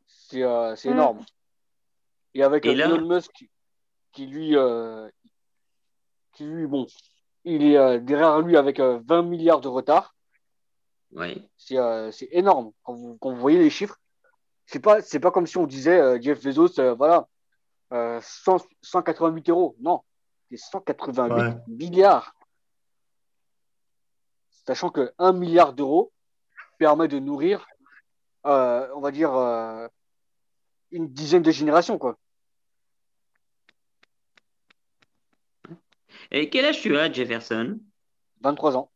C'est 0.08 0.42
c'est 0.76 0.90
énorme. 0.90 1.24
Et 2.34 2.42
avec 2.44 2.66
Et 2.66 2.74
là- 2.76 2.86
Elon 2.88 3.08
Musk 3.08 3.46
qui 4.12 4.26
lui, 4.26 4.56
euh, 4.58 5.08
qui 6.34 6.44
lui, 6.46 6.66
bon, 6.66 6.88
il 7.56 7.64
est 7.64 7.78
euh, 7.78 8.00
derrière 8.00 8.40
lui 8.42 8.58
avec 8.58 8.80
euh, 8.80 9.00
20 9.06 9.24
milliards 9.24 9.62
de 9.62 9.68
retard. 9.68 10.16
Oui. 11.14 11.48
C'est 11.58 11.78
euh, 11.78 12.12
c'est 12.12 12.28
énorme. 12.32 12.72
Quand 12.84 12.94
vous, 12.94 13.18
quand 13.20 13.30
vous 13.32 13.40
voyez 13.40 13.58
les 13.60 13.70
chiffres, 13.70 13.98
c'est 14.66 14.80
pas, 14.82 15.02
c'est 15.02 15.20
pas 15.20 15.32
comme 15.32 15.48
si 15.48 15.58
on 15.58 15.66
disait 15.66 16.00
euh, 16.00 16.20
Jeff 16.22 16.44
Bezos, 16.44 16.80
euh, 16.80 16.94
voilà, 16.94 17.28
euh, 17.94 18.20
100 18.22 18.66
188 18.82 19.50
euros. 19.50 19.76
Non, 19.80 20.02
c'est 20.50 20.58
188 20.58 21.34
Ouais. 21.34 21.56
milliards. 21.68 22.34
Sachant 24.66 24.90
que 24.90 25.14
1 25.18 25.32
milliard 25.32 25.72
d'euros 25.74 26.12
permet 26.78 27.08
de 27.08 27.20
nourrir, 27.20 27.66
euh, 28.46 28.88
on 28.96 29.00
va 29.00 29.12
dire, 29.12 29.34
euh, 29.34 29.88
une 30.92 31.08
dizaine 31.08 31.42
de 31.44 31.52
générations, 31.52 31.98
quoi. 31.98 32.18
Et 36.32 36.50
quel 36.50 36.66
âge 36.66 36.82
tu 36.82 36.98
as, 36.98 37.12
Jefferson? 37.12 37.80
23 38.42 38.78
ans. 38.78 38.92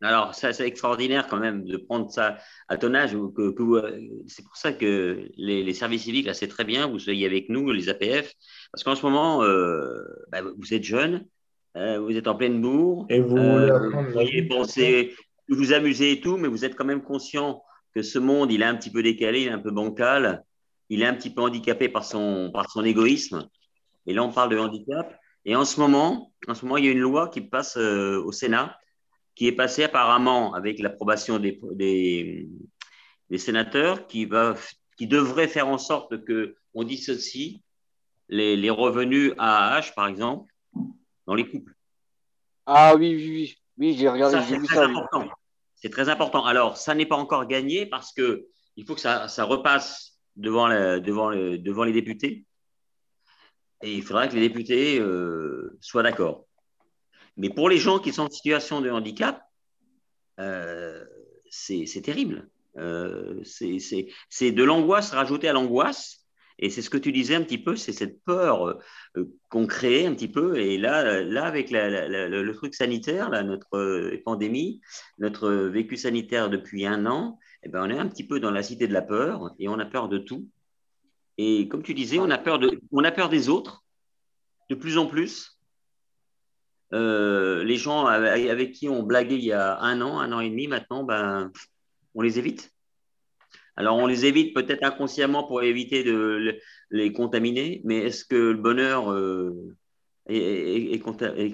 Alors, 0.00 0.34
ça, 0.34 0.52
c'est 0.52 0.66
extraordinaire 0.66 1.28
quand 1.28 1.38
même 1.38 1.64
de 1.64 1.76
prendre 1.76 2.10
ça 2.10 2.38
à 2.68 2.76
ton 2.76 2.92
âge. 2.94 3.14
ou 3.14 3.30
Que, 3.30 3.50
que 3.52 3.62
vous- 3.62 3.76
euh, 3.76 4.00
c'est 4.26 4.42
pour 4.44 4.56
ça 4.56 4.72
que 4.72 5.28
les, 5.36 5.62
les 5.62 5.74
services 5.74 6.02
civiques, 6.04 6.26
là, 6.26 6.34
c'est 6.34 6.48
très 6.48 6.64
bien, 6.64 6.88
vous 6.88 6.98
soyez 6.98 7.24
avec 7.24 7.48
nous, 7.48 7.70
les 7.70 7.88
APF, 7.88 8.32
parce 8.72 8.82
qu'en 8.82 8.96
ce 8.96 9.02
moment, 9.06 9.44
euh, 9.44 10.02
bah, 10.32 10.40
vous 10.56 10.74
êtes 10.74 10.82
jeunes, 10.82 11.24
euh, 11.76 12.00
vous 12.00 12.16
êtes 12.16 12.26
en 12.26 12.34
pleine 12.34 12.60
bourre, 12.60 13.06
Et 13.10 13.20
vous 13.20 13.36
euh, 13.36 13.90
vous 14.42 14.48
penser, 14.48 15.14
vous 15.48 15.56
vous 15.56 15.72
amusez 15.72 16.12
et 16.12 16.20
tout, 16.20 16.36
mais 16.36 16.48
vous 16.48 16.64
êtes 16.64 16.74
quand 16.74 16.84
même 16.84 17.02
conscient 17.02 17.62
que 17.94 18.02
ce 18.02 18.18
monde, 18.18 18.50
il 18.50 18.62
est 18.62 18.66
un 18.66 18.74
petit 18.74 18.90
peu 18.90 19.02
décalé, 19.04 19.42
il 19.42 19.48
est 19.48 19.52
un 19.52 19.58
peu 19.60 19.70
bancal, 19.70 20.42
il 20.88 21.02
est 21.02 21.06
un 21.06 21.14
petit 21.14 21.30
peu 21.32 21.42
handicapé 21.42 21.88
par 21.88 22.04
son, 22.04 22.50
par 22.52 22.68
son 22.70 22.82
égoïsme. 22.84 23.48
Et 24.06 24.14
là, 24.14 24.24
on 24.24 24.32
parle 24.32 24.50
de 24.50 24.58
handicap. 24.58 25.16
Et 25.44 25.56
en 25.56 25.64
ce 25.64 25.80
moment, 25.80 26.32
en 26.46 26.54
ce 26.54 26.64
moment, 26.64 26.76
il 26.76 26.84
y 26.84 26.88
a 26.88 26.92
une 26.92 26.98
loi 26.98 27.28
qui 27.28 27.40
passe 27.40 27.76
euh, 27.76 28.22
au 28.22 28.32
Sénat, 28.32 28.78
qui 29.34 29.46
est 29.46 29.52
passée 29.52 29.84
apparemment 29.84 30.54
avec 30.54 30.78
l'approbation 30.78 31.38
des, 31.38 31.58
des, 31.72 32.48
des 33.30 33.38
sénateurs, 33.38 34.06
qui, 34.06 34.24
va, 34.24 34.54
qui 34.96 35.06
devrait 35.06 35.48
faire 35.48 35.68
en 35.68 35.78
sorte 35.78 36.24
que 36.24 36.54
on 36.74 36.84
dissocie 36.84 37.60
les, 38.28 38.56
les 38.56 38.70
revenus 38.70 39.32
AAH, 39.38 39.92
par 39.94 40.06
exemple, 40.06 40.52
dans 41.26 41.34
les 41.34 41.48
couples. 41.48 41.74
Ah 42.66 42.94
oui, 42.96 43.14
oui, 43.14 43.28
oui. 43.28 43.58
Oui, 43.78 43.96
j'ai 43.98 44.08
regardé, 44.08 44.38
c'est 44.48 44.62
très 44.62 44.76
ça. 44.76 44.86
oui. 44.86 44.90
important. 44.90 45.28
C'est 45.74 45.90
très 45.90 46.08
important. 46.08 46.44
Alors, 46.44 46.76
ça 46.76 46.94
n'est 46.94 47.06
pas 47.06 47.16
encore 47.16 47.46
gagné 47.46 47.86
parce 47.86 48.12
que 48.12 48.46
il 48.76 48.86
faut 48.86 48.94
que 48.94 49.00
ça, 49.00 49.28
ça 49.28 49.44
repasse 49.44 50.18
devant, 50.36 50.68
devant, 51.00 51.30
devant 51.32 51.84
les 51.84 51.92
députés. 51.92 52.46
Et 53.82 53.94
il 53.94 54.02
faudra 54.02 54.28
que 54.28 54.34
les 54.34 54.48
députés 54.48 54.98
euh, 55.00 55.76
soient 55.80 56.02
d'accord. 56.02 56.46
Mais 57.36 57.50
pour 57.50 57.68
les 57.68 57.78
gens 57.78 57.98
qui 57.98 58.12
sont 58.12 58.22
en 58.22 58.30
situation 58.30 58.80
de 58.80 58.90
handicap, 58.90 59.42
euh, 60.38 61.04
c'est 61.50 62.02
terrible. 62.02 62.48
Euh, 62.78 63.42
c'est 63.44 64.52
de 64.52 64.64
l'angoisse 64.64 65.10
rajoutée 65.10 65.48
à 65.48 65.52
l'angoisse. 65.52 66.20
Et 66.58 66.70
c'est 66.70 66.82
ce 66.82 66.90
que 66.90 66.98
tu 66.98 67.10
disais 67.10 67.34
un 67.34 67.42
petit 67.42 67.58
peu, 67.58 67.74
c'est 67.74 67.92
cette 67.92 68.22
peur 68.22 68.78
qu'on 69.48 69.66
crée 69.66 70.06
un 70.06 70.14
petit 70.14 70.28
peu. 70.28 70.58
Et 70.58 70.78
là, 70.78 71.22
là 71.22 71.44
avec 71.44 71.70
le 71.72 72.52
truc 72.52 72.74
sanitaire, 72.74 73.30
notre 73.44 74.16
pandémie, 74.24 74.80
notre 75.18 75.50
vécu 75.50 75.96
sanitaire 75.96 76.50
depuis 76.50 76.86
un 76.86 77.06
an, 77.06 77.38
eh 77.64 77.68
ben, 77.68 77.82
on 77.82 77.90
est 77.90 77.98
un 77.98 78.06
petit 78.06 78.26
peu 78.26 78.38
dans 78.38 78.50
la 78.50 78.62
cité 78.62 78.86
de 78.86 78.92
la 78.92 79.02
peur 79.02 79.54
et 79.58 79.68
on 79.68 79.78
a 79.78 79.86
peur 79.86 80.08
de 80.08 80.18
tout. 80.18 80.46
Et 81.38 81.68
comme 81.68 81.82
tu 81.82 81.94
disais, 81.94 82.18
on 82.18 82.30
a 82.30 82.38
peur, 82.38 82.58
de, 82.58 82.80
on 82.90 83.04
a 83.04 83.12
peur 83.12 83.28
des 83.28 83.48
autres 83.48 83.82
de 84.70 84.74
plus 84.74 84.98
en 84.98 85.06
plus. 85.06 85.58
Euh, 86.92 87.64
les 87.64 87.76
gens 87.76 88.04
avec, 88.06 88.72
qui 88.72 88.88
on 88.88 89.02
blaguait 89.02 89.36
il 89.36 89.44
y 89.44 89.52
a 89.52 89.80
un 89.80 90.00
an, 90.02 90.20
un 90.20 90.32
an 90.32 90.40
et 90.40 90.50
demi, 90.50 90.66
maintenant, 90.66 91.04
ben, 91.04 91.50
on 92.14 92.20
les 92.20 92.38
évite. 92.38 92.70
Alors, 93.76 93.96
on 93.96 94.06
les 94.06 94.26
évite 94.26 94.54
peut-être 94.54 94.84
inconsciemment 94.84 95.44
pour 95.44 95.62
éviter 95.62 96.04
de 96.04 96.58
les 96.90 97.12
contaminer, 97.12 97.80
mais 97.84 97.98
est-ce 97.98 98.26
que 98.26 98.36
le 98.36 98.58
bonheur 98.58 99.10
euh, 99.10 99.74
est, 100.28 101.00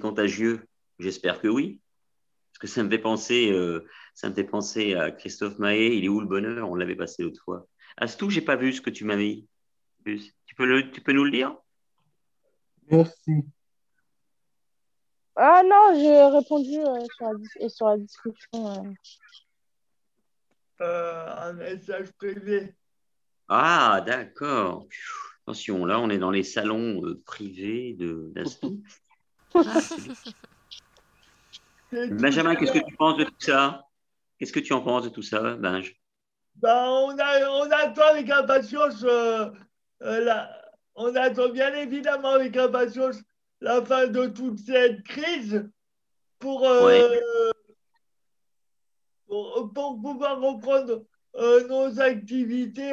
contagieux? 0.01 0.67
J'espère 0.99 1.41
que 1.41 1.47
oui. 1.47 1.81
Parce 2.53 2.59
que 2.59 2.67
ça 2.67 2.83
me 2.83 2.91
fait 2.91 2.99
penser, 2.99 3.53
euh, 3.53 3.87
ça 4.15 4.29
me 4.29 4.35
fait 4.35 4.43
penser 4.43 4.95
à 4.95 5.13
Christophe 5.13 5.61
Mahé, 5.61 5.95
il 5.95 6.05
est 6.05 6.09
où 6.09 6.21
le 6.21 6.27
bonheur? 6.27 6.69
On 6.69 6.75
l'avait 6.75 6.97
passé 6.97 7.23
l'autre 7.23 7.41
fois. 7.45 7.69
Astou, 7.97 8.31
j'ai 8.31 8.41
pas 8.41 8.57
vu 8.57 8.73
ce 8.73 8.81
que 8.81 8.91
tu 8.91 9.05
m'avais 9.05 9.45
Tu 10.47 10.55
peux, 10.55 10.65
le, 10.65 10.91
tu 10.91 11.01
peux 11.01 11.13
nous 11.13 11.25
le 11.25 11.31
dire? 11.31 11.57
Merci. 12.91 13.45
Ah 15.37 15.63
non, 15.65 15.95
j'ai 15.95 16.25
répondu 16.25 16.79
euh, 16.79 17.05
sur, 17.17 17.33
la, 17.33 17.69
sur, 17.69 17.87
la, 17.89 17.99
discussion. 17.99 18.97
Euh. 20.81 21.37
un 21.37 21.53
message 21.53 22.11
privé. 22.13 22.75
Ah, 23.49 24.03
d'accord. 24.05 24.87
Attention, 25.43 25.85
là, 25.85 26.01
on 26.01 26.11
est 26.11 26.19
dans 26.19 26.31
les 26.31 26.43
salons 26.43 27.03
privés 27.25 27.97
d'Astou. 27.99 28.83
Ah, 29.55 29.61
Benjamin, 32.11 32.55
qu'est-ce 32.55 32.73
que 32.73 32.87
tu 32.87 32.97
penses 32.97 33.17
de 33.17 33.25
tout 33.25 33.35
ça? 33.39 33.89
Qu'est-ce 34.39 34.53
que 34.53 34.61
tu 34.61 34.73
en 34.73 34.83
penses 34.83 35.05
de 35.05 35.09
tout 35.09 35.23
ça, 35.23 35.57
Benj? 35.57 35.99
Ben, 36.57 36.87
on, 36.89 37.17
a, 37.19 37.51
on 37.51 37.71
attend 37.71 38.09
avec 38.11 38.29
impatience, 38.31 39.03
euh, 39.05 39.51
euh, 40.03 40.21
la, 40.21 40.51
on 40.95 41.15
attend 41.15 41.49
bien 41.51 41.75
évidemment 41.75 42.31
avec 42.31 42.57
impatience 42.57 43.17
la 43.61 43.85
fin 43.85 44.07
de 44.07 44.27
toute 44.27 44.59
cette 44.59 45.03
crise 45.03 45.69
pour, 46.39 46.67
euh, 46.67 47.17
pour, 49.27 49.73
pour, 49.75 50.01
pouvoir 50.01 50.41
reprendre 50.41 51.05
nos 51.69 52.01
activités 52.01 52.93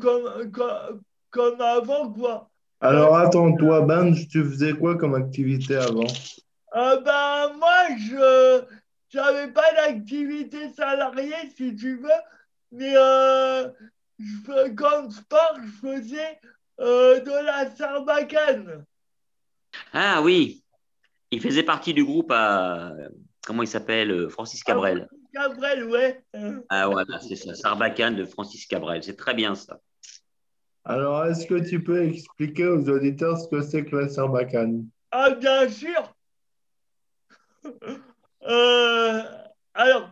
comme, 0.00 0.50
comme, 0.50 1.02
comme, 1.30 1.60
avant. 1.60 2.12
Quoi. 2.12 2.50
Alors 2.80 3.16
attends-toi, 3.16 3.82
Benj, 3.82 4.28
tu 4.28 4.44
faisais 4.44 4.72
quoi 4.72 4.96
comme 4.96 5.14
activité 5.14 5.76
avant? 5.76 6.06
Euh, 6.74 7.00
ben, 7.00 7.52
moi, 7.58 7.86
je 7.98 8.64
n'avais 9.14 9.52
pas 9.52 9.72
d'activité 9.74 10.70
salariée, 10.70 11.50
si 11.56 11.76
tu 11.76 11.96
veux, 11.96 12.08
mais 12.72 12.94
euh, 12.96 13.68
je, 14.18 14.70
comme 14.74 15.10
sport, 15.10 15.58
je 15.62 15.88
faisais 15.88 16.40
euh, 16.80 17.20
de 17.20 17.44
la 17.46 17.74
sarbacane. 17.74 18.84
Ah 19.92 20.20
oui, 20.22 20.64
il 21.30 21.40
faisait 21.40 21.62
partie 21.62 21.94
du 21.94 22.04
groupe 22.04 22.30
à. 22.30 22.92
Comment 23.44 23.62
il 23.62 23.68
s'appelle 23.68 24.30
Francis 24.30 24.62
Cabrel. 24.62 25.08
Ah, 25.10 25.48
Cabrel, 25.48 25.84
ouais. 25.84 26.24
Ah 26.68 26.88
ouais, 26.88 27.02
c'est 27.20 27.36
ça, 27.36 27.54
Sarbacane 27.54 28.14
de 28.14 28.24
Francis 28.24 28.66
Cabrel. 28.66 29.02
C'est 29.02 29.16
très 29.16 29.34
bien 29.34 29.54
ça. 29.54 29.80
Alors, 30.84 31.24
est-ce 31.26 31.46
que 31.46 31.68
tu 31.68 31.82
peux 31.82 32.04
expliquer 32.04 32.66
aux 32.66 32.88
auditeurs 32.88 33.38
ce 33.38 33.48
que 33.48 33.62
c'est 33.62 33.84
que 33.84 33.96
la 33.96 34.08
Sarbacane? 34.08 34.88
Ah, 35.10 35.30
bien 35.30 35.68
sûr. 35.68 36.14
Euh, 38.44 39.22
alors, 39.72 40.10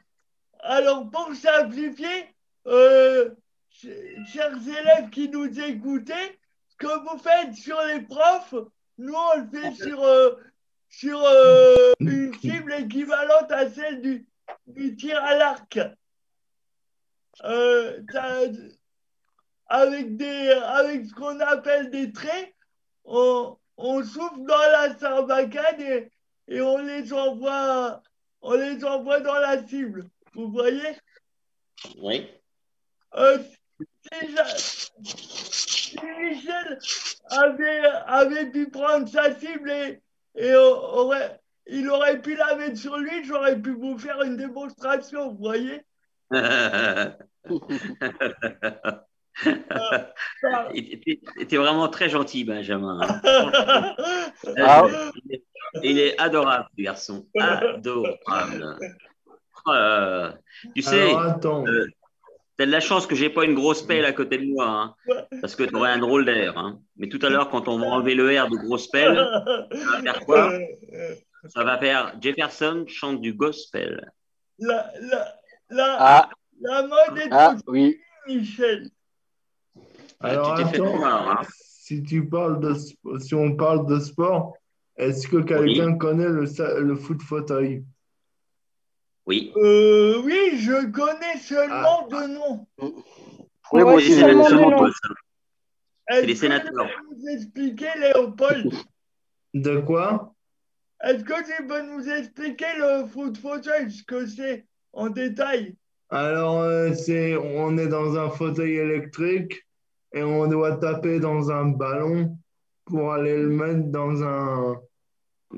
alors, 0.61 1.11
pour 1.11 1.35
simplifier, 1.35 2.33
euh, 2.69 3.31
chers 3.71 4.57
élèves 4.67 5.11
qui 5.11 5.29
nous 5.29 5.61
écoutez, 5.61 6.39
ce 6.69 6.77
que 6.77 6.99
vous 7.09 7.19
faites 7.19 7.55
sur 7.55 7.81
les 7.83 8.03
profs, 8.03 8.55
nous, 8.99 9.15
on 9.15 9.39
le 9.39 9.49
fait 9.49 9.73
sur, 9.75 10.03
euh, 10.03 10.35
sur 10.89 11.19
une 12.01 12.35
cible 12.35 12.73
équivalente 12.75 13.51
à 13.51 13.71
celle 13.71 14.03
du, 14.03 14.27
du 14.67 14.97
tir 14.97 15.23
à 15.23 15.37
l'arc. 15.37 15.79
avec, 19.71 20.17
des, 20.17 20.51
avec 20.51 21.07
ce 21.07 21.15
qu'on 21.15 21.41
appelle 21.41 21.91
des 21.91 22.13
traits, 22.13 22.55
on, 23.05 23.57
on 23.77 24.03
souffle 24.03 24.43
dans 24.43 24.59
la 24.59 24.99
sarbacane 24.99 25.81
et, 25.81 26.11
et 26.49 26.61
on 26.61 26.79
les 26.79 27.13
envoie, 27.13 28.03
on 28.43 28.55
les 28.55 28.85
envoie 28.85 29.21
dans 29.21 29.39
la 29.39 29.65
cible. 29.67 30.09
Vous 30.35 30.51
voyez? 30.51 30.97
Oui. 31.99 32.29
Euh, 33.15 33.39
si, 34.03 35.97
Michel 36.19 36.79
avait, 37.31 37.83
avait 38.07 38.51
pu 38.51 38.69
prendre 38.71 39.09
sa 39.09 39.35
cible 39.35 39.71
et, 39.71 40.01
et 40.37 40.55
aurait, 40.55 41.41
il 41.67 41.89
aurait 41.89 42.21
pu 42.21 42.37
la 42.37 42.57
mettre 42.57 42.79
sur 42.79 42.97
lui, 42.97 43.25
j'aurais 43.25 43.61
pu 43.61 43.73
vous 43.73 43.99
faire 43.99 44.23
une 44.23 44.37
démonstration, 44.37 45.31
vous 45.31 45.39
voyez 45.39 45.83
Tu 51.49 51.57
vraiment 51.57 51.89
très 51.89 52.09
gentil, 52.11 52.45
Benjamin. 52.45 53.01
ah. 54.59 54.87
Il 55.83 55.99
est 55.99 56.21
adorable, 56.21 56.67
ce 56.77 56.83
garçon. 56.83 57.27
Adorable. 57.39 58.77
Oh 59.67 60.29
tu 60.75 60.83
sais, 60.83 61.15
euh, 61.15 61.87
t'as 62.61 62.67
de 62.67 62.71
la 62.71 62.81
chance 62.81 63.07
que 63.07 63.15
j'ai 63.15 63.31
pas 63.31 63.47
une 63.47 63.55
grosse 63.55 63.81
pelle 63.81 64.05
à 64.05 64.13
côté 64.13 64.37
de 64.37 64.45
moi, 64.45 64.67
hein, 64.69 64.95
parce 65.41 65.57
que 65.57 65.63
tu 65.63 65.75
aurais 65.75 65.93
un 65.93 65.99
drôle 65.99 66.27
d'air. 66.27 66.59
Hein. 66.59 66.79
Mais 66.99 67.09
tout 67.09 67.19
à 67.23 67.31
l'heure, 67.31 67.49
quand 67.49 67.69
on 67.69 67.79
va 67.79 67.87
enlever 67.87 68.15
le 68.15 68.39
R 68.39 68.51
de 68.51 68.57
grosse 68.59 68.87
pelle, 68.89 69.17
ça 69.73 69.79
va 69.79 70.03
faire 70.03 70.21
quoi? 70.27 70.53
Ça 71.49 71.65
va 71.65 71.79
faire 71.79 72.15
Jefferson 72.21 72.85
chante 72.87 73.23
du 73.23 73.33
gospel. 73.33 74.13
La, 74.59 74.93
la, 75.01 75.35
la, 75.71 75.97
ah. 75.99 76.31
la 76.61 76.83
mode 76.83 77.19
est 77.19 77.29
ah, 77.31 77.57
oui. 77.67 77.99
Michel. 78.29 78.91
Alors, 80.21 80.53
attends, 80.53 81.03
hein. 81.03 81.41
si, 81.49 82.03
tu 82.03 82.29
parles 82.29 82.61
de, 82.61 82.75
si 83.21 83.35
on 83.35 83.57
parle 83.57 83.87
de 83.87 83.99
sport, 84.01 84.53
est-ce 84.99 85.27
que 85.27 85.39
quelqu'un 85.39 85.97
connaît 85.97 86.29
le, 86.29 86.45
le, 86.83 86.95
foot 86.95 87.23
fauteuil? 87.23 87.85
Oui. 89.27 89.53
Euh, 89.57 90.23
oui, 90.25 90.59
je 90.59 90.87
connais 90.91 91.39
seulement 91.39 92.05
ah. 92.05 92.07
deux 92.11 92.27
noms. 92.29 92.67
Oui, 93.73 93.83
moi 93.83 93.95
aussi, 93.95 94.13
c'est 94.13 94.21
seulement 94.21 94.89
C'est 96.09 96.27
les 96.27 96.35
sénateurs. 96.35 96.73
Peux 96.73 97.15
nous 97.15 97.29
expliquer, 97.29 97.89
Léopold? 97.99 98.73
De 99.55 99.79
quoi? 99.81 100.35
Est-ce 101.03 101.25
que 101.25 101.45
tu 101.45 101.67
peux 101.67 101.83
nous 101.83 102.09
expliquer 102.09 102.67
le 102.79 103.07
foot 103.07 103.39
fauteuil, 103.39 103.91
ce 103.91 104.03
que 104.05 104.27
c'est 104.27 104.67
en 104.93 105.09
détail? 105.09 105.77
Alors, 106.11 106.61
euh, 106.61 106.93
c'est, 106.93 107.37
on 107.37 107.79
est 107.79 107.87
dans 107.87 108.19
un 108.19 108.31
fauteuil 108.31 108.77
électrique 108.77 109.65
et 110.13 110.23
on 110.23 110.47
doit 110.49 110.77
taper 110.77 111.21
dans 111.21 111.51
un 111.51 111.67
ballon 111.67 112.37
pour 112.85 113.13
aller 113.13 113.37
le 113.37 113.49
mettre 113.49 113.85
dans 113.91 114.23
un, 114.23 114.81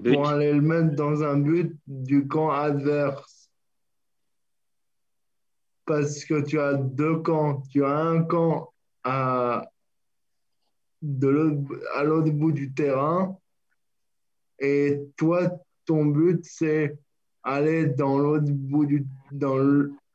pour 0.05 0.29
aller 0.29 0.53
le 0.53 0.61
mettre 0.61 0.95
dans 0.95 1.23
un 1.23 1.39
but 1.39 1.75
du 1.87 2.29
camp 2.29 2.51
adverse. 2.51 3.32
Parce 5.85 6.25
que 6.25 6.41
tu 6.43 6.61
as 6.61 6.75
deux 6.75 7.19
camps. 7.19 7.63
Tu 7.71 7.85
as 7.85 7.97
un 7.97 8.23
camp 8.23 8.73
à, 9.05 9.69
à 11.95 12.05
l'autre 12.05 12.31
bout 12.31 12.53
du 12.53 12.73
terrain 12.73 13.37
et 14.63 15.01
toi, 15.17 15.61
ton 15.85 16.07
but, 16.07 16.45
c'est 16.45 16.97
aller 17.43 17.87
dans 17.87 18.17
l'autre 18.17 18.47
bout 18.49 18.87
du, 18.87 19.05
dans 19.33 19.57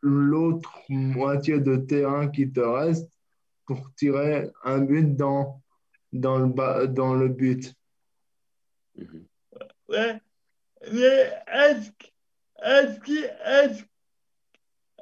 l'autre 0.02 0.72
moitié 0.88 1.60
de 1.60 1.76
terrain 1.76 2.30
qui 2.30 2.50
te 2.50 2.62
reste 2.62 3.10
pour 3.66 3.94
tirer 3.96 4.50
un 4.64 4.80
but 4.80 5.18
dans, 5.18 5.62
dans, 6.14 6.40
le, 6.40 6.88
dans 6.88 7.14
le 7.14 7.28
but. 7.28 7.76
Mhm. 8.96 9.26
Ouais. 9.90 10.22
Mais 10.94 11.34
est-ce 11.54 11.92
est 12.62 13.86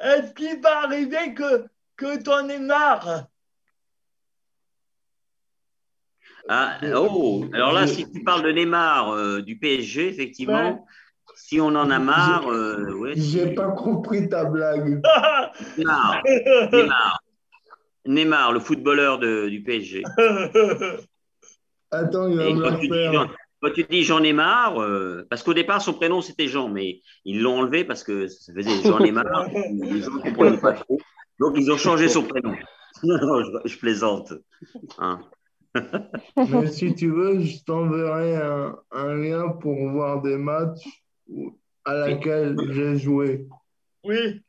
est 0.06 0.34
qu'il 0.36 0.62
va 0.62 0.84
arriver 0.84 1.34
que, 1.34 1.66
que 1.98 2.22
tu 2.22 2.30
en 2.30 2.48
aies 2.50 2.60
marre? 2.60 3.28
Ah, 6.48 6.78
oh, 6.96 7.46
alors 7.54 7.74
là, 7.74 7.88
si 7.88 8.10
tu 8.12 8.24
parles 8.24 8.44
de 8.44 8.52
Neymar 8.52 9.10
euh, 9.10 9.42
du 9.42 9.58
PSG, 9.58 10.08
effectivement, 10.10 10.86
si 11.36 11.60
on 11.60 11.70
en 11.70 11.90
a 11.90 11.98
marre. 11.98 12.48
Euh, 12.48 12.94
ouais, 12.94 13.14
J'ai 13.16 13.56
pas 13.56 13.72
compris 13.72 14.30
ta 14.30 14.46
blague. 14.46 15.02
Neymar, 15.78 16.22
Neymar, 16.72 17.20
Neymar, 18.06 18.52
le 18.54 18.60
footballeur 18.60 19.18
de, 19.18 19.50
du 19.50 19.64
PSG. 19.64 20.04
Attends, 21.92 22.28
il 22.28 22.38
va 22.38 22.54
me 22.54 22.62
la 22.62 22.78
faire. 22.78 23.36
Quand 23.66 23.74
tu 23.74 23.84
dis 23.90 24.04
Jean 24.04 24.20
Neymar, 24.20 24.80
euh, 24.80 25.26
parce 25.30 25.42
qu'au 25.42 25.54
départ, 25.56 25.82
son 25.82 25.94
prénom 25.94 26.22
c'était 26.22 26.48
Jean, 26.48 26.70
mais 26.70 27.02
ils 27.26 27.42
l'ont 27.42 27.60
enlevé 27.60 27.84
parce 27.84 28.04
que 28.04 28.28
ça 28.28 28.54
faisait 28.54 28.84
Jean 28.84 29.00
Neymar. 29.00 29.48
les 29.72 30.02
gens 30.02 30.12
ne 30.14 30.22
comprenaient 30.22 30.58
pas 30.60 30.74
trop. 30.74 31.00
Donc 31.40 31.56
ils 31.58 31.72
ont 31.72 31.78
changé 31.78 32.08
son 32.08 32.24
prénom. 32.24 32.56
Non, 33.04 33.18
non, 33.22 33.44
je, 33.44 33.70
je 33.70 33.78
plaisante. 33.78 34.32
Hein. 35.00 35.20
Mais 36.38 36.68
si 36.68 36.96
tu 36.96 37.10
veux, 37.10 37.42
je 37.42 37.62
t'enverrai 37.66 38.38
un, 38.38 38.78
un 38.92 39.16
lien 39.16 39.50
pour 39.50 39.76
voir 39.90 40.22
des 40.22 40.38
matchs 40.38 40.88
à 41.84 41.94
laquelle 41.94 42.56
j'ai 42.72 42.98
joué. 42.98 43.48
Oui. 44.06 44.42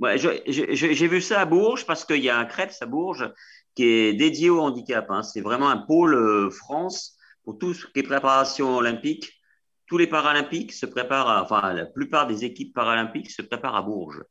Ouais, 0.00 0.16
J'ai 0.18 1.06
vu 1.06 1.20
ça 1.20 1.42
à 1.42 1.44
Bourges 1.44 1.86
parce 1.86 2.04
qu'il 2.04 2.24
y 2.24 2.28
a 2.28 2.38
un 2.38 2.44
Crêpes 2.44 2.72
à 2.80 2.86
Bourges 2.86 3.30
qui 3.76 3.84
est 3.84 4.14
dédié 4.14 4.50
au 4.50 4.60
handicap. 4.60 5.06
hein. 5.10 5.22
C'est 5.22 5.40
vraiment 5.40 5.68
un 5.68 5.76
pôle 5.78 6.14
euh, 6.14 6.50
France 6.50 7.16
pour 7.50 7.58
tout 7.58 7.74
ce 7.74 7.86
qui 7.86 7.98
est 7.98 8.02
préparation 8.04 8.76
olympique. 8.76 9.32
Tous 9.86 9.98
les 9.98 10.06
paralympiques 10.06 10.72
se 10.72 10.86
préparent, 10.86 11.28
à- 11.28 11.42
enfin 11.42 11.72
la 11.72 11.84
plupart 11.84 12.28
des 12.28 12.44
équipes 12.44 12.72
paralympiques 12.72 13.28
se 13.30 13.42
préparent 13.42 13.74
à 13.74 13.82
Bourges 13.82 14.22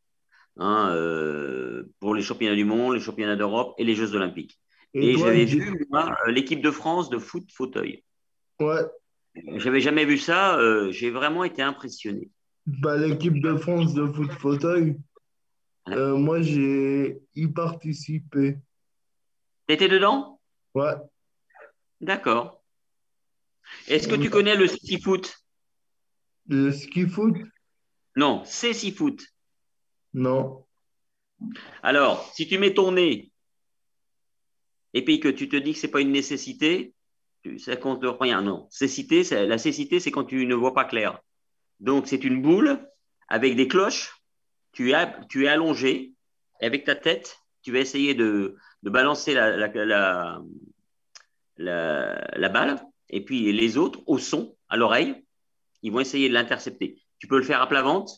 hein, 0.57 0.91
euh, 0.93 1.83
pour 1.99 2.15
les 2.15 2.21
championnats 2.21 2.55
du 2.55 2.63
monde, 2.63 2.93
les 2.95 3.01
championnats 3.01 3.35
d'Europe 3.35 3.75
et 3.77 3.83
les 3.83 3.95
Jeux 3.95 4.15
olympiques. 4.15 4.57
Et 4.93 5.17
j'avais 5.17 5.43
vu 5.45 5.85
euh, 5.93 6.31
l'équipe 6.31 6.61
de 6.61 6.71
France 6.71 7.09
de 7.09 7.17
foot 7.17 7.51
fauteuil. 7.51 8.03
Ouais, 8.59 8.85
J'avais 9.57 9.81
jamais 9.81 10.05
vu 10.05 10.17
ça. 10.17 10.57
euh, 10.59 10.91
J'ai 10.91 11.09
vraiment 11.11 11.43
été 11.43 11.61
impressionné. 11.61 12.29
bah, 12.65 12.95
l'équipe 12.97 13.41
de 13.41 13.55
France 13.57 13.93
de 13.93 14.05
foot 14.07 14.31
fauteuil, 14.31 14.97
euh, 15.89 16.15
moi 16.15 16.41
j'ai 16.41 17.21
y 17.35 17.47
participé. 17.47 18.57
T'étais 19.67 19.87
dedans? 19.87 20.39
Ouais, 20.73 20.95
D'accord. 22.01 22.58
Est-ce 23.87 24.07
que 24.07 24.15
tu 24.15 24.29
connais 24.29 24.55
le 24.55 24.67
ski 24.67 24.99
foot? 25.01 25.33
Le 26.47 26.71
ski 26.71 27.07
foot, 27.07 27.35
Non, 28.15 28.43
c'est 28.45 28.73
ski 28.73 28.91
foot. 28.91 29.21
non. 30.13 30.65
Alors, 31.83 32.29
si 32.33 32.47
tu 32.47 32.57
mets 32.57 32.73
ton 32.73 32.91
nez 32.91 33.31
et 34.93 35.05
puis 35.05 35.19
que 35.19 35.29
tu 35.29 35.47
te 35.47 35.55
dis 35.55 35.73
que 35.73 35.79
c'est 35.79 35.87
pas 35.91 36.01
une 36.01 36.11
nécessité, 36.11 36.93
ça 37.57 37.75
compte 37.77 38.03
rien. 38.19 38.41
Non, 38.41 38.67
cécité, 38.71 39.23
la 39.45 39.57
cécité, 39.57 39.99
c'est 39.99 40.11
quand 40.11 40.25
tu 40.25 40.45
ne 40.45 40.55
vois 40.55 40.73
pas 40.73 40.83
clair. 40.85 41.19
Donc, 41.79 42.07
c'est 42.07 42.23
une 42.25 42.41
boule 42.41 42.85
avec 43.29 43.55
des 43.55 43.67
cloches. 43.67 44.11
Tu 44.73 44.91
es, 44.91 45.07
tu 45.29 45.45
es 45.45 45.47
allongé 45.47 46.13
et 46.61 46.65
avec 46.65 46.83
ta 46.83 46.95
tête, 46.95 47.37
tu 47.61 47.71
vas 47.71 47.79
essayer 47.79 48.13
de, 48.15 48.57
de 48.83 48.89
balancer 48.89 49.33
la, 49.33 49.55
la, 49.55 49.67
la, 49.85 50.41
la- 51.57 52.31
la 52.37 52.49
balle. 52.49 52.81
Et 53.09 53.23
puis, 53.23 53.51
les 53.51 53.77
autres, 53.77 53.99
au 54.05 54.17
son, 54.17 54.55
à 54.69 54.77
l'oreille, 54.77 55.15
ils 55.81 55.91
vont 55.91 55.99
essayer 55.99 56.29
de 56.29 56.33
l'intercepter. 56.33 57.01
Tu 57.19 57.27
peux 57.27 57.37
le 57.37 57.43
faire 57.43 57.61
à 57.61 57.67
plat 57.67 57.81
ventre. 57.81 58.13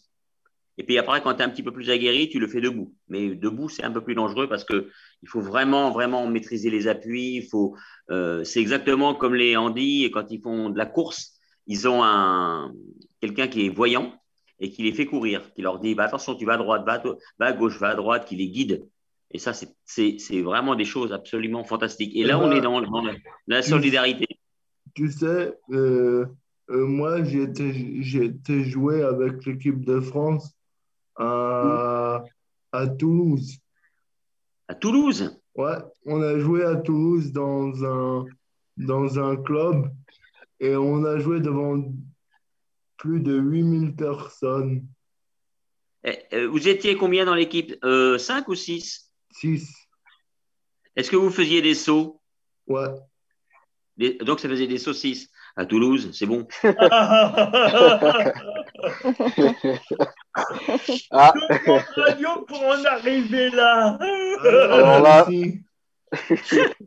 Et 0.77 0.83
puis 0.83 0.97
après, 0.97 1.21
quand 1.21 1.33
tu 1.33 1.41
es 1.41 1.43
un 1.43 1.49
petit 1.49 1.63
peu 1.63 1.71
plus 1.71 1.89
aguerri, 1.89 2.29
tu 2.29 2.39
le 2.39 2.47
fais 2.47 2.61
debout. 2.61 2.95
Mais 3.07 3.35
debout, 3.35 3.69
c'est 3.69 3.83
un 3.83 3.91
peu 3.91 4.01
plus 4.01 4.15
dangereux 4.15 4.47
parce 4.47 4.63
que 4.63 4.89
il 5.21 5.29
faut 5.29 5.41
vraiment, 5.41 5.91
vraiment 5.91 6.25
maîtriser 6.27 6.69
les 6.69 6.87
appuis. 6.87 7.35
Il 7.35 7.47
faut, 7.47 7.75
euh, 8.09 8.43
c'est 8.43 8.61
exactement 8.61 9.13
comme 9.13 9.35
les 9.35 9.57
handis 9.57 10.09
quand 10.11 10.31
ils 10.31 10.41
font 10.41 10.69
de 10.69 10.77
la 10.77 10.85
course. 10.85 11.39
Ils 11.67 11.87
ont 11.87 12.03
un 12.03 12.73
quelqu'un 13.19 13.47
qui 13.47 13.65
est 13.65 13.69
voyant 13.69 14.13
et 14.59 14.71
qui 14.71 14.83
les 14.83 14.93
fait 14.93 15.05
courir, 15.05 15.53
qui 15.53 15.61
leur 15.61 15.79
dit 15.79 15.93
bah, 15.93 16.05
attention, 16.05 16.35
tu 16.35 16.45
vas 16.45 16.53
à 16.53 16.57
droite, 16.57 16.83
va 16.85 16.93
à, 16.93 17.03
va 17.39 17.45
à 17.45 17.53
gauche, 17.53 17.77
va 17.77 17.89
à 17.89 17.95
droite, 17.95 18.25
qui 18.25 18.35
les 18.35 18.47
guide. 18.47 18.87
Et 19.33 19.39
ça, 19.39 19.53
c'est- 19.53 20.41
vraiment 20.41 20.75
des 20.75 20.85
choses 20.85 21.13
absolument 21.13 21.63
fantastiques. 21.63 22.11
Et 22.15 22.23
là, 22.23 22.39
on 22.39 22.51
est 22.51 22.61
dans, 22.61 22.81
la 23.47 23.61
solidarité. 23.61 24.27
Tu 24.93 25.11
sais, 25.11 25.57
euh, 25.71 26.25
euh, 26.69 26.85
moi 26.85 27.23
j'ai 27.23 27.43
été, 27.43 28.01
j'ai 28.01 28.25
été 28.25 28.63
joué 28.63 29.03
avec 29.03 29.45
l'équipe 29.45 29.83
de 29.83 29.99
France 29.99 30.55
à, 31.15 32.23
à 32.71 32.87
Toulouse. 32.87 33.57
À 34.67 34.75
Toulouse? 34.75 35.41
Ouais, 35.55 35.77
on 36.05 36.21
a 36.21 36.39
joué 36.39 36.63
à 36.63 36.75
Toulouse 36.75 37.31
dans 37.31 37.83
un, 37.83 38.25
dans 38.77 39.19
un 39.19 39.35
club 39.35 39.91
et 40.59 40.75
on 40.75 41.03
a 41.03 41.19
joué 41.19 41.39
devant 41.39 41.83
plus 42.97 43.19
de 43.19 43.37
8000 43.37 43.95
personnes. 43.95 44.85
Eh, 46.03 46.17
euh, 46.33 46.47
Vous 46.47 46.67
étiez 46.67 46.95
combien 46.95 47.25
dans 47.25 47.35
l'équipe? 47.35 47.75
Euh, 47.83 48.17
5 48.17 48.47
ou 48.47 48.55
6 48.55 49.11
6. 49.33 49.73
Est-ce 50.95 51.09
que 51.09 51.15
vous 51.15 51.29
faisiez 51.29 51.61
des 51.61 51.75
sauts? 51.75 52.21
Ouais. 52.67 52.89
Des- 54.01 54.17
Donc, 54.21 54.39
ça 54.39 54.49
faisait 54.49 54.65
des 54.65 54.79
saucisses. 54.79 55.29
À 55.55 55.65
Toulouse, 55.65 56.09
c'est 56.11 56.25
bon. 56.25 56.47
Ah, 61.11 61.33
radio 61.97 62.29
pour 62.47 62.63
en 62.63 62.83
arriver 62.85 63.49
là. 63.51 63.97
Alors 64.41 65.01
là- 65.01 65.25
Si. 65.27 65.61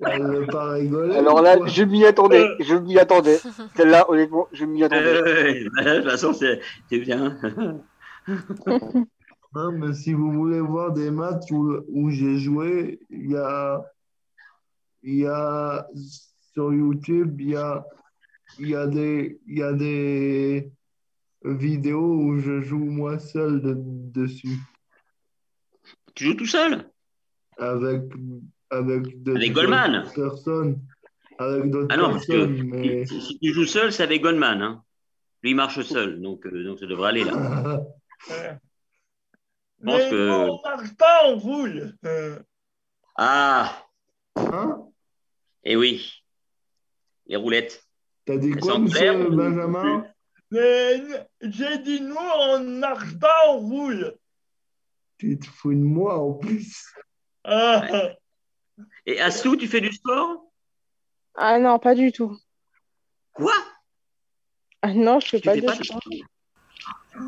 Elle 0.07 0.23
veut 0.27 0.47
pas 0.47 0.73
rigoler. 0.73 1.17
alors 1.17 1.41
ou 1.41 1.43
là, 1.43 1.57
quoi 1.57 1.67
je 1.67 1.83
m'y 1.85 2.05
attendais. 2.05 2.47
Je 2.61 2.75
m'y 2.75 2.99
attendais. 2.99 3.39
Celle-là, 3.75 4.05
honnêtement, 4.11 4.49
je 4.53 4.65
m'y 4.67 4.83
attendais. 4.85 5.03
Euh, 5.07 5.55
de 5.55 6.01
toute 6.01 6.11
façon, 6.11 6.33
c'est 6.35 6.61
c'est 6.91 6.99
bien. 6.99 7.39
Non, 9.57 9.71
mais 9.71 9.93
si 9.95 10.13
vous 10.13 10.33
voulez 10.33 10.59
voir 10.59 10.91
des 10.91 11.13
matchs 11.13 11.53
où, 11.53 11.77
où 11.89 12.11
j'ai 12.11 12.39
joué, 12.39 12.99
il 13.09 13.31
y 13.31 13.37
a, 13.37 13.81
il 15.05 15.15
y 15.21 15.27
a 15.29 15.87
sur 16.55 16.73
YouTube, 16.73 17.41
il 17.41 17.51
y 17.51 17.57
a, 17.57 17.85
il 18.59 18.69
y 18.69 18.75
a 18.77 18.87
des, 18.87 19.41
il 19.47 19.59
y 19.59 19.63
a 19.63 19.73
des 19.73 20.71
vidéos 21.45 22.15
où 22.17 22.39
je 22.39 22.61
joue 22.63 22.79
moi 22.79 23.19
seul 23.19 23.61
de- 23.61 23.75
dessus 23.77 24.57
tu 26.15 26.25
joues 26.27 26.35
tout 26.35 26.47
seul? 26.47 26.89
Avec, 27.59 28.03
avec 28.71 29.23
de- 29.23 29.35
Avec 29.35 29.53
d'autres 29.53 29.53
Goldman. 29.53 30.13
personnes, 30.15 30.81
avec 31.39 31.69
d'autres 31.71 31.89
Ah 31.91 31.97
non, 31.97 32.11
parce 32.13 32.27
que 32.27 32.47
mais 32.47 33.05
si, 33.05 33.21
si 33.21 33.39
tu 33.41 33.53
joues 33.53 33.67
seul, 33.67 33.93
c'est 33.93 34.05
avec 34.05 34.23
Goldman. 34.23 34.63
Hein. 34.63 34.83
Lui, 35.43 35.51
il 35.51 35.57
marche 35.57 35.81
seul, 35.83 36.23
donc, 36.23 36.47
euh, 36.47 36.65
donc 36.65 36.79
ça 36.79 36.87
devrait 36.87 37.09
aller 37.09 37.25
là. 37.25 37.33
pense 37.33 37.83
Mais 39.81 40.09
que- 40.11 40.29
non, 40.29 40.59
on 40.65 40.69
marche 40.69 40.97
pas, 40.97 41.23
on 41.27 41.37
roule. 41.39 41.97
Euh, 42.05 42.39
Ah, 43.17 43.85
Hein? 44.37 44.87
Et 45.65 45.77
oui. 45.77 46.24
Les 47.27 47.37
roulettes. 47.37 47.85
T'as 48.27 48.37
dit 48.37 48.53
quoi, 48.53 48.79
monsieur 48.79 49.29
Benjamin 49.31 50.07
Mais 50.51 51.03
j'ai 51.43 51.79
dit 51.79 52.01
nous, 52.01 52.17
on 52.17 52.59
ne 52.61 52.79
marche 52.79 53.19
pas, 53.19 53.49
on 53.51 53.59
roule. 53.59 54.15
Tu 55.19 55.39
te 55.39 55.47
fous 55.47 55.73
de 55.75 55.79
moi 55.79 56.19
en 56.19 56.33
plus. 56.35 56.93
Ah, 57.45 57.87
Et 59.07 59.21
Assou, 59.21 59.57
tu 59.57 59.69
fais 59.69 59.81
du 59.81 59.93
sport? 59.93 60.45
Ah 61.37 61.59
non, 61.59 61.79
pas 61.79 61.95
du 61.95 62.13
tout. 62.13 62.37
Quoi? 63.33 63.53
Ah 64.83 64.93
non, 64.93 65.21
je 65.21 65.29
fais 65.29 65.41
Tu 65.41 65.47
pas 65.47 65.55
fais 65.55 65.61
de 65.61 65.67
pas 65.67 65.77
de 65.77 65.85
sport. 65.85 66.01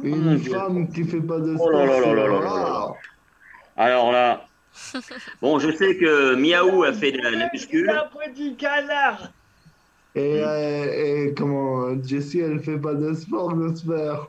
Une 0.03 0.37
Dieu. 0.37 0.53
femme 0.53 0.89
qui 0.93 1.05
fait 1.05 1.21
pas 1.21 1.39
de 1.39 1.53
Oh 1.55 1.59
sport. 1.59 1.71
là 1.73 1.87
là 1.87 2.01
là 2.01 2.15
là 2.15 2.29
là 2.29 2.41
là. 2.41 2.95
Alors 3.77 4.11
là, 4.13 4.47
bon, 5.43 5.59
je 5.59 5.71
sais 5.77 5.97
que 5.97 6.35
Miaou 6.35 6.83
a 6.85 6.93
fait 6.93 7.13
de 7.13 7.19
la, 7.19 7.31
la 7.31 7.49
muscule. 7.53 7.89
un 7.91 8.09
petit 8.09 8.57
canard. 8.57 9.33
Et, 10.17 10.41
euh, 10.43 11.27
et 11.29 11.35
comment 11.35 12.03
Jessie, 12.03 12.41
elle 12.41 12.59
fait 12.61 12.79
pas 12.79 12.95
de 12.95 13.13
sport, 13.15 13.55
j'espère. 13.61 14.29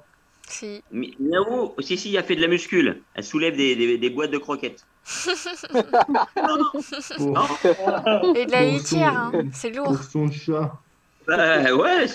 Si. 0.50 0.82
Mi- 0.92 1.16
Miaou, 1.20 1.74
si, 1.80 1.98
si, 1.98 2.18
a 2.18 2.24
fait 2.24 2.36
de 2.36 2.42
la 2.42 2.48
muscule. 2.48 3.02
Elle 3.16 3.24
soulève 3.24 3.56
des, 3.58 3.76
des- 3.76 3.98
des 3.98 4.10
boîtes 4.10 4.32
de 4.32 4.38
croquettes. 4.38 4.84
Pour, 7.18 7.32
Non 7.32 8.34
Et 8.36 8.46
de 8.46 8.52
la 8.52 8.60
Pour 8.64 8.72
litière, 8.72 9.30
son- 9.32 9.38
hein. 9.40 9.44
c'est 9.54 9.70
lourd. 9.72 9.86
pour 9.88 10.04
son 10.04 10.30
chat. 10.32 10.74
Bah, 11.28 11.74
ouais, 11.76 12.06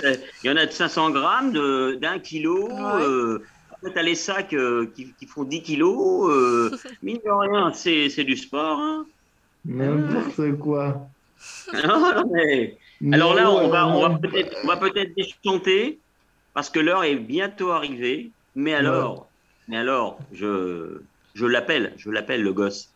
il 0.43 0.47
y 0.47 0.51
en 0.51 0.57
a 0.57 0.65
de 0.67 0.71
500 0.73 1.11
grammes, 1.11 1.53
de- 1.53 1.99
d'un 2.01 2.19
kilo. 2.19 2.69
Ouais. 2.69 3.03
euh, 3.03 3.43
après, 3.71 3.93
t'as 3.95 4.03
les 4.03 4.15
sacs 4.15 4.55
euh, 4.55 4.87
qui, 4.95 5.13
qui 5.15 5.27
font 5.27 5.45
10 5.45 5.63
kilos. 5.63 6.31
Euh, 6.31 6.71
mine 7.03 7.19
de 7.25 7.31
rien, 7.31 7.73
c'est 7.75 8.09
c'est 8.09 8.25
du 8.25 8.37
sport. 8.37 8.79
hein. 8.79 9.07
N'importe 9.65 10.59
quoi. 10.59 11.09
Non, 11.75 11.99
non, 12.15 12.31
mais... 12.33 12.79
Alors 13.11 13.35
là, 13.35 13.51
on 13.51 13.69
va, 13.69 13.89
on 13.89 14.19
peut-être 14.19 14.57
on 14.63 14.69
va 14.69 14.77
peut-être 14.77 15.15
déchanter 15.17 15.99
parce 16.55 16.71
que 16.71 16.79
l'heure 16.79 17.03
est 17.05 17.17
bientôt 17.17 17.71
arrivée. 17.71 18.31
Mais 18.55 18.75
alors, 18.75 19.29
mais 19.67 19.79
alors, 19.79 20.19
je, 20.33 21.01
je 21.35 21.47
l'appelle, 21.47 21.95
je 21.97 22.11
l'appelle 22.11 22.43
le 22.43 22.53
gosse. 22.53 22.93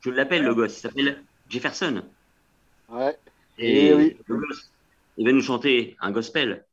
Je 0.00 0.10
l'appelle 0.10 0.42
le 0.42 0.54
gosse. 0.54 0.78
Il 0.78 0.80
s'appelle 0.80 1.22
Jefferson. 1.48 2.02
Ouais. 2.88 3.16
Et, 3.58 3.86
Et 3.86 3.94
oui. 3.94 4.16
le 4.26 4.36
gosse, 4.38 4.70
il 5.18 5.26
va 5.26 5.32
nous 5.32 5.42
chanter 5.42 5.96
un 6.00 6.10
gospel. 6.10 6.64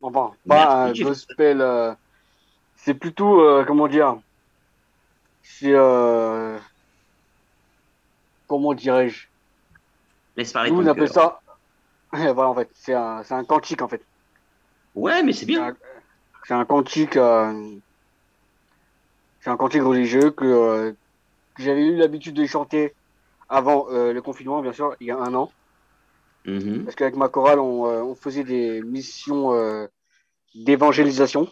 Enfin, 0.00 0.32
pas 0.46 0.84
un 0.84 0.92
gospel. 0.92 1.60
euh, 1.60 1.94
c'est 2.76 2.94
plutôt, 2.94 3.40
euh, 3.40 3.64
comment 3.64 3.88
dire, 3.88 4.18
c'est, 5.42 5.72
euh, 5.72 6.58
comment 8.46 8.74
dirais-je 8.74 9.26
Laisse 10.38 10.52
parler 10.52 10.70
Nous, 10.70 10.76
ton 10.76 10.84
on 10.84 10.86
appelle 10.86 11.08
ça, 11.08 11.40
voilà, 12.12 12.48
en 12.48 12.54
fait, 12.54 12.70
c'est 12.72 12.94
un, 12.94 13.24
c'est 13.24 13.34
un 13.34 13.44
cantique, 13.44 13.82
en 13.82 13.88
fait. 13.88 14.00
Ouais, 14.94 15.24
mais 15.24 15.32
c'est 15.32 15.46
bien. 15.46 15.76
C'est 16.46 16.54
un 16.54 16.64
cantique, 16.64 17.16
euh, 17.16 17.76
c'est 19.40 19.50
un 19.50 19.56
cantique 19.56 19.82
religieux 19.82 20.30
que, 20.30 20.44
euh, 20.44 20.92
que 21.56 21.62
j'avais 21.64 21.84
eu 21.84 21.96
l'habitude 21.96 22.34
de 22.34 22.46
chanter 22.46 22.94
avant 23.48 23.90
euh, 23.90 24.12
le 24.12 24.22
confinement, 24.22 24.62
bien 24.62 24.72
sûr, 24.72 24.94
il 25.00 25.08
y 25.08 25.10
a 25.10 25.18
un 25.18 25.34
an. 25.34 25.50
Mhm. 26.46 26.84
Parce 26.84 26.94
qu'avec 26.94 27.16
ma 27.16 27.28
chorale, 27.28 27.58
on, 27.58 27.86
euh, 27.86 28.00
on 28.00 28.14
faisait 28.14 28.44
des 28.44 28.80
missions 28.82 29.54
euh, 29.54 29.88
d'évangélisation 30.54 31.48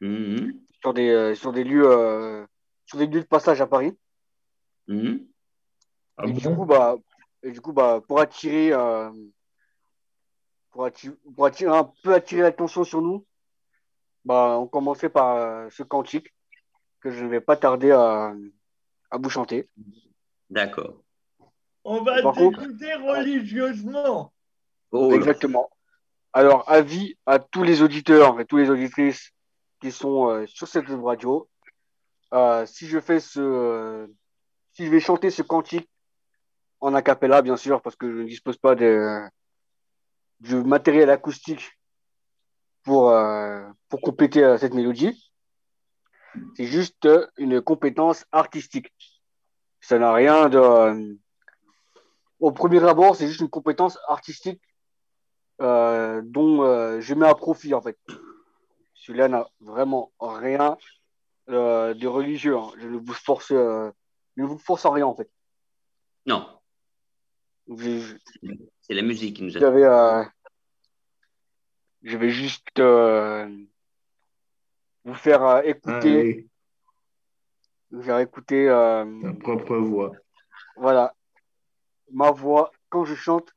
Mhm. 0.00 0.58
sur 0.80 0.92
des, 0.92 1.08
euh, 1.08 1.34
sur 1.36 1.52
des 1.52 1.62
lieux, 1.62 1.88
euh, 1.88 2.44
sur 2.84 2.98
des 2.98 3.06
lieux 3.06 3.20
de 3.20 3.26
passage 3.26 3.60
à 3.60 3.68
Paris. 3.68 3.96
Mhm. 4.88 5.24
Ah 6.16 6.26
et, 6.26 6.32
du 6.32 6.48
bon? 6.48 6.56
coup, 6.56 6.66
bah, 6.66 6.96
et 7.42 7.50
du 7.50 7.60
coup, 7.60 7.72
bah, 7.72 8.00
pour 8.06 8.20
attirer, 8.20 8.72
euh, 8.72 9.10
pour 10.70 10.84
attirer, 10.84 11.14
pour 11.34 11.46
attirer 11.46 11.76
un 11.76 11.90
peu 12.02 12.14
attirer 12.14 12.42
l'attention 12.42 12.84
sur 12.84 13.02
nous, 13.02 13.26
bah, 14.24 14.56
on 14.58 14.66
commençait 14.66 15.08
par 15.08 15.36
euh, 15.36 15.68
ce 15.70 15.82
cantique 15.82 16.32
que 17.00 17.10
je 17.10 17.24
ne 17.24 17.28
vais 17.28 17.40
pas 17.40 17.56
tarder 17.56 17.90
à, 17.90 18.32
à 19.10 19.18
vous 19.18 19.30
chanter. 19.30 19.68
D'accord. 20.50 21.02
On 21.84 22.02
va 22.02 22.22
t'écouter 22.32 22.94
religieusement. 22.94 24.32
Oh. 24.92 25.12
Exactement. 25.12 25.70
Alors, 26.32 26.70
avis 26.70 27.16
à 27.26 27.38
tous 27.38 27.62
les 27.62 27.82
auditeurs 27.82 28.40
et 28.40 28.46
tous 28.46 28.56
les 28.56 28.70
auditrices 28.70 29.32
qui 29.80 29.90
sont 29.90 30.28
euh, 30.28 30.46
sur 30.46 30.68
cette 30.68 30.86
radio. 30.88 31.48
Euh, 32.32 32.64
si 32.64 32.86
je 32.86 33.00
fais 33.00 33.20
ce, 33.20 33.40
euh, 33.40 34.06
si 34.72 34.86
je 34.86 34.90
vais 34.90 35.00
chanter 35.00 35.30
ce 35.30 35.42
cantique 35.42 35.90
en 36.82 36.94
a 36.94 37.02
cappella, 37.02 37.42
bien 37.42 37.56
sûr, 37.56 37.80
parce 37.80 37.96
que 37.96 38.10
je 38.10 38.18
ne 38.22 38.26
dispose 38.26 38.56
pas 38.58 38.74
de, 38.74 39.20
de 40.40 40.60
matériel 40.62 41.10
acoustique 41.10 41.78
pour, 42.82 43.10
euh, 43.10 43.62
pour 43.88 44.00
compléter 44.00 44.42
euh, 44.42 44.58
cette 44.58 44.74
mélodie. 44.74 45.32
C'est 46.56 46.64
juste 46.66 47.08
une 47.36 47.60
compétence 47.60 48.24
artistique. 48.32 48.92
Ça 49.80 49.98
n'a 49.98 50.12
rien 50.12 50.48
de. 50.48 50.58
euh, 50.58 51.14
au 52.40 52.50
premier 52.50 52.82
abord, 52.82 53.14
c'est 53.14 53.28
juste 53.28 53.40
une 53.40 53.50
compétence 53.50 53.98
artistique 54.08 54.60
dont 55.60 56.98
je 57.00 57.14
mets 57.14 57.28
à 57.28 57.34
profit, 57.36 57.72
en 57.72 57.80
fait. 57.80 57.96
Celui-là 58.94 59.28
n'a 59.28 59.46
vraiment 59.60 60.10
rien 60.18 60.76
de 61.46 62.06
religieux. 62.08 62.56
hein. 62.56 62.72
Je 62.78 62.88
ne 62.88 62.98
vous 62.98 63.12
force, 63.12 63.48
je 63.50 63.92
ne 64.36 64.44
vous 64.44 64.58
force 64.58 64.84
à 64.86 64.90
rien, 64.90 65.06
en 65.06 65.14
fait. 65.14 65.30
Non, 66.26 66.48
c'est 67.78 68.94
la 68.94 69.02
musique 69.02 69.36
qui 69.36 69.42
nous 69.42 69.56
a. 69.56 69.60
Euh, 69.60 70.24
je 72.02 72.16
vais 72.16 72.30
juste 72.30 72.78
euh, 72.78 73.48
vous 75.04 75.14
faire 75.14 75.42
euh, 75.42 75.62
écouter, 75.62 76.20
Allez, 76.20 76.48
vous 77.90 78.02
faire 78.02 78.18
écouter, 78.18 78.68
euh, 78.68 79.04
ta 79.22 79.32
propre 79.34 79.76
voix. 79.76 80.12
voilà, 80.76 81.14
ma 82.10 82.30
voix 82.30 82.72
quand 82.88 83.04
je 83.04 83.14
chante 83.14 83.54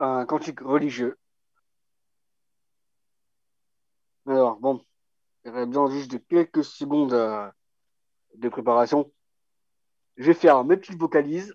un 0.00 0.24
cantique 0.26 0.60
religieux. 0.60 1.18
Alors, 4.26 4.56
bon, 4.58 4.84
j'aurais 5.44 5.66
besoin 5.66 5.90
juste 5.90 6.10
de 6.12 6.18
quelques 6.18 6.64
secondes 6.64 7.12
euh, 7.12 7.48
de 8.36 8.48
préparation. 8.48 9.12
Je 10.16 10.26
vais 10.26 10.34
faire 10.34 10.62
mes 10.64 10.76
petites 10.76 10.98
vocalises, 10.98 11.54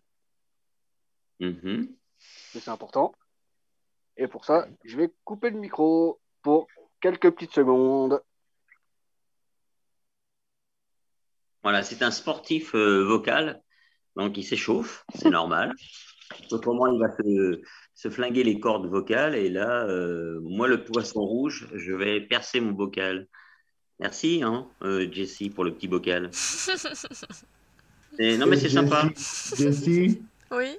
Mhm. 1.39 1.89
c'est 2.19 2.69
important. 2.69 3.13
Et 4.17 4.27
pour 4.27 4.45
ça, 4.45 4.67
je 4.83 4.97
vais 4.97 5.11
couper 5.23 5.51
le 5.51 5.59
micro 5.59 6.19
pour 6.41 6.67
quelques 7.01 7.29
petites 7.31 7.53
secondes. 7.53 8.21
Voilà, 11.61 11.83
c'est 11.83 12.01
un 12.01 12.11
sportif 12.11 12.73
euh, 12.75 13.03
vocal, 13.03 13.61
donc 14.15 14.37
il 14.37 14.43
s'échauffe, 14.43 15.05
c'est 15.15 15.29
normal. 15.29 15.73
Autrement, 16.51 16.87
il 16.87 16.99
va 16.99 17.09
se, 17.15 17.61
se 17.93 18.09
flinguer 18.09 18.43
les 18.43 18.59
cordes 18.59 18.87
vocales. 18.87 19.35
Et 19.35 19.49
là, 19.49 19.85
euh, 19.87 20.39
moi, 20.41 20.67
le 20.67 20.83
poisson 20.83 21.21
rouge, 21.21 21.67
je 21.73 21.93
vais 21.93 22.21
percer 22.21 22.59
mon 22.59 22.71
bocal. 22.71 23.27
Merci, 23.99 24.41
hein, 24.43 24.69
euh, 24.83 25.11
Jessie, 25.11 25.49
pour 25.49 25.63
le 25.63 25.73
petit 25.73 25.87
bocal. 25.87 26.31
Et- 28.19 28.37
non, 28.37 28.47
mais 28.47 28.57
c'est 28.57 28.69
sympa. 28.69 29.09
Jessie, 29.55 30.21
Oui. 30.51 30.77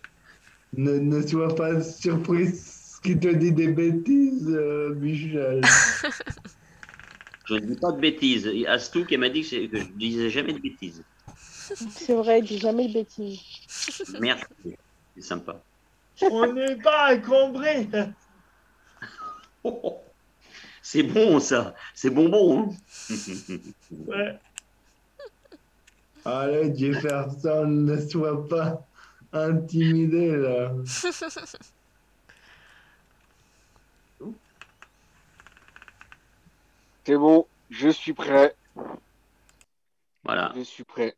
Ne, 0.77 0.99
ne 0.99 1.27
sois 1.27 1.55
pas 1.55 1.81
surprise 1.83 3.01
qu'il 3.03 3.21
te 3.21 3.29
dit 3.29 3.53
des 3.53 3.69
bêtises, 3.69 4.49
euh, 4.49 4.95
Michel. 4.95 5.63
Je 7.47 7.55
ne 7.55 7.61
dis 7.61 7.77
pas 7.77 7.93
de 7.93 8.01
bêtises. 8.01 8.51
Astou 8.67 9.07
qui 9.07 9.17
m'a 9.17 9.31
dit 9.31 9.41
que, 9.41 9.79
je 9.79 9.85
disais 9.95 10.29
jamais 10.29 10.53
de 10.53 10.59
bêtises. 10.59 11.03
C'est 11.33 12.15
vrai, 12.15 12.43
dis 12.43 12.59
jamais 12.59 12.89
de 12.89 12.93
bêtises. 12.93 13.41
Merci, 14.21 14.45
c'est 15.15 15.23
sympa. 15.23 15.63
On 16.21 16.53
n'est 16.53 16.77
pas 16.77 17.15
encombré. 17.15 17.89
Oh, 19.65 20.03
c'est 20.83 21.03
bon, 21.03 21.41
ça. 21.41 21.75
C'est 21.95 22.11
bonbon. 22.11 22.71
Hein 23.11 23.17
Ouais. 24.07 24.39
Allez, 26.27 26.77
Jefferson, 26.77 27.67
ne 27.67 27.97
sois 28.09 28.47
pas 28.47 28.87
intimidé, 29.33 30.37
là. 30.37 30.73
C'est 37.05 37.17
bon, 37.17 37.47
je 37.71 37.89
suis 37.89 38.13
prêt. 38.13 38.55
voilà. 40.25 40.53
Je 40.57 40.61
suis 40.61 40.85
prêt. 40.85 41.17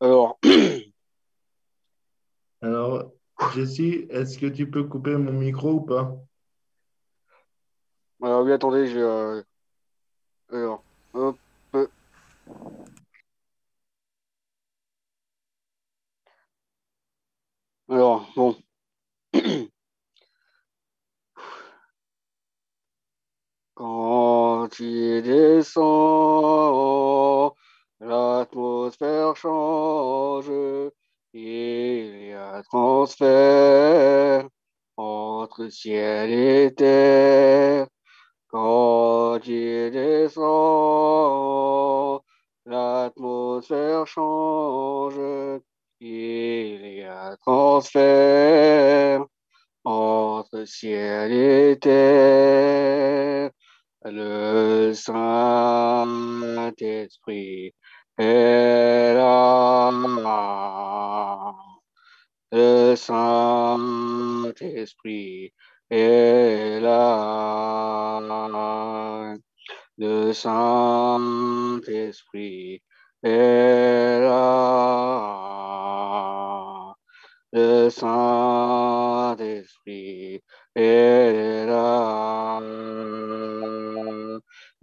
Alors, 0.00 0.38
Alors, 2.62 3.12
Jessie, 3.54 4.06
est-ce 4.10 4.38
que 4.38 4.46
tu 4.46 4.70
peux 4.70 4.84
couper 4.84 5.16
mon 5.16 5.32
micro 5.32 5.72
ou 5.72 5.80
pas? 5.80 6.14
Alors 8.22 8.44
oui, 8.44 8.52
attendez, 8.52 8.86
je. 8.86 8.98
euh, 8.98 9.42
Alors, 10.52 10.82
hop. 11.14 11.38
Alors, 17.90 18.30
bon. 18.36 18.56
Quand 23.74 24.68
il 24.78 25.22
descend, 25.22 26.52
l'atmosphère 27.98 29.34
change, 29.34 30.52
il 31.32 32.28
y 32.28 32.32
a 32.32 32.62
transfert 32.62 34.48
entre 34.96 35.68
ciel 35.68 36.30
et 36.30 36.72
terre. 36.74 37.88
Quand 38.48 39.40
il 39.46 39.90
descend, 39.90 40.40
l'atmosphère 42.66 44.06
change, 44.06 45.60
il 46.00 46.96
y 46.96 47.02
a 47.02 47.36
transfert 47.36 49.24
entre 49.84 50.64
ciel 50.64 51.32
et 51.32 51.78
terre. 51.78 53.50
Le 54.04 54.94
Saint-Esprit 54.94 56.04
est 58.18 59.14
là. 59.14 59.90
Le 62.52 62.96
Saint-Esprit 62.96 64.32
est 65.90 66.80
là. 66.80 68.20
Le 69.98 70.32
Saint-Esprit 70.32 71.70
là. 73.28 74.40
Le 77.52 77.90
Saint-Esprit 77.90 79.40
est 80.74 81.66
là. 81.66 82.60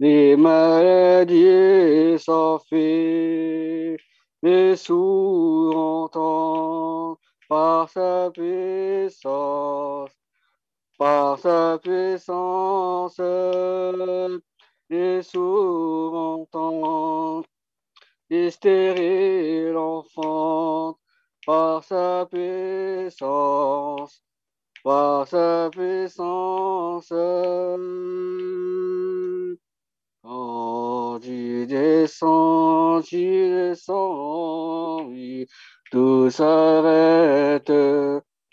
les 0.00 0.36
maladies 0.36 2.18
s'enfuient, 2.18 3.96
les 4.42 4.76
sourds 4.76 5.76
entendent 5.76 7.16
par 7.48 7.88
sa 7.90 8.30
puissance, 8.32 10.10
par 10.98 11.38
sa 11.38 11.78
puissance, 11.82 13.18
les 14.90 15.22
sourds 15.22 16.14
entendent, 16.14 17.46
les 18.30 18.50
stériles 18.50 19.76
enfantent 19.76 20.98
par 21.46 21.82
sa 21.84 22.26
puissance, 22.30 24.22
par 24.84 25.26
sa 25.26 25.70
puissance. 25.72 27.12
Quand 30.22 31.20
tu 31.20 31.66
descends, 31.66 33.00
tu 33.02 33.50
descends, 33.50 35.06
oui, 35.06 35.46
tout 35.90 36.30
s'arrête, 36.30 37.72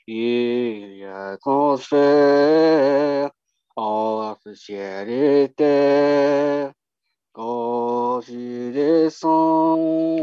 il 0.07 0.97
y 0.97 1.05
a 1.05 1.37
transfert 1.37 3.29
entre 3.75 4.53
ciel 4.53 5.09
et 5.09 5.53
terre. 5.53 6.71
Quand 7.33 7.94
tu 8.21 8.71
descends, 8.71 10.15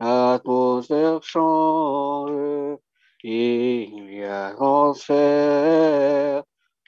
l'atmosphère 0.00 1.22
change, 1.22 2.78
il 3.22 4.14
y 4.14 4.24
a 4.24 4.52
transfert 4.54 6.42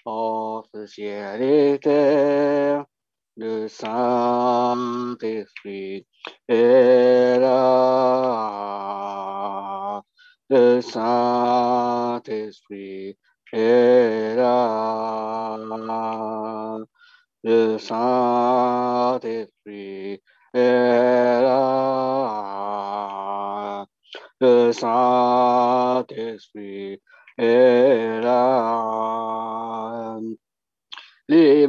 entre 0.05 0.87
ciel 0.87 1.43
et 1.43 1.79
terre. 1.79 2.85
Le 3.37 3.69
Saint-Esprit 3.69 5.17
est 6.49 7.39
là. 7.39 8.71
Le 10.49 10.81
Saint-Esprit 10.81 12.19
est 13.53 14.35
là. 14.37 15.59
Le 17.43 17.79
Saint-Esprit 17.79 19.23
est 20.53 21.43
là. 21.43 22.67
Le 24.41 24.73
Saint-Esprit 24.73 27.01
est 27.39 28.21
là. 28.21 30.19
Les 31.29 31.67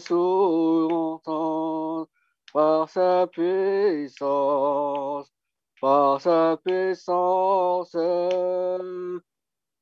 sourds 0.00 0.92
entendent 0.92 2.08
par 2.52 2.88
sa 2.88 3.28
puissance, 3.28 5.32
par 5.80 6.20
sa 6.20 6.58
puissance. 6.64 7.96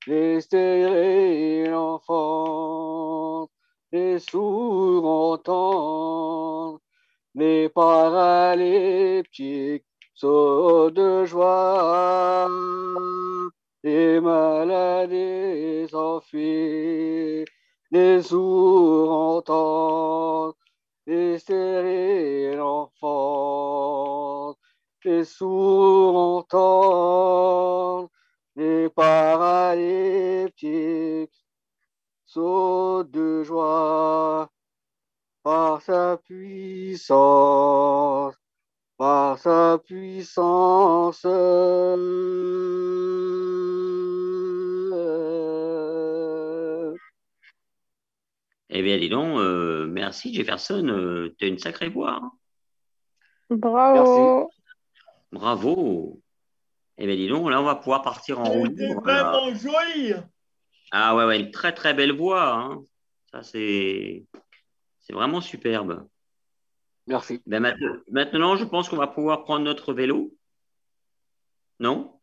Stériles 0.03 1.75
enfantent, 1.75 3.51
les 3.93 4.19
sourds 4.19 5.05
entendent, 5.05 6.81
les 7.35 7.69
paralyptiques 7.69 9.85
sautent 10.15 10.95
de 10.95 11.27
joie, 11.27 12.49
les 13.85 14.21
maladies 14.21 15.87
s'enfuient, 15.91 17.45
les 17.91 18.23
sourds 18.23 19.13
entendent, 19.13 20.55
les 21.07 21.39
stériles 21.39 22.61
enfantent, 22.61 24.57
les 25.05 25.25
sourds 25.25 26.17
entendent, 26.17 28.09
les 28.61 28.89
paralyptiques 28.91 31.47
sautent 32.27 33.11
de 33.11 33.43
joie 33.43 34.51
par 35.43 35.81
sa 35.81 36.19
puissance, 36.19 37.15
par 38.99 39.39
sa 39.39 39.79
puissance. 39.83 41.25
Eh 48.73 48.83
bien, 48.83 48.99
dis 48.99 49.09
donc, 49.09 49.39
euh, 49.39 49.87
merci 49.87 50.35
Jefferson, 50.35 50.87
euh, 50.87 51.35
tu 51.39 51.47
as 51.47 51.49
une 51.49 51.59
sacrée 51.59 51.89
voix. 51.89 52.21
hein. 52.23 52.31
Bravo. 53.49 54.51
Bravo. 55.33 56.21
Eh 57.03 57.07
bien, 57.07 57.17
dis 57.17 57.29
donc, 57.29 57.49
là, 57.51 57.61
on 57.61 57.65
va 57.65 57.77
pouvoir 57.77 58.03
partir 58.03 58.39
en 58.41 58.45
roue 58.45 58.67
libre. 58.67 59.01
vraiment 59.01 59.55
joli. 59.55 60.13
Ah 60.91 61.17
ouais, 61.17 61.25
ouais, 61.25 61.41
une 61.41 61.51
très 61.51 61.73
très 61.73 61.95
belle 61.95 62.13
voix. 62.13 62.53
hein. 62.53 62.83
Ça, 63.33 63.43
c'est 63.43 64.27
c'est 64.99 65.13
vraiment 65.15 65.41
superbe. 65.41 66.07
Merci. 67.07 67.41
Ben, 67.47 67.75
maintenant, 68.11 68.57
je 68.57 68.65
pense 68.65 68.89
qu'on 68.89 68.97
va 68.99 69.07
pouvoir 69.07 69.45
prendre 69.45 69.65
notre 69.65 69.95
vélo. 69.95 70.33
Non? 71.79 72.21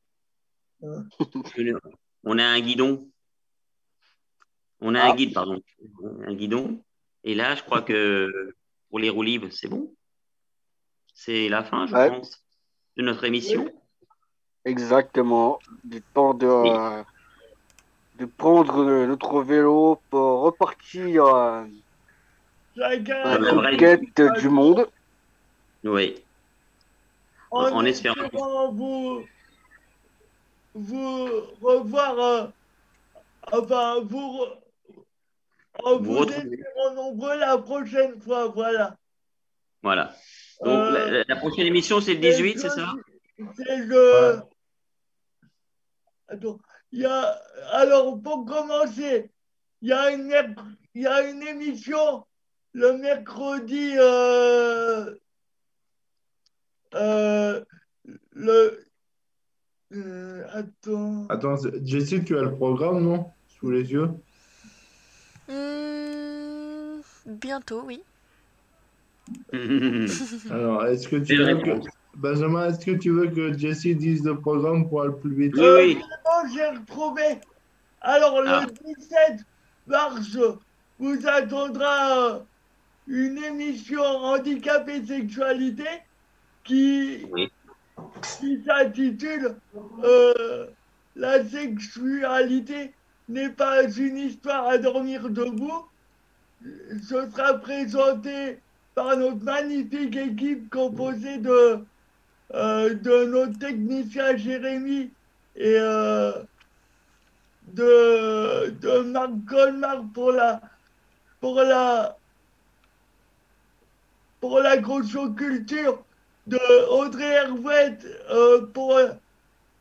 Le- 0.82 1.80
On 2.24 2.38
a 2.38 2.46
un 2.46 2.60
guidon. 2.60 3.10
On 4.80 4.94
a 4.94 5.02
un 5.02 5.10
Ah. 5.12 5.16
guide, 5.16 5.34
pardon. 5.34 5.60
Un 6.28 6.34
guidon. 6.36 6.84
Et 7.24 7.34
là, 7.34 7.56
je 7.56 7.64
crois 7.64 7.82
que 7.82 8.54
pour 8.90 9.00
les 9.00 9.10
roues 9.10 9.24
libres, 9.24 9.48
c'est 9.50 9.68
bon. 9.68 9.96
C'est 11.16 11.50
la 11.50 11.64
fin, 11.64 11.88
je 11.88 11.96
Ouais. 11.96 12.10
pense, 12.10 12.46
de 12.96 13.02
notre 13.04 13.24
émission. 13.24 13.68
Exactement. 14.68 15.60
Du 15.84 16.02
temps 16.02 16.34
de, 16.34 16.46
euh, 16.46 17.04
de 18.16 18.26
prendre 18.26 18.84
euh, 18.84 19.08
notre 19.08 19.42
vélo 19.42 20.02
pour 20.10 20.42
repartir 20.42 21.26
euh, 21.26 21.64
à 22.80 23.38
la 23.40 23.50
conquête 23.50 24.22
du 24.40 24.50
monde. 24.50 24.88
Oui. 25.84 26.24
en, 27.52 27.72
en 27.72 27.86
espérant. 27.86 28.22
espérant 28.26 28.72
vous, 28.74 29.24
vous 30.74 31.26
revoir, 31.62 32.20
euh, 32.20 32.48
enfin, 33.54 34.02
vous, 34.02 34.20
re- 34.20 34.60
en 35.84 35.98
Vous 35.98 36.04
vous 36.04 36.18
retrouver. 36.20 36.60
espérant 36.60 36.94
nombreux 36.94 37.38
la 37.38 37.58
prochaine 37.58 38.20
fois, 38.20 38.48
voilà. 38.50 38.96
Voilà. 39.82 40.14
Donc, 40.62 40.74
Euh, 40.74 41.10
la, 41.12 41.24
la- 41.28 41.36
prochaine 41.38 41.68
émission, 41.68 42.02
c'est 42.02 42.16
le 42.16 42.20
Et 42.26 42.32
18, 42.32 42.54
je- 42.56 42.60
c'est 42.60 42.70
ça? 42.70 42.94
C'est 43.56 43.78
le. 43.78 44.42
Attends, 46.30 46.60
il 46.92 47.00
y 47.02 47.06
a. 47.06 47.42
Alors, 47.72 48.22
pour 48.22 48.46
commencer, 48.46 49.32
il 49.82 49.90
y 49.90 49.94
a 49.94 50.12
une, 50.12 50.34
y 50.96 51.06
a 51.06 51.30
une 51.30 51.44
émission 51.44 52.26
le 52.74 52.98
mercredi. 52.98 53.94
euh, 53.98 55.16
euh, 56.96 57.64
le. 58.34 58.86
euh, 59.94 60.46
attends. 60.52 61.28
Attends, 61.30 61.56
Jessie, 61.84 62.24
tu 62.24 62.38
as 62.38 62.42
le 62.44 62.56
programme, 62.56 63.04
non? 63.04 63.32
Sous 63.48 63.72
les 63.72 63.92
yeux 63.92 64.10
Hmm, 65.50 67.00
bientôt, 67.26 67.84
oui. 67.86 68.04
Alors, 70.50 70.86
est-ce 70.86 71.08
que 71.08 71.16
tu 71.16 71.38
veux 71.38 71.58
que... 71.58 71.97
Benjamin, 72.18 72.70
est-ce 72.70 72.84
que 72.86 72.92
tu 72.92 73.12
veux 73.12 73.28
que 73.28 73.56
Jessie 73.58 73.96
dise 73.96 74.24
le 74.24 74.40
programme 74.40 74.90
pour 74.90 75.04
aller 75.04 75.14
plus 75.22 75.36
vite? 75.36 75.54
Oui, 75.56 75.62
Euh, 75.64 75.78
oui. 75.86 76.02
j'ai 76.54 76.66
retrouvé. 76.68 77.40
Alors, 78.02 78.42
le 78.42 78.50
Ah. 78.50 78.66
17 78.86 79.42
mars, 79.86 80.38
vous 81.00 81.28
attendra 81.28 82.18
euh, 82.18 82.40
une 83.08 83.38
émission 83.38 84.02
handicap 84.02 84.90
et 84.90 85.06
sexualité 85.06 85.86
qui, 86.64 87.26
Oui. 87.32 87.52
qui 88.40 88.64
s'intitule 88.66 89.56
euh, 90.04 90.66
La 91.16 91.44
sexualité 91.46 92.94
n'est 93.30 93.50
pas 93.50 93.84
une 93.92 94.18
histoire 94.18 94.68
à 94.68 94.78
dormir 94.80 95.30
debout. 95.30 95.86
Ce 96.64 97.30
sera 97.32 97.56
présenté 97.56 98.60
par 98.96 99.18
notre 99.18 99.44
magnifique 99.44 100.16
équipe 100.16 100.70
composée 100.72 101.38
de, 101.40 101.80
de 102.54 103.26
notre 103.26 103.60
technicien 103.60 104.38
Jérémy 104.38 105.12
et 105.56 105.76
euh, 105.80 106.32
de, 107.74 108.70
de 108.70 109.00
Marc 109.12 109.32
Colmar 109.48 110.04
pour 110.14 110.32
la 110.32 110.62
pour 111.42 111.62
la 111.62 112.18
pour 114.40 114.60
la 114.60 114.78
culture 114.78 116.04
de 116.48 116.90
Audrey 116.90 117.26
Hervouette 117.26 118.06
euh, 118.30 118.66
pour, 118.68 118.98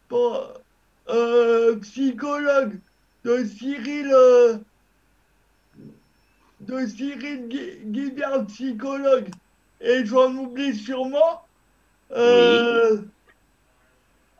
pour 0.08 0.52
euh, 1.08 1.76
psychologue 1.76 2.80
de 3.24 3.44
Cyril 3.44 4.10
euh, 4.12 4.58
de 6.60 6.86
Cyril 6.86 7.48
Guibert, 7.48 8.46
psychologue, 8.46 9.28
et 9.80 10.04
j'en 10.04 10.34
oublie 10.34 10.74
sûrement. 10.74 11.45
Euh, 12.12 12.98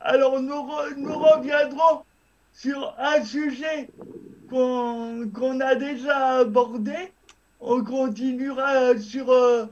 alors 0.01 0.41
nous, 0.41 0.67
nous, 0.97 1.19
reviendrons 1.19 2.05
sur 2.53 2.95
un 2.99 3.25
sujet 3.25 3.91
qu'on 4.49 5.61
a 5.61 5.75
déjà 5.75 6.39
abordé. 6.39 7.13
On 7.61 7.83
continuera 7.83 8.97
sur, 8.99 9.31
euh, 9.31 9.67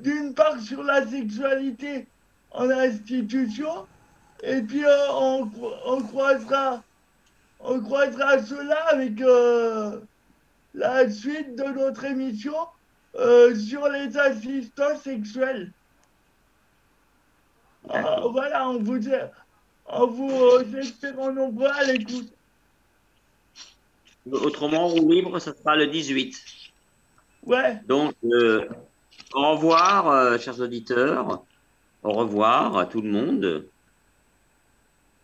d'une 0.00 0.34
part, 0.34 0.60
sur 0.60 0.82
la 0.84 1.06
sexualité 1.06 2.06
en 2.52 2.70
institution, 2.70 3.86
et 4.42 4.62
puis 4.62 4.84
euh, 4.84 5.12
on, 5.12 5.50
on, 5.86 6.02
croisera, 6.02 6.82
on 7.58 7.80
croisera 7.80 8.40
cela 8.44 8.76
avec 8.90 9.18
la 10.74 11.10
suite 11.10 11.56
de 11.56 11.64
notre 11.64 12.04
émission 12.04 12.54
sur 13.56 13.88
les 13.88 14.16
assistants 14.16 14.96
sexuels. 15.02 15.72
Ah, 17.88 18.20
voilà, 18.30 18.68
on 18.68 18.78
vous, 18.78 18.98
on 19.86 20.06
vous 20.06 20.30
euh, 20.30 20.80
espérons 20.80 21.32
nombreux 21.32 21.68
à 21.68 21.84
l'écoute. 21.84 22.32
Autrement, 24.30 24.88
roue 24.88 25.10
libre, 25.10 25.38
ça 25.38 25.54
sera 25.54 25.76
le 25.76 25.86
18. 25.86 26.42
Ouais. 27.44 27.78
Donc, 27.86 28.14
euh, 28.24 28.66
au 29.34 29.50
revoir, 29.52 30.38
chers 30.40 30.60
auditeurs. 30.60 31.44
Au 32.02 32.12
revoir 32.12 32.78
à 32.78 32.86
tout 32.86 33.02
le 33.02 33.10
monde. 33.10 33.66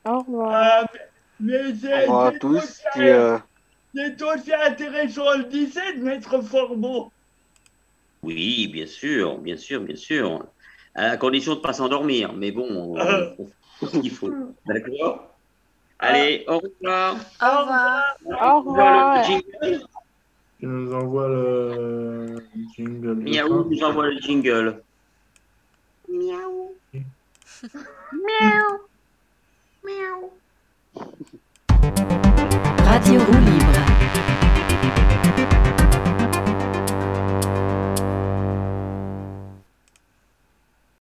Au 0.04 0.18
revoir. 0.18 0.86
Mais 1.38 1.58
au 1.58 1.70
revoir 1.70 2.26
à 2.26 2.32
tous. 2.32 2.82
C'est 3.94 4.22
aussi 4.22 4.54
intéressant 4.54 5.36
le 5.36 5.44
17, 5.44 5.98
maître 5.98 6.40
Forbeau. 6.42 7.10
Oui, 8.22 8.68
bien 8.68 8.86
sûr, 8.86 9.38
bien 9.38 9.56
sûr, 9.56 9.80
bien 9.80 9.96
sûr 9.96 10.46
à 10.94 11.08
la 11.08 11.16
condition 11.16 11.52
de 11.52 11.58
ne 11.58 11.62
pas 11.62 11.72
s'endormir. 11.72 12.32
Mais 12.32 12.50
bon, 12.50 12.66
on, 12.70 12.98
euh. 12.98 13.30
fait 13.78 13.86
ce 13.86 13.98
qu'il 13.98 14.10
faut. 14.10 14.32
D'accord 14.66 15.14
euh. 15.14 15.26
Allez, 15.98 16.44
au 16.48 16.58
revoir. 16.58 17.16
Au 17.42 17.60
revoir. 17.60 18.16
Au 18.26 18.60
revoir. 18.60 19.26
Tu 20.58 20.66
nous 20.66 20.92
envoies 20.92 21.28
le 21.28 22.36
jingle. 22.76 23.14
Miaou 23.14 23.64
nous 23.64 23.82
envoie 23.82 24.08
le 24.08 24.18
jingle. 24.18 24.82
Miaou. 26.08 26.74
Miaou. 28.12 28.80
Miaou. 29.84 30.30
Radio 32.84 33.20
Rouge. 33.20 33.49